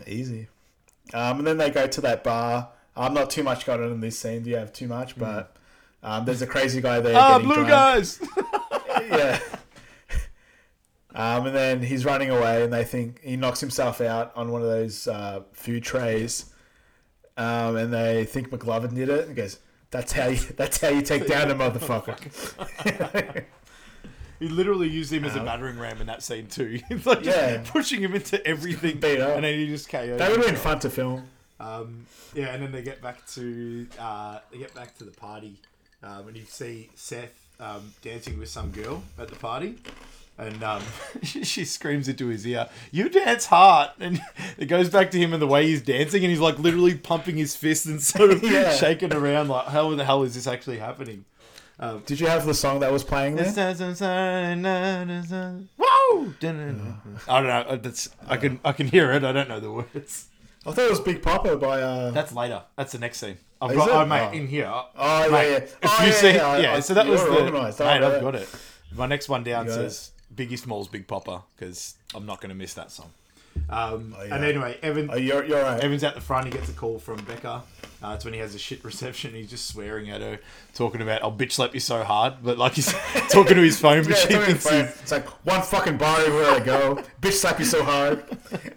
Easy. 0.06 0.48
Um, 1.14 1.40
and 1.40 1.48
then 1.48 1.58
they 1.58 1.70
go 1.70 1.88
to 1.88 2.02
that 2.02 2.24
bar. 2.24 2.70
I'm 2.96 3.14
not 3.14 3.30
too 3.30 3.44
much 3.44 3.68
on 3.70 3.82
in 3.84 4.02
this 4.02 4.20
scene. 4.20 4.44
Do 4.44 4.50
you 4.50 4.58
have 4.58 4.74
too 4.74 4.88
much? 4.88 5.18
But 5.18 5.56
um, 6.04 6.26
there's 6.26 6.42
a 6.42 6.48
crazy 6.48 6.82
guy 6.82 7.00
there. 7.00 7.16
Ah, 7.16 7.40
blue 7.40 7.56
drunk. 7.56 7.70
guys. 7.70 8.20
yeah. 9.02 9.40
Um, 11.18 11.48
and 11.48 11.56
then 11.56 11.82
he's 11.82 12.06
running 12.06 12.30
away, 12.30 12.64
and 12.64 12.72
they 12.72 12.84
think 12.84 13.22
he 13.24 13.36
knocks 13.36 13.60
himself 13.60 14.00
out 14.02 14.32
on 14.36 14.52
one 14.52 14.62
of 14.62 14.68
those 14.68 15.08
uh, 15.08 15.42
food 15.52 15.84
trays. 15.84 16.46
Um, 17.36 17.76
and 17.76 17.92
they 17.94 18.24
think 18.26 18.50
McLovin 18.52 18.94
did 18.96 19.10
it. 19.10 19.28
And 19.28 19.36
goes, 19.36 19.58
"That's 19.92 20.12
how 20.14 20.28
you. 20.28 20.38
That's 20.58 20.80
how 20.80 20.90
you 20.90 21.02
take 21.02 21.28
down 21.28 21.50
a 21.52 21.56
motherfucker." 21.56 23.44
He 24.40 24.50
literally 24.50 24.88
used 24.88 25.12
him 25.12 25.26
as 25.26 25.36
a 25.36 25.40
battering 25.42 25.80
ram 25.80 26.00
in 26.00 26.06
that 26.06 26.22
scene 26.22 26.46
too. 26.46 26.80
He's 26.90 27.08
like 27.08 27.24
just 27.24 27.36
Yeah. 27.36 27.64
pushing 27.66 28.02
him 28.02 28.14
into 28.14 28.46
everything, 28.46 29.04
and 29.04 29.44
then 29.44 29.58
he 29.58 29.66
just 29.68 29.90
KO. 29.90 30.16
that 30.16 30.30
would 30.30 30.38
have 30.40 30.46
been 30.46 30.56
fun 30.56 30.78
to 30.82 30.92
film. 30.92 31.28
Um, 31.60 32.06
yeah, 32.36 32.50
and 32.54 32.62
then 32.62 32.72
they 32.72 32.84
get 32.84 33.02
back 33.02 33.26
to 33.30 33.88
uh, 34.00 34.38
they 34.52 34.60
get 34.60 34.76
back 34.76 34.96
to 35.00 35.06
the 35.06 35.12
party, 35.12 35.56
um, 36.04 36.28
and 36.28 36.38
you 36.38 36.44
see 36.46 36.92
Seth 36.94 37.34
um, 37.60 37.92
dancing 38.04 38.38
with 38.38 38.50
some 38.50 38.70
girl 38.70 39.02
at 39.18 39.30
the 39.30 39.36
party, 39.38 39.80
and 40.38 40.64
um, 40.64 40.82
she 41.24 41.66
screams 41.66 42.08
into 42.08 42.28
his 42.28 42.46
ear, 42.46 42.68
"You 42.92 43.10
dance 43.10 43.46
hard!" 43.48 43.90
And 44.00 44.22
it 44.58 44.66
goes 44.66 44.90
back 44.90 45.12
to 45.12 45.18
him 45.20 45.34
and 45.34 45.42
the 45.42 45.48
way 45.48 45.66
he's 45.68 45.82
dancing, 45.82 46.24
and 46.24 46.30
he's 46.32 46.40
like 46.40 46.60
literally 46.60 46.96
pumping 46.96 47.38
his 47.38 47.56
fist 47.56 47.86
and 47.86 48.02
sort 48.02 48.32
of 48.32 48.44
Yeah. 48.50 48.74
shaking 48.74 49.14
around, 49.14 49.48
like, 49.50 49.66
"How 49.68 49.94
the 49.96 50.06
hell 50.06 50.24
is 50.24 50.36
this 50.36 50.48
actually 50.48 50.78
happening?" 50.80 51.26
Did 52.08 52.20
you 52.20 52.26
have 52.28 52.46
the 52.46 52.54
song 52.56 52.80
that 52.80 52.92
was 52.92 53.04
playing 53.04 53.36
there? 53.36 53.46
Whoa! 55.78 56.34
I 57.28 57.42
don't 57.42 57.70
know. 57.70 57.78
That's 57.78 58.10
I 58.28 58.38
can 58.38 58.60
I 58.64 58.72
can 58.72 58.88
hear 58.88 59.12
it. 59.12 59.24
I 59.24 59.32
don't 59.32 59.48
know 59.50 59.60
the 59.60 59.72
words. 59.72 60.28
I 60.66 60.72
thought 60.72 60.86
it 60.86 60.90
was 60.90 61.00
Big 61.00 61.22
Poppa 61.22 61.56
by. 61.58 61.82
Uh... 61.82 62.12
That's 62.12 62.34
later. 62.34 62.64
That's 62.76 62.92
the 62.94 63.00
next 63.00 63.20
scene. 63.20 63.38
I've 63.62 63.72
Is 63.72 63.78
got, 63.78 63.90
it? 63.90 63.94
oh, 63.94 64.06
mate, 64.06 64.30
Oh. 64.30 64.34
in 64.34 64.48
here. 64.48 64.70
Oh, 64.72 65.24
yeah, 65.26 65.30
mate, 65.32 65.50
yeah. 65.52 65.58
If 65.58 65.76
Oh, 65.84 65.98
you 66.02 66.08
yeah, 66.10 66.14
see, 66.14 66.34
yeah, 66.36 66.58
yeah, 66.58 66.80
so 66.80 66.94
that 66.94 67.08
was 67.08 67.24
the. 67.24 67.30
Mate, 67.52 67.82
I've 68.04 68.22
got 68.22 68.36
it. 68.36 68.50
My 68.96 69.06
next 69.08 69.30
one 69.30 69.44
down 69.44 69.68
says 69.70 70.12
Biggie 70.38 70.58
Smalls, 70.60 70.88
Big 70.88 71.08
Poppa, 71.08 71.44
because 71.56 71.96
I'm 72.16 72.26
not 72.26 72.40
going 72.40 72.50
to 72.50 72.56
miss 72.56 72.74
that 72.76 72.92
song. 72.92 73.10
Um, 73.70 74.16
Oh, 74.18 74.24
yeah. 74.24 74.36
And 74.36 74.46
anyway, 74.46 74.78
Evan, 74.84 75.10
Oh, 75.12 75.16
you're 75.18 75.44
you're 75.44 75.62
right. 75.64 75.84
Evan's 75.84 76.04
at 76.04 76.14
the 76.14 76.22
front. 76.22 76.46
He 76.46 76.52
gets 76.52 76.70
a 76.70 76.74
call 76.74 77.00
from 77.00 77.18
Becca. 77.26 77.64
Uh, 78.04 78.12
it's 78.14 78.24
when 78.24 78.36
he 78.36 78.40
has 78.40 78.54
a 78.54 78.60
shit 78.60 78.86
reception. 78.86 79.34
He's 79.34 79.50
just 79.50 79.66
swearing 79.68 80.12
at 80.12 80.22
her, 80.22 80.38
talking 80.76 81.02
about 81.02 81.24
"I'll 81.24 81.32
bitch 81.36 81.54
slap 81.54 81.74
you 81.74 81.80
so 81.80 82.04
hard," 82.04 82.36
but 82.44 82.60
like 82.60 82.74
he's 82.74 82.94
talking 83.32 83.56
to 83.56 83.62
his 83.64 83.80
phone, 83.80 84.04
but 84.04 84.12
Yeah, 84.12 84.16
she 84.18 84.24
it's, 84.26 84.36
only 84.36 84.46
thinks 84.54 84.70
he's 84.70 85.02
it's 85.02 85.12
like 85.12 85.28
one 85.44 85.64
fucking 85.64 85.98
bar 85.98 86.20
everywhere 86.20 86.52
I 86.52 86.60
go. 86.60 87.04
Bitch 87.20 87.34
slap 87.34 87.58
you 87.58 87.66
so 87.66 87.84
hard, 87.84 88.24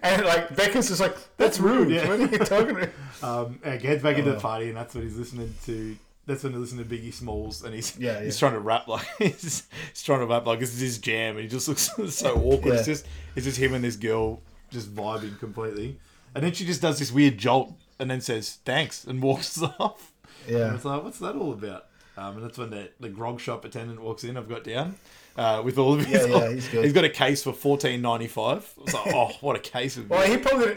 and 0.02 0.24
like 0.24 0.56
Becca's 0.56 0.88
just 0.88 1.02
like, 1.02 1.14
"That's 1.36 1.60
rude." 1.60 1.90
yeah. 1.90 2.08
What 2.08 2.18
are 2.20 2.26
you 2.26 2.38
talking 2.38 2.70
about? 2.70 2.88
Um, 3.22 3.58
yeah, 3.62 3.76
gets 3.76 4.02
back 4.02 4.16
Oh. 4.16 4.20
into 4.20 4.32
the 4.32 4.40
party, 4.40 4.68
and 4.68 4.76
that's 4.78 4.94
when 4.94 5.04
he's 5.04 5.18
listening 5.18 5.54
to. 5.66 5.94
That's 6.30 6.44
when 6.44 6.52
they 6.52 6.58
listen 6.58 6.78
to 6.78 6.84
Biggie 6.84 7.12
Smalls, 7.12 7.64
and 7.64 7.74
he's 7.74 7.98
Yeah, 7.98 8.22
he's 8.22 8.38
trying 8.38 8.52
to 8.52 8.60
rap 8.60 8.86
like 8.86 9.04
he's, 9.18 9.66
he's 9.90 10.02
trying 10.04 10.20
to 10.20 10.26
rap 10.26 10.46
like 10.46 10.60
this 10.60 10.72
is 10.72 10.80
his 10.80 10.98
jam, 10.98 11.34
and 11.36 11.42
he 11.42 11.48
just 11.48 11.66
looks 11.66 11.90
so 12.14 12.34
awkward. 12.36 12.74
It's 12.74 12.86
just 12.86 13.06
it's 13.34 13.46
just 13.46 13.58
him 13.58 13.74
and 13.74 13.82
this 13.84 13.96
girl 13.96 14.40
just 14.70 14.94
vibing 14.94 15.38
completely, 15.40 15.98
and 16.34 16.44
then 16.44 16.52
she 16.52 16.64
just 16.64 16.80
does 16.80 16.98
this 17.00 17.10
weird 17.10 17.36
jolt, 17.36 17.72
and 17.98 18.08
then 18.10 18.20
says 18.20 18.58
thanks 18.64 19.04
and 19.04 19.20
walks 19.24 19.60
off. 19.60 20.12
And 20.46 20.56
Yeah, 20.56 20.74
it's 20.74 20.84
like, 20.84 21.02
what's 21.02 21.18
that 21.18 21.34
all 21.34 21.52
about? 21.52 21.86
Um, 22.16 22.36
and 22.36 22.44
that's 22.44 22.58
when 22.58 22.70
the, 22.70 22.90
the 23.00 23.08
grog 23.08 23.40
shop 23.40 23.64
attendant 23.64 24.00
walks 24.00 24.24
in. 24.24 24.36
I've 24.36 24.48
got 24.48 24.62
down 24.62 24.94
uh, 25.36 25.62
with 25.64 25.78
all 25.78 25.94
of 25.94 26.04
his. 26.04 26.26
Yeah, 26.26 26.36
yeah, 26.36 26.50
he's 26.52 26.68
good. 26.68 26.84
he's 26.84 26.92
got 26.92 27.04
a 27.04 27.08
case 27.08 27.42
for 27.42 27.52
fourteen 27.52 28.02
ninety 28.02 28.26
five. 28.28 28.70
It's 28.82 28.94
like, 28.94 29.14
oh, 29.14 29.30
what 29.40 29.56
a 29.56 29.60
case 29.60 29.96
of. 29.96 30.08
well, 30.08 30.22
he 30.30 30.36
probably 30.36 30.76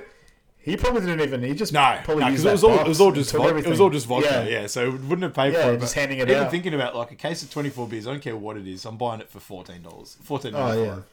he 0.64 0.78
probably 0.78 1.02
didn't 1.02 1.22
even. 1.22 1.44
He 1.44 1.54
just 1.54 1.74
No, 1.74 2.00
probably 2.04 2.24
no, 2.24 2.30
used 2.30 2.44
because 2.44 2.64
it 2.64 2.68
was 2.68 2.78
all 2.80 2.86
it 2.86 2.88
was 2.88 3.02
all 3.02 3.12
just 3.12 3.30
took 3.32 3.42
vodka. 3.42 3.58
It 3.58 3.68
was 3.68 3.80
all 3.80 3.90
just 3.90 4.08
vodka. 4.08 4.48
Yeah, 4.50 4.68
so 4.68 4.88
it 4.88 4.92
wouldn't 5.02 5.24
have 5.24 5.34
paid 5.34 5.54
Yeah, 5.54 5.64
for 5.68 5.74
it. 5.74 5.80
just 5.80 5.94
handing 5.94 6.20
it 6.20 6.30
even 6.30 6.44
out. 6.44 6.52
thinking 6.52 6.74
about 6.74 6.96
like 6.96 7.12
a 7.12 7.16
case 7.16 7.44
of 7.44 7.52
twenty 7.52 7.70
four 7.70 7.88
beers, 7.88 8.08
I 8.08 8.12
don't 8.12 8.22
care 8.22 8.36
what 8.38 8.58
it 8.58 8.66
is. 8.68 8.86
I'm 8.86 8.98
buying 8.98 9.22
it 9.22 9.30
for 9.30 9.40
fourteen 9.40 9.82
dollars. 9.84 10.18
Fourteen 10.24 10.54
dollars. 10.54 11.04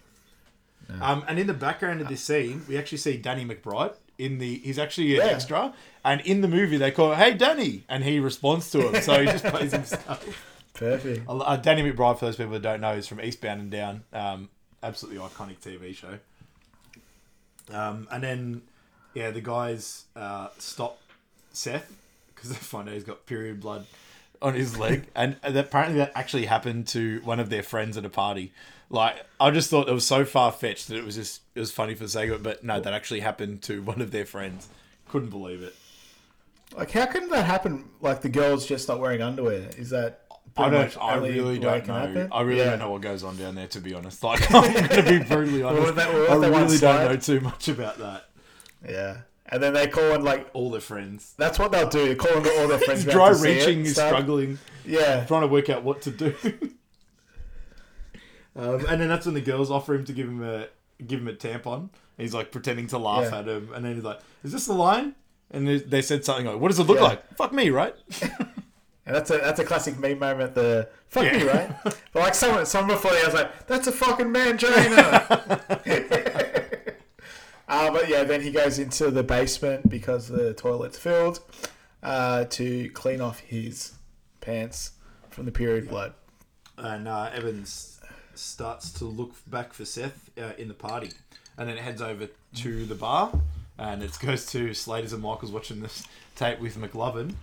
yeah, 0.88 1.01
Um, 1.12 1.24
and 1.28 1.38
in 1.38 1.46
the 1.46 1.55
background 1.55 2.01
of 2.01 2.09
this 2.09 2.22
scene, 2.22 2.62
we 2.68 2.76
actually 2.78 2.98
see 2.98 3.16
Danny 3.16 3.44
McBride. 3.44 3.94
In 4.18 4.38
the 4.38 4.59
he's 4.59 4.78
actually 4.78 5.18
an 5.18 5.26
Yeah. 5.26 5.32
extra, 5.32 5.74
and 6.05 6.20
in 6.22 6.42
the 6.42 6.48
movie 6.48 6.76
they 6.76 6.90
call, 6.90 7.14
"Hey 7.14 7.32
Danny," 7.34 7.84
and 7.88 8.05
he 8.05 8.20
responds 8.20 8.70
to 8.72 8.88
him. 8.90 9.03
So 9.03 9.18
he 9.20 9.26
just 9.26 9.44
plays 9.46 9.72
himself. 9.72 10.24
perfect. 10.74 11.24
Uh, 11.28 11.57
Danny 11.57 11.82
McBride, 11.90 12.18
for 12.18 12.26
those 12.26 12.36
people 12.36 12.53
that 12.53 12.62
don't 12.62 12.80
know, 12.82 12.92
is 12.92 13.07
from 13.07 13.20
Eastbound 13.20 13.61
and 13.62 13.70
Down. 13.70 14.05
Um, 14.12 14.48
absolutely 14.82 15.20
iconic 15.20 15.59
TV 15.61 15.94
show. 15.94 16.18
Um, 17.72 18.09
and 18.11 18.22
then, 18.22 18.62
yeah, 19.15 19.31
the 19.31 19.41
guys 19.41 20.05
uh, 20.17 20.49
stop 20.59 20.99
Seth 21.53 21.93
because 22.35 22.51
they 22.51 22.57
find 22.57 22.89
out 22.89 22.95
he's 22.95 23.05
got 23.05 23.27
period 23.27 23.61
blood 23.61 23.87
on 24.43 24.55
his 24.55 24.79
leg, 24.79 25.05
and, 25.15 25.37
apparently 25.43 25.99
that 25.99 26.13
actually 26.15 26.47
happened 26.47 26.89
to 26.89 27.21
one 27.23 27.39
of 27.41 27.51
their 27.51 27.63
friends 27.63 27.97
at 27.97 28.05
a 28.05 28.11
party. 28.11 28.53
Like, 28.89 29.25
I 29.39 29.51
just 29.51 29.71
thought 29.71 29.89
it 29.89 29.93
was 29.93 30.07
so 30.07 30.25
far 30.25 30.51
fetched 30.51 30.89
that 30.89 30.97
it 30.97 31.05
was 31.05 31.15
just 31.15 31.43
it 31.55 31.61
was 31.61 31.71
funny 31.71 31.95
for 31.95 32.05
the 32.05 32.09
sake 32.09 32.31
of 32.31 32.37
it, 32.37 32.43
but 32.43 32.65
no, 32.65 32.81
that 32.81 32.93
actually 32.93 33.21
happened 33.21 33.63
to 33.63 33.83
one 33.83 34.01
of 34.01 34.11
their 34.11 34.25
friends. 34.25 34.69
Couldn't 35.09 35.31
believe 35.31 35.63
it. 35.63 35.75
Like, 36.77 36.91
how 36.93 37.07
can 37.07 37.29
that 37.31 37.45
happen? 37.47 37.89
Like 38.01 38.23
the 38.23 38.29
girls 38.29 38.67
just 38.67 38.89
not 38.89 38.99
wearing 39.01 39.23
underwear. 39.23 39.69
Is 39.77 39.91
that? 39.91 40.23
I 40.57 40.69
don't. 40.69 40.97
I 41.01 41.15
really 41.17 41.59
don't 41.59 41.87
know. 41.87 41.95
happen? 41.95 42.29
I 42.33 42.41
really 42.43 42.61
Yeah. 42.61 42.71
don't 42.71 42.79
know 42.81 42.91
what 42.91 43.03
goes 43.03 43.23
on 43.23 43.37
down 43.37 43.55
there. 43.55 43.69
To 43.69 43.81
be 43.81 43.95
honest, 43.95 44.23
like 44.25 44.53
I'm 44.53 44.73
going 44.73 44.89
to 44.89 45.03
be 45.03 45.19
brutally 45.25 45.63
honest. 45.63 45.83
was 45.87 45.95
that- 45.95 46.13
was 46.13 46.29
I 46.31 46.49
really 46.49 46.79
don't 46.79 47.05
know 47.13 47.17
too 47.17 47.41
much 47.41 47.69
about 47.69 47.99
that. 47.99 48.25
Yeah, 48.89 49.18
and 49.47 49.62
then 49.62 49.74
they 49.74 49.87
call 49.89 50.12
in 50.14 50.22
like 50.22 50.49
All 50.53 50.70
their 50.70 50.81
friends. 50.81 51.35
that's 51.37 51.59
what 51.59 51.72
they'll 51.72 51.89
do. 51.89 52.09
They 52.09 52.14
call 52.14 52.33
in 52.39 52.47
all 52.61 52.68
their 52.68 52.78
friends. 52.78 53.05
He's 53.05 53.12
who 53.12 53.18
have 53.20 53.39
dry 53.41 53.51
reaching. 53.51 53.81
He's 53.81 53.93
struggling, 53.95 54.59
Yeah, 54.87 55.24
trying 55.26 55.43
to 55.43 55.49
work 55.49 55.68
out 55.68 55.83
what 55.85 56.03
to 56.03 56.11
do. 56.11 56.35
um, 58.57 58.85
and 58.87 59.01
then 59.01 59.09
that's 59.09 59.26
when 59.26 59.35
the 59.35 59.41
girls 59.41 59.70
offer 59.70 59.95
him 59.95 60.05
to 60.05 60.12
give 60.12 60.28
him 60.28 60.43
a 60.43 60.66
give 61.07 61.20
him 61.20 61.28
a 61.28 61.33
tampon. 61.33 61.76
And 61.83 61.91
he's 62.18 62.35
like 62.35 62.53
pretending 62.53 62.87
to 62.89 62.99
laugh 62.99 63.31
Yeah. 63.33 63.39
at 63.41 63.49
him, 63.49 63.70
and 63.74 63.85
then 63.85 63.95
he's 63.95 64.05
like, 64.05 64.20
"Is 64.45 64.53
this 64.53 64.66
the 64.66 64.74
line?" 64.74 65.14
And 65.51 65.66
they- 65.66 66.03
said 66.03 66.24
something 66.24 66.47
like, 66.47 66.59
"What 66.61 66.68
does 66.68 66.78
it 66.78 66.85
look 66.85 66.99
Yeah. 66.99 67.05
like?" 67.05 67.35
Fuck 67.37 67.53
me, 67.53 67.70
right? 67.70 67.95
and 68.22 69.16
that's 69.16 69.31
a 69.31 69.39
that's 69.39 69.59
a 69.61 69.64
classic 69.64 69.99
meme 69.99 70.18
moment. 70.18 70.55
The 70.55 70.89
fuck 71.09 71.24
me 71.24 71.43
right, 71.45 71.70
but 71.85 72.14
like 72.14 72.35
someone 72.35 72.66
someone 72.66 72.97
before 72.97 73.12
I 73.12 73.24
was 73.24 73.35
like, 73.35 73.66
that's 73.66 73.87
a 73.89 73.93
fucking 73.93 74.31
man, 74.31 74.59
mangina. 74.59 76.20
Uh, 77.71 77.91
but 77.91 78.09
yeah, 78.09 78.25
then 78.25 78.43
he 78.43 78.51
goes 78.51 78.79
into 78.79 79.11
the 79.11 79.23
basement 79.23 79.89
because 79.89 80.29
the 80.29 80.53
toilet's 80.55 80.99
filled 80.99 81.41
uh, 82.03 82.45
to 82.47 82.91
clean 82.91 83.21
off 83.21 83.39
his 83.41 83.93
pants 84.41 84.93
from 85.31 85.45
the 85.47 85.53
period 85.53 85.89
blood. 85.89 86.12
and 86.77 87.07
uh, 87.07 87.31
Evans 87.33 88.01
starts 88.35 88.93
to 88.95 89.05
look 89.05 89.35
back 89.47 89.73
for 89.73 89.85
Seth 89.85 90.31
uh, 90.37 90.53
in 90.59 90.68
the 90.68 90.75
party, 90.75 91.11
and 91.57 91.68
then 91.68 91.77
it 91.77 91.83
heads 91.83 92.03
over 92.03 92.29
to 92.57 92.87
the 92.87 92.95
bar, 92.95 93.33
and 93.79 94.03
it 94.03 94.18
goes 94.18 94.47
to 94.47 94.75
Slater's 94.75 95.12
and 95.12 95.23
Michael's 95.23 95.53
watching 95.53 95.81
this 95.81 96.05
tape 96.37 96.59
with 96.59 96.77
McLovin, 96.77 97.35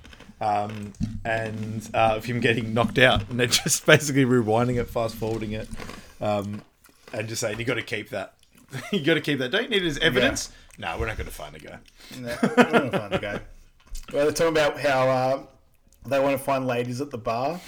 um, 0.42 0.94
and 1.24 1.90
uh, 1.94 2.16
of 2.18 2.26
him 2.26 2.40
getting 2.40 2.74
knocked 2.74 2.98
out, 2.98 3.30
and 3.30 3.40
they're 3.40 3.48
just 3.64 3.86
basically 3.86 4.26
rewinding 4.26 4.80
it, 4.80 4.90
fast 4.90 5.16
forwarding 5.16 5.54
it, 5.54 5.70
um, 6.20 6.62
and 7.14 7.28
just 7.30 7.42
saying 7.42 7.60
you 7.60 7.66
got 7.66 7.76
to 7.76 7.82
keep 7.82 8.10
that. 8.10 8.34
you 8.92 9.02
got 9.04 9.16
to 9.16 9.22
keep 9.22 9.40
that. 9.40 9.50
Don't 9.52 9.64
you 9.64 9.70
need 9.70 9.84
it 9.84 9.88
as 9.88 9.98
evidence? 10.00 10.52
No, 10.78 10.96
we're 11.00 11.08
not 11.08 11.18
going 11.18 11.28
to 11.28 11.34
find 11.34 11.56
a 11.56 11.60
guy. 11.60 11.80
No, 12.20 12.36
we're 12.44 12.72
not 12.72 12.92
fun 12.92 13.12
to 13.12 13.20
go. 13.20 13.40
Well, 14.14 14.24
they're 14.26 14.32
talking 14.32 14.54
about 14.54 14.80
how 14.80 15.10
uh, 15.10 15.44
they 16.06 16.20
want 16.20 16.38
to 16.38 16.44
find 16.44 16.66
ladies 16.68 17.02
at 17.02 17.12
the 17.12 17.18
bar. 17.18 17.60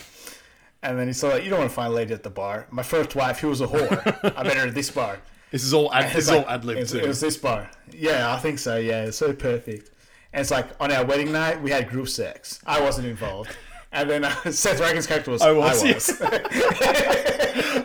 And 0.81 0.97
then 0.97 1.07
he's 1.07 1.21
like, 1.23 1.43
you 1.43 1.49
don't 1.49 1.59
want 1.59 1.69
to 1.71 1.75
find 1.75 1.91
a 1.91 1.95
lady 1.95 2.13
at 2.13 2.23
the 2.23 2.29
bar. 2.29 2.67
My 2.71 2.83
first 2.83 3.13
wife, 3.15 3.39
who 3.39 3.49
was 3.49 3.59
a 3.61 3.67
whore. 3.67 4.33
I 4.37 4.43
met 4.43 4.55
her 4.57 4.67
at 4.67 4.73
this 4.75 4.89
bar. 4.91 5.19
This 5.51 5.63
is 5.63 5.73
all 5.73 5.91
ad, 5.91 6.13
this 6.15 6.25
is 6.25 6.29
like- 6.29 6.45
all 6.45 6.53
ad 6.53 6.63
lib 6.63 6.87
too. 6.87 6.99
It 6.99 7.07
was 7.07 7.19
this 7.19 7.35
bar. 7.35 7.71
Yeah, 7.91 8.31
I 8.31 8.37
think 8.37 8.59
so. 8.59 8.77
Yeah, 8.77 9.05
it's 9.05 9.17
so 9.17 9.33
perfect. 9.33 9.89
And 10.31 10.41
it's 10.41 10.51
like 10.51 10.67
on 10.79 10.91
our 10.91 11.03
wedding 11.03 11.31
night, 11.31 11.59
we 11.59 11.71
had 11.71 11.89
group 11.89 12.07
sex. 12.07 12.59
I 12.67 12.79
wasn't 12.79 13.07
involved. 13.07 13.57
And 13.91 14.07
then 14.07 14.25
uh, 14.25 14.29
Seth 14.51 14.79
Rogen's 14.79 15.07
character 15.07 15.31
was. 15.31 15.41
I 15.41 15.49
I 15.49 15.53
was, 15.53 15.81
was. 15.81 16.19
yes. 16.19 16.19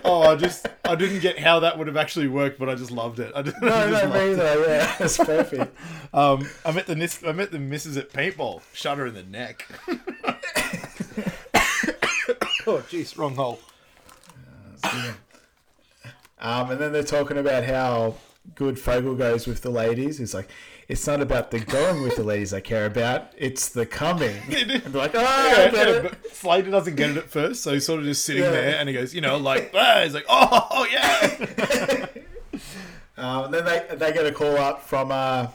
Oh, 0.05 0.23
I 0.23 0.37
just 0.37 0.69
I 0.85 0.95
didn't 0.95 1.21
get 1.21 1.39
how 1.39 1.61
that 1.61 1.79
would 1.79 1.87
have 1.87 1.97
actually 1.97 2.29
worked, 2.29 2.59
but 2.59 2.69
I 2.69 2.75
just 2.75 2.91
loved 2.91 3.21
it. 3.21 3.33
I 3.35 3.43
just, 3.43 3.57
no, 3.63 3.75
I 3.75 3.91
just 3.91 4.05
no, 4.05 4.13
me 4.13 4.33
either. 4.33 4.65
Yeah, 4.67 4.97
it's 5.01 5.17
perfect. 5.17 5.77
Um, 6.13 6.49
I 6.65 6.73
met 6.73 6.87
the 6.87 7.19
I 7.27 7.33
met 7.33 7.51
the 7.51 7.59
missus 7.59 7.97
at 7.97 8.13
paintball. 8.13 8.63
Shot 8.73 8.99
her 8.99 9.07
in 9.07 9.15
the 9.15 9.23
neck. 9.23 9.67
oh, 12.67 12.83
jeez, 12.89 13.17
wrong 13.19 13.35
hole. 13.35 13.59
Um, 16.39 16.71
and 16.71 16.81
then 16.81 16.93
they're 16.93 17.03
talking 17.03 17.39
about 17.39 17.65
how 17.65 18.17
good 18.55 18.79
Fogel 18.79 19.15
goes 19.15 19.47
with 19.47 19.63
the 19.63 19.71
ladies. 19.71 20.19
He's 20.19 20.35
like, 20.35 20.49
it's 20.89 21.07
not 21.07 21.21
about 21.21 21.51
the 21.51 21.61
going 21.61 22.03
with 22.03 22.17
the 22.17 22.23
ladies 22.23 22.53
I 22.53 22.61
care 22.61 22.87
about, 22.87 23.33
it's 23.37 23.69
the 23.71 23.87
coming. 23.87 24.37
And 24.51 24.71
they're 24.71 24.91
like, 25.03 25.15
oh, 25.15 25.21
Yeah, 25.21 25.73
yeah, 25.75 26.01
but 26.03 26.35
Slater 26.35 26.71
doesn't 26.71 26.97
get 26.97 27.11
it 27.11 27.17
at 27.17 27.31
first, 27.31 27.63
so 27.63 27.73
he's 27.73 27.87
sort 27.87 28.01
of 28.01 28.07
just 28.07 28.25
sitting 28.25 28.43
Yeah. 28.43 28.51
there, 28.51 28.77
and 28.79 28.89
he 28.89 28.95
goes, 28.95 29.15
you 29.15 29.21
know, 29.21 29.37
like, 29.39 29.71
ah, 29.75 30.01
he's 30.05 30.15
like, 30.15 30.27
oh 30.29 30.87
yeah. 30.91 32.07
Um, 33.17 33.45
and 33.45 33.55
then 33.55 33.65
they, 33.65 33.95
they 33.97 34.13
get 34.13 34.27
a 34.27 34.33
call 34.33 34.57
up 34.59 34.83
from 34.83 35.13
uh, 35.13 35.47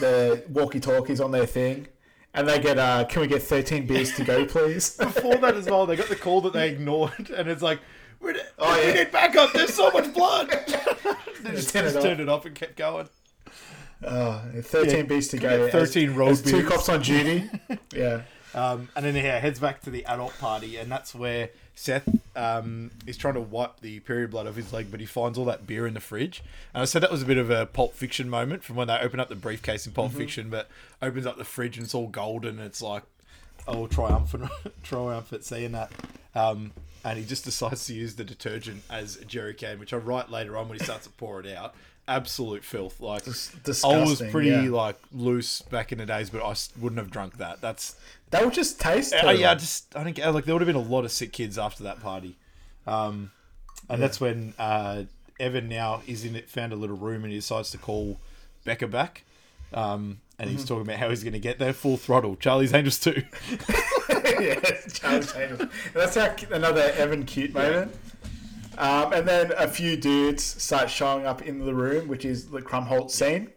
the 0.00 0.44
walkie 0.50 0.80
talkies 0.80 1.20
on 1.20 1.30
their 1.30 1.46
thing. 1.46 1.88
And 2.34 2.48
they 2.48 2.58
get, 2.58 2.78
uh, 2.78 3.04
can 3.08 3.22
we 3.22 3.28
get 3.28 3.42
13 3.42 3.86
beers 3.86 4.12
to 4.16 4.24
go, 4.24 4.44
please? 4.44 4.90
Before 4.98 5.36
that 5.36 5.54
as 5.54 5.66
well, 5.66 5.86
they 5.86 5.96
got 5.96 6.08
the 6.08 6.16
call 6.16 6.40
that 6.42 6.52
they 6.52 6.68
ignored, 6.70 7.30
and 7.30 7.48
it's 7.48 7.62
like, 7.62 7.80
we 8.20 8.32
need, 8.32 8.42
Oh, 8.58 8.84
we 8.86 8.92
need 8.92 9.12
backup. 9.12 9.52
There's 9.52 9.72
so 9.72 9.90
much 9.92 10.12
blood. 10.12 10.48
they 11.42 11.52
just, 11.52 11.70
turn 11.70 11.84
it 11.86 11.92
just 11.92 12.02
turned 12.02 12.20
it 12.20 12.28
off 12.28 12.44
and 12.44 12.54
kept 12.54 12.76
going. 12.76 13.08
Oh, 14.02 14.42
13 14.60 14.94
Yeah, 14.96 15.02
beers 15.02 15.28
to 15.28 15.38
go. 15.38 15.64
get 15.66 15.72
13 15.72 16.10
as, 16.10 16.16
road 16.16 16.28
as 16.30 16.42
two 16.42 16.64
cops 16.64 16.88
on 16.88 17.02
duty. 17.02 17.48
Yeah. 17.94 18.22
Um, 18.54 18.88
and 18.94 19.04
then 19.04 19.16
yeah, 19.16 19.38
heads 19.40 19.58
back 19.58 19.82
to 19.82 19.90
the 19.90 20.04
adult 20.06 20.36
party, 20.38 20.76
and 20.76 20.90
that's 20.90 21.12
where 21.12 21.50
Seth 21.74 22.08
um, 22.36 22.92
is 23.04 23.16
trying 23.16 23.34
to 23.34 23.40
wipe 23.40 23.80
the 23.80 23.98
period 24.00 24.30
blood 24.30 24.46
off 24.46 24.54
his 24.54 24.72
leg, 24.72 24.92
but 24.92 25.00
he 25.00 25.06
finds 25.06 25.36
all 25.38 25.44
that 25.46 25.66
beer 25.66 25.88
in 25.88 25.94
the 25.94 26.00
fridge. 26.00 26.42
And 26.72 26.80
I 26.82 26.84
said 26.84 27.02
that 27.02 27.10
was 27.10 27.22
a 27.22 27.26
bit 27.26 27.36
of 27.36 27.50
a 27.50 27.66
Pulp 27.66 27.94
Fiction 27.94 28.28
moment 28.30 28.62
from 28.62 28.76
when 28.76 28.86
they 28.86 28.96
open 28.98 29.18
up 29.18 29.28
the 29.28 29.34
briefcase 29.34 29.86
in 29.86 29.92
Pulp 29.92 30.12
Fiction, 30.12 30.50
but 30.50 30.68
opens 31.02 31.26
up 31.26 31.36
the 31.36 31.44
fridge 31.44 31.76
and 31.76 31.84
it's 31.84 31.94
all 31.96 32.06
golden. 32.06 32.58
And 32.58 32.66
it's 32.66 32.80
like, 32.80 33.02
oh, 33.66 33.88
triumphant, 33.88 34.48
triumphant 34.84 35.42
seeing 35.44 35.72
that. 35.72 35.90
Um, 36.36 36.70
and 37.04 37.18
he 37.18 37.24
just 37.24 37.44
decides 37.44 37.86
to 37.86 37.94
use 37.94 38.14
the 38.14 38.24
detergent 38.24 38.82
as 38.88 39.16
a 39.16 39.24
jerry 39.24 39.54
can, 39.54 39.80
which 39.80 39.92
I 39.92 39.96
write 39.96 40.30
later 40.30 40.56
on 40.56 40.68
when 40.68 40.78
he 40.78 40.84
starts 40.84 41.06
to 41.06 41.12
pour 41.12 41.40
it 41.40 41.52
out. 41.56 41.74
Absolute 42.06 42.64
filth. 42.64 43.00
Like 43.00 43.22
I 43.26 43.30
was 43.98 44.22
pretty 44.30 44.50
yeah. 44.50 44.68
like 44.70 44.96
loose 45.12 45.62
back 45.62 45.90
in 45.92 45.98
the 45.98 46.06
days, 46.06 46.28
but 46.30 46.42
I 46.42 46.54
wouldn't 46.78 46.98
have 46.98 47.10
drunk 47.10 47.38
that. 47.38 47.60
That's 47.60 47.96
That 48.30 48.44
would 48.44 48.52
just 48.54 48.80
taste 48.80 49.14
uh, 49.14 49.20
terrible. 49.22 49.40
yeah, 49.40 49.52
I 49.52 49.54
just 49.54 49.96
I 49.96 50.04
don't 50.04 50.14
get 50.14 50.32
like 50.34 50.44
there 50.44 50.54
would 50.54 50.60
have 50.60 50.66
been 50.66 50.76
a 50.76 50.78
lot 50.78 51.04
of 51.04 51.12
sick 51.12 51.32
kids 51.32 51.56
after 51.58 51.82
that 51.84 52.00
party, 52.00 52.36
um, 52.86 53.30
and 53.88 54.02
that's 54.02 54.20
when 54.20 54.52
uh, 54.58 55.04
Evan 55.40 55.68
now 55.68 56.02
is 56.06 56.24
in 56.24 56.36
it, 56.36 56.50
found 56.50 56.72
a 56.72 56.76
little 56.76 56.96
room 56.96 57.24
and 57.24 57.32
he 57.32 57.38
decides 57.38 57.70
to 57.70 57.78
call 57.78 58.18
Becca 58.64 58.88
back, 58.88 59.24
um, 59.72 60.20
and 60.38 60.48
Mm-hmm. 60.48 60.56
he's 60.58 60.64
talking 60.66 60.82
about 60.82 60.96
how 60.98 61.08
he's 61.10 61.22
going 61.22 61.32
to 61.32 61.38
get 61.38 61.58
there 61.58 61.72
full 61.72 61.96
throttle. 61.96 62.36
Charlie's 62.36 62.74
Angels 62.74 62.98
too. 62.98 63.22
yeah, 64.40 64.60
Charles 64.92 65.34
Angels. 65.36 65.68
That's 65.94 66.16
how 66.16 66.34
another 66.50 66.92
Evan 66.96 67.24
cute 67.24 67.54
moment. 67.54 67.94
Um, 68.78 69.12
and 69.12 69.26
then 69.28 69.52
a 69.56 69.68
few 69.68 69.96
dudes 69.96 70.42
start 70.44 70.90
showing 70.90 71.26
up 71.26 71.42
in 71.42 71.64
the 71.64 71.74
room, 71.74 72.08
which 72.08 72.24
is 72.24 72.50
the 72.50 72.60
Krumholtz 72.60 73.12
scene. 73.12 73.50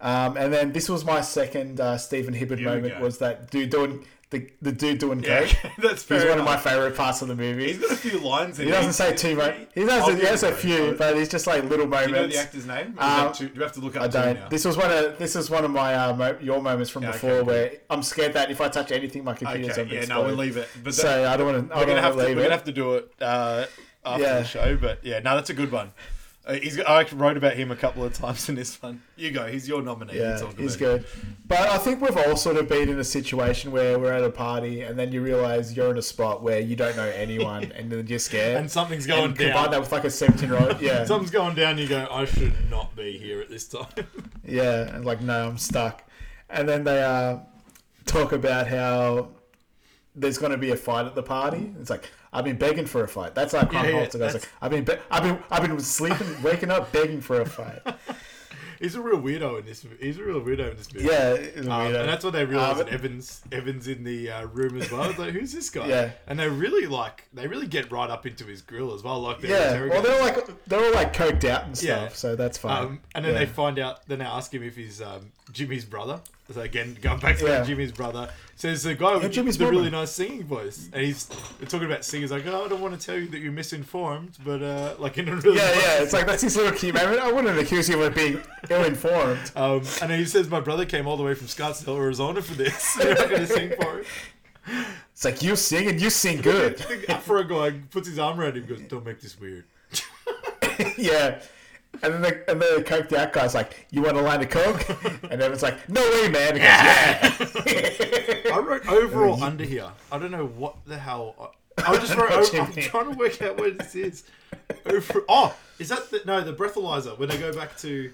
Um, 0.00 0.36
and 0.36 0.52
then 0.52 0.72
this 0.72 0.88
was 0.88 1.04
my 1.04 1.20
second 1.20 1.80
uh, 1.80 1.98
Stephen 1.98 2.32
Hibbard 2.34 2.60
we 2.60 2.64
moment 2.64 2.98
go. 2.98 3.04
was 3.04 3.18
that 3.18 3.50
dude 3.50 3.70
doing 3.70 4.04
the, 4.30 4.48
the 4.62 4.70
dude 4.70 4.98
doing 4.98 5.20
Yeah, 5.24 5.40
coke. 5.46 5.56
that's 5.78 6.02
He's 6.06 6.20
fair 6.22 6.28
one 6.28 6.38
of 6.38 6.44
my 6.44 6.52
enough. 6.52 6.62
favorite 6.62 6.94
parts 6.96 7.20
of 7.22 7.28
the 7.28 7.34
movie. 7.34 7.66
He's 7.72 7.78
got 7.80 7.90
a 7.92 7.96
few 7.96 8.18
lines. 8.20 8.60
In 8.60 8.66
He 8.66 8.70
doesn't 8.70 8.92
say 8.92 9.16
too 9.16 9.34
much. 9.34 9.56
He 9.74 9.84
does. 9.86 10.06
He 10.20 10.24
has 10.26 10.42
a 10.44 10.52
few, 10.52 10.94
but 10.98 11.16
it's 11.16 11.30
just 11.30 11.46
like 11.48 11.64
little 11.64 11.86
Do 11.88 11.98
you 12.00 12.08
know 12.12 12.26
the 12.28 12.36
actor's 12.36 12.66
name? 12.66 12.94
Or 12.98 13.02
is 13.02 13.10
Um, 13.10 13.32
too, 13.32 13.48
do 13.48 13.54
you 13.56 13.62
have 13.62 13.72
to 13.72 13.80
look 13.80 13.96
up 13.96 14.02
I 14.02 14.08
don't. 14.08 14.50
This 14.50 14.64
was 14.66 14.76
one 14.76 14.90
of 14.92 15.18
this 15.18 15.34
was 15.34 15.50
one 15.50 15.64
of 15.64 15.70
my 15.72 15.94
uh, 15.94 16.14
mo- 16.14 16.38
your 16.42 16.60
moments 16.62 16.90
from 16.90 17.02
Yeah, 17.04 17.12
before 17.12 17.30
okay, 17.32 17.42
where 17.46 17.72
I'm 17.90 18.02
scared 18.04 18.34
that 18.34 18.50
if 18.52 18.60
I 18.60 18.68
touch 18.68 18.92
anything, 18.92 19.24
my 19.24 19.32
computer's 19.34 19.78
Okay, 19.78 19.88
to 19.88 19.94
yeah, 19.94 20.00
explode. 20.00 20.20
no, 20.20 20.26
we'll 20.26 20.36
leave 20.36 20.58
it. 20.58 20.68
But 20.76 20.84
that- 20.84 20.92
So 20.92 21.28
I 21.28 21.36
don't 21.36 21.46
want 21.54 21.68
to. 21.70 21.74
I 21.74 21.78
we're 21.78 21.86
don't 21.86 21.94
gonna 21.96 22.02
have 22.02 22.14
to. 22.14 22.20
to 22.20 22.26
leave 22.28 22.36
We're 22.36 22.42
it. 22.42 22.44
gonna 22.44 22.54
have 22.54 22.64
to 22.64 22.72
do 22.72 22.94
it 22.96 23.12
uh, 23.22 23.64
after 24.14 24.22
Yeah. 24.24 24.38
the 24.40 24.44
show. 24.44 24.76
But 24.76 25.04
yeah, 25.04 25.18
no, 25.20 25.34
that's 25.34 25.50
a 25.50 25.54
good 25.54 25.72
one. 25.72 25.92
Uh, 26.46 26.54
he's. 26.54 26.80
I 26.80 27.04
wrote 27.12 27.36
about 27.36 27.54
him 27.54 27.70
a 27.70 27.76
couple 27.76 28.02
of 28.04 28.14
times 28.14 28.48
in 28.48 28.54
this 28.54 28.80
one. 28.82 29.02
You 29.16 29.30
go. 29.32 29.46
He's 29.48 29.68
your 29.68 29.82
nominee. 29.82 30.16
Yeah, 30.18 30.40
he's 30.56 30.76
him. 30.76 30.78
good. 30.78 31.04
But 31.46 31.60
I 31.68 31.76
think 31.76 32.00
we've 32.00 32.16
all 32.16 32.36
sort 32.36 32.56
of 32.56 32.68
been 32.68 32.88
in 32.88 32.98
a 32.98 33.04
situation 33.04 33.70
where 33.70 33.98
we're 33.98 34.14
at 34.14 34.24
a 34.24 34.30
party 34.30 34.80
and 34.80 34.98
then 34.98 35.12
you 35.12 35.20
realize 35.22 35.76
you're 35.76 35.90
in 35.90 35.98
a 35.98 36.02
spot 36.02 36.42
where 36.42 36.58
you 36.60 36.74
don't 36.74 36.96
know 36.96 37.08
anyone 37.10 37.70
and 37.76 37.92
then 37.92 38.06
you're 38.06 38.18
scared. 38.18 38.56
And 38.56 38.70
something's 38.70 39.06
going 39.06 39.24
and 39.24 39.36
down. 39.36 39.52
combine 39.52 39.70
that 39.72 39.80
with 39.80 39.92
like 39.92 40.04
a 40.04 40.10
17 40.10 40.48
year 40.48 40.58
old. 40.58 40.80
Yeah. 40.80 41.04
Something's 41.04 41.30
going 41.30 41.54
down. 41.54 41.76
You 41.76 41.86
go. 41.86 42.08
I 42.10 42.24
should 42.24 42.54
not 42.70 42.96
be 42.96 43.18
here 43.18 43.42
at 43.42 43.50
this 43.50 43.68
time. 43.68 43.86
Yeah. 44.42 44.88
And 44.94 45.04
like, 45.04 45.20
no, 45.20 45.48
I'm 45.48 45.58
stuck. 45.58 46.02
And 46.48 46.66
then 46.66 46.82
they 46.84 47.02
uh, 47.02 47.40
talk 48.06 48.32
about 48.32 48.68
how 48.68 49.28
there's 50.14 50.38
going 50.38 50.52
to 50.52 50.56
be 50.58 50.70
a 50.70 50.76
fight 50.76 51.04
at 51.04 51.14
the 51.14 51.22
party. 51.22 51.74
It's 51.78 51.90
like, 51.90 52.08
I've 52.32 52.44
been 52.44 52.56
begging 52.58 52.86
for 52.86 53.02
a 53.04 53.08
fight. 53.08 53.34
That's 53.34 53.52
like 53.52 53.72
Yeah, 53.72 53.80
Crime 53.80 53.94
yeah, 53.94 54.06
that's- 54.06 54.34
like, 54.34 54.48
I've 54.60 54.70
been, 54.70 54.84
be- 54.84 54.96
I've 55.10 55.22
been, 55.22 55.38
I've 55.50 55.62
been 55.66 55.80
sleeping, 55.80 56.26
waking 56.42 56.70
up, 56.70 56.92
begging 56.92 57.20
for 57.20 57.40
a 57.40 57.46
fight. 57.46 57.80
he's 58.80 58.94
a 58.94 59.00
real 59.00 59.18
weirdo 59.20 59.58
in 59.60 59.64
this. 59.66 59.84
He's 59.98 60.18
a 60.18 60.22
real 60.24 60.40
weirdo 60.40 60.70
in 60.70 60.76
this 60.76 60.92
movie. 60.92 61.06
Yeah, 61.06 61.36
Um, 61.72 61.86
and 61.94 62.08
that's 62.08 62.24
what 62.24 62.32
they 62.34 62.44
realize 62.44 62.72
Um, 62.72 62.78
that 62.78 62.88
Evans 62.90 63.40
Evans 63.50 63.88
in 63.88 64.04
the 64.04 64.30
uh, 64.30 64.46
room 64.46 64.80
as 64.80 64.90
well. 64.92 65.08
It's 65.10 65.18
like, 65.18 65.32
who's 65.32 65.52
this 65.52 65.70
guy? 65.70 65.86
Yeah. 65.88 66.10
And 66.26 66.38
they 66.38 66.48
really 66.48 66.86
like 66.86 67.24
they 67.32 67.46
really 67.46 67.66
get 67.66 67.90
right 67.90 68.10
up 68.10 68.26
into 68.26 68.44
his 68.44 68.60
grill 68.62 68.94
as 68.94 69.02
well. 69.02 69.20
Like 69.20 69.40
they're 69.40 69.50
Yeah, 69.50 69.88
well, 69.88 70.02
they're 70.02 70.20
like 70.20 70.64
they're 70.66 70.84
all 70.84 70.94
like 70.94 71.12
coked 71.14 71.44
out 71.44 71.64
and 71.64 71.76
stuff, 71.76 71.88
Yeah. 71.88 72.08
so 72.10 72.36
that's 72.36 72.58
fine. 72.58 72.84
Um, 72.84 73.00
and 73.14 73.24
then 73.24 73.32
Yeah. 73.32 73.40
they 73.40 73.46
find 73.46 73.78
out. 73.78 74.06
Then 74.06 74.18
they 74.20 74.24
ask 74.26 74.52
him 74.52 74.62
if 74.62 74.76
he's 74.76 75.00
um, 75.02 75.32
Jimmy's 75.52 75.84
brother. 75.84 76.20
So 76.52 76.62
again, 76.62 76.96
going 77.02 77.20
back 77.20 77.36
to 77.38 77.46
Yeah. 77.46 77.62
Jimmy's 77.62 77.92
brother 77.92 78.30
says 78.56 78.82
the 78.82 78.94
guy 78.94 79.16
with 79.16 79.30
Jimmy's 79.32 79.58
the 79.58 79.64
brother. 79.64 79.76
really 79.76 79.90
nice 79.90 80.10
singing 80.12 80.44
voice, 80.44 80.88
and 80.92 81.04
he's 81.04 81.24
talking 81.68 81.84
about 81.84 82.04
singers 82.06 82.30
like, 82.30 82.46
oh, 82.46 82.64
I 82.64 82.68
don't 82.68 82.80
want 82.80 82.98
to 82.98 83.06
tell 83.06 83.16
you 83.18 83.28
that 83.28 83.38
you're 83.40 83.52
misinformed, 83.52 84.36
but 84.44 84.62
uh, 84.62 84.94
like 84.98 85.18
in 85.18 85.28
a 85.28 85.36
really 85.36 85.58
Yeah, 85.58 85.64
nice- 85.66 85.82
yeah, 85.82 86.02
it's 86.02 86.12
like 86.14 86.26
that's 86.26 86.42
his 86.42 86.56
little 86.56 86.72
key 86.72 86.90
moment. 86.90 87.20
I 87.20 87.30
wouldn't 87.30 87.58
accuse 87.58 87.88
him 87.88 88.00
of 88.00 88.14
being 88.14 88.40
ill-informed. 88.70 89.52
Um, 89.54 89.82
and 90.00 90.10
then 90.10 90.18
he 90.18 90.24
says, 90.24 90.48
my 90.48 90.60
brother 90.60 90.86
came 90.86 91.06
all 91.06 91.16
the 91.18 91.22
way 91.22 91.34
from 91.34 91.46
Scottsdale, 91.48 91.96
Arizona 91.98 92.40
for 92.40 92.54
this. 92.54 92.96
You're 93.02 93.14
not 93.14 93.28
going 93.28 93.40
to 93.42 93.46
sing 93.46 93.72
for 93.80 93.98
him. 93.98 94.04
It's 95.12 95.24
like 95.24 95.42
you 95.42 95.54
sing 95.54 95.88
and 95.88 96.00
you 96.00 96.08
sing 96.10 96.40
good. 96.40 96.80
Afro 97.10 97.42
guy 97.44 97.78
puts 97.90 98.08
his 98.08 98.18
arm 98.18 98.40
around 98.40 98.52
him, 98.56 98.64
and 98.64 98.68
goes, 98.68 98.80
"Don't 98.88 99.04
make 99.04 99.20
this 99.20 99.38
weird." 99.38 99.64
yeah. 100.96 101.40
And 102.02 102.14
then 102.14 102.22
the, 102.22 102.50
and 102.50 102.60
the 102.60 102.84
coked 102.86 103.12
out 103.12 103.32
guy's 103.32 103.54
like, 103.54 103.86
"You 103.90 104.02
want 104.02 104.16
a 104.16 104.20
line 104.20 104.40
of 104.42 104.50
coke?" 104.50 104.88
And 105.30 105.40
then 105.40 105.52
it's 105.52 105.62
like, 105.62 105.88
"No 105.88 106.00
way, 106.00 106.28
man!" 106.28 106.52
Goes, 106.52 106.60
yeah. 106.62 107.34
I 108.54 108.58
wrote 108.64 108.86
over 108.88 109.24
or 109.26 109.42
under 109.42 109.64
here. 109.64 109.88
I 110.12 110.18
don't 110.18 110.30
know 110.30 110.46
what 110.46 110.76
the 110.86 110.96
hell. 110.98 111.54
I, 111.76 111.92
I 111.92 111.96
just 111.96 112.14
wrote. 112.16 112.30
over, 112.30 112.58
I'm 112.60 112.72
trying 112.72 113.10
to 113.12 113.16
work 113.18 113.42
out 113.42 113.58
where 113.58 113.70
this 113.72 113.94
is. 113.96 114.24
Over. 114.86 115.24
Oh, 115.28 115.56
is 115.80 115.88
that 115.88 116.10
the 116.10 116.20
no 116.24 116.40
the 116.42 116.52
breathalyzer 116.52 117.18
when 117.18 117.28
they 117.30 117.38
go 117.38 117.52
back 117.52 117.76
to? 117.78 118.12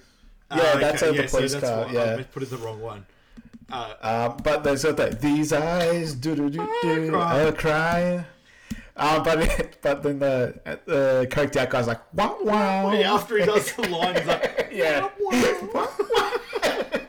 uh, 0.49 0.59
Yeah, 0.61 0.79
that's 0.79 1.03
at 1.03 1.15
the 1.15 1.21
yeah, 1.21 1.27
so 1.27 1.37
police 1.37 1.53
that's 1.53 1.65
car, 1.69 1.83
what- 1.85 1.91
yeah. 1.93 2.15
I 2.19 2.23
put 2.23 2.41
in 2.43 2.49
the 2.49 2.57
wrong 2.57 2.81
one. 2.81 3.05
Um, 3.71 4.37
but 4.43 4.63
there's 4.63 4.83
that. 4.83 5.19
These 5.21 5.53
eyes, 5.53 6.13
do 6.15 6.35
do 6.35 6.49
do 6.49 6.67
do, 6.81 7.07
I 7.07 7.09
cry. 7.09 7.39
are 7.41 7.51
crying. 7.51 8.25
Um, 8.97 9.23
but 9.23 9.77
but 9.81 10.03
then 10.03 10.19
the 10.19 10.59
the 10.85 11.27
coked 11.29 11.57
out 11.57 11.69
guy's 11.69 11.87
like, 11.87 12.01
"Wow, 12.13 12.37
wow." 12.41 12.91
Yeah, 12.93 13.13
after 13.13 13.37
he 13.37 13.45
does 13.45 13.73
the 13.73 13.87
line, 13.89 14.15
he's 14.15 14.25
like, 14.25 14.69
Yeah. 14.71 15.09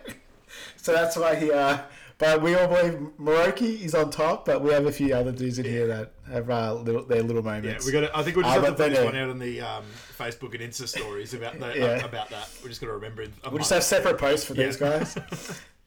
so 0.76 0.92
that's 0.92 1.16
why 1.16 1.34
he. 1.36 1.50
Uh, 1.52 1.78
but 2.18 2.40
we 2.40 2.54
all 2.54 2.66
believe 2.66 2.94
Moroki 3.20 3.82
is 3.82 3.94
on 3.94 4.10
top, 4.10 4.46
but 4.46 4.62
we 4.62 4.72
have 4.72 4.86
a 4.86 4.92
few 4.92 5.14
other 5.14 5.32
dudes 5.32 5.58
in 5.58 5.66
here 5.66 5.86
that 5.88 6.12
have 6.32 6.48
uh, 6.48 6.72
little, 6.74 7.04
their 7.04 7.22
little 7.22 7.44
Yeah, 7.44 7.52
moments. 7.56 7.84
we 7.84 7.92
got. 7.92 8.00
to 8.00 8.16
I 8.16 8.22
think 8.22 8.36
we 8.36 8.42
just 8.42 8.56
Uh, 8.56 8.60
have 8.62 8.76
to 8.76 8.82
put 8.82 8.90
this 8.90 8.98
uh, 9.00 9.04
one 9.04 9.16
out 9.16 9.28
on 9.28 9.38
the 9.38 9.60
um, 9.60 9.84
Facebook 10.16 10.54
and 10.54 10.62
Insta 10.72 10.88
stories 10.88 11.34
about 11.34 11.58
that. 11.60 11.76
Yeah. 11.76 12.02
about 12.04 12.30
that. 12.30 12.48
We're 12.62 12.70
just 12.70 12.80
going 12.80 12.88
to 12.90 12.94
remember. 12.94 13.22
in 13.22 13.32
a 13.44 13.50
We 13.50 13.58
just 13.58 13.70
have 13.70 13.82
separate 13.84 14.16
posts 14.18 14.46
for 14.46 14.54
these 14.54 14.76
guys. 14.76 15.16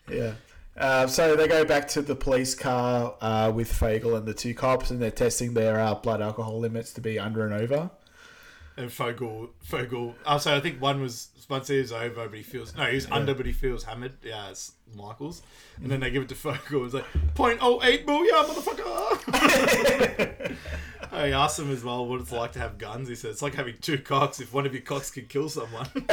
yeah. 0.07 0.33
Uh, 0.79 1.05
so 1.07 1.35
they 1.35 1.47
go 1.47 1.65
back 1.65 1.87
to 1.89 2.01
the 2.01 2.15
police 2.15 2.55
car 2.55 3.13
uh, 3.21 3.51
with 3.53 3.71
Fogel 3.71 4.15
and 4.15 4.25
the 4.25 4.33
two 4.33 4.53
cops, 4.53 4.91
and 4.91 5.01
they're 5.01 5.11
testing 5.11 5.53
their 5.53 5.79
uh, 5.79 5.93
blood 5.95 6.21
alcohol 6.21 6.57
limits 6.59 6.93
to 6.93 7.01
be 7.01 7.19
under 7.19 7.45
and 7.45 7.53
over. 7.53 7.89
and 8.77 8.89
Fogel, 8.91 9.49
Fogel. 9.61 10.15
Oh, 10.25 10.37
so 10.37 10.55
I 10.55 10.61
think 10.61 10.81
one 10.81 11.01
was 11.01 11.29
once 11.49 11.67
he 11.67 11.79
was 11.79 11.91
over, 11.91 12.27
but 12.29 12.37
he 12.37 12.43
feels 12.43 12.75
no, 12.77 12.85
he's 12.85 13.07
was 13.07 13.11
under, 13.17 13.33
but 13.33 13.45
he 13.45 13.51
feels 13.51 13.83
hammered. 13.83 14.13
Yeah, 14.23 14.49
it's 14.51 14.71
Michaels, 14.95 15.41
and 15.81 15.91
then 15.91 15.99
they 15.99 16.11
give 16.11 16.23
it 16.23 16.29
to 16.29 16.35
Fogel. 16.35 16.77
And 16.77 16.85
it's 16.85 16.93
like 16.93 17.05
point 17.35 17.57
oh 17.61 17.81
eight 17.83 18.05
million, 18.07 18.33
motherfucker. 18.35 18.79
I 21.11 21.31
asked 21.31 21.57
him 21.59 21.71
as 21.71 21.83
well 21.83 22.05
what 22.05 22.21
it's 22.21 22.31
like 22.31 22.51
to 22.53 22.59
have 22.59 22.77
guns. 22.77 23.09
He 23.09 23.15
said 23.15 23.31
it's 23.31 23.41
like 23.41 23.55
having 23.55 23.75
two 23.81 23.97
cocks. 23.97 24.39
If 24.39 24.53
one 24.53 24.65
of 24.65 24.73
your 24.73 24.83
cocks 24.83 25.11
could 25.11 25.27
kill 25.27 25.49
someone. 25.49 25.89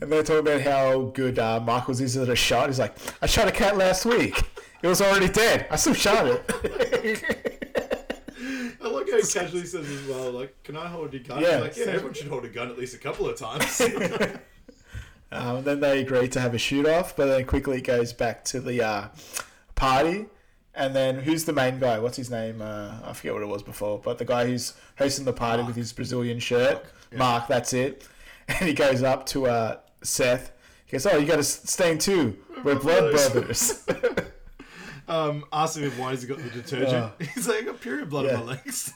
And 0.00 0.12
they're 0.12 0.22
talking 0.22 0.40
about 0.40 0.60
how 0.60 1.02
good 1.14 1.38
uh, 1.38 1.60
Michaels 1.60 2.00
is 2.00 2.16
at 2.16 2.28
a 2.28 2.36
shot. 2.36 2.68
He's 2.68 2.78
like, 2.78 2.96
I 3.20 3.26
shot 3.26 3.48
a 3.48 3.52
cat 3.52 3.76
last 3.76 4.04
week. 4.04 4.40
It 4.82 4.86
was 4.86 5.00
already 5.02 5.28
dead. 5.28 5.66
I 5.70 5.76
still 5.76 5.94
shot 5.94 6.26
it. 6.26 6.44
I 8.80 8.88
like 8.88 9.10
how 9.10 9.16
he 9.16 9.22
casually 9.22 9.66
says 9.66 9.90
as 9.90 10.06
well, 10.06 10.30
like, 10.30 10.54
"Can 10.62 10.76
I 10.76 10.86
hold 10.86 11.12
your 11.12 11.22
gun?" 11.24 11.42
Yeah. 11.42 11.58
Like, 11.58 11.76
yeah, 11.76 11.86
everyone 11.86 12.14
should 12.14 12.28
hold 12.28 12.44
a 12.44 12.48
gun 12.48 12.68
at 12.70 12.78
least 12.78 12.94
a 12.94 12.98
couple 12.98 13.28
of 13.28 13.36
times. 13.36 13.82
Um, 15.30 15.62
then 15.62 15.80
they 15.80 16.00
agree 16.00 16.26
to 16.28 16.40
have 16.40 16.54
a 16.54 16.58
shoot 16.58 16.86
off, 16.86 17.14
but 17.14 17.26
then 17.26 17.44
quickly 17.44 17.78
it 17.78 17.84
goes 17.84 18.12
back 18.14 18.44
to 18.46 18.60
the 18.60 18.82
uh, 18.82 19.08
party. 19.74 20.26
And 20.74 20.94
then 20.96 21.16
who's 21.18 21.44
the 21.44 21.52
main 21.52 21.78
guy? 21.78 21.98
What's 21.98 22.16
his 22.16 22.30
name? 22.30 22.62
Uh, 22.62 22.94
I 23.04 23.12
forget 23.12 23.34
what 23.34 23.42
it 23.42 23.48
was 23.48 23.62
before, 23.62 23.98
but 23.98 24.16
the 24.18 24.24
guy 24.24 24.46
who's 24.46 24.74
hosting 24.96 25.24
the 25.24 25.32
party 25.32 25.64
with 25.64 25.76
his 25.76 25.92
Brazilian 25.92 26.38
shirt, 26.38 26.82
Mark. 27.14 27.46
that's 27.48 27.72
it. 27.72 28.06
And 28.48 28.66
he 28.66 28.72
goes 28.72 29.02
up 29.02 29.26
to 29.26 29.44
uh, 29.44 29.76
Seth. 30.02 30.52
He 30.86 30.92
goes, 30.92 31.06
"Oh, 31.06 31.16
you 31.18 31.26
got 31.26 31.36
to 31.36 31.42
stain 31.42 31.98
too. 31.98 32.36
We're 32.64 32.76
blood 32.76 33.10
brothers." 33.12 33.84
brothers." 33.84 33.86
um, 35.08 35.44
asking 35.52 35.84
him 35.84 35.98
why 35.98 36.10
he's 36.12 36.22
he 36.22 36.28
got 36.28 36.38
the 36.38 36.50
detergent. 36.50 37.12
He's 37.34 37.46
like, 37.48 37.58
"I 37.58 37.62
got 37.62 37.80
period 37.80 38.10
blood 38.10 38.26
Yeah. 38.26 38.36
on 38.36 38.46
my 38.46 38.52
legs." 38.52 38.92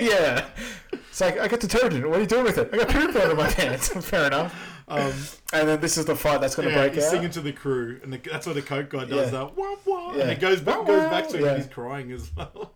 yeah. 0.00 0.46
It's 0.92 1.20
like 1.20 1.38
I 1.38 1.48
got 1.48 1.60
detergent. 1.60 2.08
What 2.08 2.18
are 2.18 2.20
you 2.20 2.26
doing 2.26 2.44
with 2.44 2.58
it? 2.58 2.70
I 2.72 2.76
got 2.78 2.88
period 2.88 3.12
blood 3.12 3.30
on 3.30 3.36
my 3.36 3.50
pants. 3.50 3.88
Fair 3.88 4.26
enough. 4.26 4.54
Um, 4.88 5.12
And 5.52 5.68
then 5.68 5.80
this 5.80 5.98
is 5.98 6.04
the 6.06 6.14
fight 6.16 6.40
that's 6.40 6.54
going 6.54 6.68
to 6.68 6.74
yeah, 6.74 6.80
break 6.82 6.94
he's 6.94 7.04
out. 7.04 7.10
singing 7.10 7.30
to 7.30 7.40
the 7.40 7.52
crew, 7.52 8.00
and 8.02 8.12
the, 8.12 8.18
that's 8.30 8.46
what 8.46 8.54
the 8.54 8.62
coke 8.62 8.90
guy 8.90 9.04
does. 9.04 9.32
Yeah. 9.32 9.38
That 9.40 9.56
wah 9.56 9.74
wah, 9.84 10.14
Yeah. 10.14 10.22
and 10.22 10.30
it 10.30 10.40
goes 10.40 10.60
back, 10.60 10.78
Wah, 10.78 10.84
goes 10.84 11.10
back 11.10 11.28
to 11.28 11.36
him, 11.38 11.44
yeah. 11.44 11.50
and 11.52 11.62
he's 11.62 11.72
crying 11.72 12.12
as 12.12 12.30
well. 12.36 12.72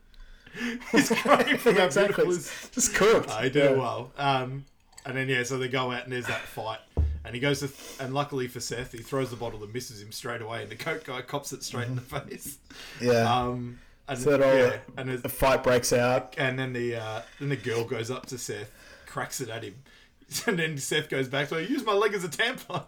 he's 0.90 1.08
crying 1.08 1.56
from 1.58 1.76
how 1.76 1.84
exactly. 1.86 2.24
beautiful 2.24 2.70
Just 2.72 2.94
cooked. 2.94 3.30
I 3.30 3.48
do 3.48 3.58
Yeah. 3.60 3.70
well. 3.72 4.12
Um, 4.18 4.64
and 5.06 5.16
then 5.16 5.28
yeah, 5.28 5.42
so 5.44 5.56
they 5.58 5.68
go 5.68 5.90
out 5.90 6.04
and 6.04 6.12
there's 6.12 6.26
that 6.26 6.40
fight, 6.42 6.80
and 7.24 7.34
he 7.34 7.40
goes 7.40 7.60
to, 7.60 7.70
and 8.02 8.14
luckily 8.14 8.48
for 8.48 8.60
Seth, 8.60 8.92
he 8.92 8.98
throws 8.98 9.30
the 9.30 9.36
bottle 9.36 9.62
and 9.62 9.72
misses 9.72 10.02
him 10.02 10.12
straight 10.12 10.42
away, 10.42 10.62
and 10.62 10.70
the 10.70 10.76
coke 10.76 11.04
guy 11.04 11.22
cops 11.22 11.52
it 11.52 11.62
straight 11.62 11.88
in 11.88 11.94
the 11.94 12.00
face. 12.00 12.58
Yeah. 13.00 13.32
Um, 13.32 13.78
and 14.08 14.18
so 14.18 14.36
that 14.36 14.42
all 14.42 14.54
yeah, 14.54 14.76
and 14.96 15.10
a 15.10 15.28
fight 15.28 15.62
breaks 15.62 15.92
out. 15.92 16.34
and 16.36 16.58
then 16.58 16.72
the 16.72 16.96
uh, 16.96 17.22
then 17.38 17.48
the 17.48 17.56
girl 17.56 17.84
goes 17.84 18.10
up 18.10 18.26
to 18.26 18.38
Seth, 18.38 18.70
cracks 19.06 19.40
it 19.40 19.48
at 19.48 19.62
him, 19.62 19.74
and 20.46 20.58
then 20.58 20.76
Seth 20.78 21.08
goes 21.08 21.28
back 21.28 21.48
to 21.48 21.56
her, 21.56 21.60
use 21.62 21.84
my 21.84 21.92
leg 21.92 22.14
as 22.14 22.24
a 22.24 22.28
tampon. 22.28 22.84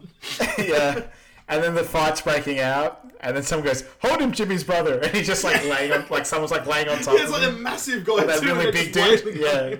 yeah. 0.59 1.05
And 1.47 1.63
then 1.63 1.75
the 1.75 1.85
fight's 1.85 2.23
breaking 2.23 2.59
out, 2.59 3.07
and 3.21 3.37
then 3.37 3.43
someone 3.43 3.67
goes, 3.67 3.85
"Hold 4.01 4.21
him, 4.21 4.33
Jimmy's 4.33 4.65
brother," 4.65 4.99
and 4.99 5.15
he's 5.15 5.27
just 5.27 5.45
like 5.45 5.63
laying 5.65 5.93
on, 5.93 6.07
like 6.09 6.25
someone's 6.25 6.51
like 6.51 6.67
laying 6.67 6.89
on 6.89 6.99
top. 6.99 7.17
Yeah, 7.17 7.25
it's 7.25 7.33
of 7.33 7.43
like 7.43 7.49
a 7.51 7.53
massive 7.53 8.03
guy, 8.05 8.25
that 8.25 8.43
really 8.43 8.73
big 8.73 8.93
dude. 8.93 9.37
Yeah. 9.37 9.77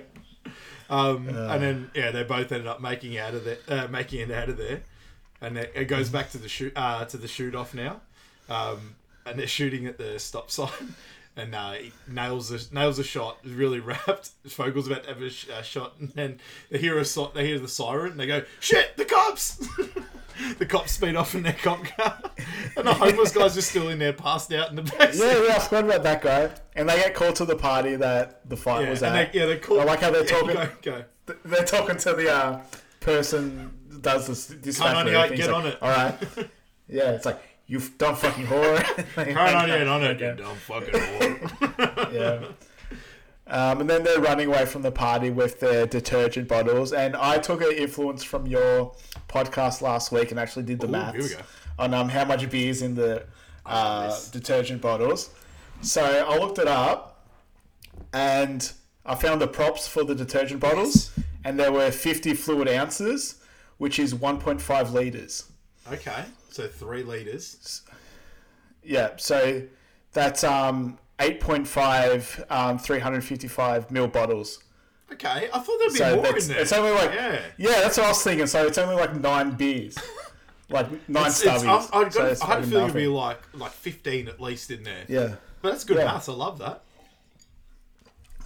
Um, 0.89 1.29
and 1.29 1.63
then 1.63 1.91
yeah, 1.95 2.11
they 2.11 2.23
both 2.23 2.51
ended 2.51 2.67
up 2.67 2.79
making 2.81 3.17
out 3.17 3.33
of 3.33 3.43
there, 3.43 3.57
uh, 3.67 3.87
making 3.87 4.19
it 4.19 4.31
out 4.31 4.49
of 4.49 4.57
there, 4.57 4.81
and 5.41 5.57
it, 5.57 5.71
it 5.75 5.85
goes 5.85 6.09
back 6.09 6.29
to 6.31 6.37
the 6.37 6.47
shoot 6.49 6.73
uh, 6.75 7.05
to 7.05 7.17
the 7.17 7.27
shoot 7.27 7.55
off 7.55 7.73
now, 7.73 8.01
um, 8.49 8.95
and 9.25 9.39
they're 9.39 9.47
shooting 9.47 9.85
at 9.87 9.97
the 9.97 10.19
stop 10.19 10.51
sign, 10.57 10.95
and 11.35 11.55
uh, 11.55 11.71
he 11.73 11.91
nails 12.07 12.51
a 12.51 12.73
nails 12.73 12.99
a 12.99 13.03
shot, 13.03 13.37
really 13.43 13.79
wrapped. 13.81 14.29
Fogel's 14.47 14.87
about 14.87 15.03
to 15.03 15.09
have 15.09 15.21
a 15.21 15.29
sh- 15.29 15.49
uh, 15.49 15.61
shot, 15.63 15.93
and 15.99 16.09
then 16.13 16.39
they 16.69 16.77
hear 16.77 16.97
a 16.99 17.05
so- 17.05 17.31
they 17.33 17.47
hear 17.47 17.57
the 17.59 17.67
siren, 17.67 18.11
and 18.11 18.19
they 18.19 18.27
go, 18.27 18.43
"Shit, 18.59 18.95
the 18.97 19.05
cops!" 19.05 19.67
the 20.57 20.65
cops 20.65 20.93
speed 20.93 21.15
off 21.15 21.35
in 21.35 21.43
their 21.43 21.53
cop 21.53 21.83
car, 21.85 22.19
and 22.77 22.87
the 22.87 22.93
homeless 22.93 23.31
guy's 23.31 23.55
just 23.55 23.69
still 23.69 23.89
in 23.89 23.99
there, 23.99 24.13
passed 24.13 24.51
out 24.53 24.69
in 24.69 24.75
the 24.75 24.83
back. 24.83 25.13
Yeah, 25.13 25.43
yeah, 25.43 25.55
I 25.55 25.59
forgot 25.59 25.85
about 25.85 26.03
that 26.03 26.21
guy. 26.21 26.49
And 26.75 26.89
they 26.89 26.95
get 26.97 27.13
called 27.13 27.35
to 27.37 27.45
the 27.45 27.55
party 27.55 27.95
that 27.95 28.47
the 28.49 28.57
fight 28.57 28.83
Yeah, 28.83 28.89
was 28.89 29.03
at. 29.03 29.31
they, 29.33 29.39
yeah, 29.39 29.45
they 29.45 29.57
call. 29.57 29.79
I 29.79 29.83
like 29.83 30.01
how 30.01 30.11
they're 30.11 30.21
yeah, 30.25 30.39
talking. 30.39 30.55
Go, 30.55 31.03
go. 31.27 31.35
They're 31.45 31.63
talking 31.65 31.97
to 31.97 32.13
the 32.13 32.31
uh, 32.33 32.61
person 32.99 33.71
that 33.89 34.01
does 34.01 34.27
this 34.27 34.47
dispatch. 34.47 34.87
Come 34.89 34.97
on, 34.97 35.07
yeah, 35.07 35.27
get 35.29 35.37
He's 35.37 35.47
on 35.47 35.65
it. 35.65 35.77
All 35.81 35.89
right. 35.89 36.15
Yeah, 36.87 37.11
it's 37.11 37.25
like 37.25 37.41
you 37.67 37.81
don't 37.97 38.17
fucking 38.17 38.45
whore. 38.45 39.17
Right 39.17 39.55
on 39.55 39.69
it, 39.69 39.87
on 39.87 40.03
it, 40.03 40.19
you 40.19 40.33
dumb 40.35 40.55
fucking 40.55 40.93
whore. 40.93 42.13
yeah. 42.13 42.47
Um, 43.47 43.81
and 43.81 43.89
then 43.89 44.03
they're 44.03 44.19
running 44.19 44.47
away 44.47 44.65
from 44.65 44.81
the 44.81 44.91
party 44.91 45.29
with 45.29 45.59
their 45.59 45.85
detergent 45.85 46.47
bottles. 46.47 46.93
And 46.93 47.15
I 47.15 47.37
took 47.37 47.61
an 47.61 47.71
influence 47.71 48.23
from 48.23 48.47
your 48.47 48.95
podcast 49.27 49.81
last 49.81 50.11
week 50.11 50.31
and 50.31 50.39
actually 50.39 50.63
did 50.63 50.79
the 50.79 50.87
Ooh, 50.87 50.91
maths 50.91 51.13
here 51.29 51.37
we 51.37 51.43
go. 51.43 51.49
on 51.77 51.93
um, 51.93 52.09
how 52.09 52.25
much 52.25 52.49
beer 52.49 52.69
is 52.69 52.81
in 52.81 52.95
the 52.95 53.25
uh, 53.65 54.19
detergent 54.31 54.81
bottles. 54.81 55.29
So 55.81 56.03
I 56.03 56.37
looked 56.39 56.57
it 56.57 56.67
up 56.67 57.27
and 58.13 58.71
I 59.05 59.15
found 59.15 59.41
the 59.41 59.47
props 59.47 59.87
for 59.87 60.03
the 60.03 60.15
detergent 60.15 60.59
bottles, 60.59 61.11
and 61.43 61.59
there 61.59 61.71
were 61.71 61.91
50 61.91 62.33
fluid 62.33 62.67
ounces, 62.67 63.35
which 63.77 63.99
is 63.99 64.15
1.5 64.15 64.91
liters. 64.93 65.51
Okay, 65.91 66.25
so 66.49 66.67
three 66.67 67.03
liters. 67.03 67.83
Yeah, 68.83 69.11
so 69.17 69.63
that's 70.13 70.43
um, 70.43 70.97
8.5 71.19 72.51
um, 72.51 72.77
355 72.77 73.91
mil 73.91 74.07
bottles. 74.07 74.59
Okay, 75.11 75.49
I 75.53 75.59
thought 75.59 75.77
there'd 75.79 75.93
be 75.93 75.97
So 75.99 76.15
more 76.15 76.37
in 76.37 76.47
there. 76.47 76.59
it's 76.61 76.71
only 76.73 76.91
like 76.91 77.11
yeah. 77.13 77.39
yeah. 77.57 77.69
that's 77.81 77.97
what 77.97 78.07
I 78.07 78.09
was 78.09 78.23
thinking. 78.23 78.47
So 78.47 78.65
it's 78.65 78.77
only 78.77 78.95
like 78.95 79.15
nine 79.15 79.51
beers, 79.51 79.97
like 80.69 80.87
nine 81.07 81.27
It's, 81.27 81.43
it's, 81.43 81.63
stubbies. 81.63 81.89
I, 81.93 81.97
I, 81.99 82.03
got, 82.03 82.13
So 82.13 82.25
it's 82.25 82.41
I 82.41 82.47
had 82.47 82.63
a 82.63 82.67
feeling 82.67 82.83
it'd 82.85 82.95
be 82.95 83.07
like 83.07 83.39
like 83.53 83.71
fifteen 83.71 84.27
at 84.27 84.41
least 84.41 84.71
in 84.71 84.83
there. 84.83 85.05
yeah, 85.07 85.35
but 85.61 85.71
that's 85.71 85.83
good 85.83 85.97
Yeah. 85.97 86.05
maths. 86.05 86.27
I 86.27 86.33
love 86.33 86.57
that. 86.59 86.81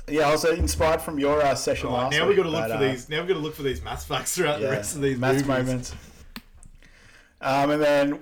yeah. 0.09 0.27
I 0.27 0.31
was 0.31 0.43
uh, 0.43 0.49
inspired 0.49 1.01
from 1.01 1.17
your 1.17 1.41
uh, 1.41 1.55
session 1.55 1.91
last. 1.91 2.11
now 2.11 2.27
we 2.27 2.35
got 2.35 2.43
to 2.43 2.49
look 2.49 2.61
but, 2.67 2.71
for 2.71 2.77
uh, 2.85 2.91
these. 2.91 3.07
Now 3.09 3.21
we 3.21 3.27
got 3.29 3.35
to 3.35 3.39
look 3.39 3.55
for 3.55 3.63
these 3.63 3.81
maths 3.81 4.05
facts 4.05 4.35
throughout 4.35 4.59
the 4.59 4.69
rest 4.69 4.95
of 4.95 5.01
these 5.01 5.17
maths 5.17 5.45
movies. 5.45 5.47
moments. 5.47 5.95
Um, 7.41 7.71
and 7.71 7.81
then 7.81 8.19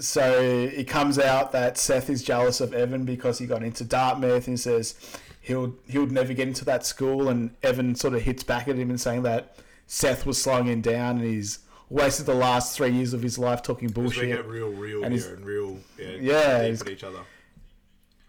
so 0.00 0.40
it 0.40 0.84
comes 0.88 1.18
out 1.18 1.52
that 1.52 1.76
Seth 1.78 2.08
is 2.10 2.22
jealous 2.22 2.60
of 2.60 2.72
Evan 2.74 3.04
because 3.04 3.38
he 3.38 3.46
got 3.46 3.62
into 3.62 3.84
Dartmouth 3.84 4.46
and 4.46 4.54
he 4.54 4.56
says 4.56 4.94
he'll 5.40 5.74
he 5.88 5.98
would 5.98 6.12
never 6.12 6.32
get 6.32 6.48
into 6.48 6.64
that 6.66 6.86
school 6.86 7.28
and 7.28 7.54
Evan 7.62 7.94
sort 7.94 8.14
of 8.14 8.22
hits 8.22 8.42
back 8.42 8.68
at 8.68 8.76
him 8.76 8.90
and 8.90 9.00
saying 9.00 9.22
that 9.24 9.56
Seth 9.86 10.24
was 10.24 10.40
slowing 10.40 10.66
him 10.66 10.80
down 10.80 11.16
and 11.18 11.24
he's 11.26 11.58
wasted 11.90 12.24
the 12.26 12.34
last 12.34 12.74
three 12.76 12.90
years 12.90 13.12
of 13.12 13.22
his 13.22 13.38
life 13.38 13.62
talking 13.62 13.88
bullshit. 13.90 14.22
we 14.22 14.28
get 14.28 14.46
real, 14.46 14.70
real 14.70 15.04
And 15.04 15.14
here 15.14 15.34
and 15.34 15.44
real, 15.44 15.78
yeah, 15.98 16.10
Yeah, 16.20 16.64
he's- 16.64 16.86
each 16.88 17.04
other. 17.04 17.20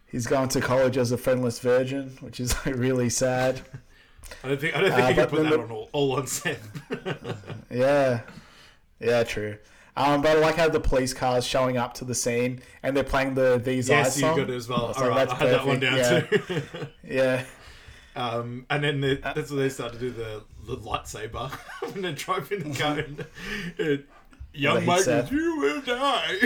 He's 0.08 0.28
going 0.28 0.50
to 0.50 0.62
college 0.62 0.98
as 0.98 1.12
a 1.12 1.18
friendless 1.18 1.58
virgin, 1.60 2.18
which 2.20 2.40
is 2.40 2.54
like, 2.66 2.76
really 2.76 3.10
sad. 3.10 3.62
I 4.44 4.50
don't 4.50 4.60
think 4.62 4.76
I 4.76 4.82
don't 4.82 4.92
think 4.92 5.04
Uh, 5.04 5.08
you 5.10 5.16
can 5.16 5.28
put 5.28 5.44
that 5.44 5.50
the- 5.50 5.60
on 5.62 5.72
all, 5.72 5.90
all 5.92 6.16
on 6.18 6.28
Seth. 6.28 6.70
Yeah, 7.72 8.22
yeah, 9.00 9.24
true. 9.24 9.58
Um, 9.96 10.22
but 10.24 10.38
I 10.38 10.40
like 10.40 10.56
how 10.56 10.70
the 10.70 10.80
police 10.80 11.14
cars 11.14 11.46
showing 11.46 11.78
up 11.78 11.94
to 11.96 12.06
the 12.06 12.16
scene 12.16 12.62
and 12.82 12.98
they're 12.98 13.04
playing 13.04 13.36
the 13.36 13.62
These 13.64 13.90
yes, 13.90 14.08
Eyes 14.08 14.16
you 14.18 14.22
song. 14.28 14.38
got 14.38 14.50
it 14.50 14.56
as 14.56 14.68
well. 14.68 14.82
All 14.82 14.88
like, 14.94 15.10
right, 15.10 15.30
I 15.30 15.36
had 15.36 15.50
that 15.50 15.68
one 15.68 15.80
down 15.80 15.98
perfect, 15.98 16.48
too. 16.48 16.62
Yeah, 17.08 17.44
Um, 18.16 18.66
and 18.72 18.84
then 18.84 19.02
the, 19.02 19.16
that's 19.22 19.52
when 19.52 19.60
they 19.60 19.70
start 19.70 19.94
to 19.94 20.00
do 20.00 20.10
the, 20.10 20.44
the 20.66 20.78
lightsaber 20.78 21.52
and 21.94 22.04
then 22.04 22.16
drive 22.16 22.52
in 22.52 22.72
the 22.72 22.80
car 22.80 22.98
and, 23.00 23.26
and 23.78 24.04
young 24.54 24.86
Seth. 25.00 25.32
you 25.32 25.58
will 25.60 25.82
die. 25.82 26.38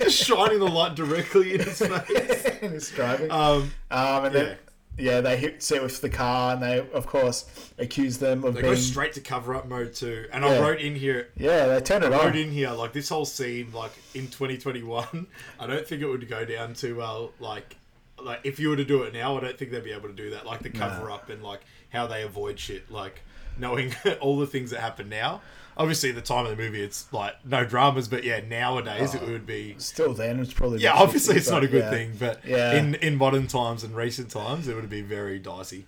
Just 0.00 0.24
shining 0.24 0.58
the 0.58 0.68
light 0.68 0.94
directly 0.94 1.54
in 1.54 1.60
his 1.60 1.78
face. 1.78 2.44
and 2.62 2.72
he's 2.72 2.90
driving. 2.90 3.30
Um, 3.30 3.70
Um, 3.90 4.24
and 4.24 4.34
yeah. 4.34 4.42
then 4.42 4.58
yeah, 4.98 5.20
they 5.20 5.36
hit 5.36 5.62
Seth 5.62 5.82
with 5.82 6.00
the 6.00 6.10
car 6.10 6.52
and 6.54 6.62
they 6.62 6.78
of 6.92 7.06
course 7.06 7.46
accuse 7.78 8.18
them 8.18 8.44
of 8.44 8.54
they 8.54 8.60
being 8.62 8.74
go 8.74 8.78
straight 8.78 9.14
to 9.14 9.20
cover 9.20 9.54
up 9.54 9.66
mode 9.68 9.94
too. 9.94 10.26
And 10.32 10.44
Yeah. 10.44 10.50
I 10.50 10.60
wrote 10.60 10.80
in 10.80 10.94
here, 10.94 11.28
yeah 11.36 11.66
they 11.66 11.80
turn 11.80 12.02
it 12.02 12.12
I 12.12 12.18
on. 12.18 12.26
wrote 12.26 12.36
in 12.36 12.50
here 12.50 12.70
like 12.70 12.92
this 12.92 13.08
whole 13.08 13.24
scene 13.24 13.72
like 13.72 13.92
in 14.14 14.28
2021. 14.28 15.26
I 15.60 15.66
don't 15.66 15.86
think 15.86 16.02
it 16.02 16.06
would 16.06 16.28
go 16.28 16.44
down 16.44 16.74
too 16.74 16.96
well. 16.96 17.32
Like 17.40 17.76
like 18.22 18.40
if 18.44 18.60
you 18.60 18.68
were 18.68 18.76
to 18.76 18.84
do 18.84 19.02
it 19.02 19.12
now, 19.12 19.36
I 19.36 19.40
don't 19.40 19.58
think 19.58 19.70
they'd 19.70 19.82
be 19.82 19.92
able 19.92 20.08
to 20.08 20.14
do 20.14 20.30
that. 20.30 20.46
Like 20.46 20.60
the 20.62 20.70
cover 20.70 21.10
up 21.10 21.28
and 21.30 21.42
like 21.42 21.60
how 21.90 22.06
they 22.06 22.22
avoid 22.22 22.58
shit. 22.58 22.90
Like 22.90 23.22
knowing 23.58 23.94
all 24.20 24.38
the 24.38 24.46
things 24.46 24.70
that 24.70 24.80
happen 24.80 25.08
now. 25.08 25.40
Obviously, 25.76 26.10
at 26.10 26.14
the 26.16 26.20
time 26.20 26.44
of 26.44 26.50
the 26.54 26.62
movie, 26.62 26.82
it's 26.82 27.10
like 27.12 27.34
no 27.46 27.64
dramas, 27.64 28.06
but 28.06 28.24
yeah, 28.24 28.40
nowadays 28.46 29.14
it 29.14 29.22
would 29.22 29.46
be. 29.46 29.74
Still, 29.78 30.12
then 30.12 30.38
it's 30.40 30.52
probably 30.52 30.80
Yeah, 30.80 30.92
obviously 30.92 31.36
it's 31.36 31.48
not 31.50 31.64
a 31.64 31.66
good 31.68 31.84
yeah. 31.84 31.90
thing, 31.90 32.12
but 32.18 32.44
Yeah. 32.44 32.74
in 32.74 32.94
in 32.96 33.16
modern 33.16 33.46
times 33.46 33.82
and 33.82 33.96
recent 33.96 34.30
times, 34.30 34.68
it 34.68 34.74
would 34.76 34.90
be 34.90 35.00
very 35.00 35.38
dicey. 35.38 35.86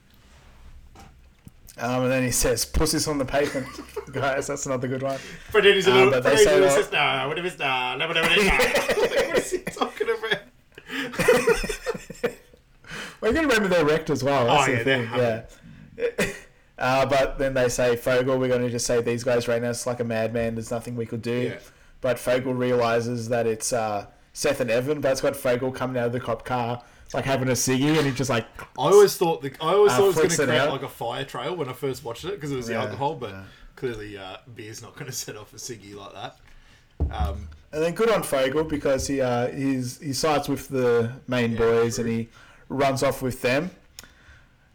Um, 1.77 2.05
and 2.05 2.13
then 2.13 2.23
he 2.23 2.31
says, 2.31 2.65
"Pussies 2.65 3.09
on 3.09 3.19
the 3.19 3.25
pavement, 3.25 3.67
guys." 4.13 4.47
That's 4.47 4.65
another 4.65 4.87
good 4.89 5.03
one. 5.03 5.19
But 5.53 5.65
then 5.65 5.73
a 5.77 5.79
Um, 5.79 5.85
little. 5.97 6.11
but 6.13 6.23
But 6.23 6.31
they 6.31 6.45
say 6.45 6.55
he 6.55 6.61
that- 6.61 6.73
says, 6.73 6.93
"No, 6.93 7.29
what 7.29 7.39
if 7.39 7.45
it's 7.45 7.59
no, 7.59 7.97
no." 7.97 8.07
What 8.09 9.37
is 9.39 9.51
he 9.51 9.59
talking 9.59 10.07
about? 10.09 10.41
We're 13.21 13.33
gonna 13.33 13.49
remember 13.49 13.69
they're 13.69 13.85
wrecked 13.85 14.11
as 14.11 14.23
well. 14.23 14.47
That's 14.47 14.63
Oh, 14.63 14.71
the 14.71 14.79
yeah, 14.79 14.85
thing. 14.85 15.09
Yeah. 16.27 16.27
Uh, 16.79 17.07
but 17.07 17.39
then 17.39 17.55
they 17.55 17.69
say, 17.69 17.95
Fogel, 17.97 18.39
we're 18.39 18.49
going 18.49 18.63
to 18.63 18.71
just 18.71 18.87
say 18.87 19.01
these 19.01 19.23
guys 19.25 19.47
ran 19.47 19.65
us 19.65 19.87
like 19.87 20.01
a 20.01 20.05
madman. 20.05 20.55
There's 20.57 20.71
nothing 20.71 20.97
we 20.97 21.07
could 21.07 21.23
do. 21.23 21.51
Yeah. 21.53 21.59
But 22.01 22.19
Fogel 22.19 22.53
realizes 22.55 23.29
that 23.29 23.47
it's 23.47 23.73
uh, 23.73 24.07
Seth 24.33 24.61
and 24.61 24.71
Evan, 24.71 25.01
but 25.01 25.13
it's 25.13 25.21
got 25.21 25.37
Fogel 25.37 25.71
coming 25.71 25.97
out 25.97 26.07
of 26.07 26.13
the 26.13 26.21
cop 26.21 26.45
car, 26.45 26.83
like 27.15 27.25
having 27.25 27.49
a 27.49 27.53
ciggy, 27.53 27.97
and 27.97 28.07
he 28.07 28.13
just 28.13 28.29
like, 28.29 28.47
I 28.61 28.67
always 28.91 29.17
thought 29.17 29.41
the 29.43 29.53
I 29.61 29.73
always 29.75 29.93
Uh, 29.93 29.97
thought 29.99 30.03
it 30.03 30.07
was 30.07 30.17
going 30.17 30.29
to 30.31 30.37
create 30.47 30.59
out. 30.61 30.73
like 30.73 30.83
a 30.83 30.89
fire 30.89 31.25
trail 31.25 31.55
when 31.57 31.69
I 31.69 31.73
first 31.73 32.05
watched 32.05 32.25
it 32.25 32.33
because 32.33 32.51
it 32.51 32.57
was 32.57 32.67
the 32.67 32.75
alcohol, 32.75 33.15
but 33.15 33.31
yeah. 33.31 33.43
clearly 33.77 34.19
uh, 34.19 34.39
beer's 34.55 34.83
not 34.83 34.95
going 34.95 35.07
to 35.11 35.13
set 35.13 35.37
off 35.37 35.53
a 35.53 35.57
ciggy 35.57 35.95
like 35.95 36.13
that. 36.15 36.37
Um, 37.15 37.49
And 37.73 37.83
then 37.83 37.95
good 37.95 38.11
on 38.11 38.23
Fogel 38.23 38.65
because 38.65 39.07
he 39.07 39.21
uh, 39.21 39.49
he's, 39.49 40.01
he 40.01 40.13
sides 40.13 40.49
with 40.49 40.69
the 40.69 41.13
main 41.29 41.55
boys 41.57 41.99
and 42.01 42.09
he 42.09 42.29
runs 42.69 43.03
off 43.03 43.23
with 43.23 43.41
them. 43.43 43.71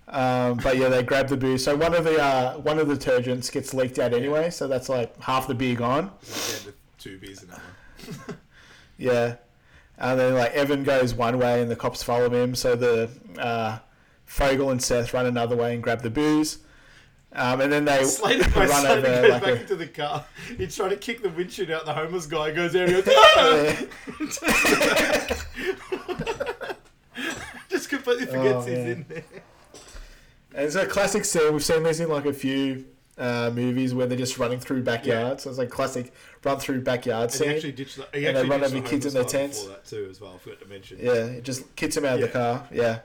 Um, 0.09 0.57
but 0.57 0.77
yeah, 0.77 0.89
they 0.89 1.03
grab 1.03 1.27
the 1.27 1.37
booze. 1.37 1.63
So 1.63 1.75
one 1.75 1.93
of 1.93 2.03
the 2.03 2.21
uh, 2.21 2.53
one 2.55 2.79
of 2.79 2.87
the 2.87 2.95
detergents 2.95 3.51
gets 3.51 3.73
leaked 3.73 3.99
out 3.99 4.13
anyway. 4.13 4.49
So 4.49 4.67
that's 4.67 4.89
like 4.89 5.19
half 5.21 5.47
the 5.47 5.53
beer 5.53 5.75
gone. 5.75 6.05
down 6.07 6.73
two 6.97 7.17
beers 7.19 7.43
in 7.43 7.49
that 7.49 7.59
one. 7.59 8.37
Yeah, 8.97 9.35
and 9.97 10.19
then 10.19 10.33
like 10.33 10.51
Evan 10.51 10.83
goes 10.83 11.13
one 11.13 11.37
way 11.39 11.61
and 11.61 11.71
the 11.71 11.75
cops 11.77 12.03
follow 12.03 12.29
him. 12.29 12.53
So 12.53 12.75
the 12.75 13.09
uh, 13.37 13.79
Fogel 14.25 14.71
and 14.71 14.83
Seth 14.83 15.13
run 15.13 15.25
another 15.25 15.55
way 15.55 15.73
and 15.73 15.81
grab 15.81 16.01
the 16.01 16.09
booze. 16.09 16.57
Um, 17.31 17.61
and 17.61 17.71
then 17.71 17.85
they 17.85 18.03
Slater, 18.03 18.49
run 18.59 18.85
over 18.85 19.01
goes 19.01 19.29
like 19.29 19.41
back 19.41 19.51
a, 19.51 19.61
into 19.61 19.75
the 19.77 19.87
car. 19.87 20.25
He's 20.57 20.75
trying 20.75 20.89
to 20.89 20.97
kick 20.97 21.21
the 21.21 21.29
windshield 21.29 21.71
out. 21.71 21.85
The 21.85 21.93
homeless 21.93 22.25
guy 22.25 22.51
goes 22.51 22.73
there. 22.73 22.87
And 22.87 23.05
goes, 23.05 23.05
just 27.69 27.89
completely 27.89 28.25
forgets 28.25 28.55
Oh, 28.55 28.61
he's 28.61 28.77
in 28.79 29.05
there. 29.07 29.23
And 30.59 30.67
it's 30.67 30.75
a 30.75 30.85
classic 30.85 31.23
scene. 31.23 31.53
We've 31.53 31.63
seen 31.63 31.83
this 31.83 32.01
in 32.01 32.09
like 32.09 32.25
a 32.25 32.33
few 32.33 32.83
uh, 33.17 33.49
movies 33.53 33.93
where 33.95 34.07
they're 34.07 34.17
just 34.17 34.37
running 34.37 34.59
through 34.59 34.83
backyards. 34.83 35.43
So 35.43 35.49
it's 35.49 35.57
like 35.57 35.69
classic 35.69 36.11
run 36.43 36.59
through 36.59 36.81
backyard 36.81 37.23
And 37.23 37.31
he 37.31 37.37
scene. 37.37 37.49
actually 37.51 37.71
ditched 37.71 37.95
the, 37.95 38.07
he 38.19 38.25
And 38.25 38.35
they 38.35 38.45
run 38.45 38.61
over 38.61 38.67
the 38.67 38.81
kids 38.81 39.05
in 39.05 39.13
their 39.13 39.23
tents. 39.23 39.63
that 39.67 39.85
too, 39.85 40.05
as 40.09 40.19
well. 40.19 40.33
I 40.35 40.37
forgot 40.37 40.59
to 40.59 40.67
mention. 40.67 40.97
yeah, 41.01 41.13
it 41.13 41.45
just 41.45 41.73
kicks 41.77 41.95
him 41.95 42.03
out 42.03 42.15
of 42.15 42.21
the 42.21 42.27
car. 42.27 42.67
Yeah. 42.73 42.99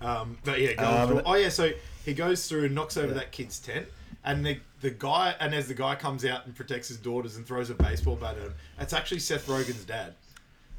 Um, 0.00 0.38
but 0.44 0.60
yeah, 0.60 0.70
Um, 0.80 1.08
through. 1.08 1.22
Oh 1.26 1.34
yeah, 1.34 1.48
so 1.48 1.72
he 2.04 2.14
goes 2.14 2.48
through 2.48 2.66
and 2.66 2.74
knocks 2.76 2.96
over 2.96 3.12
that 3.14 3.32
kid's 3.32 3.58
tent, 3.58 3.86
and 4.24 4.46
the 4.46 4.58
the 4.82 4.90
guy, 4.90 5.34
and 5.40 5.52
as 5.54 5.66
the 5.66 5.74
guy 5.74 5.96
comes 5.96 6.24
out 6.24 6.46
and 6.46 6.54
protects 6.54 6.86
his 6.88 6.96
daughters 6.96 7.36
and 7.36 7.44
throws 7.46 7.70
a 7.70 7.74
baseball 7.74 8.14
bat 8.16 8.36
at 8.36 8.42
him, 8.42 8.54
that's 8.78 8.92
actually 8.92 9.20
Seth 9.20 9.46
Rogen's 9.48 9.84
dad. 9.84 10.14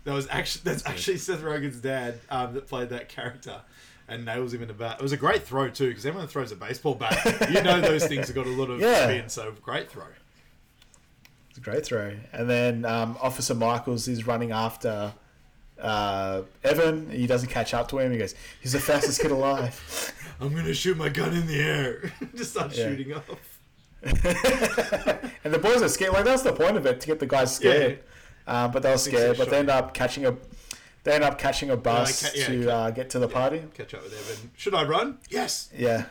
That 0.05 0.13
was 0.13 0.27
actually 0.29 0.61
that's 0.65 0.85
actually 0.85 1.17
Seth 1.17 1.41
Rogen's 1.41 1.79
dad 1.79 2.19
um, 2.29 2.53
that 2.53 2.67
played 2.67 2.89
that 2.89 3.07
character. 3.09 3.61
And 4.07 4.25
nails 4.25 4.53
him 4.53 4.61
in 4.61 4.67
the 4.67 4.73
bat. 4.73 4.97
It 4.99 5.01
was 5.01 5.13
a 5.13 5.17
great 5.17 5.43
throw 5.43 5.69
too, 5.69 5.87
because 5.87 6.05
everyone 6.05 6.27
throws 6.27 6.51
a 6.51 6.55
baseball 6.57 6.93
bat. 6.95 7.47
You 7.51 7.61
know 7.61 7.79
those 7.79 8.05
things 8.05 8.27
have 8.27 8.35
got 8.35 8.45
a 8.45 8.49
lot 8.49 8.69
of 8.69 8.79
Yeah. 8.81 9.03
spin, 9.05 9.29
so 9.29 9.53
great 9.61 9.89
throw. 9.89 10.03
It's 11.49 11.57
a 11.57 11.61
great 11.61 11.85
throw. 11.85 12.13
And 12.33 12.49
then 12.49 12.83
um, 12.85 13.17
Officer 13.21 13.53
Michaels 13.55 14.07
is 14.09 14.27
running 14.27 14.51
after 14.51 15.13
uh, 15.79 16.41
Evan. 16.63 17.09
He 17.11 17.27
doesn't 17.27 17.49
catch 17.49 17.73
up 17.73 17.87
to 17.89 17.99
him. 17.99 18.11
He 18.11 18.17
goes, 18.17 18.35
"He's 18.61 18.73
the 18.73 18.79
fastest 18.79 19.21
kid 19.21 19.31
alive." 19.31 20.13
I'm 20.41 20.53
gonna 20.53 20.73
shoot 20.73 20.97
my 20.97 21.09
gun 21.09 21.33
in 21.33 21.47
the 21.47 21.59
air. 21.61 22.11
Just 22.35 22.51
start 22.51 22.75
Yeah. 22.75 22.89
shooting 22.89 23.13
off. 23.13 23.23
and 25.43 25.53
the 25.53 25.59
boys 25.59 25.81
are 25.81 25.87
scared. 25.89 26.13
Like 26.13 26.25
that's 26.25 26.43
the 26.43 26.53
point 26.53 26.75
of 26.77 26.85
it 26.85 26.99
to 27.01 27.07
get 27.07 27.19
the 27.19 27.25
guys 27.27 27.55
scared. 27.55 27.99
Um, 28.47 28.71
but 28.71 28.83
they 28.83 28.89
were 28.91 28.97
scared. 28.97 29.37
But 29.37 29.49
they 29.49 29.59
end 29.59 29.69
up 29.69 29.93
catching 29.93 30.25
a. 30.25 30.35
They 31.03 31.13
end 31.13 31.23
up 31.23 31.37
catching 31.37 31.69
a 31.69 31.77
bus 31.77 32.23
ca- 32.23 32.31
yeah, 32.35 32.45
to 32.47 32.63
ca- 32.65 32.69
uh, 32.71 32.89
get 32.91 33.09
to 33.11 33.19
the 33.19 33.27
party. 33.27 33.63
Catch 33.73 33.93
up 33.93 34.03
with 34.03 34.13
Evan. 34.13 34.51
Should 34.55 34.73
I 34.73 34.83
run? 34.85 35.17
Yes. 35.29 35.69
Yeah. 35.77 36.05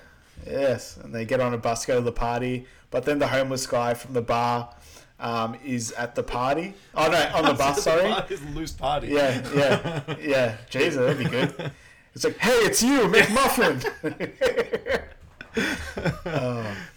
Yes. 0.47 0.97
And 0.98 1.14
they 1.14 1.24
get 1.24 1.40
on 1.40 1.55
a 1.55 1.59
bus 1.59 1.86
go 1.86 1.94
to 1.97 2.01
the 2.02 2.12
party. 2.12 2.66
But 2.90 3.05
then 3.05 3.19
the 3.19 3.28
homeless 3.28 3.66
guy 3.66 3.94
from 3.94 4.12
the 4.12 4.20
bar 4.20 4.74
um, 5.19 5.56
is 5.64 5.93
at 5.93 6.14
the 6.14 6.23
party. 6.23 6.74
Oh, 6.94 7.10
no, 7.10 7.31
on 7.35 7.44
the 7.47 7.55
bus, 7.59 7.82
sorry. 7.82 8.10
It's 8.28 8.43
a 8.43 8.44
loose 8.47 8.73
party. 8.73 9.09
Yeah, 9.09 9.40
yeah, 9.55 10.02
yeah. 10.20 10.56
Jesus, 10.69 10.97
that'd 10.97 11.16
be 11.19 11.24
good. 11.24 11.73
It's 12.14 12.24
like, 12.24 12.36
hey, 12.36 12.51
it's 12.51 12.82
you, 12.82 13.01
McMuffin. 13.09 15.02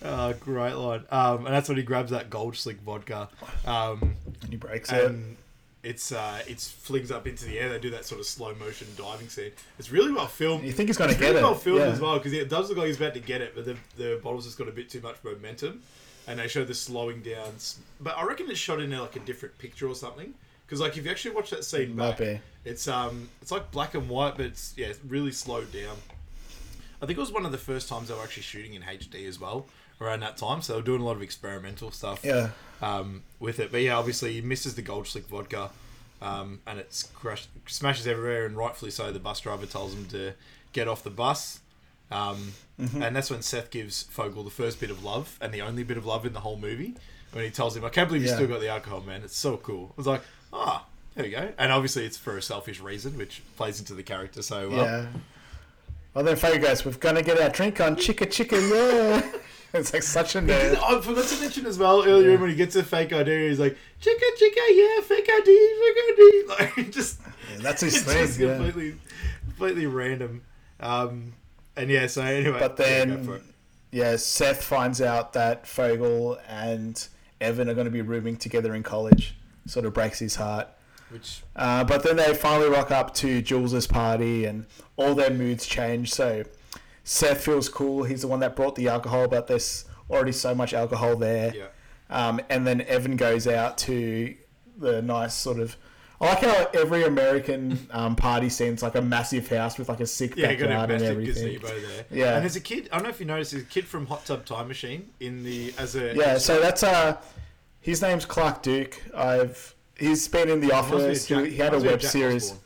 Oh, 0.07 0.33
great 0.39 0.73
line. 0.73 1.03
Um, 1.09 1.45
and 1.45 1.53
that's 1.53 1.67
when 1.67 1.77
he 1.77 1.83
grabs 1.83 2.11
that 2.11 2.29
Goldslick 2.29 2.77
vodka. 2.79 3.29
Um, 3.65 4.15
and 4.41 4.49
he 4.49 4.55
breaks 4.55 4.91
it. 4.91 5.11
It's 5.85 6.11
uh, 6.11 6.41
it's 6.47 6.69
flings 6.69 7.11
up 7.11 7.27
into 7.27 7.45
the 7.45 7.59
air. 7.59 7.69
They 7.69 7.79
do 7.79 7.91
that 7.91 8.05
sort 8.05 8.19
of 8.19 8.25
slow 8.25 8.55
motion 8.55 8.87
diving 8.97 9.29
scene. 9.29 9.51
It's 9.77 9.91
really 9.91 10.11
well 10.11 10.25
filmed. 10.27 10.63
You 10.63 10.71
think 10.71 10.89
he's 10.89 10.97
gonna 10.97 11.11
it's 11.11 11.19
get 11.19 11.27
really 11.27 11.39
it, 11.39 11.43
well 11.43 11.53
filmed 11.53 11.81
yeah. 11.81 11.87
as 11.87 12.01
well 12.01 12.17
because 12.17 12.33
it 12.33 12.49
does 12.49 12.69
look 12.69 12.79
like 12.79 12.87
he's 12.87 12.97
about 12.97 13.13
to 13.13 13.19
get 13.19 13.41
it, 13.41 13.53
but 13.53 13.65
the 13.65 13.77
the 13.95 14.19
bottle's 14.23 14.45
just 14.45 14.57
got 14.57 14.67
a 14.67 14.71
bit 14.71 14.89
too 14.89 14.99
much 15.01 15.17
momentum, 15.23 15.83
and 16.27 16.39
they 16.39 16.47
show 16.47 16.65
the 16.65 16.73
slowing 16.73 17.21
down. 17.21 17.51
But 18.01 18.17
I 18.17 18.23
reckon 18.23 18.49
it's 18.49 18.59
shot 18.59 18.81
in 18.81 18.97
like 18.97 19.15
a 19.15 19.19
different 19.19 19.57
picture 19.59 19.87
or 19.87 19.95
something. 19.95 20.33
Because 20.65 20.81
like 20.81 20.97
if 20.97 21.05
you 21.05 21.11
actually 21.11 21.35
watch 21.35 21.51
that 21.51 21.63
scene 21.63 21.95
back, 21.95 22.19
it's 22.65 22.87
um 22.87 23.29
it's 23.43 23.51
like 23.51 23.69
black 23.69 23.93
and 23.93 24.09
white, 24.09 24.37
but 24.37 24.47
it's 24.47 24.73
yeah 24.75 24.87
it's 24.87 24.99
really 25.07 25.31
slowed 25.31 25.71
down. 25.71 25.97
I 26.99 27.05
think 27.05 27.17
it 27.17 27.21
was 27.21 27.31
one 27.31 27.45
of 27.45 27.51
the 27.51 27.59
first 27.59 27.87
times 27.87 28.07
they 28.07 28.15
were 28.15 28.23
actually 28.23 28.43
shooting 28.43 28.73
in 28.73 28.81
HD 28.81 29.27
as 29.27 29.39
well 29.39 29.67
around 30.01 30.21
that 30.21 30.37
time. 30.37 30.61
So 30.61 30.73
they 30.73 30.79
were 30.79 30.85
doing 30.85 31.01
a 31.01 31.05
lot 31.05 31.15
of 31.15 31.21
experimental 31.21 31.91
stuff 31.91 32.19
Yeah. 32.23 32.49
um, 32.81 33.23
with 33.39 33.59
it. 33.59 33.71
But 33.71 33.81
yeah, 33.81 33.97
obviously 33.97 34.33
he 34.33 34.41
misses 34.41 34.75
the 34.75 34.81
Goldslick 34.83 35.25
vodka, 35.27 35.69
um, 36.21 36.59
and 36.67 36.79
it's 36.79 37.03
crushed, 37.03 37.49
smashes 37.67 38.07
everywhere, 38.07 38.45
and 38.45 38.55
rightfully 38.57 38.91
so. 38.91 39.11
The 39.11 39.19
bus 39.19 39.39
driver 39.41 39.65
tells 39.65 39.93
him 39.93 40.05
to 40.07 40.33
get 40.73 40.87
off 40.87 41.03
the 41.03 41.09
bus, 41.09 41.59
um, 42.11 42.53
Mm-hmm. 42.79 43.01
and 43.01 43.15
that's 43.15 43.29
when 43.31 43.41
Seth 43.41 43.71
gives 43.71 44.03
Fogel 44.03 44.43
the 44.43 44.49
first 44.49 44.81
bit 44.81 44.89
of 44.91 45.01
love 45.01 45.37
and 45.39 45.53
the 45.53 45.61
only 45.61 45.83
bit 45.83 45.95
of 45.95 46.05
love 46.05 46.25
in 46.25 46.33
the 46.33 46.41
whole 46.41 46.57
movie. 46.57 46.93
When 47.31 47.45
he 47.45 47.49
tells 47.49 47.75
him, 47.77 47.85
"I 47.85 47.89
can't 47.89 48.09
believe 48.09 48.23
you 48.23 48.27
Yeah. 48.29 48.35
still 48.35 48.47
got 48.47 48.59
the 48.59 48.67
alcohol, 48.67 48.99
man. 48.99 49.21
It's 49.23 49.37
so 49.37 49.55
cool." 49.55 49.91
I 49.91 49.93
was 49.95 50.07
like, 50.07 50.21
"Ah." 50.51 50.85
there 51.15 51.23
we 51.23 51.29
go. 51.31 51.53
And 51.57 51.71
obviously, 51.71 52.05
it's 52.05 52.17
for 52.17 52.37
a 52.37 52.41
selfish 52.41 52.81
reason, 52.81 53.17
which 53.17 53.41
plays 53.55 53.79
into 53.79 53.93
the 53.93 54.03
character 54.03 54.41
so 54.41 54.69
well. 54.69 54.85
Yeah. 54.85 55.05
Well, 56.13 56.25
then 56.25 56.35
Faye 56.35 56.57
goes, 56.57 56.83
we're 56.83 56.91
going 56.91 57.15
to 57.15 57.21
get 57.21 57.39
our 57.39 57.47
drink 57.49 57.79
on 57.79 57.95
chicka 57.95 58.25
chicka, 58.27 58.59
yeah. 58.69 59.21
it's 59.75 59.93
like 59.93 60.03
such 60.03 60.35
a 60.35 60.39
nerd. 60.41 60.77
I 60.81 61.01
forgot 61.01 61.25
to 61.27 61.39
mention 61.41 61.65
as 61.65 61.77
well 61.77 62.03
earlier 62.05 62.37
when 62.37 62.49
he 62.49 62.55
gets 62.55 62.75
a 62.75 62.83
fake 62.83 63.13
ID, 63.13 63.49
he's 63.49 63.59
like, 63.59 63.77
"Chica, 63.99 64.25
chica, 64.37 64.61
yeah, 64.71 65.01
fake 65.01 65.29
ID, 65.29 65.45
fake 65.81 66.03
ID." 66.09 66.43
Like 66.77 66.91
just 66.91 67.19
that's 67.59 67.81
his 67.81 68.01
thing, 68.03 68.25
just 68.27 68.39
yeah. 68.39 68.55
completely, 68.55 68.95
completely 69.45 69.85
random. 69.87 70.43
Um, 70.79 71.33
and 71.75 71.89
yeah, 71.89 72.07
so 72.07 72.21
anyway, 72.21 72.59
But 72.59 72.77
then, 72.77 73.41
yeah, 73.91 74.15
Seth 74.15 74.63
finds 74.63 75.01
out 75.01 75.33
that 75.33 75.67
Fogel 75.67 76.37
and 76.47 77.05
Evan 77.41 77.69
are 77.69 77.73
going 77.73 77.85
to 77.85 77.91
be 77.91 78.01
rooming 78.01 78.37
together 78.37 78.75
in 78.75 78.83
college. 78.83 79.35
Sort 79.67 79.85
of 79.85 79.93
breaks 79.93 80.19
his 80.19 80.35
heart. 80.35 80.67
which 81.09 81.41
Uh, 81.55 81.83
but 81.83 82.03
then 82.03 82.17
they 82.17 82.33
finally 82.33 82.69
rock 82.69 82.91
up 82.91 83.13
to 83.15 83.41
Jules's 83.41 83.87
party, 83.87 84.45
and 84.45 84.65
all 84.95 85.15
their 85.15 85.31
moods 85.31 85.65
change. 85.65 86.13
So 86.13 86.43
Seth 87.05 87.45
feels 87.45 87.69
cool. 87.69 88.03
He's 88.03 88.21
the 88.21 88.27
one 88.27 88.39
that 88.41 88.55
brought 88.55 88.75
the 88.75 88.89
alcohol, 88.89 89.27
but 89.29 89.47
there's 89.47 89.85
already 90.09 90.31
so 90.33 90.53
much 90.53 90.73
alcohol 90.73 91.15
there. 91.15 91.53
yeah, 91.55 91.65
Um, 92.09 92.41
and 92.49 92.65
then 92.67 92.81
Evan 92.81 93.15
goes 93.15 93.47
out 93.47 93.77
to 93.79 94.35
the 94.77 95.01
nice 95.01 95.33
sort 95.33 95.59
of. 95.59 95.77
I 96.19 96.25
like 96.29 96.39
how 96.39 96.67
every 96.73 97.03
American 97.03 97.87
um, 97.91 98.15
party 98.15 98.49
scene's 98.49 98.81
like 98.81 98.95
a 98.95 99.01
massive 99.01 99.47
house 99.49 99.77
with 99.77 99.87
like 99.89 99.99
a 99.99 100.07
sick 100.07 100.35
yeah, 100.35 100.53
got 100.55 100.65
a 100.65 100.67
backyard 100.69 100.91
and 100.91 101.03
everything. 101.03 101.59
Yeah. 102.09 102.35
and 102.35 102.43
there's 102.43 102.55
a 102.55 102.61
kid. 102.61 102.89
I 102.91 102.95
don't 102.97 103.03
know 103.03 103.09
if 103.09 103.19
you 103.19 103.25
noticed, 103.25 103.51
there's 103.51 103.63
a 103.63 103.67
kid 103.67 103.85
from 103.85 104.05
Hot 104.07 104.25
Tub 104.25 104.45
Time 104.45 104.67
Machine 104.67 105.09
in 105.19 105.43
the 105.43 105.73
as 105.77 105.95
a 105.95 106.15
Yeah, 106.15 106.37
so 106.37 106.59
that's 106.59 106.83
uh, 106.83 107.17
his 107.81 108.01
name's 108.01 108.25
Clark 108.25 108.63
Duke. 108.63 108.99
I've 109.15 109.75
he's 109.99 110.27
been 110.27 110.49
in 110.49 110.61
the 110.61 110.67
Reminds 110.67 110.89
me 110.91 110.95
of 110.97 111.03
office. 111.03 111.27
Jack- 111.27 111.45
He, 111.45 111.55
had 111.57 111.73
a 111.73 111.77
reminds 111.77 111.83
me 111.83 111.89
of 111.89 111.93
web 111.93 112.01
series. 112.11 112.43
Osbourne. 112.51 112.61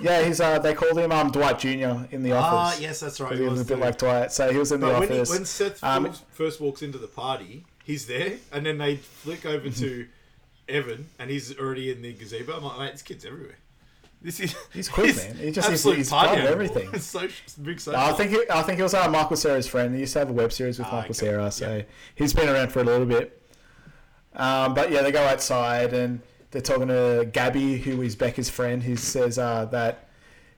Yeah, 0.00 0.22
he's 0.22 0.40
uh, 0.40 0.58
they 0.58 0.74
called 0.74 0.98
him 0.98 1.12
um 1.12 1.30
Dwight 1.30 1.58
Jr. 1.58 2.06
in 2.10 2.22
the 2.22 2.32
office. 2.32 2.52
Ah, 2.52 2.66
office. 2.68 2.80
yes, 2.80 3.00
that's 3.00 3.20
right. 3.20 3.32
He 3.32 3.42
he 3.42 3.48
was 3.48 3.60
a 3.60 3.64
bit 3.64 3.78
like 3.78 3.98
Dwight, 3.98 4.32
so 4.32 4.50
he 4.50 4.58
was 4.58 4.72
in 4.72 4.80
the 4.80 4.86
when, 4.88 5.02
he, 5.02 5.08
office. 5.20 5.30
when 5.30 5.44
Seth 5.44 5.82
Um, 5.84 6.12
first- 6.32 6.60
walks 6.60 6.82
into 6.82 6.98
the 6.98 7.06
party, 7.06 7.64
he's 7.84 8.06
there, 8.06 8.34
and 8.52 8.64
then 8.66 8.78
they 8.78 8.96
flick 8.96 9.44
over 9.46 9.68
Mm-hmm. 9.68 9.80
to 9.84 10.06
Evan, 10.68 11.08
and 11.18 11.30
he's 11.30 11.58
already 11.58 11.90
in 11.90 12.00
the 12.02 12.12
gazebo. 12.12 12.56
I'm 12.56 12.64
like, 12.64 12.78
mate, 12.78 12.92
this 12.92 13.02
kid's 13.02 13.24
everywhere. 13.24 13.56
This 14.22 14.38
is 14.38 14.54
He's 14.72 14.88
quick, 14.88 15.16
man. 15.16 15.34
He 15.36 15.50
just- 15.50 15.68
he's- 15.68 15.82
he's 15.96 16.10
part 16.10 16.38
of 16.38 16.44
everything. 16.44 16.90
It's 16.92 17.04
so 17.18 17.26
big. 17.62 17.80
So 17.80 17.94
I 17.96 18.12
think 18.12 18.30
he, 18.30 18.42
I 18.50 18.62
think 18.62 18.76
he 18.76 18.82
was 18.82 18.92
uh, 18.94 19.08
Michael 19.08 19.36
Cera's 19.36 19.66
friend. 19.66 19.94
He 19.94 20.00
used 20.00 20.12
to 20.12 20.18
have 20.20 20.28
a 20.30 20.32
web 20.34 20.52
series 20.52 20.78
with 20.78 20.86
Ah, 20.88 20.96
Michael 20.96 21.10
okay. 21.10 21.26
Cera, 21.26 21.50
so 21.50 21.82
he's 22.14 22.32
been 22.34 22.48
around 22.48 22.70
for 22.70 22.80
a 22.80 22.84
little 22.84 23.06
bit. 23.06 23.40
Um, 24.34 24.74
but 24.74 24.90
yeah, 24.92 25.02
they 25.02 25.10
go 25.10 25.22
outside 25.24 25.92
and 25.92 26.20
they're 26.50 26.62
talking 26.62 26.88
to 26.88 27.28
Gabby, 27.32 27.78
who 27.78 28.02
is 28.02 28.16
Becca's 28.16 28.50
friend, 28.50 28.82
who 28.82 28.96
says 28.96 29.38
uh, 29.38 29.66
that 29.66 30.08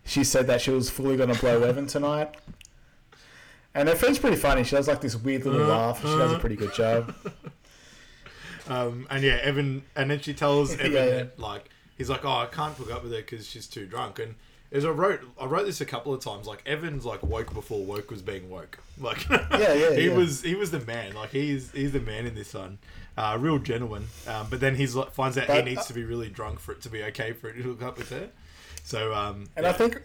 she 0.04 0.24
said 0.24 0.46
that 0.48 0.60
she 0.60 0.70
was 0.70 0.90
fully 0.90 1.16
going 1.16 1.32
to 1.32 1.38
blow 1.40 1.62
Evan 1.62 1.86
tonight. 1.86 2.34
And 3.74 3.88
her 3.88 3.94
friend's 3.94 4.18
pretty 4.18 4.36
funny. 4.36 4.64
She 4.64 4.76
does 4.76 4.88
like 4.88 5.00
this 5.00 5.16
weird 5.16 5.44
little 5.44 5.66
laugh. 5.66 5.98
She 6.00 6.06
does 6.08 6.32
a 6.32 6.38
pretty 6.38 6.56
good 6.56 6.74
job. 6.74 7.14
Um, 8.68 9.06
and 9.10 9.24
yeah, 9.24 9.40
Evan, 9.42 9.82
and 9.96 10.10
then 10.10 10.20
she 10.20 10.34
tells 10.34 10.72
Evan 10.78 10.92
Yeah, 10.92 11.04
yeah. 11.04 11.10
that 11.14 11.38
like 11.38 11.68
he's 11.98 12.08
like, 12.08 12.24
oh, 12.24 12.30
I 12.30 12.46
can't 12.46 12.74
hook 12.76 12.92
up 12.92 13.02
with 13.02 13.12
her 13.12 13.18
because 13.18 13.46
she's 13.46 13.66
too 13.66 13.86
drunk, 13.86 14.20
and 14.20 14.36
as 14.70 14.84
I 14.84 14.90
wrote 14.90 15.20
I 15.38 15.46
wrote 15.46 15.66
this 15.66 15.80
a 15.80 15.84
couple 15.84 16.14
of 16.14 16.22
times. 16.22 16.46
Like 16.46 16.62
Evans 16.64 17.04
like 17.04 17.22
woke 17.24 17.52
before 17.52 17.84
woke 17.84 18.10
was 18.10 18.22
being 18.22 18.48
woke. 18.48 18.78
Like 19.00 19.28
Yeah, 19.30 19.74
yeah, 19.74 19.94
he 19.94 20.06
yeah. 20.06 20.14
was 20.16 20.42
he 20.42 20.54
was 20.54 20.70
the 20.70 20.80
man. 20.80 21.14
Like 21.14 21.30
he's 21.30 21.72
he's 21.72 21.92
the 21.92 22.00
man 22.00 22.24
in 22.26 22.34
this 22.36 22.54
one. 22.54 22.78
Uh, 23.16 23.36
real 23.38 23.58
gentleman. 23.58 24.06
Um, 24.26 24.46
but 24.50 24.60
then 24.60 24.74
he's 24.74 24.94
like 24.94 25.12
finds 25.12 25.36
out 25.36 25.44
he 25.44 25.52
But- 25.52 25.64
needs 25.66 25.86
to 25.86 25.92
be 25.94 26.04
really 26.04 26.28
drunk 26.30 26.58
for 26.60 26.72
it 26.72 26.80
to 26.82 26.88
be 26.88 27.02
okay 27.04 27.32
for 27.32 27.48
it 27.50 27.54
to 27.54 27.62
hook 27.62 27.82
up 27.82 27.98
with 27.98 28.10
her. 28.10 28.28
So 28.84 29.12
um, 29.14 29.46
And 29.56 29.66
I 29.66 29.72
think 29.72 30.00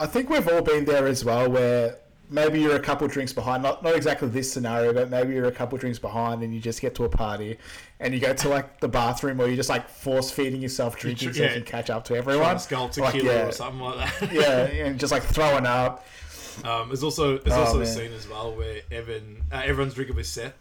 I 0.00 0.06
think 0.06 0.28
we've 0.30 0.48
all 0.48 0.62
been 0.62 0.84
there 0.84 1.06
as 1.06 1.24
well, 1.24 1.50
where 1.50 1.96
maybe 2.28 2.60
you're 2.60 2.76
a 2.76 2.80
couple 2.80 3.06
drinks 3.08 3.32
behind. 3.32 3.62
Not 3.62 3.82
not 3.82 3.94
exactly 3.94 4.28
this 4.28 4.52
scenario, 4.52 4.92
but 4.92 5.10
maybe 5.10 5.34
you're 5.34 5.46
a 5.46 5.52
couple 5.52 5.78
drinks 5.78 5.98
behind, 5.98 6.42
and 6.42 6.52
you 6.54 6.60
just 6.60 6.80
get 6.80 6.94
to 6.96 7.04
a 7.04 7.08
party, 7.08 7.56
and 8.00 8.12
you 8.14 8.18
go 8.20 8.32
to 8.32 8.48
like 8.48 8.80
the 8.80 8.88
bathroom, 8.88 9.40
or 9.40 9.46
you're 9.46 9.56
just 9.56 9.68
like 9.70 9.88
force 9.88 10.30
feeding 10.30 10.60
yourself 10.60 10.96
drinking 10.98 11.32
so 11.32 11.42
you 11.44 11.48
can 11.50 11.62
catch 11.64 11.88
up 11.90 12.04
to 12.06 12.16
everyone. 12.16 12.54
to 12.54 12.58
skull 12.60 12.90
Like, 12.96 13.12
tequila 13.14 13.34
yeah, 13.34 13.46
or 13.46 13.52
something 13.52 13.80
like 13.80 14.18
that. 14.20 14.32
yeah, 14.32 14.86
and 14.86 14.98
just 14.98 15.12
like 15.12 15.22
throwing 15.22 15.66
up. 15.66 16.04
Um, 16.64 16.88
there's 16.88 17.02
also 17.04 17.38
there's 17.38 17.56
Oh, 17.56 17.60
also 17.64 17.80
a 17.80 17.86
scene 17.86 18.12
as 18.12 18.28
well 18.28 18.54
where 18.56 18.80
Evan 18.90 19.42
uh, 19.52 19.62
everyone's 19.64 19.94
drinking 19.94 20.16
with 20.16 20.26
Seth. 20.26 20.54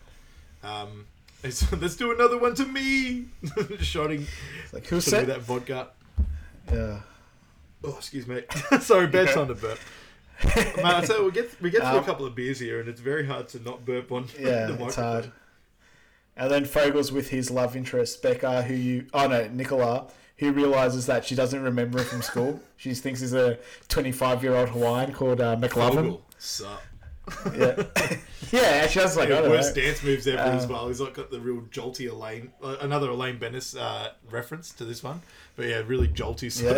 Um, 0.64 1.06
it's, 1.44 1.72
let's 1.74 1.96
do 1.96 2.12
another 2.12 2.38
one 2.38 2.56
to 2.56 2.66
me, 2.66 3.26
shouting 3.80 4.26
Like 4.74 4.84
that? 4.88 5.42
vodka. 5.42 5.90
Yeah. 6.72 7.00
Oh, 7.84 7.96
excuse 7.98 8.28
me. 8.28 8.44
Sorry, 8.82 9.08
bad 9.08 9.30
time 9.34 9.48
to 9.48 9.56
burp. 9.56 9.80
Man, 10.78 10.86
I 10.86 11.02
tell 11.06 11.20
you, 11.20 11.26
we 11.26 11.32
get 11.32 11.62
we 11.62 11.70
get 11.70 11.82
through 11.82 11.90
a 11.92 11.98
Um, 12.00 12.04
couple 12.06 12.26
of 12.26 12.36
beers 12.36 12.60
here, 12.60 12.80
and 12.80 12.88
it's 12.90 13.02
very 13.02 13.26
hard 13.26 13.48
to 13.50 13.60
not 13.62 13.86
burp 13.86 14.12
on 14.12 14.26
Yeah, 14.40 14.68
the 14.68 14.86
it's 14.86 14.96
hard. 14.96 15.32
And 16.38 16.50
then 16.50 16.64
Fogel's 16.66 17.12
with 17.12 17.30
his 17.30 17.52
love 17.52 17.76
interest, 17.76 18.22
Becca, 18.22 18.62
who 18.64 18.74
you, 18.74 19.08
oh 19.14 19.28
no, 19.28 19.48
Nicola, 19.50 20.08
who 20.38 20.54
realizes 20.54 21.06
that 21.08 21.26
she 21.26 21.36
doesn't 21.36 21.62
remember 21.62 22.00
him 22.00 22.06
from 22.06 22.22
school. 22.22 22.62
she 22.78 22.94
thinks 22.94 23.20
he's 23.20 23.34
a 23.34 23.58
25 23.90 24.42
year 24.44 24.56
old 24.56 24.70
Hawaiian 24.70 25.12
called 25.14 25.42
uh, 25.42 25.58
McLovin. 25.58 25.96
Fogel, 25.96 26.26
sup. 26.38 26.82
Yeah. 27.58 27.84
yeah, 28.52 28.88
she 28.88 29.00
was 29.00 29.16
like, 29.18 29.30
I 29.30 29.34
Yeah, 29.36 29.42
don't 29.42 29.50
worst 29.52 29.76
know. 29.76 29.82
dance 29.84 30.04
moves 30.04 30.28
ever 30.28 30.40
as 30.40 30.64
Um, 30.66 30.70
well. 30.72 30.88
He's 30.88 31.00
like 31.02 31.14
got 31.14 31.32
the 31.32 31.40
real 31.40 31.62
jolty 31.72 32.10
Elaine, 32.12 32.52
uh, 32.64 32.78
another 32.82 33.10
Elaine 33.10 33.38
Benes 33.38 33.76
uh, 33.76 34.10
reference 34.30 34.72
to 34.74 34.86
this 34.86 35.04
one. 35.04 35.22
But 35.56 35.68
yeah, 35.68 35.82
really 35.86 36.08
jolty. 36.08 36.52
So 36.52 36.76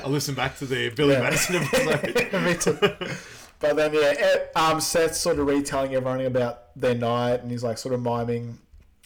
I 0.04 0.08
listened 0.08 0.36
back 0.36 0.58
to 0.58 0.66
the 0.66 0.90
Billy 0.90 1.12
Yeah. 1.14 1.20
Madison 1.22 1.56
episode. 1.62 2.32
Me 2.42 2.54
too. 2.54 3.16
But 3.60 3.76
then, 3.76 3.94
yeah, 3.94 4.14
eh, 4.18 4.38
um, 4.58 4.80
Seth's 4.80 5.18
sort 5.18 5.38
of 5.38 5.46
retelling 5.46 5.94
everyone 5.94 6.20
about 6.22 6.74
their 6.74 6.94
night, 6.96 7.42
and 7.42 7.50
he's 7.50 7.62
like 7.62 7.78
sort 7.78 7.94
of 7.94 8.00
miming 8.02 8.58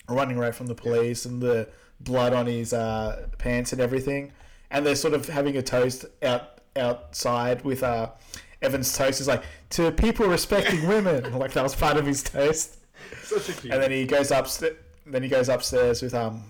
running 0.08 0.36
away 0.38 0.52
from 0.52 0.66
the 0.66 0.74
police 0.74 1.26
and 1.26 1.42
the 1.42 1.68
blood 2.00 2.32
on 2.32 2.46
his 2.46 2.72
uh, 2.72 3.26
pants 3.38 3.72
and 3.72 3.80
everything. 3.82 4.32
And 4.70 4.86
they're 4.86 4.94
sort 4.96 5.14
of 5.14 5.28
having 5.28 5.56
a 5.56 5.62
toast 5.62 6.06
out 6.22 6.60
outside 6.74 7.64
with 7.64 7.82
uh, 7.82 8.10
Evan's 8.62 8.96
toast. 8.96 9.20
Is 9.20 9.28
like 9.28 9.42
to 9.70 9.90
people 9.92 10.26
respecting 10.26 10.86
women, 10.88 11.32
like 11.38 11.52
that 11.52 11.62
was 11.62 11.74
part 11.74 11.96
of 11.96 12.06
his 12.06 12.22
toast. 12.22 12.78
Such 13.22 13.48
a 13.48 13.52
cute. 13.52 13.72
And 13.72 13.82
then 13.82 13.90
he 13.90 14.04
goes 14.06 14.30
upstairs. 14.30 14.76
Then 15.04 15.22
he 15.22 15.28
goes 15.28 15.48
upstairs 15.48 16.02
with 16.02 16.14
um, 16.14 16.42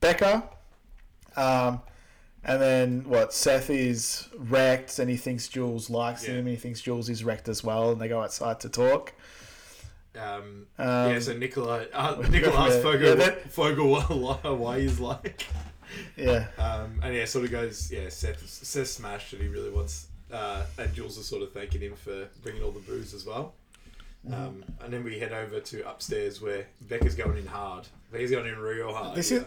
Becca. 0.00 0.44
Um, 1.36 1.80
and 2.44 2.62
then 2.62 3.04
what? 3.08 3.32
Seth 3.34 3.70
is 3.70 4.28
wrecked, 4.38 4.98
and 5.00 5.10
he 5.10 5.16
thinks 5.16 5.48
Jules 5.48 5.90
likes 5.90 6.24
Yeah. 6.24 6.34
him, 6.34 6.38
and 6.40 6.48
he 6.48 6.56
thinks 6.56 6.80
Jules 6.80 7.08
is 7.08 7.24
wrecked 7.24 7.48
as 7.48 7.64
well. 7.64 7.90
And 7.90 8.00
they 8.00 8.06
go 8.08 8.22
outside 8.22 8.60
to 8.60 8.68
talk. 8.68 9.12
Um, 10.16 10.66
Um, 10.78 11.10
yeah, 11.12 11.18
so 11.18 11.36
Nicola, 11.36 11.86
uh, 11.92 12.22
Nicola 12.30 12.68
asks 12.68 12.82
Fogel, 12.82 13.08
yeah, 13.08 13.14
that- 13.16 13.50
Fogel 13.50 14.00
why 14.56 14.80
he's 14.80 14.98
like. 15.00 15.46
Yeah, 16.16 16.46
Um, 16.58 17.00
and 17.02 17.14
yeah, 17.14 17.24
sort 17.26 17.44
of 17.44 17.50
goes, 17.50 17.90
yeah, 17.92 18.08
Seth, 18.08 18.48
Seth 18.48 18.88
smashed 18.88 19.32
and 19.34 19.42
he 19.42 19.48
really 19.48 19.70
wants, 19.70 20.06
uh, 20.32 20.64
and 20.78 20.92
Jules 20.94 21.18
is 21.18 21.26
sort 21.26 21.42
of 21.42 21.52
thanking 21.52 21.80
him 21.80 21.94
for 21.94 22.28
bringing 22.42 22.62
all 22.62 22.72
the 22.72 22.80
booze 22.80 23.14
as 23.14 23.24
well. 23.24 23.54
Mm-hmm. 24.26 24.34
Um, 24.34 24.64
and 24.82 24.92
then 24.92 25.04
we 25.04 25.18
head 25.18 25.32
over 25.32 25.60
to 25.60 25.88
upstairs 25.88 26.40
where 26.40 26.66
Becca's 26.88 27.14
going 27.14 27.38
in 27.38 27.46
hard. 27.46 27.86
Becca's 28.12 28.30
going 28.30 28.46
in 28.46 28.58
real 28.58 28.92
hard. 28.92 29.16
this 29.16 29.30
yeah. 29.30 29.38
is 29.38 29.44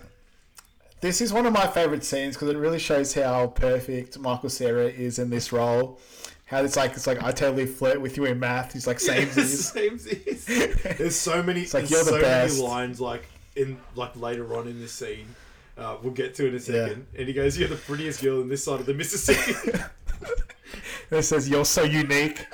this 1.02 1.22
is 1.22 1.32
one 1.32 1.46
of 1.46 1.54
my 1.54 1.66
favorite 1.66 2.04
scenes 2.04 2.36
because 2.36 2.50
it 2.50 2.58
really 2.58 2.80
shows 2.80 3.14
how 3.14 3.48
perfect 3.48 4.20
Michael 4.20 4.50
Cera 4.50 4.86
is 4.86 5.18
in 5.18 5.30
this 5.30 5.52
role. 5.54 6.00
How 6.46 6.64
it's 6.64 6.76
like 6.76 6.92
it's 6.92 7.08
like 7.08 7.24
I 7.24 7.32
totally 7.32 7.66
flirt 7.66 8.02
with 8.02 8.18
you 8.18 8.26
in 8.26 8.40
math. 8.40 8.74
He's 8.74 8.88
like 8.88 9.00
same 9.00 9.28
Samesies. 9.30 10.46
There's 10.98 11.16
so 11.16 11.44
many. 11.44 11.62
like, 11.62 11.72
there's 11.72 11.92
you're 11.92 12.04
the 12.04 12.10
so 12.10 12.22
best. 12.22 12.58
many 12.58 12.68
lines 12.68 13.00
like 13.00 13.24
in 13.56 13.78
like 13.96 14.16
later 14.16 14.56
on 14.56 14.68
in 14.68 14.80
this 14.80 14.92
scene. 14.92 15.28
Uh, 15.78 15.96
we'll 16.04 16.12
get 16.12 16.36
to 16.36 16.48
in 16.48 16.56
a 16.56 16.60
second. 16.60 17.06
And 17.18 17.28
he 17.28 17.34
goes, 17.34 17.58
"You're 17.58 17.70
the 17.70 17.76
prettiest 17.76 18.22
girl 18.22 18.42
in 18.42 18.50
this 18.50 18.66
side 18.66 18.82
of 18.82 18.86
the 18.86 18.94
Mississippi." 18.94 19.80
It 21.12 21.24
says 21.24 21.50
you're 21.50 21.66
so 21.66 21.84
unique. 21.84 22.46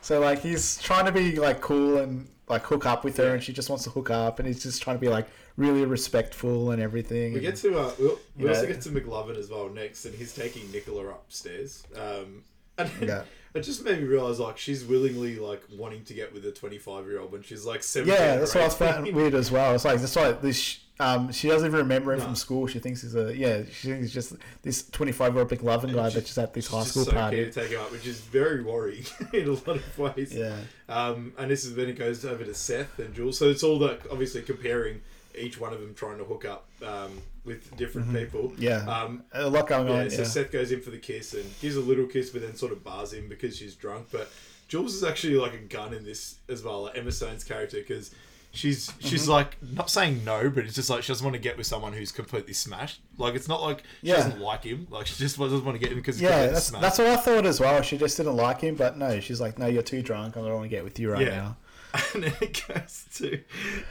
so 0.00 0.20
like 0.20 0.40
he's 0.40 0.78
trying 0.82 1.06
to 1.06 1.12
be 1.12 1.36
like 1.38 1.60
cool 1.60 1.98
and 1.98 2.28
like 2.48 2.62
hook 2.62 2.86
up 2.86 3.04
with 3.04 3.16
her, 3.16 3.34
and 3.34 3.42
she 3.42 3.52
just 3.52 3.68
wants 3.68 3.84
to 3.84 3.90
hook 3.90 4.10
up, 4.10 4.38
and 4.38 4.46
he's 4.46 4.62
just 4.62 4.82
trying 4.82 4.96
to 4.96 5.00
be 5.00 5.08
like 5.08 5.26
really 5.56 5.84
respectful 5.84 6.70
and 6.70 6.80
everything. 6.82 7.32
we 7.32 7.40
get 7.40 7.56
to 7.56 7.78
uh, 7.78 7.90
we'll, 7.98 8.18
we 8.36 8.44
Yeah. 8.44 8.50
also 8.50 8.66
get 8.66 8.80
to 8.82 8.90
McLovin 8.90 9.36
as 9.36 9.50
well 9.50 9.68
next, 9.68 10.04
and 10.04 10.14
he's 10.14 10.34
taking 10.34 10.70
Nicola 10.70 11.08
upstairs. 11.08 11.84
Um, 11.96 12.42
and 12.78 12.90
Yeah. 13.00 13.22
it 13.54 13.62
just 13.62 13.82
made 13.84 13.98
me 13.98 14.04
realize 14.04 14.38
like 14.38 14.58
she's 14.58 14.84
willingly 14.84 15.36
like 15.38 15.62
wanting 15.72 16.04
to 16.04 16.14
get 16.14 16.32
with 16.34 16.44
a 16.44 16.52
25 16.52 17.06
year 17.06 17.20
old 17.20 17.32
when 17.32 17.42
she's 17.42 17.64
like 17.64 17.82
17. 17.82 18.14
yeah, 18.14 18.36
that's 18.36 18.54
what 18.54 18.64
I 18.64 18.66
18. 18.66 18.78
found 18.78 19.16
weird 19.16 19.34
as 19.34 19.50
well. 19.50 19.74
It's 19.74 19.84
like 19.84 19.98
that's 20.00 20.14
why 20.14 20.32
this. 20.32 20.80
Um, 20.98 21.30
she 21.30 21.48
doesn't 21.48 21.66
even 21.66 21.78
remember 21.80 22.14
him 22.14 22.20
from 22.20 22.34
school. 22.34 22.66
She 22.66 22.78
thinks 22.78 23.02
he's 23.02 23.14
a 23.14 23.36
yeah. 23.36 23.64
She 23.70 23.88
thinks 23.88 24.00
he's 24.02 24.14
just 24.14 24.34
this 24.62 24.88
twenty-five 24.88 25.32
year 25.34 25.40
old 25.40 25.50
big 25.50 25.62
loving 25.62 25.92
guy 25.92 26.08
that's 26.08 26.26
just 26.26 26.38
at 26.38 26.54
this 26.54 26.68
high 26.68 26.84
school 26.84 27.04
so 27.04 27.12
party. 27.12 27.36
to 27.44 27.52
take 27.52 27.70
him 27.70 27.80
up, 27.80 27.92
which 27.92 28.06
is 28.06 28.20
very 28.20 28.62
worrying 28.62 29.04
in 29.34 29.46
a 29.48 29.52
lot 29.52 29.76
of 29.76 29.98
ways. 29.98 30.32
Yeah. 30.34 30.56
Um, 30.88 31.34
and 31.36 31.50
this 31.50 31.64
is 31.64 31.76
when 31.76 31.88
it 31.88 31.98
goes 31.98 32.24
over 32.24 32.44
to 32.44 32.54
Seth 32.54 32.98
and 32.98 33.14
Jules. 33.14 33.38
So 33.38 33.48
it's 33.50 33.62
all 33.62 33.78
like 33.78 34.02
obviously 34.10 34.40
comparing 34.42 35.02
each 35.36 35.60
one 35.60 35.72
of 35.74 35.80
them 35.80 35.92
trying 35.94 36.16
to 36.16 36.24
hook 36.24 36.46
up 36.46 36.66
um, 36.82 37.20
with 37.44 37.76
different 37.76 38.10
people. 38.14 38.50
Mm-hmm. 38.50 38.62
Yeah, 38.62 38.78
Um, 38.86 39.22
a 39.32 39.50
lot 39.50 39.68
going 39.68 39.88
yeah, 39.88 40.00
on. 40.04 40.10
so 40.10 40.22
Yeah. 40.22 40.28
Seth 40.28 40.50
goes 40.50 40.72
in 40.72 40.80
for 40.80 40.90
the 40.90 40.98
kiss 40.98 41.34
and 41.34 41.44
gives 41.60 41.76
a 41.76 41.80
little 41.80 42.06
kiss, 42.06 42.30
but 42.30 42.40
then 42.40 42.54
sort 42.56 42.72
of 42.72 42.82
bars 42.82 43.12
him 43.12 43.28
because 43.28 43.54
she's 43.56 43.74
drunk. 43.74 44.06
But 44.10 44.30
Jules 44.68 44.94
is 44.94 45.04
actually 45.04 45.34
like 45.36 45.52
a 45.52 45.58
gun 45.58 45.92
in 45.92 46.04
this 46.04 46.36
as 46.48 46.62
well, 46.64 46.84
like 46.84 46.96
Emma 46.96 47.12
Stone's 47.12 47.44
character, 47.44 47.76
because 47.78 48.12
she's 48.56 48.92
she's 49.00 49.22
Mm-hmm. 49.22 49.30
like 49.30 49.62
not 49.62 49.90
saying 49.90 50.24
no, 50.24 50.50
but 50.50 50.64
it's 50.64 50.74
just 50.74 50.90
like 50.90 51.02
she 51.02 51.08
doesn't 51.12 51.24
want 51.24 51.34
to 51.34 51.40
get 51.40 51.56
with 51.56 51.66
someone 51.66 51.92
who's 51.92 52.10
completely 52.12 52.52
smashed. 52.54 53.00
Like 53.18 53.34
it's 53.34 53.48
not 53.48 53.62
like 53.62 53.82
she 54.02 54.08
Yeah. 54.08 54.16
doesn't 54.16 54.40
like 54.40 54.64
him, 54.64 54.86
like 54.90 55.06
she 55.06 55.14
just 55.16 55.38
doesn't 55.38 55.64
want 55.64 55.76
to 55.76 55.78
get 55.78 55.90
him 55.92 55.98
because 55.98 56.20
Yeah, 56.20 56.46
that's, 56.48 56.64
smashed. 56.66 56.82
that's 56.82 56.98
what 56.98 57.06
I 57.08 57.16
thought 57.16 57.46
as 57.46 57.60
well. 57.60 57.82
She 57.82 57.96
just 57.98 58.16
didn't 58.16 58.36
like 58.36 58.60
him, 58.62 58.74
but 58.74 58.96
no, 58.98 59.20
she's 59.20 59.40
like, 59.40 59.58
no, 59.58 59.66
you're 59.66 59.82
too 59.82 60.02
drunk. 60.02 60.36
I 60.36 60.40
don't 60.40 60.52
want 60.52 60.64
to 60.64 60.68
get 60.68 60.82
with 60.84 60.98
you 60.98 61.12
right 61.12 61.26
Yeah. 61.26 61.36
now. 61.36 61.56
and 62.14 62.24
then 62.24 62.32
it 62.40 62.62
goes 62.68 63.04
to 63.16 63.40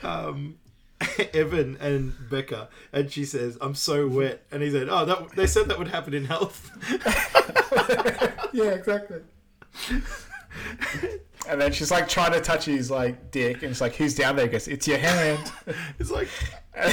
um, 0.04 0.58
Evan 1.34 1.78
and 1.80 2.14
Becca, 2.30 2.70
and 2.94 3.12
she 3.12 3.26
says, 3.26 3.58
"I'm 3.62 3.74
so 3.76 4.08
wet," 4.08 4.46
and 4.52 4.62
he 4.62 4.70
said, 4.72 4.88
"Oh, 4.90 5.06
that 5.06 5.32
they 5.36 5.48
said 5.48 5.68
that 5.70 5.78
would 5.80 5.88
happen 5.90 6.14
in 6.14 6.26
health." 6.26 6.72
Yeah, 8.54 8.70
exactly. 8.72 9.20
And 11.48 11.60
then 11.62 11.72
she's 11.72 11.92
like 11.92 12.08
trying 12.08 12.32
to 12.34 12.42
touch 12.42 12.66
his 12.66 12.92
like 12.92 13.32
dick, 13.32 13.64
and 13.64 13.72
it's 13.72 13.82
like, 13.82 13.96
who's 13.96 14.16
down 14.16 14.36
there? 14.36 14.46
He 14.46 14.52
goes, 14.52 14.68
it's 14.68 14.88
your 14.88 14.98
hand. 14.98 15.52
it's 16.00 16.12
like 16.12 16.28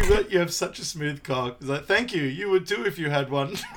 you, 0.08 0.26
you 0.30 0.38
have 0.38 0.52
such 0.52 0.78
a 0.78 0.84
smooth 0.84 1.22
cock. 1.22 1.56
He's 1.60 1.68
like, 1.68 1.86
"Thank 1.86 2.14
you, 2.14 2.22
you 2.22 2.50
would 2.50 2.66
too 2.66 2.84
if 2.86 2.98
you 2.98 3.10
had 3.10 3.30
one." 3.30 3.56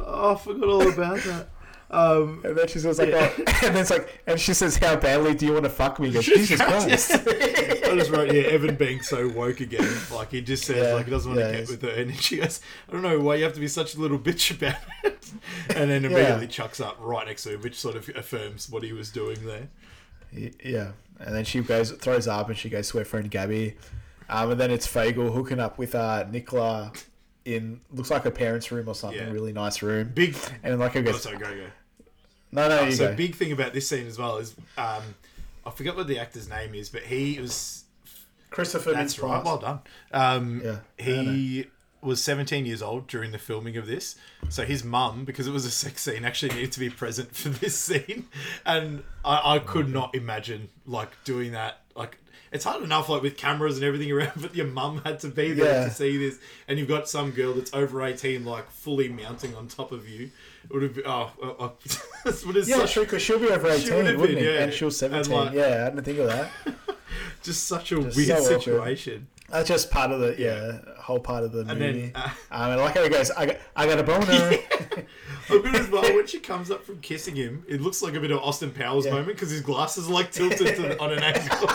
oh, 0.00 0.32
I 0.32 0.36
forgot 0.36 0.68
all 0.68 0.88
about 0.88 1.18
that. 1.18 1.48
Um, 1.90 2.40
And 2.44 2.56
then 2.58 2.66
she 2.68 2.78
says 2.80 2.98
like, 2.98 3.10
oh, 3.12 3.32
and 3.64 3.74
then 3.74 3.76
it's 3.76 3.90
like, 3.90 4.20
and 4.26 4.40
she 4.40 4.54
says, 4.54 4.76
how 4.76 4.96
badly 4.96 5.34
do 5.34 5.46
you 5.46 5.52
want 5.52 5.64
to 5.64 5.70
fuck 5.70 6.00
me? 6.00 6.08
He 6.08 6.14
goes, 6.14 6.24
Jesus 6.26 6.60
Christ. 6.60 7.12
I 7.12 7.94
just 7.94 8.10
wrote 8.10 8.30
here 8.32 8.48
Evan 8.50 8.74
being 8.74 9.00
so 9.02 9.28
woke 9.28 9.60
again. 9.60 9.88
Like 10.12 10.32
he 10.32 10.40
just 10.40 10.64
says 10.64 10.76
Yeah, 10.88 10.94
like 10.94 11.04
he 11.04 11.10
doesn't 11.12 11.30
want 11.30 11.40
yeah, 11.40 11.46
to 11.46 11.52
get 11.52 11.58
he's- 11.60 11.70
with 11.70 11.82
her, 11.82 11.90
and 11.90 12.10
then 12.10 12.16
she 12.16 12.38
goes, 12.38 12.60
"I 12.88 12.92
don't 12.92 13.02
know 13.02 13.20
why 13.20 13.36
you 13.36 13.44
have 13.44 13.52
to 13.54 13.60
be 13.60 13.68
such 13.68 13.94
a 13.94 14.00
little 14.00 14.18
bitch 14.18 14.50
about 14.50 14.80
it," 15.04 15.30
and 15.76 15.88
then 15.90 16.04
immediately 16.04 16.48
chucks 16.48 16.80
up 16.80 16.96
right 17.00 17.26
next 17.26 17.44
to 17.44 17.54
him, 17.54 17.60
which 17.62 17.76
sort 17.78 17.94
of 17.96 18.08
affirms 18.16 18.68
what 18.68 18.82
he 18.82 18.92
was 18.92 19.10
doing 19.10 19.38
there. 19.46 19.68
Yeah, 20.32 20.92
and 21.20 21.34
then 21.34 21.44
she 21.44 21.60
goes 21.60 21.92
throws 21.92 22.26
up 22.26 22.48
and 22.48 22.58
she 22.58 22.68
goes 22.68 22.90
to 22.90 22.98
her 22.98 23.04
friend 23.04 23.30
Gabby, 23.30 23.76
um, 24.28 24.50
and 24.50 24.60
then 24.60 24.70
it's 24.72 24.86
Fogel 24.86 25.30
hooking 25.32 25.60
up 25.60 25.78
with 25.78 25.94
uh, 25.94 26.24
Nicola 26.30 26.92
in 27.46 27.80
looks 27.92 28.10
like 28.10 28.24
her 28.24 28.30
parents' 28.30 28.70
room 28.70 28.88
or 28.88 28.94
something. 28.94 29.18
Yeah. 29.26 29.30
Really 29.32 29.52
nice 29.52 29.80
room. 29.82 30.10
Big. 30.14 30.36
And 30.62 30.78
like 30.78 30.92
her 30.92 31.04
Oh, 31.06 31.12
sorry, 31.12 31.38
go 31.38 31.46
go. 31.54 31.66
no, 32.52 32.68
no, 32.68 32.82
you 32.82 32.92
So 32.92 33.08
go. 33.10 33.16
big 33.16 33.34
thing 33.34 33.52
about 33.52 33.72
this 33.72 33.88
scene 33.88 34.06
as 34.06 34.18
well 34.18 34.36
is 34.38 34.54
um, 34.76 35.02
I 35.64 35.70
forget 35.70 35.96
what 35.96 36.06
the 36.08 36.18
actor's 36.18 36.48
name 36.48 36.74
is, 36.74 36.88
but 36.88 37.02
he 37.02 37.38
was 37.40 37.84
Christopher 38.50 38.92
That's 38.92 39.16
Mintz 39.16 39.22
right. 39.22 39.44
Well 39.44 39.58
done. 39.58 39.78
Um, 40.12 40.60
Yeah, 40.64 40.78
He 40.98 41.66
was 42.02 42.22
17 42.22 42.66
years 42.66 42.82
old 42.82 43.06
during 43.08 43.32
the 43.32 43.38
filming 43.38 43.76
of 43.76 43.86
this. 43.86 44.16
So 44.48 44.64
his 44.64 44.84
mum, 44.84 45.24
because 45.24 45.46
it 45.46 45.50
was 45.52 45.64
a 45.64 45.70
sex 45.70 46.02
scene, 46.02 46.24
actually 46.24 46.54
needed 46.54 46.72
to 46.72 46.80
be 46.80 46.88
present 46.90 47.34
for 47.34 47.48
this 47.48 47.76
scene. 47.78 48.26
And 48.64 49.02
I, 49.24 49.54
I 49.56 49.58
could 49.60 49.88
not 49.88 50.14
imagine 50.14 50.68
like 50.86 51.10
doing 51.24 51.52
that. 51.52 51.80
Like 51.96 52.18
it's 52.52 52.64
hard 52.64 52.82
enough 52.82 53.08
like 53.08 53.22
with 53.22 53.36
cameras 53.36 53.76
and 53.76 53.84
everything 53.84 54.10
around, 54.12 54.32
but 54.36 54.54
your 54.54 54.66
mum 54.66 55.02
had 55.04 55.20
to 55.20 55.28
be 55.28 55.52
there 55.52 55.80
Yeah. 55.82 55.84
to 55.88 55.90
see 55.90 56.16
this, 56.16 56.38
and 56.68 56.78
you've 56.78 56.88
got 56.88 57.08
some 57.08 57.30
girl 57.32 57.54
that's 57.54 57.72
over 57.74 58.02
eighteen 58.04 58.44
like 58.44 58.70
fully 58.70 59.08
mounting 59.08 59.54
on 59.56 59.68
top 59.68 59.92
of 59.92 60.08
you. 60.08 60.30
It 60.64 60.72
would 60.72 60.82
have 60.82 60.94
been 60.94 61.04
oh, 61.06 61.30
oh, 61.42 61.56
oh. 61.60 61.72
Yeah, 62.66 62.84
such, 62.86 62.94
because 62.96 63.22
she'll 63.22 63.38
be 63.38 63.48
over 63.48 63.68
18, 63.70 64.04
have 64.06 64.20
wouldn't 64.20 64.38
been, 64.38 64.44
yeah. 64.44 64.62
And 64.64 64.72
she 64.72 64.84
was 64.84 65.00
And, 65.02 65.24
17. 65.24 65.32
like- 65.46 65.54
yeah, 65.54 65.84
I 65.86 65.90
didn't 65.90 66.04
think 66.04 66.18
of 66.18 66.26
that. 66.26 66.50
just 67.42 67.66
such 67.66 67.92
a 67.92 68.00
Just 68.02 68.16
weird 68.16 68.38
so 68.42 68.58
situation. 68.58 69.28
That's 69.48 69.68
just 69.68 69.92
part 69.92 70.10
of 70.10 70.18
the, 70.18 70.34
yeah, 70.36 70.78
whole 71.00 71.20
part 71.20 71.44
of 71.44 71.52
the 71.52 71.60
And 71.60 71.78
movie. 71.78 72.00
then, 72.08 72.12
uh, 72.16 72.28
um, 72.50 72.62
and 72.72 72.72
I 72.72 72.74
like 72.84 72.96
how 72.96 73.04
he 73.04 73.08
goes, 73.08 73.30
I 73.30 73.46
got, 73.46 73.56
I 73.76 73.86
got 73.86 74.00
a 74.00 74.02
boner. 74.02 74.58
A 75.50 75.58
bit 75.60 75.74
as 75.76 75.88
well 75.88 76.02
when 76.02 76.26
she 76.26 76.40
comes 76.40 76.72
up 76.72 76.84
from 76.84 76.98
kissing 77.00 77.36
him, 77.36 77.64
it 77.68 77.80
looks 77.80 78.02
like 78.02 78.14
a 78.14 78.20
bit 78.20 78.32
of 78.32 78.38
Austin 78.40 78.72
Powers 78.72 79.04
Yeah. 79.04 79.12
moment 79.12 79.28
because 79.36 79.50
his 79.52 79.60
glasses 79.60 80.08
are 80.08 80.12
like 80.12 80.32
tilted 80.32 80.74
to, 80.74 80.98
on 81.00 81.12
an 81.12 81.22
angle. 81.22 81.68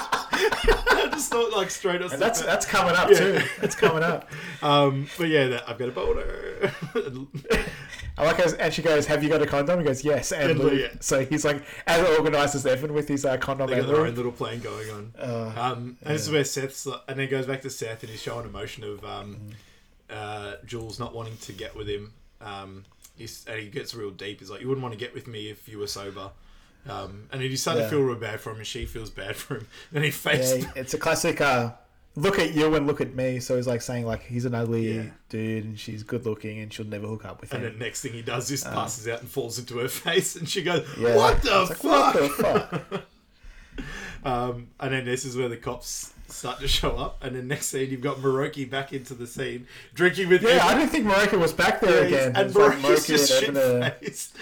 I 0.43 1.09
just 1.13 1.31
thought 1.31 1.51
like 1.51 1.69
straight. 1.69 2.01
And 2.01 2.09
that's 2.11 2.41
that's 2.41 2.65
coming 2.65 2.95
up 2.95 3.09
Yeah. 3.09 3.18
too. 3.18 3.41
That's 3.59 3.76
coming 3.76 4.03
up. 4.03 4.30
Um, 4.63 5.07
but 5.18 5.27
yeah, 5.27 5.47
that, 5.47 5.68
I've 5.68 5.80
got 5.80 5.89
a 5.89 5.91
boner. 5.91 6.72
I 8.18 8.26
like 8.26 8.38
how, 8.38 8.55
and 8.59 8.72
she 8.72 8.84
goes, 8.84 9.07
"Have 9.07 9.23
you 9.23 9.30
got 9.30 9.41
a 9.41 9.47
condom?" 9.47 9.80
He 9.80 9.85
goes, 9.85 10.03
"Yes." 10.03 10.31
And 10.31 10.51
And 10.51 10.59
Lou- 10.59 10.73
yeah. 10.76 10.89
so 10.99 11.26
he's 11.26 11.43
like 11.43 11.63
as 11.88 12.05
organised 12.19 12.53
as 12.53 12.65
Evan 12.65 12.93
with 12.93 13.07
his 13.07 13.26
uh, 13.26 13.38
condom 13.38 13.69
they 13.69 13.77
got 13.77 13.88
their 13.88 14.05
own 14.05 14.13
little 14.13 14.31
plan 14.31 14.59
going 14.59 14.89
on. 14.91 15.13
Uh, 15.18 15.53
um, 15.57 15.97
and 16.03 16.13
this 16.15 16.23
is 16.27 16.31
where 16.31 16.43
Seth's, 16.43 16.85
and 17.07 17.19
then 17.19 17.27
goes 17.30 17.47
back 17.47 17.61
to 17.61 17.69
Seth, 17.72 18.03
and 18.03 18.11
he's 18.11 18.22
showing 18.22 18.45
emotion 18.45 18.84
of 18.84 19.03
um, 19.03 19.38
Mm. 20.11 20.15
uh, 20.15 20.55
Jules 20.65 20.99
not 20.99 21.15
wanting 21.15 21.38
to 21.38 21.53
get 21.53 21.76
with 21.76 21.88
him. 21.89 22.13
Um, 22.39 22.84
he's, 23.18 23.43
and 23.47 23.59
he 23.59 23.68
gets 23.69 23.95
real 23.95 24.11
deep. 24.11 24.39
He's 24.41 24.49
like, 24.51 24.61
"You 24.61 24.68
wouldn't 24.68 24.84
want 24.84 24.93
to 24.93 24.99
get 24.99 25.13
with 25.15 25.26
me 25.27 25.49
if 25.49 25.68
you 25.68 25.80
were 25.80 25.88
sober." 25.88 26.30
Um, 26.89 27.27
and 27.31 27.41
then 27.41 27.51
you 27.51 27.57
start 27.57 27.77
to 27.77 27.87
feel 27.89 28.01
real 28.01 28.15
bad 28.15 28.39
for 28.41 28.51
him, 28.51 28.57
and 28.57 28.67
she 28.67 28.85
feels 28.85 29.09
bad 29.09 29.35
for 29.35 29.57
him. 29.57 29.67
And 29.93 30.03
he 30.03 30.11
fakes. 30.11 30.57
Yeah, 30.57 30.71
it's 30.75 30.93
a 30.93 30.97
classic. 30.97 31.39
Uh, 31.41 31.71
look 32.15 32.39
at 32.39 32.53
you 32.53 32.73
and 32.75 32.87
look 32.87 32.99
at 33.01 33.15
me. 33.15 33.39
So 33.39 33.55
he's 33.55 33.67
like 33.67 33.81
saying 33.81 34.05
like 34.05 34.23
he's 34.23 34.45
an 34.45 34.53
ugly 34.55 34.95
Yeah. 34.95 35.03
dude 35.29 35.63
and 35.63 35.79
she's 35.79 36.03
good 36.03 36.25
looking 36.25 36.59
and 36.59 36.73
she'll 36.73 36.85
never 36.85 37.07
hook 37.07 37.23
up 37.23 37.39
with 37.39 37.53
him. 37.53 37.63
And 37.63 37.75
the 37.75 37.79
next 37.79 38.01
thing 38.01 38.11
he 38.13 38.21
does 38.21 38.49
is 38.51 38.63
passes 38.63 39.07
out 39.07 39.21
and 39.21 39.29
falls 39.29 39.57
into 39.59 39.77
her 39.77 39.87
face, 40.05 40.35
and 40.35 40.49
she 40.49 40.61
goes, 40.63 40.85
Yeah. 40.97 41.15
"What 41.15 41.41
the 41.41 41.51
like, 41.69 41.77
fuck?" 41.77 41.83
What 41.83 42.13
the 42.13 42.29
fuck? 42.29 43.01
Um, 44.23 44.67
and 44.79 44.93
then 44.93 45.05
this 45.05 45.25
is 45.25 45.35
where 45.35 45.49
the 45.49 45.57
cops 45.57 46.13
start 46.31 46.59
to 46.61 46.67
show 46.67 46.97
up, 46.97 47.23
and 47.23 47.35
then 47.35 47.47
next 47.47 47.67
scene 47.67 47.89
you've 47.91 48.01
got 48.01 48.17
Maroki 48.17 48.69
back 48.69 48.93
into 48.93 49.13
the 49.13 49.27
scene, 49.27 49.67
drinking 49.93 50.29
with 50.29 50.41
Yeah. 50.43 50.65
I 50.65 50.73
didn't 50.75 50.89
think 50.89 51.05
Marika 51.05 51.37
was 51.39 51.53
back 51.53 51.81
there 51.81 52.03
again. 52.05 52.33
and 52.35 52.53
like 52.55 52.73
Maroki's 52.77 52.83
Maroki 52.83 53.07
just 53.07 53.31
are- 53.31 53.39
shit 53.41 53.99
faced. 54.01 54.35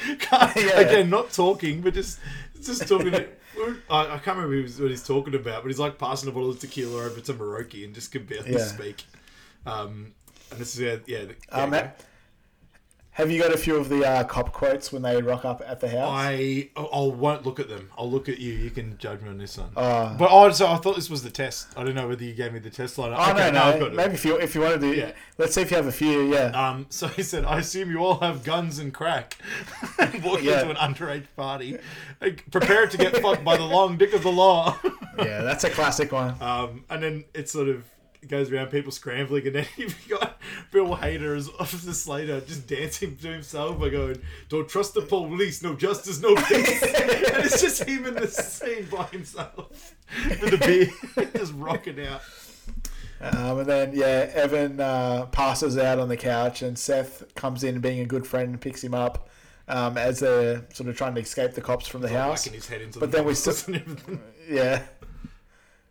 Again, 0.75 1.09
not 1.09 1.31
talking, 1.31 1.81
but 1.81 1.93
just 1.93 2.19
just 2.61 2.87
talking. 2.87 3.11
To, 3.11 3.27
I, 3.89 4.15
I 4.15 4.17
can't 4.19 4.37
remember 4.37 4.61
what 4.81 4.89
he's 4.91 5.03
talking 5.05 5.35
about, 5.35 5.63
but 5.63 5.67
he's 5.69 5.79
like 5.79 5.97
passing 5.97 6.29
a 6.29 6.31
bottle 6.31 6.49
of 6.51 6.59
tequila 6.59 7.03
over 7.05 7.19
to 7.21 7.33
Maroki 7.33 7.83
and 7.83 7.93
just 7.93 8.11
can 8.11 8.23
barely 8.25 8.53
Yeah. 8.53 8.59
speak. 8.65 9.03
Um, 9.65 10.13
and 10.51 10.59
this 10.59 10.75
is 10.75 10.81
where, 10.81 11.01
yeah, 11.05 11.25
Um, 11.51 11.73
yeah, 11.73 11.87
ha- 11.87 11.91
have 13.19 13.29
you 13.29 13.39
got 13.41 13.53
a 13.53 13.57
few 13.57 13.75
of 13.75 13.89
the 13.89 14.03
uh, 14.07 14.23
cop 14.23 14.53
quotes 14.53 14.91
when 14.91 15.01
they 15.01 15.21
rock 15.21 15.43
up 15.45 15.61
at 15.67 15.79
the 15.81 15.89
house? 15.89 16.09
I 16.11 16.69
I 16.75 16.99
won't 17.01 17.45
look 17.45 17.59
at 17.59 17.67
them. 17.69 17.89
I'll 17.97 18.09
look 18.09 18.29
at 18.29 18.39
you. 18.39 18.53
You 18.53 18.69
can 18.71 18.97
judge 18.97 19.21
me 19.21 19.29
on 19.29 19.37
this 19.37 19.57
one. 19.57 19.69
Uh, 19.75 20.15
but 20.17 20.29
oh, 20.31 20.49
so 20.51 20.67
I 20.67 20.77
thought 20.77 20.95
this 20.95 21.09
was 21.09 21.21
the 21.21 21.29
test. 21.29 21.67
I 21.77 21.83
don't 21.83 21.95
know 21.95 22.07
whether 22.07 22.23
you 22.23 22.33
gave 22.33 22.53
me 22.53 22.59
the 22.59 22.69
test 22.69 22.97
line. 22.97 23.13
Oh 23.15 23.31
Okay, 23.31 23.51
no, 23.51 23.61
I've 23.61 23.79
no. 23.79 23.89
Maybe 23.89 24.13
if 24.13 24.23
you 24.25 24.37
if 24.37 24.55
you 24.55 24.61
want 24.61 24.75
to 24.75 24.79
do, 24.79 24.93
Yeah. 24.97 25.11
let's 25.37 25.53
see 25.53 25.61
if 25.61 25.69
you 25.69 25.77
have 25.77 25.87
a 25.87 25.91
few. 25.91 26.33
Yeah, 26.33 26.45
Um, 26.69 26.85
so 26.89 27.07
he 27.07 27.21
said, 27.21 27.43
I 27.45 27.59
assume 27.59 27.91
you 27.91 27.99
all 27.99 28.19
have 28.21 28.43
guns 28.43 28.79
and 28.79 28.93
crack. 28.93 29.37
Walking 30.23 30.45
Yeah. 30.45 30.61
into 30.61 30.71
an 30.71 30.77
underage 30.77 31.25
party. 31.35 31.77
Like, 32.21 32.49
Prepare 32.51 32.87
to 32.87 32.97
get 32.97 33.17
fucked 33.17 33.43
by 33.43 33.57
the 33.57 33.65
long 33.65 33.97
dick 33.97 34.13
of 34.13 34.23
the 34.23 34.31
law. 34.31 34.77
yeah, 35.19 35.41
that's 35.41 35.63
a 35.65 35.69
classic 35.69 36.11
one. 36.11 36.35
um, 36.41 36.85
and 36.89 37.03
then 37.03 37.25
it's 37.33 37.51
sort 37.51 37.67
of 37.67 37.83
goes 38.27 38.51
around 38.51 38.67
people 38.67 38.91
scrambling, 38.91 39.47
and 39.47 39.55
then 39.55 39.65
you've 39.77 40.07
got 40.07 40.39
Bill 40.71 40.95
Hader 40.97 41.35
as 41.37 41.49
Officer 41.59 41.93
Slater 41.93 42.41
just 42.41 42.67
dancing 42.67 43.15
to 43.17 43.27
himself 43.27 43.79
by 43.79 43.89
going, 43.89 44.21
Don't 44.49 44.67
trust 44.67 44.93
the 44.93 45.01
police, 45.01 45.63
no 45.63 45.75
justice, 45.75 46.21
no 46.21 46.35
peace. 46.35 46.81
and 46.83 47.43
it's 47.43 47.61
just 47.61 47.83
him 47.83 48.05
in 48.05 48.15
the 48.15 48.27
scene 48.27 48.87
by 48.91 49.05
himself 49.05 49.95
with 50.41 50.53
a 50.53 50.57
beer, 50.57 51.27
just 51.33 51.53
rocking 51.55 52.05
out. 52.05 52.21
Um, 53.21 53.59
and 53.59 53.67
then 53.67 53.91
yeah, 53.93 54.31
Evan 54.33 54.79
uh, 54.79 55.25
passes 55.27 55.77
out 55.77 55.99
on 55.99 56.07
the 56.07 56.17
couch, 56.17 56.61
and 56.61 56.77
Seth 56.77 57.35
comes 57.35 57.63
in, 57.63 57.79
being 57.81 57.99
a 57.99 58.05
good 58.05 58.25
friend, 58.25 58.49
and 58.49 58.61
picks 58.61 58.83
him 58.83 58.93
up 58.93 59.29
um, 59.67 59.97
as 59.97 60.19
they're 60.19 60.65
sort 60.73 60.89
of 60.89 60.97
trying 60.97 61.15
to 61.15 61.21
escape 61.21 61.53
the 61.53 61.61
cops 61.61 61.87
from 61.87 62.01
the 62.01 62.09
house. 62.09 62.45
Whacking 62.45 62.53
his 62.53 62.67
head 62.67 62.81
into 62.81 62.99
But 62.99 63.11
the 63.11 63.17
then 63.17 63.25
we 63.25 63.33
still-. 63.35 63.77
Yeah. 64.49 64.83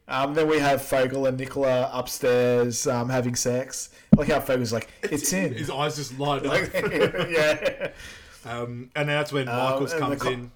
Um, 0.09 0.33
then 0.35 0.49
we 0.49 0.59
have 0.59 0.81
Fogel 0.81 1.27
and 1.27 1.39
Nicola 1.39 1.91
upstairs 1.93 2.87
um, 2.87 3.11
having 3.11 3.35
sex. 3.37 3.91
Like 4.17 4.29
how 4.29 4.41
Fogel's 4.41 4.73
like, 4.73 4.89
it's 5.03 5.33
in. 5.33 5.53
His 5.55 5.69
eyes 5.71 5.97
just 5.97 6.19
light 6.19 6.47
up. 6.47 6.53
Like, 6.53 6.73
yeah. 7.31 7.91
Um, 8.47 8.91
and 8.97 9.09
that's 9.09 9.33
when 9.33 9.47
Michaels 9.47 9.93
and 9.93 10.01
comes 10.01 10.23
co- 10.23 10.31
in. 10.31 10.51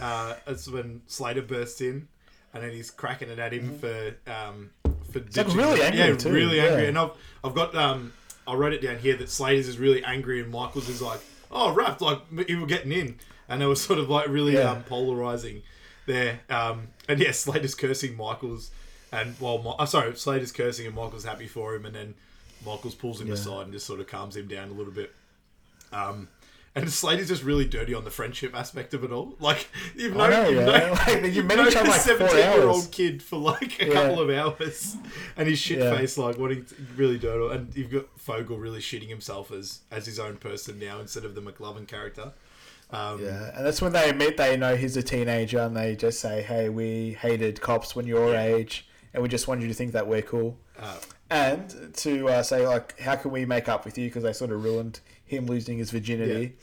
Uh, 0.00 0.34
that's 0.46 0.68
when 0.68 1.00
Slater 1.06 1.42
bursts 1.42 1.80
in, 1.80 2.08
and 2.52 2.62
then 2.62 2.72
he's 2.72 2.90
cracking 2.90 3.30
it 3.30 3.38
at 3.38 3.52
him 3.52 3.78
for 3.78 4.14
um, 4.30 4.70
for 5.10 5.20
like 5.20 5.54
really 5.54 5.82
angry 5.82 5.98
yeah, 5.98 6.16
too, 6.16 6.30
really 6.32 6.60
angry. 6.60 6.82
yeah. 6.82 6.88
And 6.88 6.98
I've 6.98 7.10
I've 7.42 7.54
got 7.54 7.74
um, 7.74 8.12
I 8.46 8.54
wrote 8.54 8.72
it 8.72 8.82
down 8.82 8.98
here 8.98 9.16
that 9.16 9.30
Slater's 9.30 9.68
is 9.68 9.78
really 9.78 10.04
angry, 10.04 10.40
and 10.40 10.50
Michaels 10.50 10.88
is 10.88 11.00
like, 11.00 11.20
oh, 11.50 11.74
Raph, 11.76 12.00
like 12.00 12.48
you 12.48 12.60
were 12.60 12.66
getting 12.66 12.92
in, 12.92 13.16
and 13.48 13.62
it 13.62 13.66
was 13.66 13.80
sort 13.82 13.98
of 13.98 14.10
like 14.10 14.28
really 14.28 14.54
Yeah. 14.54 14.72
um, 14.72 14.82
polarizing 14.84 15.62
there. 16.06 16.40
Um, 16.50 16.88
and 17.08 17.18
yeah, 17.20 17.30
Slater's 17.32 17.74
cursing 17.74 18.16
Michaels, 18.16 18.70
and 19.12 19.34
while 19.38 19.58
Mi- 19.58 19.74
oh, 19.78 19.84
sorry, 19.84 20.14
Slater's 20.16 20.52
cursing, 20.52 20.86
and 20.86 20.94
Michaels 20.94 21.24
happy 21.24 21.46
for 21.46 21.74
him, 21.74 21.84
and 21.86 21.94
then 21.94 22.14
Michaels 22.64 22.94
pulls 22.94 23.20
him 23.20 23.30
aside 23.32 23.64
and 23.64 23.72
just 23.72 23.86
sort 23.86 24.00
of 24.00 24.06
calms 24.06 24.36
him 24.36 24.46
down 24.48 24.68
a 24.68 24.72
little 24.72 24.92
bit. 24.92 25.12
Um, 25.92 26.28
and 26.76 26.88
Slater's 26.90 27.26
just 27.28 27.42
really 27.42 27.64
dirty 27.64 27.94
on 27.94 28.04
the 28.04 28.10
friendship 28.12 28.54
aspect 28.54 28.94
of 28.94 29.02
it 29.02 29.10
all. 29.10 29.34
Like 29.40 29.66
you've 29.96 30.14
known, 30.14 30.30
know, 30.30 30.48
you've 30.48 30.60
yeah. 30.60 30.78
known, 31.06 31.22
Like, 31.22 31.34
you've 31.34 31.46
known 31.46 31.66
each 31.66 31.74
other 31.76 31.88
a 31.88 31.92
seventeen-year-old 31.94 32.92
kid 32.92 33.22
for 33.24 33.38
like 33.38 33.80
a 33.82 33.86
Yeah. 33.86 33.92
couple 33.94 34.20
of 34.20 34.30
hours, 34.30 34.96
and 35.36 35.48
he's 35.48 35.58
shit 35.58 35.78
Yeah. 35.80 35.96
faced 35.96 36.16
like 36.16 36.38
what 36.38 36.48
to 36.50 36.64
really 36.96 37.18
dirty. 37.18 37.54
And 37.56 37.74
you've 37.74 37.90
got 37.90 38.06
Fogel 38.20 38.56
really 38.58 38.78
shitting 38.78 39.08
himself 39.08 39.50
as 39.50 39.80
as 39.90 40.06
his 40.06 40.20
own 40.20 40.36
person 40.36 40.78
now 40.78 41.00
instead 41.00 41.24
of 41.24 41.34
the 41.34 41.40
McLovin 41.42 41.88
character. 41.88 42.32
Um, 42.92 43.20
Yeah, 43.24 43.50
and 43.56 43.66
that's 43.66 43.80
when 43.82 43.92
they 43.92 44.08
admit 44.10 44.36
they 44.36 44.56
know 44.56 44.76
he's 44.76 44.96
a 44.96 45.02
teenager, 45.02 45.58
and 45.60 45.76
they 45.76 45.96
just 45.96 46.20
say, 46.20 46.42
"Hey, 46.42 46.68
we 46.68 47.14
hated 47.20 47.60
cops 47.60 47.96
when 47.96 48.06
you're 48.06 48.28
your 48.28 48.36
age, 48.36 48.86
and 49.14 49.22
we 49.22 49.28
just 49.28 49.48
wanted 49.48 49.62
you 49.62 49.68
to 49.68 49.74
think 49.74 49.92
that 49.92 50.06
we're 50.06 50.22
cool." 50.22 50.58
Uh, 50.78 50.96
and 51.30 51.92
to 51.94 52.28
uh, 52.28 52.42
say 52.42 52.66
like, 52.66 52.98
"How 53.00 53.16
can 53.16 53.30
we 53.30 53.44
make 53.44 53.68
up 53.68 53.84
with 53.84 53.96
you?" 53.98 54.08
Because 54.08 54.22
they 54.22 54.32
sort 54.32 54.50
of 54.50 54.62
ruined 54.64 55.00
him 55.24 55.46
losing 55.46 55.78
his 55.78 55.90
virginity. 55.90 56.56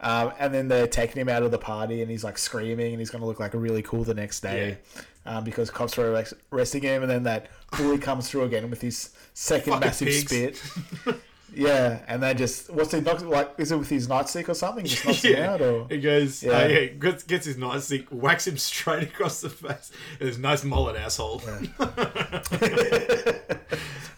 Um, 0.00 0.32
and 0.38 0.54
then 0.54 0.68
they're 0.68 0.86
taking 0.86 1.20
him 1.20 1.28
out 1.28 1.42
of 1.42 1.50
the 1.50 1.58
party, 1.58 2.02
and 2.02 2.10
he's 2.10 2.22
like 2.22 2.38
screaming, 2.38 2.92
and 2.92 3.00
he's 3.00 3.10
going 3.10 3.20
to 3.20 3.26
look 3.26 3.40
like 3.40 3.52
really 3.54 3.82
cool 3.82 4.04
the 4.04 4.14
next 4.14 4.40
day, 4.40 4.78
um, 5.26 5.42
because 5.42 5.70
cops 5.70 5.98
are 5.98 6.12
arrest- 6.12 6.34
arresting 6.52 6.82
him. 6.82 7.02
And 7.02 7.10
then 7.10 7.24
that 7.24 7.48
bully 7.76 7.98
comes 7.98 8.30
through 8.30 8.44
again 8.44 8.70
with 8.70 8.80
his 8.80 9.10
second 9.34 9.72
Fucking 9.72 9.86
massive 9.86 10.06
pigs. 10.08 10.60
spit. 10.60 11.20
yeah, 11.54 12.00
and 12.06 12.22
they 12.22 12.34
just 12.34 12.70
what's 12.70 12.92
he 12.92 13.00
knock 13.00 13.20
like? 13.22 13.54
Is 13.58 13.72
it 13.72 13.78
with 13.78 13.88
his 13.88 14.06
nightstick 14.08 14.48
or 14.48 14.54
something? 14.54 14.84
Just 14.84 15.04
knocks 15.06 15.24
him 15.24 15.42
out, 15.42 15.60
or 15.60 15.86
He 15.88 16.00
goes, 16.00 16.42
Yeah. 16.42 16.66
yeah, 16.66 16.78
yeah 16.78 16.86
gets, 16.86 17.22
gets 17.24 17.46
his 17.46 17.56
nightstick, 17.56 18.10
whacks 18.12 18.46
him 18.46 18.56
straight 18.58 19.02
across 19.04 19.40
the 19.40 19.50
face. 19.50 19.90
It's 20.20 20.36
a 20.36 20.40
nice 20.40 20.64
mullet, 20.64 20.96
asshole. 20.96 21.42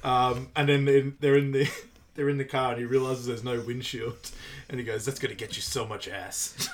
um, 0.04 0.48
and 0.56 0.68
then 0.68 0.84
they're- 0.84 1.12
they're 1.20 1.36
in 1.36 1.52
the 1.52 1.68
they're 2.14 2.28
in 2.28 2.38
the 2.38 2.44
car, 2.44 2.72
and 2.72 2.80
he 2.80 2.84
realizes 2.84 3.26
there's 3.26 3.44
no 3.44 3.60
windshield, 3.60 4.16
and 4.68 4.78
he 4.78 4.84
goes, 4.84 5.04
"That's 5.04 5.18
gonna 5.18 5.34
get 5.34 5.56
you 5.56 5.62
so 5.62 5.86
much 5.86 6.08
ass." 6.08 6.68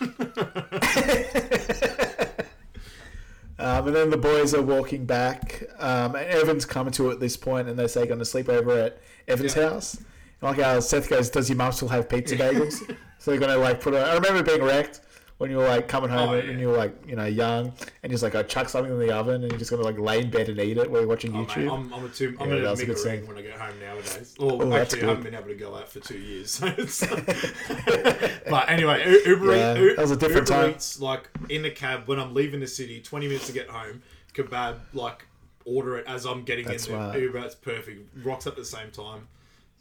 Um, 3.59 3.87
and 3.87 3.97
then 3.97 4.11
the 4.11 4.19
boys 4.19 4.53
are 4.55 4.61
walking 4.61 5.07
back. 5.07 5.63
Um, 5.79 6.15
and 6.15 6.27
Evan's 6.27 6.67
coming 6.67 6.93
to 6.95 7.11
at 7.11 7.21
this 7.21 7.39
point, 7.39 7.69
and 7.69 7.79
they 7.79 7.87
say 7.89 8.07
going 8.07 8.19
to 8.19 8.25
sleep 8.27 8.51
over 8.51 8.71
at 8.79 8.99
Evan's 9.27 9.57
Yeah. 9.57 9.71
house. 9.71 9.97
And 10.43 10.51
like 10.51 10.61
how 10.61 10.79
Seth 10.81 11.09
goes, 11.09 11.31
"Does 11.31 11.49
your 11.49 11.57
mum 11.57 11.73
still 11.73 11.89
have 11.89 12.09
pizza 12.09 12.37
bagels?" 12.37 12.79
so 13.19 13.31
they're 13.31 13.41
gonna 13.41 13.57
like 13.57 13.81
put. 13.81 13.95
A, 13.95 13.99
I 14.01 14.15
remember 14.15 14.43
being 14.43 14.63
wrecked 14.63 15.01
when 15.39 15.51
you 15.51 15.57
were 15.59 15.69
like 15.69 15.87
coming 15.89 16.09
home 16.11 16.31
Oh, 16.31 16.35
and 16.35 16.49
yeah. 16.53 16.59
you 16.59 16.69
were 16.69 16.77
like 16.77 16.95
you 17.07 17.17
know 17.17 17.25
young, 17.25 17.73
and 18.03 18.11
just 18.13 18.23
like 18.23 18.35
I 18.35 18.43
chuck 18.43 18.69
something 18.69 18.93
in 18.93 18.99
the 18.99 19.11
oven, 19.13 19.43
and 19.43 19.51
you're 19.51 19.59
just 19.59 19.71
gonna 19.71 19.83
like 19.83 19.99
lay 19.99 20.21
in 20.21 20.31
bed 20.31 20.49
and 20.51 20.59
eat 20.61 20.77
it 20.77 20.91
while 20.91 21.01
you're 21.01 21.09
watching 21.09 21.35
Oh, 21.35 21.39
mate, 21.41 21.49
YouTube. 21.49 21.73
I'm, 21.73 21.93
I'm 21.95 22.05
a 22.05 22.09
two, 22.11 22.37
I'm 22.39 22.49
Yeah, 22.51 22.57
gonna 22.63 22.77
make 22.77 22.87
good 22.87 22.99
a 22.99 23.05
ring 23.05 23.27
when 23.27 23.39
I 23.39 23.43
get 23.43 23.59
home 23.59 23.81
nowadays. 23.81 24.35
Well, 24.39 24.63
Oh, 24.63 24.77
actually, 24.77 25.03
I 25.05 25.07
haven't 25.07 25.25
been 25.25 25.35
able 25.35 25.49
to 25.49 25.55
go 25.55 25.75
out 25.75 25.89
for 25.89 26.01
two 26.01 26.19
years. 26.19 26.51
So 26.51 26.67
it's, 26.79 27.01
but 28.51 28.69
anyway, 28.71 29.21
Uber, 29.27 29.57
Yeah, 29.57 29.79
Eats- 29.79 29.97
that 29.97 30.03
was 30.03 30.11
a 30.11 30.17
different 30.17 30.49
Uber 30.49 30.63
time. 30.63 30.71
Eats, 30.73 31.01
like 31.01 31.29
in 31.49 31.63
the 31.63 31.71
cab 31.71 32.07
when 32.09 32.19
I'm 32.19 32.35
leaving 32.35 32.61
the 32.61 32.67
city, 32.67 33.01
20 33.01 33.27
minutes 33.29 33.47
to 33.47 33.53
get 33.53 33.69
home. 33.69 34.03
Kebab, 34.35 34.77
like 34.93 35.27
order 35.65 35.97
it 35.97 36.07
as 36.07 36.27
I'm 36.27 36.43
getting 36.45 36.67
That's 36.67 36.87
in 36.87 36.93
there. 36.93 37.03
smart. 37.03 37.19
Uber, 37.21 37.39
it's 37.39 37.55
perfect. 37.55 38.25
Rocks 38.25 38.47
up 38.47 38.53
at 38.53 38.59
the 38.59 38.65
same 38.65 38.91
time. 38.91 39.29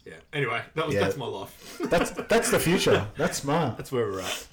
Yeah. 0.06 0.14
Anyway, 0.32 0.62
that 0.76 0.86
was 0.86 0.94
Yeah. 0.94 1.00
that's 1.02 1.16
my 1.16 1.26
life. 1.26 1.78
That's 1.90 2.10
that's 2.12 2.50
the 2.52 2.60
future. 2.60 3.08
That's 3.16 3.38
smart. 3.38 3.76
That's 3.76 3.90
where 3.90 4.06
we're 4.06 4.20
at. 4.20 4.46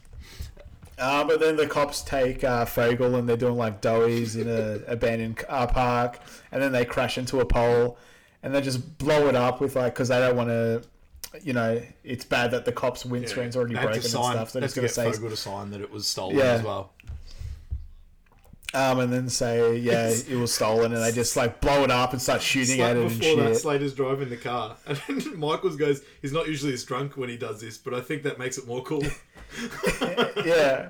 Uh, 0.97 1.23
but 1.23 1.39
then 1.39 1.55
the 1.57 1.67
cops 1.67 2.01
take 2.01 2.43
uh, 2.43 2.65
Fogel 2.65 3.15
and 3.15 3.27
they're 3.30 3.38
doing 3.38 3.55
like 3.57 3.81
doughies 3.81 4.35
in 4.39 4.47
a 4.47 4.80
abandoned 4.91 5.38
car 5.38 5.67
park, 5.67 6.19
and 6.51 6.61
then 6.61 6.71
they 6.71 6.85
crash 6.85 7.17
into 7.17 7.39
a 7.39 7.45
pole, 7.45 7.97
and 8.41 8.53
they 8.53 8.61
just 8.61 8.97
blow 8.97 9.27
it 9.27 9.35
up 9.35 9.59
with 9.61 9.75
like 9.75 9.93
because 9.93 10.07
they 10.09 10.19
don't 10.19 10.35
want 10.35 10.49
to, 10.49 10.84
you 11.43 11.53
know, 11.53 11.81
it's 12.03 12.25
bad 12.25 12.51
that 12.51 12.65
the 12.65 12.71
cops' 12.71 13.05
windscreen's 13.05 13.55
already 13.55 13.73
They 13.73 13.80
had 13.80 13.85
broken 13.88 14.01
and 14.01 14.09
stuff. 14.11 14.49
So 14.51 14.59
they 14.59 14.61
they're 14.61 14.67
just 14.67 14.75
gonna 14.75 14.89
say, 14.89 15.11
Fogel 15.11 15.30
to 15.30 15.38
sign 15.38 15.69
that 15.71 15.81
it 15.81 15.91
was 15.91 16.07
stolen 16.07 16.38
Yeah. 16.38 16.43
as 16.53 16.63
well. 16.63 16.91
Um, 18.73 18.99
and 18.99 19.13
then 19.13 19.29
say, 19.29 19.77
yeah, 19.77 20.09
it 20.09 20.35
was 20.35 20.53
stolen, 20.53 20.93
and 20.93 21.03
they 21.03 21.11
just 21.11 21.35
like 21.37 21.61
blow 21.61 21.83
it 21.83 21.91
up 21.91 22.13
and 22.13 22.21
start 22.21 22.41
shooting 22.41 22.81
at 22.81 22.97
it 22.97 23.01
and 23.05 23.19
before 23.19 23.43
that. 23.43 23.55
Slater's 23.55 23.93
driving 23.93 24.29
the 24.29 24.37
car, 24.37 24.75
and 25.07 25.35
Michaels 25.37 25.75
goes, 25.75 26.01
"He's 26.21 26.33
not 26.33 26.47
usually 26.47 26.71
this 26.71 26.83
drunk 26.83 27.15
when 27.17 27.29
he 27.29 27.37
does 27.37 27.61
this, 27.61 27.77
but 27.77 27.93
I 27.93 28.01
think 28.01 28.23
that 28.23 28.39
makes 28.39 28.57
it 28.57 28.65
more 28.67 28.81
cool." 28.83 29.03
yeah. 30.45 30.89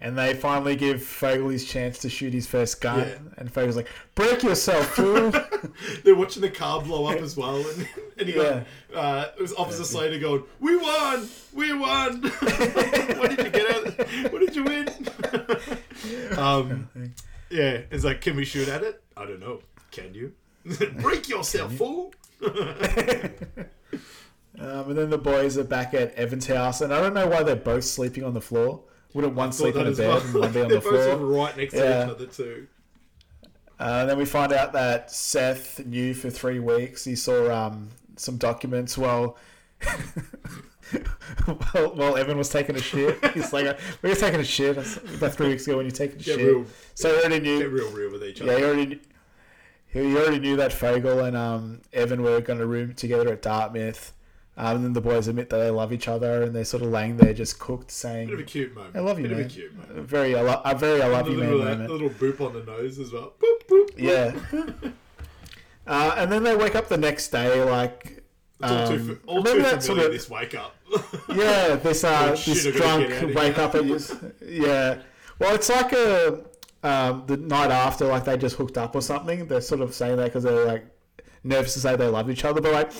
And 0.00 0.16
they 0.16 0.32
finally 0.34 0.76
give 0.76 1.02
Fogel 1.02 1.48
his 1.48 1.64
chance 1.64 1.98
to 1.98 2.08
shoot 2.08 2.32
his 2.32 2.46
first 2.46 2.80
gun, 2.80 3.00
Yeah. 3.00 3.14
and 3.38 3.52
Fogel's 3.52 3.74
like, 3.76 3.88
"Break 4.14 4.42
yourself, 4.44 4.86
fool!" 4.94 5.32
They're 6.04 6.14
watching 6.14 6.42
the 6.42 6.50
car 6.50 6.80
blow 6.82 7.06
up 7.06 7.18
as 7.18 7.36
well, 7.36 7.56
and, 7.56 7.88
and 8.18 8.28
he 8.28 8.34
Yeah. 8.36 8.64
uh, 8.94 9.26
it 9.36 9.40
was 9.42 9.52
Officer 9.54 9.84
Slater 9.84 10.18
going, 10.18 10.42
"We 10.60 10.76
won, 10.76 11.28
we 11.54 11.72
won! 11.72 12.22
what 12.22 13.30
did 13.30 13.44
you 13.44 13.50
get 13.50 13.76
out? 13.76 14.32
What 14.32 14.40
did 14.40 14.56
you 14.56 14.64
win?" 14.64 14.88
um, 16.38 16.88
yeah, 17.50 17.82
it's 17.90 18.04
like, 18.04 18.20
can 18.20 18.36
we 18.36 18.44
shoot 18.44 18.68
at 18.68 18.82
it? 18.82 19.02
I 19.16 19.24
don't 19.24 19.40
know. 19.40 19.60
Can 19.90 20.14
you? 20.14 20.32
Break 21.00 21.28
yourself, 21.28 21.74
fool! 21.74 22.12
Um, 24.60 24.90
and 24.90 24.98
then 24.98 25.10
the 25.10 25.18
boys 25.18 25.56
are 25.56 25.64
back 25.64 25.94
at 25.94 26.14
Evan's 26.14 26.46
house, 26.46 26.80
and 26.80 26.92
I 26.92 27.00
don't 27.00 27.14
know 27.14 27.28
why 27.28 27.44
they're 27.44 27.54
both 27.54 27.84
sleeping 27.84 28.24
on 28.24 28.34
the 28.34 28.40
floor. 28.40 28.82
Wouldn't 29.14 29.34
one 29.34 29.52
sleep 29.52 29.76
on 29.76 29.86
a 29.86 29.92
bed 29.92 30.08
well. 30.08 30.20
and 30.20 30.34
one 30.34 30.52
be 30.52 30.60
on 30.60 30.68
the 30.68 30.80
floor? 30.80 31.08
of 31.10 31.22
right 31.22 31.56
next 31.56 31.74
to 31.74 31.78
each 31.78 32.10
other 32.10 32.26
too. 32.26 32.66
Uh, 33.80 33.98
and 34.00 34.10
then 34.10 34.18
we 34.18 34.24
find 34.24 34.52
out 34.52 34.72
that 34.72 35.12
Seth 35.12 35.84
knew 35.86 36.12
for 36.12 36.28
three 36.30 36.58
weeks. 36.58 37.04
He 37.04 37.14
saw 37.14 37.66
um, 37.66 37.90
some 38.18 38.36
documents 38.36 38.98
while, 38.98 39.36
while 41.72 41.94
while 41.94 42.16
Evan 42.16 42.38
was 42.38 42.48
taking 42.48 42.76
a 42.76 42.80
shit. 42.80 43.22
He's 43.34 43.52
like, 43.52 43.78
"We 44.02 44.10
were 44.10 44.16
taking 44.16 44.40
a 44.40 44.44
shit 44.44 44.76
about 44.76 45.34
three 45.34 45.48
weeks 45.52 45.66
ago 45.66 45.76
when 45.76 45.86
you 45.86 45.92
taking 45.92 46.18
a 46.18 46.22
shit." 46.22 46.38
real, 46.38 46.64
so 46.94 47.10
he 47.14 47.20
already 47.20 47.40
knew. 47.40 47.58
get 47.58 47.70
real, 47.70 47.90
real 47.90 48.10
with 48.12 48.24
each 48.24 48.40
other. 48.40 48.52
Yeah, 48.52 48.58
he 48.58 48.64
already 48.64 49.00
he 49.86 50.16
already 50.16 50.38
knew 50.38 50.56
that 50.56 50.72
Fogel 50.72 51.20
and 51.24 51.36
um, 51.36 51.80
Evan 51.92 52.22
were 52.22 52.40
going 52.40 52.58
to 52.58 52.66
room 52.66 52.94
together 52.94 53.28
at 53.32 53.42
Dartmouth. 53.42 54.12
Um, 54.56 54.76
and 54.76 54.84
then 54.86 54.92
the 54.92 55.00
boys 55.00 55.28
admit 55.28 55.50
that 55.50 55.58
they 55.58 55.70
love 55.70 55.92
each 55.92 56.08
other, 56.08 56.42
and 56.42 56.52
they're 56.52 56.64
sort 56.64 56.82
of 56.82 56.88
laying 56.90 57.16
there 57.16 57.32
just 57.32 57.60
cooked, 57.60 57.92
saying, 57.92 58.26
Bit 58.26 58.34
of 58.34 58.40
a 58.40 58.42
cute 58.42 58.74
moment. 58.74 58.96
"I 58.96 59.00
love 59.00 59.20
you, 59.20 59.28
Bit 59.28 59.36
man." 59.36 59.40
Of 59.42 59.46
a 59.46 59.50
cute 59.50 59.76
moment. 59.76 59.98
A 59.98 60.02
very, 60.02 60.34
I 60.34 60.40
lo- 60.40 60.62
a 60.64 60.74
very, 60.74 61.00
I 61.00 61.06
love 61.06 61.28
you, 61.28 61.36
man 61.36 61.50
little, 61.50 61.64
moment. 61.64 61.90
little 61.90 62.10
boop 62.10 62.40
on 62.40 62.54
the 62.54 62.64
nose 62.64 62.98
as 62.98 63.12
well. 63.12 63.34
Boop, 63.40 63.66
boop. 63.68 63.90
Yeah. 63.96 64.34
uh, 65.88 66.14
and 66.16 66.30
then 66.30 66.42
they 66.42 66.54
wake 66.56 66.74
up 66.74 66.88
the 66.88 66.96
next 66.98 67.28
day, 67.28 67.62
like. 67.64 68.22
It's 68.60 68.70
all 68.72 68.88
too, 68.88 68.94
um, 68.94 69.20
all 69.26 69.36
remember 69.42 69.62
too 69.64 69.70
that 69.70 69.82
sort 69.82 69.98
of- 70.00 70.12
this 70.12 70.28
wake 70.28 70.54
up. 70.54 70.74
Yeah, 71.34 71.76
this 71.76 72.02
uh, 72.04 72.30
this 72.30 72.64
drunk 72.72 73.08
get 73.08 73.22
out 73.22 73.30
of 73.30 73.34
wake 73.36 73.58
up 73.58 73.74
and 73.74 74.32
yeah. 74.46 74.98
Well, 75.38 75.54
it's 75.54 75.68
like 75.68 75.92
a 75.92 76.40
um, 76.82 77.24
the 77.26 77.36
night 77.36 77.70
after, 77.70 78.06
like 78.06 78.24
they 78.24 78.36
just 78.36 78.56
hooked 78.56 78.78
up 78.78 78.94
or 78.96 79.00
something. 79.02 79.46
They're 79.46 79.60
sort 79.60 79.80
of 79.82 79.94
saying 79.94 80.16
that 80.16 80.24
because 80.24 80.42
they're 80.44 80.64
like 80.64 80.86
nervous 81.44 81.74
to 81.74 81.80
say 81.80 81.94
they 81.96 82.08
love 82.08 82.30
each 82.30 82.44
other, 82.44 82.60
but 82.60 82.72
like. 82.72 82.92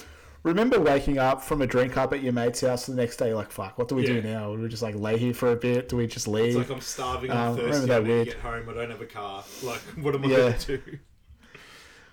Remember 0.45 0.79
waking 0.81 1.19
up 1.19 1.43
from 1.43 1.63
a 1.63 1.67
drink 1.67 1.97
up 1.97 2.13
at 2.13 2.23
your 2.23 2.33
mate's 2.33 2.61
house 2.61 2.87
the 2.87 2.95
next 2.95 3.17
day, 3.17 3.35
like, 3.35 3.51
fuck, 3.51 3.77
what 3.77 3.89
do 3.89 3.97
we 3.97 4.07
do 4.07 4.23
now? 4.23 4.55
Do 4.55 4.63
we 4.63 4.69
just, 4.69 4.85
like, 4.85 4.95
lay 4.95 5.19
here 5.19 5.35
for 5.35 5.51
a 5.51 5.57
bit? 5.57 5.89
Do 5.89 5.97
we 5.97 6.07
just 6.07 6.29
leave? 6.29 6.57
It's 6.57 6.57
like 6.57 6.71
I'm 6.71 6.81
starving, 6.81 7.33
I'm 7.33 7.51
Um, 7.51 7.57
thirsty, 7.57 7.93
I 7.93 7.99
need 7.99 8.07
to 8.07 8.25
get 8.27 8.35
home, 8.35 8.69
I 8.69 8.73
don't 8.73 8.91
have 8.91 9.01
a 9.01 9.07
car. 9.07 9.43
Like, 9.65 9.81
what 10.01 10.15
am 10.15 10.25
I 10.25 10.29
Yeah. 10.29 10.37
going 10.37 10.55
to 10.59 10.77
do? 10.79 10.99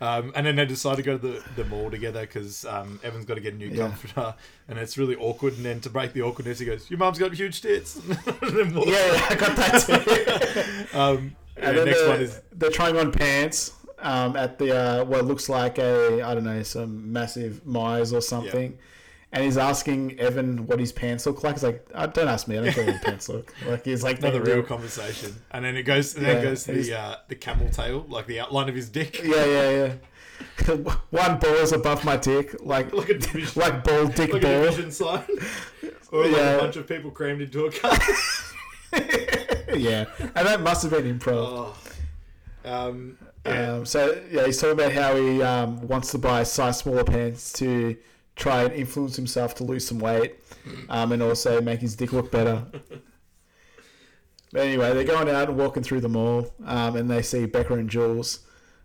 Um, 0.01 0.33
and 0.35 0.45
then 0.45 0.55
they 0.57 0.65
decide 0.65 0.97
to 0.97 1.03
go 1.03 1.17
to 1.17 1.27
the, 1.27 1.43
the 1.55 1.63
mall 1.65 1.89
together 1.89 2.21
because 2.21 2.65
um, 2.65 2.99
Evan's 3.03 3.25
got 3.25 3.35
to 3.35 3.41
get 3.41 3.53
a 3.53 3.57
new 3.57 3.67
Yeah. 3.67 3.87
comforter, 3.87 4.35
and 4.67 4.77
it's 4.77 4.97
really 4.97 5.15
awkward. 5.15 5.53
And 5.55 5.65
then 5.65 5.79
to 5.81 5.89
break 5.89 6.13
the 6.13 6.21
awkwardness, 6.21 6.59
he 6.59 6.65
goes, 6.65 6.89
"Your 6.89 6.99
mum's 6.99 7.17
got 7.17 7.33
huge 7.33 7.61
tits." 7.61 7.95
and 7.95 8.05
then 8.41 8.73
walks 8.73 8.89
yeah, 8.91 9.13
yeah, 9.13 9.27
I 9.29 9.35
got 9.35 9.55
that 9.55 10.87
too. 10.91 10.97
Um, 10.97 11.35
And 11.57 11.65
and 11.67 11.77
the 11.77 11.85
next 11.85 11.99
they're, 11.99 12.09
one 12.09 12.21
is 12.21 12.41
they're 12.51 12.69
trying 12.69 12.97
on 12.97 13.11
pants 13.13 13.71
um, 13.99 14.35
at 14.35 14.57
the 14.59 14.75
uh, 14.75 15.05
what 15.05 15.23
looks 15.25 15.47
like 15.47 15.77
a 15.79 16.21
I 16.21 16.33
don't 16.33 16.43
know 16.43 16.61
some 16.63 17.11
massive 17.13 17.65
Myers 17.65 18.11
or 18.11 18.19
something, 18.21 18.77
and 19.35 19.43
he's 19.43 19.57
asking 19.57 20.17
Evan 20.19 20.65
what 20.65 20.79
his 20.79 20.91
pants 20.93 21.25
look 21.27 21.43
like. 21.43 21.55
He's 21.55 21.63
like, 21.63 21.85
oh, 21.93 22.07
"Don't 22.07 22.27
ask 22.29 22.47
me. 22.47 22.57
I 22.57 22.63
don't 22.63 22.73
care 22.73 22.85
what 22.85 22.93
his 22.93 23.03
pants 23.03 23.29
look 23.29 23.53
like." 23.67 23.85
He's 23.85 24.01
like, 24.01 24.17
another 24.19 24.39
"They're 24.39 24.55
real 24.55 24.63
conversation. 24.63 25.35
And 25.51 25.63
then 25.65 25.75
it 25.75 25.83
goes, 25.83 26.15
and 26.15 26.25
then 26.25 26.37
Yeah, 26.37 26.43
goes 26.43 26.65
he's- 26.65 26.87
the 26.87 26.97
uh, 26.97 27.15
the 27.27 27.35
camel 27.35 27.69
tail, 27.69 28.05
like 28.09 28.25
the 28.25 28.39
outline 28.39 28.69
of 28.69 28.75
his 28.75 28.89
dick. 28.89 29.21
Yeah, 29.23 29.45
yeah, 29.45 29.69
yeah. 29.69 29.93
One 31.11 31.37
ball 31.39 31.53
is 31.55 31.71
above 31.73 32.03
my 32.05 32.17
dick, 32.17 32.55
like 32.61 32.91
Like 32.93 33.09
a 33.09 33.17
division, 33.17 33.61
like 33.61 33.83
ball 33.83 34.07
dick 34.07 34.33
like 34.33 34.43
a 34.43 34.45
ball. 34.47 34.63
division 34.63 34.91
sign, 34.91 35.23
or 36.11 36.23
like 36.25 36.31
Yeah. 36.35 36.51
a 36.55 36.59
bunch 36.59 36.75
of 36.77 36.87
people 36.87 37.11
crammed 37.11 37.41
into 37.41 37.65
a 37.65 37.71
car. 37.71 37.97
yeah, 39.75 40.05
and 40.19 40.47
that 40.47 40.61
must 40.61 40.83
have 40.83 40.91
been 40.91 41.19
improv. 41.19 41.35
oh. 41.35 41.77
Um, 42.63 43.17
yeah. 43.45 43.73
Um, 43.73 43.85
so 43.85 44.19
yeah, 44.31 44.45
he's 44.45 44.59
talking 44.59 44.73
about 44.73 44.91
how 44.91 45.15
he 45.15 45.41
um, 45.43 45.87
wants 45.87 46.11
to 46.11 46.17
buy 46.17 46.43
size 46.43 46.79
smaller 46.79 47.03
pants 47.03 47.53
to 47.53 47.95
try 48.35 48.63
and 48.63 48.73
influence 48.73 49.15
himself 49.15 49.55
to 49.55 49.63
lose 49.63 49.87
some 49.87 49.99
weight, 49.99 50.35
um, 50.89 51.11
and 51.11 51.21
also 51.23 51.61
make 51.61 51.79
his 51.81 51.95
dick 51.95 52.11
look 52.13 52.31
better. 52.31 52.63
but 54.51 54.61
anyway, 54.61 54.93
they're 54.93 55.03
going 55.03 55.29
out 55.29 55.49
and 55.49 55.57
walking 55.57 55.83
through 55.83 56.01
the 56.01 56.09
mall, 56.09 56.53
um, 56.65 56.95
and 56.95 57.09
they 57.09 57.21
see 57.21 57.45
Becca 57.45 57.73
and 57.73 57.89
Jules, 57.89 58.39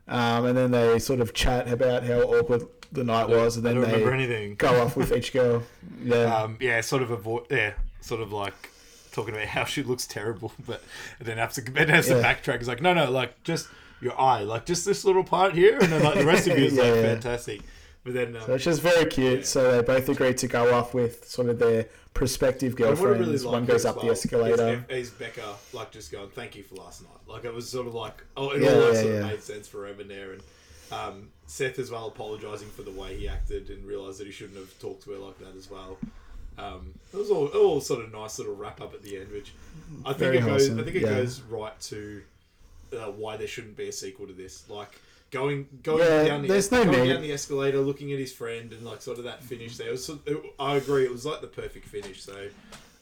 um, 0.09 0.47
and 0.47 0.57
then 0.57 0.71
they 0.71 0.99
sort 0.99 1.21
of 1.21 1.33
chat 1.35 1.69
about 1.69 2.03
how 2.05 2.21
awkward 2.21 2.63
the 2.93 3.05
night 3.05 3.29
was, 3.29 3.57
and 3.57 3.67
I 3.67 3.73
then 3.73 3.81
don't 3.83 3.91
remember 3.91 4.11
they 4.11 4.25
anything. 4.25 4.55
go 4.57 4.83
off 4.83 4.97
with 4.97 5.13
each 5.13 5.33
girl. 5.33 5.63
Yeah, 6.03 6.35
um, 6.35 6.57
yeah, 6.61 6.81
sort 6.81 7.03
of 7.03 7.11
avoid, 7.11 7.43
yeah, 7.51 7.75
sort 8.01 8.23
of 8.23 8.33
like 8.33 8.71
talking 9.13 9.35
about 9.35 9.47
how 9.49 9.65
she 9.65 9.83
looks 9.83 10.07
terrible, 10.07 10.53
but 10.67 10.83
then 11.21 11.37
has 11.39 11.55
to, 11.57 11.61
then 11.61 11.89
has 11.89 12.07
to 12.09 12.15
Yeah. 12.17 12.23
backtrack. 12.35 12.57
It's 12.57 12.69
like, 12.69 12.81
no, 12.81 12.95
no, 12.95 13.11
like 13.11 13.43
just 13.45 13.69
your 14.01 14.19
eye, 14.19 14.41
like 14.43 14.65
just 14.65 14.87
this 14.87 15.05
little 15.05 15.25
part 15.25 15.53
here, 15.55 15.75
and 15.79 15.93
then 15.93 16.03
like 16.03 16.15
the 16.19 16.25
rest 16.25 16.49
of 16.49 16.59
you 16.59 16.65
is 16.65 16.75
Yeah, 16.75 16.83
like 16.85 16.95
yeah. 16.95 17.03
fantastic. 17.03 17.61
But 18.03 18.15
then, 18.15 18.37
um, 18.37 18.43
so 18.47 18.55
it's 18.55 18.65
just 18.65 18.81
very 18.81 19.05
cute. 19.07 19.47
So 19.47 19.73
they 19.73 19.83
both 19.83 20.09
agreed 20.09 20.39
to 20.39 20.49
go 20.49 20.75
off 20.75 20.95
with 20.95 21.29
sort 21.29 21.49
of 21.51 21.59
their 21.59 21.87
prospective 22.15 22.73
and 22.73 22.81
what 22.81 22.87
I 22.87 22.95
girlfriends. 22.95 23.45
really 23.45 23.53
One 23.53 23.67
goes 23.67 23.85
up 23.85 24.01
the 24.01 24.09
escalator. 24.09 24.85
Is, 24.89 25.09
is 25.09 25.11
Becca 25.11 25.55
like 25.75 25.91
just 25.91 26.11
going, 26.11 26.31
"Thank 26.31 26.57
you 26.57 26.63
for 26.63 26.77
last 26.77 27.03
night." 27.03 27.11
Like 27.27 27.45
it 27.45 27.53
was 27.53 27.69
sort 27.69 27.87
of 27.87 27.95
like, 27.95 28.25
oh, 28.37 28.51
it 28.51 28.63
Yeah, 28.63 28.71
all 28.71 28.89
yeah, 28.89 28.95
sort 28.95 29.07
yeah. 29.07 29.21
of 29.21 29.27
made 29.27 29.43
sense 29.43 29.69
for 29.69 29.87
Evan 29.87 30.09
there, 30.09 30.33
and 30.33 30.43
um, 30.91 31.29
Seth 31.47 31.79
as 31.79 31.91
well 31.91 32.07
apologizing 32.07 32.69
for 32.69 32.83
the 32.83 32.91
way 32.91 33.17
he 33.17 33.29
acted 33.29 33.69
and 33.69 33.85
realized 33.85 34.19
that 34.21 34.27
he 34.27 34.33
shouldn't 34.33 34.57
have 34.59 34.79
talked 34.81 35.05
to 35.05 35.11
her 35.13 35.19
like 35.19 35.39
that 35.39 35.55
as 35.57 35.71
well. 35.71 35.99
Um, 36.59 36.95
it 37.13 37.17
was 37.17 37.31
all, 37.31 37.47
all 37.49 37.81
sort 37.81 38.05
of 38.05 38.13
nice 38.13 38.39
little 38.39 38.55
wrap 38.55 38.81
up 38.81 38.93
at 38.93 39.03
the 39.03 39.19
end, 39.19 39.31
which 39.31 39.53
I 40.05 40.09
think 40.09 40.19
Very 40.19 40.39
it 40.39 40.41
goes. 40.41 40.49
wholesome, 40.69 40.81
I 40.81 40.83
think 40.85 40.97
it 40.97 41.03
yeah. 41.03 41.09
goes 41.09 41.41
right 41.43 41.79
to 41.83 42.23
uh, 42.93 43.11
why 43.13 43.37
there 43.37 43.47
shouldn't 43.47 43.77
be 43.77 43.89
a 43.89 43.93
sequel 43.93 44.27
to 44.27 44.33
this. 44.33 44.69
Like 44.69 45.01
going 45.31 45.67
going 45.83 46.01
Yeah, 46.03 46.25
down 46.25 46.43
the 46.43 46.49
there's 46.49 46.71
no 46.73 46.85
going 46.85 47.05
need. 47.05 47.13
down 47.13 47.23
the 47.23 47.33
escalator, 47.33 47.79
looking 47.79 48.13
at 48.13 48.19
his 48.19 48.33
friend, 48.33 48.73
and 48.73 48.83
like 48.85 49.03
sort 49.03 49.19
of 49.19 49.25
that 49.25 49.43
finish 49.43 49.77
there. 49.77 49.89
It 49.89 49.93
was, 49.93 50.09
it, 50.09 50.43
I 50.59 50.77
agree. 50.77 51.05
It 51.05 51.13
was 51.13 51.25
like 51.27 51.41
the 51.41 51.47
perfect 51.47 51.87
finish. 51.87 52.23
So 52.23 52.49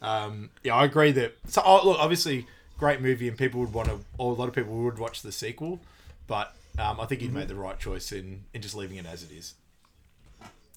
um, 0.03 0.51
yeah, 0.63 0.75
I 0.75 0.85
agree 0.85 1.13
that. 1.13 1.35
So 1.47 1.63
oh, 1.65 1.87
look, 1.89 1.99
obviously, 1.99 2.47
great 2.79 3.01
movie, 3.01 3.29
and 3.29 3.37
people 3.37 3.61
would 3.61 3.73
want 3.73 3.89
to, 3.89 4.01
or 4.19 4.33
a 4.33 4.35
lot 4.35 4.49
of 4.49 4.55
people 4.55 4.75
would 4.85 4.99
watch 4.99 5.23
the 5.23 5.33
sequel. 5.33 5.81
But 6.27 6.55
um, 6.79 7.01
I 7.01 7.07
think 7.07 7.21
Mm-hmm. 7.23 7.31
he 7.33 7.39
made 7.41 7.49
the 7.49 7.55
right 7.57 7.79
choice 7.79 8.13
in 8.13 8.45
in 8.55 8.63
just 8.63 8.75
leaving 8.75 8.97
it 8.99 9.07
as 9.07 9.23
it 9.23 9.33
is. 9.33 9.55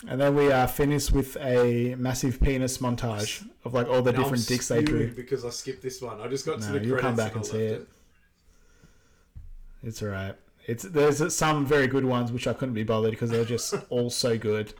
And 0.07 0.19
then 0.19 0.33
we 0.35 0.51
uh, 0.51 0.65
finish 0.65 1.11
with 1.11 1.37
a 1.37 1.93
massive 1.95 2.41
penis 2.41 2.79
montage 2.79 3.47
of 3.63 3.75
like 3.75 3.87
all 3.87 4.01
the 4.01 4.11
Now 4.11 4.17
I'm 4.17 4.23
different 4.23 4.47
dicks 4.47 4.67
they 4.67 4.81
drew. 4.81 5.11
because 5.11 5.45
I 5.45 5.51
skipped 5.51 5.83
this 5.83 6.01
one. 6.01 6.19
I 6.19 6.27
just 6.27 6.43
got 6.43 6.59
to 6.61 6.71
No, 6.71 6.79
the 6.79 6.85
you'll 6.85 6.97
come 6.97 7.15
back 7.15 7.35
and, 7.35 7.43
and 7.43 7.45
see 7.45 7.69
left 7.69 7.81
it. 7.81 7.87
It's 9.83 10.01
alright. 10.01 10.35
It's 10.67 10.83
there's 10.83 11.35
some 11.35 11.65
very 11.65 11.87
good 11.87 12.05
ones 12.05 12.31
which 12.31 12.47
I 12.47 12.53
couldn't 12.53 12.75
be 12.75 12.83
bothered 12.83 13.11
because 13.11 13.29
they're 13.31 13.45
just 13.45 13.73
all 13.89 14.09
so 14.09 14.37
good. 14.37 14.73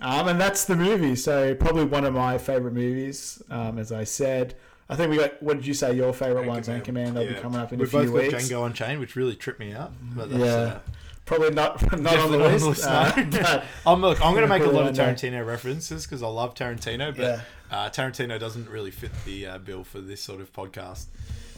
Um, 0.00 0.28
and 0.28 0.40
that's 0.40 0.64
the 0.64 0.76
movie. 0.76 1.16
So 1.16 1.54
probably 1.54 1.84
one 1.84 2.04
of 2.04 2.14
my 2.14 2.38
favorite 2.38 2.74
movies. 2.74 3.42
Um, 3.50 3.78
as 3.78 3.90
I 3.92 4.04
said, 4.04 4.54
I 4.88 4.96
think 4.96 5.10
we 5.10 5.16
got. 5.18 5.42
What 5.42 5.56
did 5.56 5.66
you 5.66 5.74
say? 5.74 5.92
Your 5.94 6.12
favorite 6.12 6.46
ones? 6.46 6.68
Anchorman. 6.68 6.82
Anchorman. 7.08 7.14
They'll 7.14 7.22
Yeah. 7.24 7.32
be 7.34 7.40
coming 7.40 7.60
up 7.60 7.72
in 7.72 7.78
We've 7.78 7.88
a 7.88 7.90
few 7.90 8.10
both 8.12 8.22
got 8.30 8.32
weeks. 8.38 8.48
Django 8.48 8.66
Unchained, 8.66 9.00
which 9.00 9.16
really 9.16 9.34
tripped 9.34 9.60
me 9.60 9.72
out. 9.72 9.92
But 10.14 10.30
that's, 10.30 10.42
Yeah. 10.42 10.52
uh, 10.54 10.78
Probably 11.26 11.50
not 11.50 11.82
not 12.00 12.18
on 12.20 12.30
the 12.32 12.42
on 12.42 12.52
list. 12.52 12.82
the 12.82 12.90
uh, 12.90 13.12
list, 13.16 13.32
no. 13.42 13.62
I'm 13.86 14.00
look. 14.00 14.24
I'm 14.24 14.32
going 14.32 14.44
to 14.44 14.48
make 14.48 14.62
a 14.62 14.66
lot 14.70 14.86
of 14.88 14.96
Yeah, 14.96 15.02
I 15.02 15.06
know. 15.08 15.12
Tarantino 15.14 15.46
references 15.46 16.06
because 16.06 16.22
I 16.22 16.28
love 16.28 16.54
Tarantino, 16.54 17.14
but 17.14 17.18
Yeah. 17.22 17.40
uh, 17.70 17.90
Tarantino 17.90 18.38
doesn't 18.40 18.66
really 18.70 18.90
fit 18.90 19.10
the 19.26 19.46
uh, 19.46 19.58
bill 19.58 19.84
for 19.84 20.00
this 20.00 20.22
sort 20.22 20.40
of 20.40 20.50
podcast. 20.54 21.04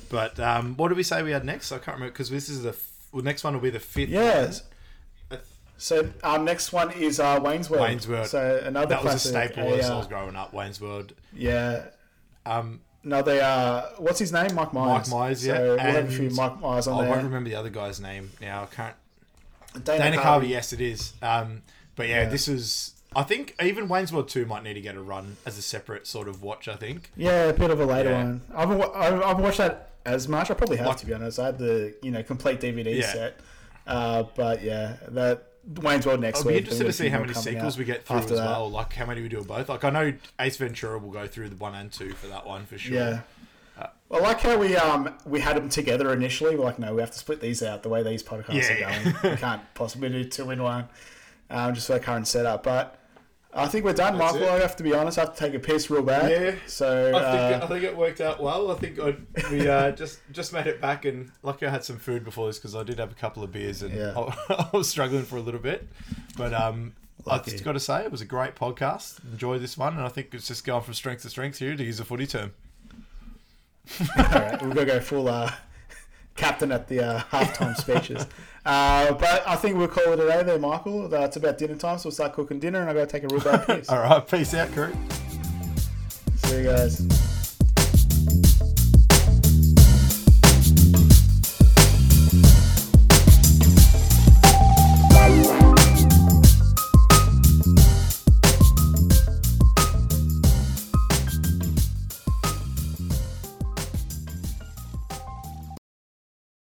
But 0.09 0.41
um, 0.41 0.77
what 0.77 0.89
did 0.89 0.97
we 0.97 1.05
say 1.05 1.23
we 1.23 1.31
had 1.31 1.45
next? 1.45 1.71
I 1.71 1.77
can't 1.77 1.99
remember 1.99 2.11
because 2.11 2.31
this 2.31 2.49
is 2.49 2.65
the 2.65 2.73
well, 3.13 3.23
next 3.23 3.45
one 3.45 3.55
will 3.55 3.61
be 3.61 3.71
the 3.71 3.81
fifth. 3.81 4.09
Yes. 4.11 4.63
one. 5.29 5.41
so 5.79 6.11
our 6.23 6.39
next 6.39 6.73
one 6.73 6.91
is 6.93 7.21
uh, 7.21 7.41
Wayne's 7.43 7.69
World. 7.71 7.83
Wayne's 7.83 8.09
World. 8.09 8.27
So 8.27 8.61
another 8.65 8.87
that 8.95 9.05
was 9.05 9.15
a 9.15 9.29
staple 9.29 9.75
as 9.75 9.89
I 9.91 9.95
uh, 9.95 9.99
was 9.99 10.07
growing 10.07 10.37
up. 10.37 10.53
Wayne's 10.53 10.81
World. 10.81 11.15
Yeah. 11.35 11.85
Um, 12.47 12.81
no, 13.03 13.23
they 13.23 13.41
uh, 13.41 13.83
what's 13.99 14.19
his 14.19 14.33
name? 14.33 14.55
Mike 14.55 14.73
Myers. 14.73 15.09
Mike 15.11 15.19
Myers, 15.21 15.47
yeah. 15.47 15.57
So 15.57 15.63
we'll 15.69 15.79
have 15.79 16.09
a 16.09 16.11
few 16.11 16.31
Mike 16.31 16.61
Myers 16.61 16.87
on 16.87 16.99
I 16.99 17.03
there. 17.03 17.11
won't 17.11 17.25
remember 17.25 17.49
the 17.49 17.57
other 17.57 17.71
guy's 17.71 18.01
name 18.01 18.31
now. 18.41 18.63
I 18.65 18.67
can't. 18.67 18.95
Dana, 19.85 20.05
Dana 20.11 20.17
Carvey. 20.19 20.23
Carvey, 20.43 20.49
yes, 20.49 20.73
it 20.73 20.81
is. 20.81 21.13
Um, 21.23 21.63
but 21.97 22.09
yeah, 22.09 22.23
Yeah. 22.23 22.29
this 22.29 22.49
is. 22.49 22.95
I 23.15 23.23
think 23.25 23.57
even 23.61 23.89
Wayne's 23.89 24.13
World 24.13 24.29
2 24.29 24.47
might 24.47 24.63
need 24.63 24.75
to 24.75 24.81
get 24.81 24.95
a 24.95 25.01
run 25.03 25.37
as 25.45 25.59
a 25.59 25.63
separate 25.63 26.07
sort 26.07 26.29
of 26.29 26.43
watch, 26.43 26.69
I 26.69 26.77
think. 26.77 27.11
Yeah, 27.17 27.45
a 27.47 27.53
bit 27.53 27.71
of 27.71 27.81
a 27.81 27.85
later 27.85 28.11
Yeah. 28.11 28.23
one. 28.25 28.41
I 28.55 28.61
haven't, 28.61 28.95
I 28.95 29.05
haven't 29.29 29.43
watched 29.43 29.59
that 29.59 29.90
as 30.07 30.29
much. 30.29 30.51
I 30.51 30.55
probably 30.55 30.77
have 30.79 30.87
Like- 30.87 30.97
to 30.99 31.07
be 31.07 31.15
honest. 31.15 31.39
I 31.39 31.47
had 31.47 31.59
the 31.59 31.95
you 32.03 32.11
know 32.11 32.23
complete 32.23 32.61
DVD 32.61 32.99
Yeah. 32.99 33.13
set. 33.13 33.41
Uh, 33.87 34.25
but 34.37 34.63
yeah, 34.63 34.97
that 35.09 35.45
Wayne's 35.83 36.07
World 36.07 36.21
next 36.21 36.41
I'll 36.41 36.47
week. 36.47 36.55
be 36.55 36.59
interested 36.61 36.85
to 36.85 36.93
see 36.93 37.09
how 37.09 37.21
many 37.21 37.35
sequels 37.35 37.77
we 37.79 37.85
get 37.85 38.05
through 38.07 38.19
as 38.19 38.27
that. 38.27 38.37
well. 38.37 38.71
Like 38.71 38.93
how 38.93 39.07
many 39.07 39.21
we 39.23 39.29
do 39.29 39.39
of 39.39 39.49
both. 39.49 39.69
Like 39.69 39.85
I 39.85 39.91
know 39.91 40.13
Ace 40.39 40.57
Ventura 40.57 40.99
will 40.99 41.11
go 41.11 41.27
through 41.27 41.49
the 41.51 41.57
one 41.57 41.75
and 41.75 41.91
two 41.93 42.13
for 42.13 42.27
that 42.29 42.47
one 42.47 42.67
for 42.67 42.79
sure. 42.79 42.95
Yeah. 42.97 43.21
I 44.13 44.19
like 44.19 44.41
how 44.41 44.59
we 44.59 44.77
um 44.77 45.15
we 45.25 45.41
had 45.41 45.57
them 45.57 45.69
together 45.69 46.13
initially. 46.13 46.57
We're 46.57 46.65
like, 46.65 46.79
no, 46.79 46.95
we 46.95 47.01
have 47.01 47.13
to 47.13 47.19
split 47.19 47.41
these 47.41 47.63
out. 47.63 47.83
The 47.83 47.89
way 47.89 48.03
these 48.03 48.23
podcasts 48.23 48.69
Yeah. 48.69 48.89
are 48.89 49.13
going, 49.13 49.33
we 49.33 49.37
can't 49.39 49.63
possibly 49.75 50.09
do 50.09 50.25
two 50.25 50.51
in 50.51 50.63
one. 50.63 50.89
Um, 51.49 51.75
just 51.75 51.87
for 51.87 51.95
the 51.95 52.01
current 52.01 52.27
setup. 52.29 52.63
But 52.63 52.97
I 53.53 53.67
think 53.67 53.85
we're 53.85 53.93
done, 53.93 54.17
That's 54.17 54.35
Michael. 54.35 54.49
it. 54.49 54.51
I 54.53 54.61
have 54.61 54.77
to 54.77 54.83
be 54.85 54.95
honest. 54.95 55.19
I 55.19 55.23
have 55.23 55.35
to 55.35 55.39
take 55.39 55.55
a 55.55 55.59
piss 55.59 55.91
real 55.91 56.03
bad. 56.03 56.31
Yeah. 56.31 56.55
So 56.67 57.09
I 57.09 57.13
think, 57.51 57.63
uh, 57.63 57.65
I 57.65 57.69
think 57.69 57.85
it 57.85 57.97
worked 57.97 58.21
out 58.21 58.41
well. 58.41 58.71
I 58.71 58.75
think 58.77 59.01
I, 59.01 59.17
we 59.51 59.69
uh, 59.69 59.91
just 60.03 60.21
just 60.31 60.53
made 60.53 60.69
it 60.69 60.81
back, 60.81 61.05
and 61.05 61.33
lucky 61.43 61.67
I 61.67 61.71
had 61.71 61.83
some 61.85 61.99
food 61.99 62.23
before 62.25 62.47
this 62.47 62.59
because 62.59 62.77
I 62.77 62.85
did 62.85 63.01
have 63.01 63.11
a 63.11 63.15
couple 63.17 63.43
of 63.43 63.51
beers, 63.51 63.83
and 63.83 63.93
Yeah. 63.93 64.13
I, 64.17 64.69
I 64.73 64.77
was 64.77 64.89
struggling 64.89 65.25
for 65.25 65.37
a 65.37 65.41
little 65.41 65.59
bit. 65.61 65.89
But 66.37 66.55
um, 66.55 66.95
I've 67.27 67.45
just 67.45 67.65
got 67.65 67.73
to 67.73 67.81
say 67.81 68.05
it 68.05 68.13
was 68.13 68.21
a 68.21 68.25
great 68.27 68.55
podcast. 68.55 69.19
Enjoyed 69.33 69.61
this 69.61 69.77
one, 69.77 69.95
and 69.97 70.03
I 70.05 70.09
think 70.11 70.33
it's 70.33 70.47
just 70.47 70.65
going 70.65 70.83
from 70.83 70.95
strength 70.95 71.23
to 71.23 71.31
strength 71.31 71.59
here 71.59 71.75
to 71.77 71.83
use 71.85 71.99
a 71.99 72.05
footy 72.05 72.27
term. 72.29 72.53
all 74.17 74.25
right, 74.27 74.63
we're 74.63 74.69
gonna 74.69 74.85
go 74.87 75.01
full 75.01 75.27
uh, 75.29 75.51
captain 76.37 76.71
at 76.71 76.87
the 76.87 77.05
uh, 77.05 77.21
halftime 77.33 77.77
speeches. 77.77 78.27
Uh, 78.65 79.13
but 79.15 79.43
I 79.47 79.57
think 79.57 79.77
we'll 79.77 79.89
call 79.89 80.13
it 80.13 80.21
a 80.21 80.27
day 80.27 80.43
there, 80.43 80.59
Michael. 80.59 81.13
Uh, 81.13 81.21
it's 81.21 81.37
about 81.37 81.57
dinner 81.59 81.77
time, 81.77 81.99
so 81.99 82.09
we'll 82.09 82.13
start 82.15 82.33
cooking 82.35 82.59
dinner, 82.61 82.81
and 82.81 82.91
I 82.91 82.95
gotta 82.95 83.07
take 83.07 83.25
a 83.25 83.29
real 83.29 83.41
bad 83.43 83.67
piss. 83.67 83.89
All 83.89 83.99
right, 83.99 84.27
peace 84.27 84.53
out, 84.55 84.71
crew. 84.73 84.93
See 86.37 86.59
you 86.59 86.65
guys. 86.65 87.30